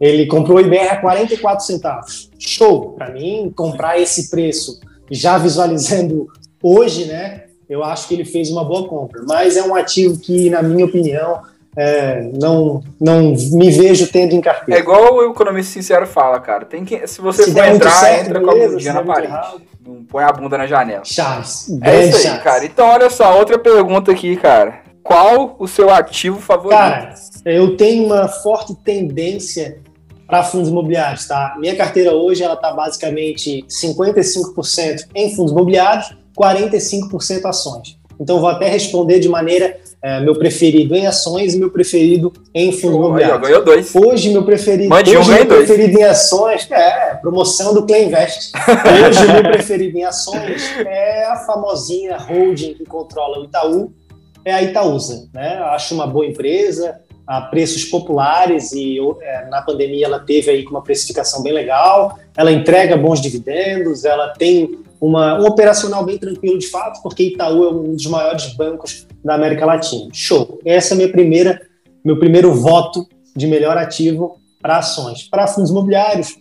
Ele 0.00 0.24
comprou 0.26 0.58
o 0.58 0.60
IBR 0.60 0.88
a 0.88 0.96
44 1.00 1.66
centavos. 1.66 2.30
Show! 2.38 2.92
Para 2.92 3.10
mim, 3.10 3.52
comprar 3.54 3.98
esse 3.98 4.30
preço, 4.30 4.78
já 5.10 5.36
visualizando 5.36 6.28
hoje, 6.62 7.06
né? 7.06 7.44
eu 7.70 7.84
acho 7.84 8.08
que 8.08 8.14
ele 8.14 8.24
fez 8.24 8.50
uma 8.50 8.64
boa 8.64 8.88
compra. 8.88 9.22
Mas 9.24 9.56
é 9.56 9.62
um 9.62 9.76
ativo 9.76 10.18
que, 10.18 10.50
na 10.50 10.60
minha 10.60 10.84
opinião, 10.84 11.40
é, 11.76 12.28
não, 12.34 12.82
não 13.00 13.32
me 13.52 13.70
vejo 13.70 14.08
tendo 14.08 14.34
em 14.34 14.40
carteira. 14.40 14.80
É 14.80 14.82
igual 14.82 15.14
o 15.14 15.30
economista 15.30 15.74
sincero 15.74 16.04
fala, 16.04 16.40
cara. 16.40 16.64
Tem 16.64 16.84
que, 16.84 17.06
se 17.06 17.20
você 17.20 17.44
se 17.44 17.52
for 17.52 17.64
entrar, 17.64 17.92
certo, 17.92 18.26
entra 18.26 18.40
beleza, 18.40 18.58
com 18.58 18.64
a 18.64 18.68
bundinha 18.72 18.92
na 18.92 19.04
parede. 19.04 19.32
Errado. 19.32 19.62
Não 19.86 20.04
põe 20.04 20.24
a 20.24 20.32
bunda 20.32 20.58
na 20.58 20.66
janela. 20.66 21.04
Chaves. 21.04 21.68
É 21.80 22.06
isso 22.06 22.16
aí, 22.16 22.22
Chaves. 22.24 22.42
cara. 22.42 22.64
Então, 22.64 22.88
olha 22.88 23.08
só, 23.08 23.38
outra 23.38 23.56
pergunta 23.56 24.10
aqui, 24.10 24.36
cara. 24.36 24.80
Qual 25.00 25.54
o 25.56 25.68
seu 25.68 25.90
ativo 25.90 26.40
favorito? 26.40 26.76
Cara, 26.76 27.14
eu 27.44 27.76
tenho 27.76 28.04
uma 28.04 28.26
forte 28.26 28.74
tendência 28.74 29.78
para 30.26 30.42
fundos 30.42 30.68
imobiliários, 30.68 31.26
tá? 31.26 31.56
Minha 31.58 31.76
carteira 31.76 32.14
hoje 32.14 32.42
ela 32.42 32.56
tá 32.56 32.72
basicamente 32.72 33.64
55% 33.68 35.06
em 35.14 35.34
fundos 35.34 35.52
imobiliários, 35.52 36.14
45% 36.40 37.44
ações. 37.44 37.98
Então 38.18 38.38
vou 38.38 38.48
até 38.48 38.68
responder 38.68 39.18
de 39.18 39.28
maneira 39.28 39.78
é, 40.02 40.20
meu 40.20 40.34
preferido 40.34 40.94
em 40.94 41.06
ações 41.06 41.54
e 41.54 41.58
meu 41.58 41.70
preferido 41.70 42.32
em 42.54 42.72
fundos 42.72 42.96
oh, 42.96 43.00
imobiliários. 43.00 43.40
Ganhou 43.40 43.64
dois. 43.64 43.94
Hoje 43.94 44.30
meu 44.30 44.44
preferido, 44.44 44.88
Mande 44.88 45.16
hoje 45.16 45.30
um, 45.30 45.34
meu 45.34 45.46
preferido 45.46 45.98
em 45.98 46.04
ações 46.04 46.70
é 46.70 47.14
promoção 47.16 47.74
do 47.74 47.86
Clay 47.86 48.06
Invest. 48.06 48.52
Hoje 49.08 49.32
meu 49.32 49.42
preferido 49.42 49.98
em 49.98 50.04
ações 50.04 50.62
é 50.86 51.26
a 51.26 51.36
famosinha 51.36 52.16
holding 52.16 52.74
que 52.74 52.84
controla 52.84 53.40
o 53.40 53.44
Itaú, 53.44 53.92
é 54.44 54.52
a 54.52 54.62
Itaúsa, 54.62 55.28
né? 55.34 55.58
Acho 55.64 55.94
uma 55.94 56.06
boa 56.06 56.26
empresa, 56.26 56.98
a 57.26 57.42
preços 57.42 57.84
populares 57.84 58.72
e 58.72 58.98
é, 59.20 59.46
na 59.48 59.62
pandemia 59.62 60.06
ela 60.06 60.18
teve 60.18 60.50
aí 60.50 60.64
uma 60.66 60.82
precificação 60.82 61.42
bem 61.42 61.52
legal, 61.52 62.18
ela 62.36 62.50
entrega 62.50 62.96
bons 62.96 63.20
dividendos, 63.20 64.04
ela 64.04 64.28
tem 64.30 64.78
uma, 65.00 65.40
um 65.40 65.46
operacional 65.46 66.04
bem 66.04 66.18
tranquilo 66.18 66.58
de 66.58 66.66
fato, 66.68 67.02
porque 67.02 67.22
Itaú 67.22 67.64
é 67.64 67.70
um 67.70 67.94
dos 67.94 68.06
maiores 68.06 68.54
bancos 68.54 69.06
da 69.24 69.34
América 69.34 69.64
Latina. 69.64 70.08
Show. 70.12 70.60
Essa 70.64 70.94
é 70.94 70.96
minha 70.96 71.10
primeira, 71.10 71.60
meu 72.04 72.18
primeiro 72.18 72.52
voto 72.54 73.08
de 73.34 73.46
melhor 73.46 73.78
ativo 73.78 74.38
para 74.60 74.78
ações. 74.78 75.22
Para 75.28 75.46
fundos 75.46 75.70
imobiliários, 75.70 76.36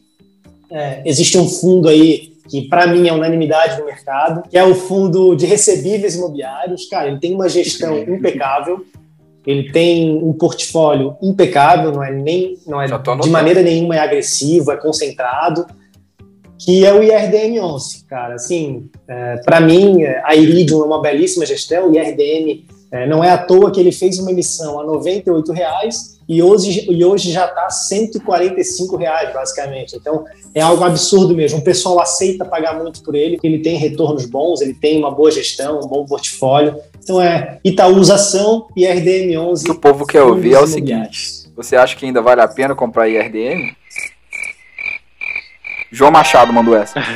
é, 0.69 1.01
existe 1.05 1.37
um 1.37 1.47
fundo 1.47 1.87
aí 1.87 2.33
que 2.49 2.67
para 2.67 2.87
mim 2.87 3.07
é 3.07 3.13
unanimidade 3.13 3.79
no 3.79 3.85
mercado, 3.85 4.43
que 4.49 4.57
é 4.57 4.63
o 4.63 4.73
fundo 4.75 5.35
de 5.35 5.45
recebíveis 5.45 6.15
imobiliários. 6.15 6.87
Cara, 6.89 7.07
ele 7.07 7.19
tem 7.19 7.33
uma 7.33 7.47
gestão 7.47 7.97
impecável, 7.97 8.83
ele 9.45 9.71
tem 9.71 10.17
um 10.17 10.33
portfólio 10.33 11.15
impecável, 11.21 11.91
não 11.91 12.03
é 12.03 12.11
nem 12.11 12.57
não 12.67 12.81
é 12.81 12.87
de 12.87 13.29
maneira 13.29 13.61
nenhuma 13.61 13.95
é 13.95 13.99
agressivo, 13.99 14.71
é 14.71 14.77
concentrado, 14.77 15.65
que 16.59 16.85
é 16.85 16.93
o 16.93 17.01
IRDM 17.01 17.59
11, 17.59 18.05
cara. 18.05 18.35
Assim, 18.35 18.89
é, 19.07 19.37
para 19.45 19.61
mim, 19.61 20.03
a 20.03 20.35
Iridium 20.35 20.81
é 20.81 20.85
uma 20.85 21.01
belíssima 21.01 21.45
gestão. 21.45 21.89
O 21.89 21.95
IRDM 21.95 22.65
é, 22.91 23.07
não 23.07 23.23
é 23.23 23.31
à 23.31 23.37
toa 23.37 23.71
que 23.71 23.79
ele 23.79 23.93
fez 23.93 24.19
uma 24.19 24.31
emissão 24.31 24.79
a 24.79 24.83
R$ 24.83 25.53
reais 25.53 26.19
e 26.27 26.43
hoje, 26.43 26.85
e 26.91 27.03
hoje 27.03 27.31
já 27.31 27.45
está 27.45 27.67
R$ 27.67 28.97
reais, 28.97 29.33
basicamente. 29.33 29.95
Então, 29.95 30.25
é 30.53 30.61
algo 30.61 30.83
absurdo 30.83 31.33
mesmo. 31.33 31.59
O 31.59 31.63
pessoal 31.63 31.99
aceita 31.99 32.43
pagar 32.43 32.77
muito 32.77 33.01
por 33.03 33.15
ele, 33.15 33.39
ele 33.41 33.59
tem 33.59 33.77
retornos 33.77 34.25
bons, 34.25 34.59
ele 34.59 34.73
tem 34.73 34.99
uma 34.99 35.11
boa 35.11 35.31
gestão, 35.31 35.79
um 35.79 35.87
bom 35.87 36.05
portfólio. 36.05 36.75
Então 37.01 37.21
é 37.21 37.59
Itaúsação 37.63 38.67
e 38.75 38.83
RDM11. 38.83 39.61
O 39.61 39.63
que 39.63 39.71
o 39.71 39.79
povo 39.79 40.05
quer 40.05 40.21
ouvir 40.21 40.53
é 40.53 40.59
o 40.59 40.67
seguinte: 40.67 41.49
você 41.55 41.75
acha 41.75 41.95
que 41.95 42.05
ainda 42.05 42.21
vale 42.21 42.41
a 42.41 42.47
pena 42.47 42.75
comprar 42.75 43.07
IRDM? 43.07 43.78
João 45.91 46.11
Machado 46.11 46.53
mandou 46.53 46.75
essa. 46.75 47.01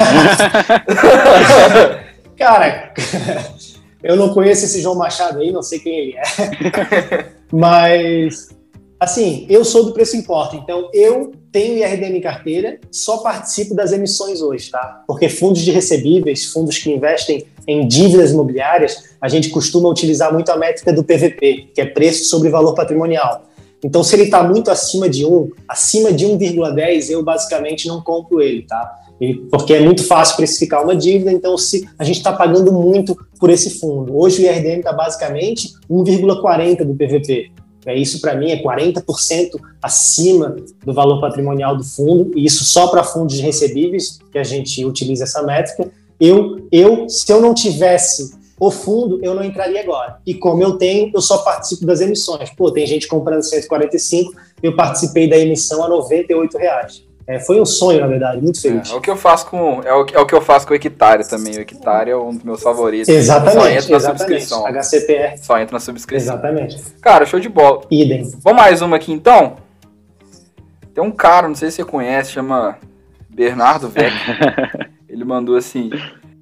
Cara, 2.38 2.94
eu 4.04 4.16
não 4.16 4.34
conheço 4.34 4.66
esse 4.66 4.82
João 4.82 4.96
Machado 4.96 5.40
aí, 5.40 5.52
não 5.52 5.62
sei 5.62 5.80
quem 5.80 5.98
ele 5.98 6.16
é. 6.18 7.26
Mas, 7.52 8.50
assim, 9.00 9.46
eu 9.50 9.64
sou 9.64 9.86
do 9.86 9.94
preço 9.94 10.18
importa, 10.18 10.56
então 10.56 10.90
eu 10.94 11.32
tenho 11.52 11.78
IRDM 11.78 12.18
em 12.18 12.22
carteira, 12.22 12.80
só 12.92 13.20
participo 13.20 13.76
das 13.76 13.92
emissões 13.92 14.42
hoje, 14.42 14.72
tá? 14.72 15.04
Porque 15.08 15.30
fundos 15.30 15.62
de 15.62 15.72
recebíveis, 15.72 16.52
fundos 16.52 16.80
que 16.80 16.92
investem 16.92 17.46
em 17.68 17.88
dívidas 17.88 18.32
imobiliárias, 18.32 19.16
a 19.22 19.30
gente 19.30 19.50
costuma 19.50 19.88
utilizar 19.88 20.34
muito 20.34 20.52
a 20.52 20.58
métrica 20.58 20.92
do 20.92 21.04
PVP, 21.04 21.70
que 21.76 21.80
é 21.80 21.86
preço 21.86 22.26
sobre 22.26 22.50
valor 22.50 22.74
patrimonial. 22.74 23.44
Então, 23.84 24.04
se 24.04 24.16
ele 24.16 24.24
está 24.24 24.44
muito 24.44 24.72
acima 24.72 25.10
de 25.10 25.26
1, 25.26 25.50
acima 25.68 26.14
de 26.14 26.26
1,10, 26.26 27.10
eu 27.10 27.24
basicamente 27.24 27.88
não 27.88 28.02
compro 28.02 28.42
ele, 28.42 28.64
tá? 28.64 29.04
porque 29.50 29.74
é 29.74 29.80
muito 29.80 30.06
fácil 30.06 30.36
precificar 30.36 30.84
uma 30.84 30.96
dívida, 30.96 31.32
então 31.32 31.58
se 31.58 31.88
a 31.98 32.04
gente 32.04 32.18
está 32.18 32.34
pagando 32.34 32.72
muito 32.72 33.18
por 33.40 33.50
esse 33.50 33.80
fundo. 33.80 34.18
Hoje 34.18 34.42
o 34.42 34.46
IRDM 34.46 34.80
está 34.80 34.92
basicamente 34.92 35.74
1,40 35.90 36.84
do 36.84 36.94
PVP. 36.94 37.52
É, 37.86 37.96
isso 37.96 38.22
para 38.22 38.36
mim 38.36 38.50
é 38.52 38.62
40% 38.62 39.60
acima 39.82 40.56
do 40.86 40.94
valor 40.94 41.20
patrimonial 41.20 41.76
do 41.76 41.84
fundo, 41.84 42.32
e 42.38 42.46
isso 42.46 42.64
só 42.64 42.88
para 42.88 43.04
fundos 43.04 43.40
recebíveis, 43.40 44.20
que 44.32 44.38
a 44.38 44.44
gente 44.44 44.84
utiliza 44.86 45.26
essa 45.26 45.44
métrica. 45.44 45.90
Eu, 46.20 46.68
eu, 46.72 47.10
se 47.10 47.32
eu 47.32 47.42
não 47.42 47.54
tivesse 47.54 48.34
o 48.68 48.72
fundo, 48.72 49.20
eu 49.24 49.34
não 49.34 49.44
entraria 49.44 49.82
agora. 49.82 50.18
E 50.26 50.34
como 50.34 50.62
eu 50.64 50.78
tenho, 50.78 51.12
eu 51.14 51.22
só 51.22 51.40
participo 51.40 51.86
das 51.86 52.02
emissões. 52.02 52.50
Pô, 52.50 52.72
tem 52.72 52.86
gente 52.86 53.08
comprando 53.08 53.44
145, 53.44 54.34
eu 54.62 54.76
participei 54.76 55.30
da 55.30 55.38
emissão 55.38 55.84
a 55.84 55.90
98 55.90 56.58
reais. 56.58 57.04
É, 57.26 57.40
foi 57.40 57.60
um 57.60 57.66
sonho, 57.66 58.02
na 58.02 58.08
verdade, 58.08 58.42
muito 58.42 58.62
feliz. 58.62 58.90
É, 58.90 58.94
é, 58.94 58.98
o 58.98 59.02
que 59.02 59.10
eu 59.10 59.16
faço 59.16 59.46
com 59.48 59.82
é 59.84 59.94
o, 59.94 60.06
é 60.14 60.20
o 60.20 60.26
que 60.26 60.36
eu 60.36 60.42
faço 60.42 60.68
com 60.68 60.74
o 60.74 60.76
Equitário 60.76 61.28
também. 61.28 61.56
O 61.56 61.62
Equitário 61.62 62.12
é 62.12 62.18
um 62.18 62.34
dos 62.34 62.44
meus 62.44 62.62
favoritos. 62.62 63.08
Exatamente. 63.08 63.54
Só 63.54 63.70
entra 63.70 63.90
na 63.90 63.98
exatamente. 63.98 64.20
subscrição. 64.20 64.68
HCPR. 64.68 65.38
Só 65.38 65.60
entra 65.60 65.74
na 65.74 65.80
subscrição. 65.80 66.34
Exatamente. 66.34 66.82
Cara, 67.02 67.26
show 67.26 67.40
de 67.40 67.48
bola. 67.48 67.82
Idem. 67.90 68.30
Vamos 68.40 68.62
mais 68.62 68.82
uma 68.82 68.98
aqui 68.98 69.14
então? 69.14 69.56
Tem 70.94 71.04
um 71.04 71.12
cara, 71.12 71.48
não 71.48 71.56
sei 71.56 71.72
se 71.72 71.78
você 71.78 71.86
conhece, 71.86 72.32
chama 72.32 72.78
Bernardo 73.30 73.88
Vec. 73.88 74.14
Ele 75.08 75.24
mandou 75.24 75.56
assim: 75.56 75.90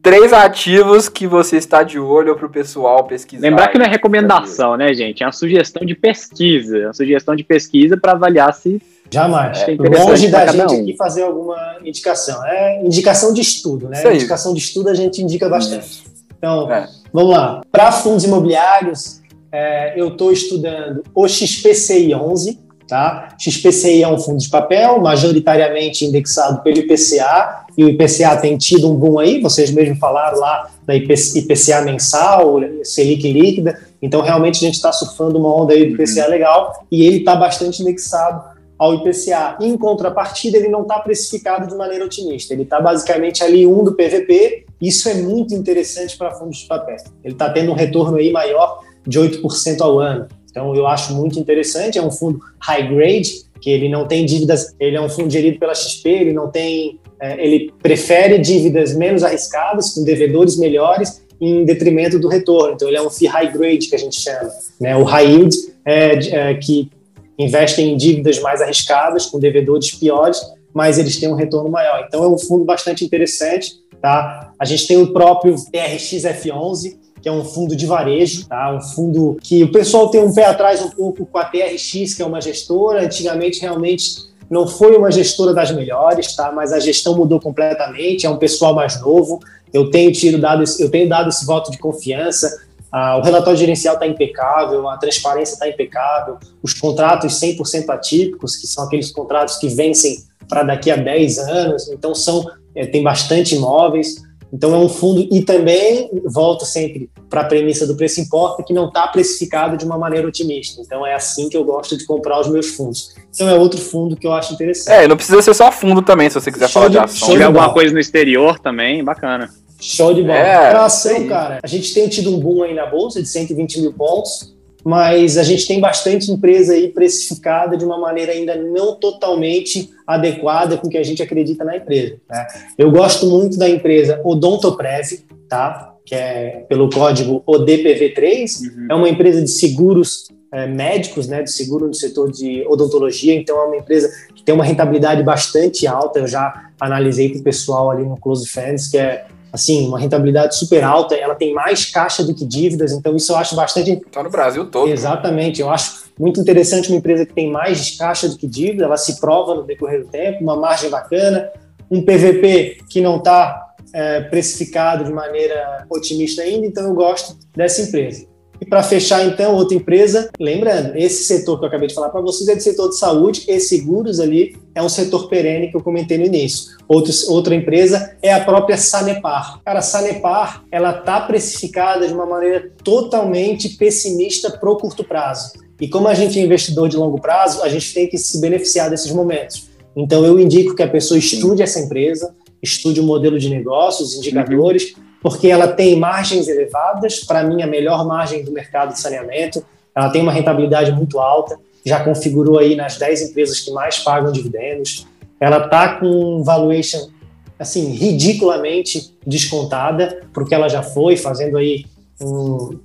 três 0.02 0.34
ativos 0.34 1.08
que 1.08 1.28
você 1.28 1.58
está 1.58 1.84
de 1.84 2.00
olho 2.00 2.36
para 2.36 2.46
o 2.46 2.50
pessoal 2.50 3.04
pesquisar. 3.04 3.42
Lembrar 3.42 3.68
que 3.68 3.78
não 3.78 3.86
é 3.86 3.90
recomendação, 3.90 4.76
né, 4.76 4.94
gente? 4.94 5.24
É 5.24 5.26
uma 5.26 5.32
sugestão 5.32 5.86
de 5.86 5.96
pesquisa. 5.96 6.78
É 6.78 6.88
uma 6.88 6.94
sugestão 6.94 7.36
de 7.36 7.44
pesquisa 7.44 7.98
para 7.98 8.14
avaliar 8.14 8.54
se 8.54 8.82
Jamais. 9.14 9.60
É 9.68 9.76
Longe 9.76 10.30
da 10.30 10.46
gente 10.46 10.74
um. 10.74 10.82
aqui 10.82 10.96
fazer 10.96 11.24
alguma 11.24 11.78
indicação. 11.84 12.46
É 12.46 12.82
indicação 12.82 13.34
de 13.34 13.42
estudo, 13.42 13.90
né? 13.90 14.02
Indicação 14.16 14.54
de 14.54 14.60
estudo 14.60 14.90
a 14.90 14.94
gente 14.94 15.22
indica 15.22 15.50
bastante. 15.50 16.04
Então, 16.38 16.72
é. 16.72 16.88
vamos 17.12 17.32
lá. 17.32 17.62
Para 17.70 17.92
fundos 17.92 18.24
imobiliários, 18.24 19.22
é, 19.52 20.00
eu 20.00 20.08
estou 20.08 20.32
estudando 20.32 21.04
o 21.14 21.28
XPCI 21.28 22.16
11, 22.16 22.58
tá? 22.92 23.30
XPCI 23.40 24.04
é 24.04 24.08
um 24.10 24.20
fundo 24.20 24.38
de 24.38 24.50
papel, 24.50 25.00
majoritariamente 25.00 26.04
indexado 26.04 26.62
pelo 26.62 26.78
IPCA, 26.80 27.66
e 27.78 27.86
o 27.86 27.90
IPCA 27.90 28.36
tem 28.36 28.58
tido 28.58 28.92
um 28.92 28.96
boom 28.96 29.18
aí, 29.18 29.40
vocês 29.42 29.72
mesmos 29.72 29.98
falaram 29.98 30.38
lá 30.38 30.70
da 30.86 30.94
IPCA 30.94 31.82
mensal, 31.86 32.60
Selic 32.84 33.32
líquida, 33.32 33.80
então 34.02 34.20
realmente 34.20 34.58
a 34.58 34.68
gente 34.68 34.76
está 34.76 34.92
surfando 34.92 35.40
uma 35.40 35.56
onda 35.56 35.74
aí 35.74 35.86
do 35.86 35.94
IPCA 35.94 36.26
uhum. 36.26 36.30
legal, 36.30 36.86
e 36.92 37.06
ele 37.06 37.20
está 37.20 37.34
bastante 37.34 37.82
indexado 37.82 38.44
ao 38.78 38.96
IPCA. 38.96 39.58
Em 39.62 39.78
contrapartida, 39.78 40.58
ele 40.58 40.68
não 40.68 40.82
está 40.82 41.00
precificado 41.00 41.68
de 41.68 41.76
maneira 41.76 42.04
otimista. 42.04 42.52
Ele 42.52 42.64
está 42.64 42.82
basicamente 42.82 43.44
ali 43.44 43.66
um 43.68 43.84
do 43.84 43.94
PVP. 43.94 44.66
Isso 44.82 45.08
é 45.08 45.14
muito 45.14 45.54
interessante 45.54 46.18
para 46.18 46.32
fundos 46.32 46.58
de 46.58 46.68
papel. 46.68 46.98
Ele 47.24 47.36
está 47.36 47.48
tendo 47.52 47.72
um 47.72 47.76
retorno 47.76 48.18
aí 48.18 48.32
maior 48.32 48.80
de 49.06 49.20
8% 49.20 49.82
ao 49.82 50.00
ano. 50.00 50.28
Então, 50.52 50.76
eu 50.76 50.86
acho 50.86 51.14
muito 51.14 51.40
interessante. 51.40 51.98
É 51.98 52.04
um 52.04 52.12
fundo 52.12 52.40
high 52.60 52.88
grade, 52.88 53.46
que 53.60 53.70
ele 53.70 53.90
não 53.90 54.08
tem 54.08 54.26
dívidas. 54.26 54.76
Ele 54.80 54.98
é 54.98 55.02
um 55.02 55.10
fundo 55.10 55.30
gerido 55.30 55.58
pela 55.58 55.74
XP. 55.74 56.10
Ele 56.10 56.34
não 56.34 56.50
tem. 56.52 57.00
É, 57.20 57.44
ele 57.44 57.74
prefere 57.82 58.38
dívidas 58.38 58.96
menos 58.96 59.24
arriscadas, 59.24 59.94
com 59.94 60.04
devedores 60.04 60.58
melhores, 60.58 61.22
em 61.40 61.66
detrimento 61.66 62.20
do 62.20 62.28
retorno. 62.28 62.74
Então, 62.74 62.88
ele 62.88 62.98
é 62.98 63.02
um 63.02 63.10
FII 63.10 63.28
high 63.28 63.52
grade 63.52 63.88
que 63.88 63.96
a 63.96 64.00
gente 64.00 64.20
chama. 64.20 64.50
Né? 64.80 64.96
O 64.96 65.04
high 65.04 65.28
yield 65.28 65.56
é, 65.86 66.50
é 66.50 66.54
que 66.56 66.92
investem 67.40 67.94
em 67.94 67.98
dívidas 67.98 68.40
mais 68.40 68.62
arriscadas, 68.62 69.26
com 69.26 69.40
devedores 69.40 69.92
piores, 69.92 70.40
mas 70.74 70.98
eles 70.98 71.20
têm 71.20 71.30
um 71.30 71.36
retorno 71.36 71.70
maior. 71.70 72.06
Então 72.08 72.24
é 72.24 72.28
um 72.28 72.38
fundo 72.38 72.64
bastante 72.64 73.04
interessante. 73.04 73.74
Tá? 74.02 74.52
A 74.58 74.66
gente 74.66 74.88
tem 74.88 74.98
o 74.98 75.14
próprio 75.14 75.56
TRX-F11, 75.56 76.98
que 77.22 77.30
é 77.30 77.32
um 77.32 77.46
fundo 77.46 77.76
de 77.76 77.86
varejo, 77.86 78.48
tá? 78.48 78.74
um 78.74 78.82
fundo 78.82 79.38
que 79.42 79.64
o 79.64 79.72
pessoal 79.72 80.10
tem 80.10 80.22
um 80.22 80.34
pé 80.34 80.46
atrás 80.46 80.82
um 80.82 80.90
pouco 80.90 81.26
com 81.26 81.38
a 81.38 81.46
TRX, 81.46 82.14
que 82.16 82.22
é 82.22 82.26
uma 82.26 82.42
gestora. 82.42 83.04
Antigamente, 83.04 83.62
realmente, 83.62 84.32
não 84.50 84.68
foi 84.68 84.96
uma 84.98 85.12
gestora 85.12 85.54
das 85.54 85.72
melhores, 85.72 86.36
tá? 86.36 86.52
mas 86.52 86.74
a 86.74 86.80
gestão 86.80 87.16
mudou 87.16 87.40
completamente, 87.40 88.26
é 88.26 88.30
um 88.30 88.38
pessoal 88.38 88.74
mais 88.74 89.00
novo. 89.00 89.40
Eu 89.72 89.90
tenho, 89.90 90.12
tido 90.12 90.38
dado, 90.38 90.64
eu 90.80 90.90
tenho 90.90 91.08
dado 91.08 91.30
esse 91.30 91.46
voto 91.46 91.72
de 91.72 91.78
confiança. 91.78 92.50
Ah, 92.92 93.18
o 93.18 93.22
relatório 93.22 93.58
gerencial 93.58 93.94
está 93.94 94.06
impecável, 94.06 94.90
a 94.90 94.98
transparência 94.98 95.54
está 95.54 95.70
impecável, 95.70 96.38
os 96.62 96.74
contratos 96.74 97.40
100% 97.40 97.90
atípicos, 97.90 98.58
que 98.58 98.68
são 98.68 98.84
aqueles 98.84 99.12
contratos 99.12 99.56
que 99.58 99.70
vencem 99.70 100.18
para 100.50 100.64
daqui 100.64 100.92
a 100.92 100.98
10 100.98 101.38
anos, 101.40 101.88
então 101.88 102.14
são 102.14 102.46
é, 102.76 102.86
tem 102.86 103.02
bastante 103.02 103.56
imóveis. 103.56 104.22
Então 104.52 104.74
é 104.74 104.78
um 104.78 104.90
fundo 104.90 105.28
e 105.32 105.42
também 105.42 106.10
volto 106.26 106.66
sempre 106.66 107.10
para 107.30 107.42
a 107.42 107.46
premissa 107.46 107.88
do 107.88 107.96
preço 107.96 108.20
importa 108.20 108.64
que 108.64 108.74
não 108.74 108.88
está 108.88 109.08
precificado 109.08 109.78
de 109.78 109.86
uma 109.86 109.98
maneira 109.98 110.28
otimista. 110.28 110.82
Então 110.82 111.06
é 111.06 111.14
assim 111.14 111.48
que 111.48 111.56
eu 111.56 111.64
gosto 111.64 111.98
de 111.98 112.06
comprar 112.06 112.40
os 112.40 112.48
meus 112.50 112.68
fundos. 112.68 113.14
Então 113.34 113.48
é 113.48 113.56
outro 113.56 113.80
fundo 113.80 114.16
que 114.16 114.28
eu 114.28 114.34
acho 114.34 114.54
interessante. 114.54 114.94
É, 114.94 115.08
não 115.08 115.16
precisa 115.16 115.42
ser 115.42 115.54
só 115.54 115.72
fundo 115.72 116.02
também, 116.02 116.30
se 116.30 116.36
você 116.36 116.52
quiser 116.52 116.68
show 116.68 116.82
falar 116.82 116.88
de, 116.88 116.94
de 116.94 117.00
ação. 117.00 117.28
Se 117.28 117.32
tiver 117.32 117.46
alguma 117.46 117.74
coisa 117.74 117.94
no 117.94 118.00
exterior 118.00 118.60
também, 118.60 119.04
bacana. 119.04 119.50
Show 119.80 120.14
de 120.14 120.22
bola. 120.22 120.38
É, 120.38 120.70
para 120.70 120.86
ação, 120.86 121.28
cara, 121.28 121.60
a 121.64 121.68
gente 121.68 121.94
tem 121.94 122.08
tido 122.08 122.36
um 122.36 122.40
boom 122.40 122.64
aí 122.64 122.74
na 122.74 122.86
bolsa 122.86 123.22
de 123.22 123.28
120 123.28 123.82
mil 123.82 123.94
pontos 123.94 124.54
mas 124.84 125.38
a 125.38 125.44
gente 125.44 125.68
tem 125.68 125.80
bastante 125.80 126.32
empresa 126.32 126.74
aí 126.74 126.88
precificada 126.90 127.78
de 127.78 127.86
uma 127.86 127.98
maneira 127.98 128.32
ainda 128.32 128.56
não 128.56 128.96
totalmente 128.96 129.90
adequada 130.06 130.78
com 130.78 130.88
o 130.88 130.90
que 130.90 130.98
a 130.98 131.04
gente 131.04 131.22
acredita 131.22 131.64
na 131.64 131.78
empresa. 131.78 132.18
Né? 132.30 132.48
Eu 132.78 132.92
gosto 132.92 133.28
muito 133.28 133.58
da 133.58 133.70
empresa 133.70 134.20
Odontoprev, 134.24 135.20
tá? 135.48 135.92
que 136.06 136.16
é 136.16 136.66
pelo 136.68 136.90
código 136.90 137.44
ODPV3, 137.48 138.62
uhum. 138.62 138.88
é 138.90 138.96
uma 138.96 139.10
empresa 139.10 139.42
de 139.42 139.50
seguros 139.50 140.28
é, 140.52 140.68
médicos, 140.68 141.28
né, 141.28 141.42
de 141.42 141.52
seguro 141.52 141.88
no 141.88 141.94
setor 141.94 142.32
de 142.32 142.66
odontologia, 142.68 143.34
então 143.34 143.58
é 143.58 143.66
uma 143.66 143.78
empresa 143.78 144.12
que 144.36 144.44
tem 144.44 144.54
uma 144.54 144.66
rentabilidade 144.66 145.24
bastante 145.24 145.88
alta, 145.88 146.20
eu 146.20 146.28
já 146.28 146.72
analisei 146.80 147.30
com 147.30 147.40
o 147.40 147.44
pessoal 147.44 147.90
ali 147.90 148.04
no 148.04 148.18
Close 148.18 148.50
Friends, 148.50 148.90
que 148.90 148.98
é 148.98 149.26
assim, 149.52 149.88
uma 149.88 150.00
rentabilidade 150.00 150.56
super 150.56 150.84
alta, 150.84 151.16
ela 151.16 151.36
tem 151.36 151.54
mais 151.54 151.86
caixa 151.86 152.24
do 152.24 152.34
que 152.34 152.46
dívidas, 152.46 152.92
então 152.92 153.16
isso 153.16 153.32
eu 153.32 153.38
acho 153.38 153.56
bastante... 153.56 153.92
Está 153.92 154.24
no 154.24 154.30
Brasil 154.30 154.66
todo. 154.66 154.90
Exatamente, 154.90 155.60
eu 155.60 155.70
acho 155.70 156.06
muito 156.18 156.40
interessante 156.40 156.90
uma 156.90 156.98
empresa 156.98 157.26
que 157.26 157.34
tem 157.34 157.52
mais 157.52 157.98
caixa 157.98 158.30
do 158.30 158.38
que 158.38 158.48
dívida, 158.48 158.86
ela 158.86 158.98
se 158.98 159.20
prova 159.20 159.56
no 159.56 159.64
decorrer 159.64 160.04
do 160.04 160.08
tempo, 160.08 160.44
uma 160.44 160.56
margem 160.56 160.90
bacana, 160.90 161.50
um 161.90 162.02
PVP 162.02 162.78
que 162.90 163.02
não 163.02 163.18
está 163.18 163.74
é, 163.94 164.22
precificado 164.22 165.04
de 165.04 165.12
maneira 165.12 165.86
otimista 165.90 166.42
ainda, 166.42 166.66
então 166.66 166.86
eu 166.86 166.94
gosto 166.94 167.38
dessa 167.56 167.82
empresa. 167.82 168.31
E 168.62 168.66
para 168.66 168.84
fechar, 168.84 169.26
então, 169.26 169.56
outra 169.56 169.76
empresa, 169.76 170.30
lembrando, 170.40 170.96
esse 170.96 171.24
setor 171.24 171.58
que 171.58 171.66
eu 171.66 171.68
acabei 171.68 171.88
de 171.88 171.96
falar 171.96 172.10
para 172.10 172.22
vocês 172.22 172.48
é 172.48 172.56
do 172.56 172.62
setor 172.62 172.90
de 172.90 172.98
saúde 173.00 173.44
e 173.48 173.60
seguros 173.60 174.20
ali 174.20 174.56
é 174.76 174.84
um 174.84 174.88
setor 174.88 175.28
perene 175.28 175.72
que 175.72 175.76
eu 175.76 175.82
comentei 175.82 176.16
no 176.20 176.26
início. 176.26 176.78
Outro, 176.88 177.12
outra 177.30 177.56
empresa 177.56 178.16
é 178.22 178.32
a 178.32 178.46
própria 178.46 178.78
Sanepar. 178.78 179.60
Cara, 179.66 179.80
a 179.80 179.82
Sanepar, 179.82 180.64
ela 180.72 180.92
está 180.92 181.22
precificada 181.22 182.08
de 182.08 182.14
uma 182.14 182.28
maneira 182.28 182.72
totalmente 182.84 183.70
pessimista 183.70 184.52
pro 184.52 184.78
curto 184.78 185.04
prazo. 185.04 185.54
E 185.80 185.88
como 185.88 186.08
a 186.08 186.14
gente 186.14 186.38
é 186.38 186.44
investidor 186.44 186.88
de 186.88 186.98
longo 186.98 187.20
prazo, 187.20 187.64
a 187.64 187.70
gente 187.70 187.92
tem 187.96 188.08
que 188.08 188.20
se 188.20 188.40
beneficiar 188.40 188.92
desses 188.92 189.12
momentos. 189.12 189.70
Então, 189.96 190.24
eu 190.24 190.40
indico 190.40 190.76
que 190.76 190.84
a 190.84 190.88
pessoa 190.88 191.18
estude 191.18 191.64
essa 191.64 191.80
empresa, 191.80 192.36
estude 192.62 193.00
o 193.00 193.04
modelo 193.04 193.40
de 193.40 193.50
negócios, 193.50 194.14
indicadores, 194.14 194.94
uhum 194.96 195.11
porque 195.22 195.48
ela 195.48 195.68
tem 195.68 195.98
margens 196.00 196.48
elevadas, 196.48 197.20
para 197.20 197.44
mim 197.44 197.62
a 197.62 197.68
melhor 197.68 198.06
margem 198.06 198.44
do 198.44 198.52
mercado 198.52 198.94
de 198.94 199.00
saneamento, 199.00 199.64
ela 199.96 200.10
tem 200.10 200.22
uma 200.22 200.32
rentabilidade 200.32 200.92
muito 200.92 201.20
alta, 201.20 201.58
já 201.86 202.04
configurou 202.04 202.60
aí 202.60 202.76
nas 202.76 202.98
10 202.98 203.30
empresas 203.30 203.60
que 203.60 203.72
mais 203.72 204.00
pagam 204.00 204.32
dividendos, 204.32 205.08
ela 205.40 205.66
está 205.66 205.96
com 205.96 206.08
um 206.08 206.44
valuation 206.44 207.10
assim 207.58 207.92
ridiculamente 207.92 209.16
descontada 209.26 210.24
porque 210.34 210.54
ela 210.56 210.68
já 210.68 210.82
foi, 210.82 211.16
fazendo 211.16 211.58
aí 211.58 211.86
um, 212.20 212.80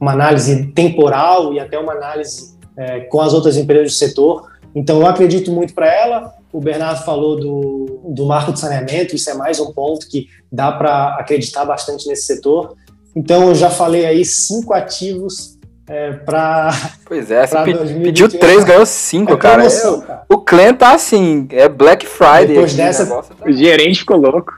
uma 0.00 0.12
análise 0.12 0.66
temporal 0.72 1.54
e 1.54 1.60
até 1.60 1.78
uma 1.78 1.92
análise 1.92 2.56
é, 2.76 3.00
com 3.00 3.20
as 3.20 3.32
outras 3.32 3.56
empresas 3.56 3.92
do 3.92 3.96
setor. 3.96 4.50
Então 4.74 5.00
eu 5.00 5.06
acredito 5.06 5.52
muito 5.52 5.74
para 5.74 5.86
ela, 5.86 6.34
o 6.52 6.60
Bernardo 6.60 7.04
falou 7.04 7.40
do, 7.40 8.12
do 8.14 8.26
marco 8.26 8.52
de 8.52 8.60
saneamento, 8.60 9.16
isso 9.16 9.30
é 9.30 9.34
mais 9.34 9.58
um 9.58 9.72
ponto 9.72 10.06
que 10.08 10.28
dá 10.50 10.70
para 10.70 11.16
acreditar 11.18 11.64
bastante 11.64 12.06
nesse 12.06 12.24
setor. 12.24 12.76
Então, 13.16 13.48
eu 13.48 13.54
já 13.54 13.70
falei 13.70 14.04
aí 14.04 14.24
cinco 14.24 14.74
ativos 14.74 15.58
é, 15.88 16.12
para. 16.12 16.70
Pois 17.04 17.30
é, 17.30 17.46
você 17.46 17.56
pediu 18.02 18.28
três, 18.28 18.64
ganhou 18.64 18.86
cinco, 18.86 19.34
é 19.34 19.36
cara. 19.36 19.62
Promoção, 19.62 20.00
cara. 20.00 20.22
O 20.28 20.38
Clã 20.38 20.72
tá 20.72 20.94
assim, 20.94 21.46
é 21.50 21.68
Black 21.68 22.06
Friday. 22.06 22.48
Depois 22.48 22.74
dessa, 22.74 23.06
tá... 23.06 23.22
o 23.46 23.52
gerente 23.52 23.98
ficou 24.00 24.16
louco. 24.16 24.52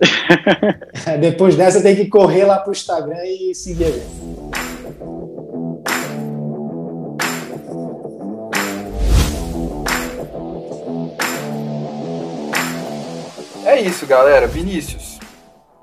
Depois 1.20 1.56
dessa, 1.56 1.82
tem 1.82 1.96
que 1.96 2.06
correr 2.06 2.44
lá 2.44 2.58
pro 2.58 2.70
Instagram 2.70 3.24
e 3.24 3.52
seguir 3.52 3.84
a 3.84 3.90
gente. 3.90 4.67
É 13.78 13.80
isso, 13.80 14.04
galera. 14.06 14.48
Vinícius, 14.48 15.20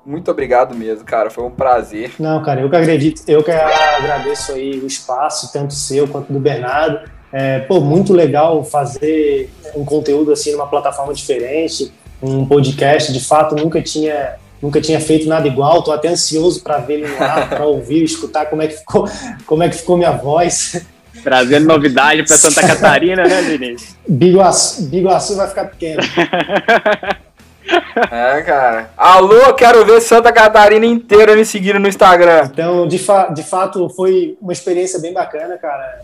muito 0.04 0.30
obrigado 0.30 0.74
mesmo, 0.74 1.02
cara. 1.02 1.30
Foi 1.30 1.42
um 1.42 1.50
prazer. 1.50 2.12
Não, 2.18 2.42
cara, 2.42 2.60
eu 2.60 2.68
que 2.68 2.76
acredito, 2.76 3.22
eu 3.26 3.42
que 3.42 3.50
agradeço 3.50 4.52
aí 4.52 4.78
o 4.80 4.86
espaço, 4.86 5.50
tanto 5.50 5.72
seu 5.72 6.06
quanto 6.06 6.30
do 6.30 6.38
Bernardo. 6.38 7.10
É, 7.32 7.60
pô, 7.60 7.80
muito 7.80 8.12
legal 8.12 8.62
fazer 8.62 9.50
um 9.74 9.82
conteúdo 9.82 10.30
assim 10.30 10.52
numa 10.52 10.66
plataforma 10.66 11.14
diferente, 11.14 11.90
um 12.22 12.44
podcast. 12.44 13.10
De 13.14 13.24
fato, 13.24 13.56
nunca 13.56 13.80
tinha 13.80 14.34
nunca 14.60 14.78
tinha 14.78 15.00
feito 15.00 15.26
nada 15.26 15.48
igual. 15.48 15.82
Tô 15.82 15.90
até 15.90 16.08
ansioso 16.08 16.62
para 16.62 16.76
ver 16.76 17.00
ele 17.00 17.08
no 17.08 17.24
ar, 17.24 17.48
para 17.48 17.64
ouvir, 17.64 18.04
escutar 18.04 18.44
como 18.44 18.60
é 18.60 18.66
que 18.66 18.76
ficou, 18.76 19.08
como 19.46 19.62
é 19.62 19.70
que 19.70 19.76
ficou 19.76 19.96
minha 19.96 20.12
voz. 20.12 20.84
Trazendo 21.22 21.66
novidade 21.66 22.22
para 22.24 22.36
Santa 22.36 22.60
Catarina, 22.68 23.26
né, 23.26 23.40
Vinícius? 23.40 23.96
Biguaçu, 24.06 24.82
Biguaçu 24.82 25.34
vai 25.34 25.48
ficar 25.48 25.64
pequeno. 25.64 26.02
É, 28.10 28.42
cara. 28.42 28.90
Alô, 28.96 29.54
quero 29.54 29.84
ver 29.84 30.00
Santa 30.02 30.30
Catarina 30.30 30.84
inteira 30.84 31.34
me 31.34 31.44
seguindo 31.44 31.80
no 31.80 31.88
Instagram. 31.88 32.50
Então, 32.52 32.86
de, 32.86 32.98
fa 32.98 33.28
de 33.28 33.42
fato, 33.42 33.88
foi 33.88 34.36
uma 34.40 34.52
experiência 34.52 34.98
bem 35.00 35.12
bacana, 35.12 35.56
cara. 35.56 36.02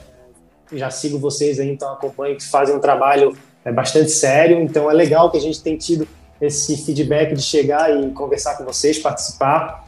Já 0.72 0.90
sigo 0.90 1.18
vocês 1.18 1.60
aí, 1.60 1.68
então 1.68 1.92
acompanho 1.92 2.36
que 2.36 2.48
fazem 2.48 2.74
um 2.74 2.80
trabalho 2.80 3.36
é, 3.62 3.70
bastante 3.70 4.10
sério. 4.10 4.58
Então, 4.60 4.90
é 4.90 4.94
legal 4.94 5.30
que 5.30 5.36
a 5.36 5.40
gente 5.40 5.62
tem 5.62 5.76
tido 5.76 6.08
esse 6.40 6.76
feedback 6.78 7.34
de 7.34 7.42
chegar 7.42 7.94
e 7.94 8.10
conversar 8.10 8.56
com 8.56 8.64
vocês, 8.64 8.98
participar. 8.98 9.84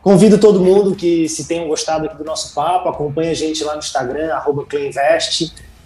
Convido 0.00 0.38
todo 0.38 0.60
mundo 0.60 0.94
que, 0.94 1.28
se 1.28 1.46
tenham 1.46 1.68
gostado 1.68 2.06
aqui 2.06 2.16
do 2.16 2.24
nosso 2.24 2.54
papo, 2.54 2.88
acompanha 2.88 3.32
a 3.32 3.34
gente 3.34 3.62
lá 3.62 3.74
no 3.74 3.80
Instagram, 3.80 4.32
arroba 4.32 4.64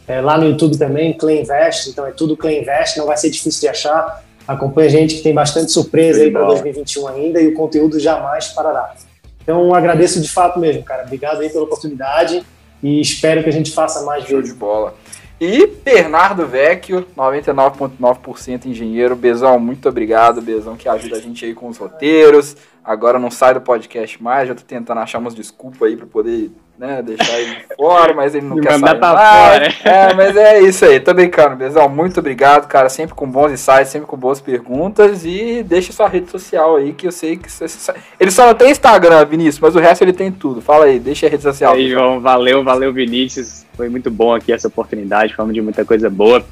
é, 0.06 0.20
lá 0.20 0.36
no 0.36 0.46
YouTube 0.46 0.76
também, 0.76 1.14
CleanVest, 1.14 1.88
então 1.88 2.06
é 2.06 2.12
tudo 2.12 2.36
CleanVest, 2.36 2.98
não 2.98 3.06
vai 3.06 3.16
ser 3.16 3.30
difícil 3.30 3.62
de 3.62 3.68
achar. 3.68 4.22
Acompanha 4.46 4.88
a 4.88 4.90
gente 4.90 5.16
que 5.16 5.22
tem 5.22 5.34
bastante 5.34 5.72
surpresa 5.72 6.22
aí 6.22 6.30
para 6.30 6.44
2021 6.44 7.08
ainda 7.08 7.40
e 7.40 7.48
o 7.48 7.54
conteúdo 7.54 7.98
jamais 7.98 8.48
parará. 8.48 8.94
Então 9.42 9.74
agradeço 9.74 10.20
de 10.20 10.28
fato 10.28 10.58
mesmo, 10.58 10.82
cara. 10.82 11.04
Obrigado 11.04 11.40
aí 11.40 11.48
pela 11.48 11.64
oportunidade 11.64 12.44
e 12.82 13.00
espero 13.00 13.42
que 13.42 13.48
a 13.48 13.52
gente 13.52 13.72
faça 13.72 14.02
mais 14.04 14.24
Show 14.24 14.42
de 14.42 14.52
bola. 14.52 14.94
E 15.40 15.66
Bernardo 15.66 16.46
Vecchio, 16.46 17.06
99,9% 17.16 18.66
engenheiro. 18.66 19.16
Bezão, 19.16 19.58
muito 19.58 19.88
obrigado, 19.88 20.40
Bezão, 20.40 20.76
que 20.76 20.88
ajuda 20.88 21.16
a 21.16 21.20
gente 21.20 21.44
aí 21.44 21.54
com 21.54 21.68
os 21.68 21.76
roteiros. 21.76 22.56
Agora 22.84 23.18
não 23.18 23.30
sai 23.30 23.54
do 23.54 23.60
podcast 23.60 24.22
mais, 24.22 24.48
já 24.48 24.54
tô 24.54 24.62
tentando 24.62 25.00
achar 25.00 25.18
umas 25.18 25.34
desculpas 25.34 25.82
aí 25.82 25.96
para 25.96 26.06
poder 26.06 26.50
né, 26.78 27.02
deixar 27.02 27.38
ele 27.38 27.56
fora, 27.76 28.12
mas 28.14 28.34
ele 28.34 28.46
não 28.46 28.58
quer 28.60 28.78
sair 28.78 28.98
pra 28.98 29.10
fora. 29.10 29.74
É, 29.84 30.14
mas 30.14 30.36
é 30.36 30.60
isso 30.60 30.84
aí, 30.84 30.98
tô 30.98 31.14
brincando, 31.14 31.56
Bezão, 31.56 31.88
muito 31.88 32.18
obrigado, 32.20 32.66
cara, 32.66 32.88
sempre 32.88 33.14
com 33.14 33.28
bons 33.28 33.52
insights, 33.52 33.88
sempre 33.88 34.06
com 34.06 34.16
boas 34.16 34.40
perguntas 34.40 35.24
e 35.24 35.62
deixa 35.62 35.92
sua 35.92 36.08
rede 36.08 36.30
social 36.30 36.76
aí, 36.76 36.92
que 36.92 37.06
eu 37.06 37.12
sei 37.12 37.36
que 37.36 37.50
você... 37.50 37.94
ele 38.18 38.30
só 38.30 38.46
não 38.46 38.54
tem 38.54 38.70
Instagram, 38.70 39.24
Vinícius, 39.24 39.60
mas 39.60 39.76
o 39.76 39.80
resto 39.80 40.02
ele 40.02 40.12
tem 40.12 40.32
tudo, 40.32 40.60
fala 40.60 40.86
aí, 40.86 40.98
deixa 40.98 41.26
a 41.26 41.30
rede 41.30 41.42
social. 41.42 41.76
E 41.76 41.80
aí, 41.80 41.90
João, 41.90 42.20
valeu, 42.20 42.64
valeu, 42.64 42.92
Vinícius, 42.92 43.64
foi 43.76 43.88
muito 43.88 44.10
bom 44.10 44.34
aqui 44.34 44.52
essa 44.52 44.68
oportunidade, 44.68 45.34
falamos 45.34 45.54
de 45.54 45.62
muita 45.62 45.84
coisa 45.84 46.10
boa. 46.10 46.44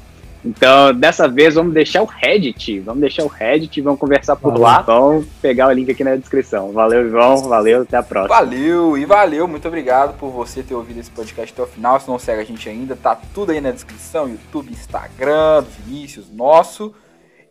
Então, 0.45 0.93
dessa 0.93 1.27
vez, 1.27 1.55
vamos 1.55 1.73
deixar 1.73 2.01
o 2.01 2.05
Reddit. 2.05 2.79
Vamos 2.81 3.01
deixar 3.01 3.23
o 3.23 3.27
Reddit, 3.27 3.79
vamos 3.81 3.99
conversar 3.99 4.35
por 4.35 4.51
valeu. 4.51 4.63
lá. 4.63 4.81
Vamos 4.81 5.25
pegar 5.41 5.67
o 5.67 5.71
link 5.71 5.89
aqui 5.89 6.03
na 6.03 6.15
descrição. 6.15 6.71
Valeu, 6.71 7.09
João. 7.09 7.37
Valeu, 7.37 7.83
até 7.83 7.97
a 7.97 8.03
próxima. 8.03 8.35
Valeu 8.35 8.97
e 8.97 9.05
valeu. 9.05 9.47
Muito 9.47 9.67
obrigado 9.67 10.17
por 10.17 10.29
você 10.29 10.61
ter 10.61 10.75
ouvido 10.75 10.99
esse 10.99 11.11
podcast 11.11 11.53
até 11.53 11.63
o 11.63 11.67
final. 11.67 11.99
Se 11.99 12.07
não 12.07 12.19
segue 12.19 12.41
a 12.41 12.45
gente 12.45 12.67
ainda, 12.67 12.95
tá 12.95 13.17
tudo 13.33 13.51
aí 13.51 13.61
na 13.61 13.71
descrição: 13.71 14.27
YouTube, 14.27 14.71
Instagram, 14.71 15.63
Vinícius, 15.85 16.29
nosso. 16.29 16.93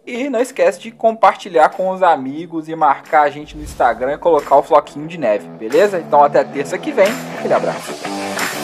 E 0.04 0.28
não 0.28 0.40
esquece 0.40 0.80
de 0.80 0.90
compartilhar 0.90 1.68
com 1.68 1.88
os 1.90 2.02
amigos 2.02 2.68
e 2.68 2.74
marcar 2.74 3.22
a 3.22 3.30
gente 3.30 3.56
no 3.56 3.62
Instagram 3.62 4.14
e 4.14 4.18
colocar 4.18 4.56
o 4.56 4.62
floquinho 4.62 5.06
de 5.06 5.16
neve, 5.16 5.46
beleza? 5.48 6.00
Então 6.00 6.24
até 6.24 6.42
terça 6.42 6.76
que 6.76 6.90
vem. 6.90 7.06
Aquele 7.38 7.54
abraço. 7.54 8.61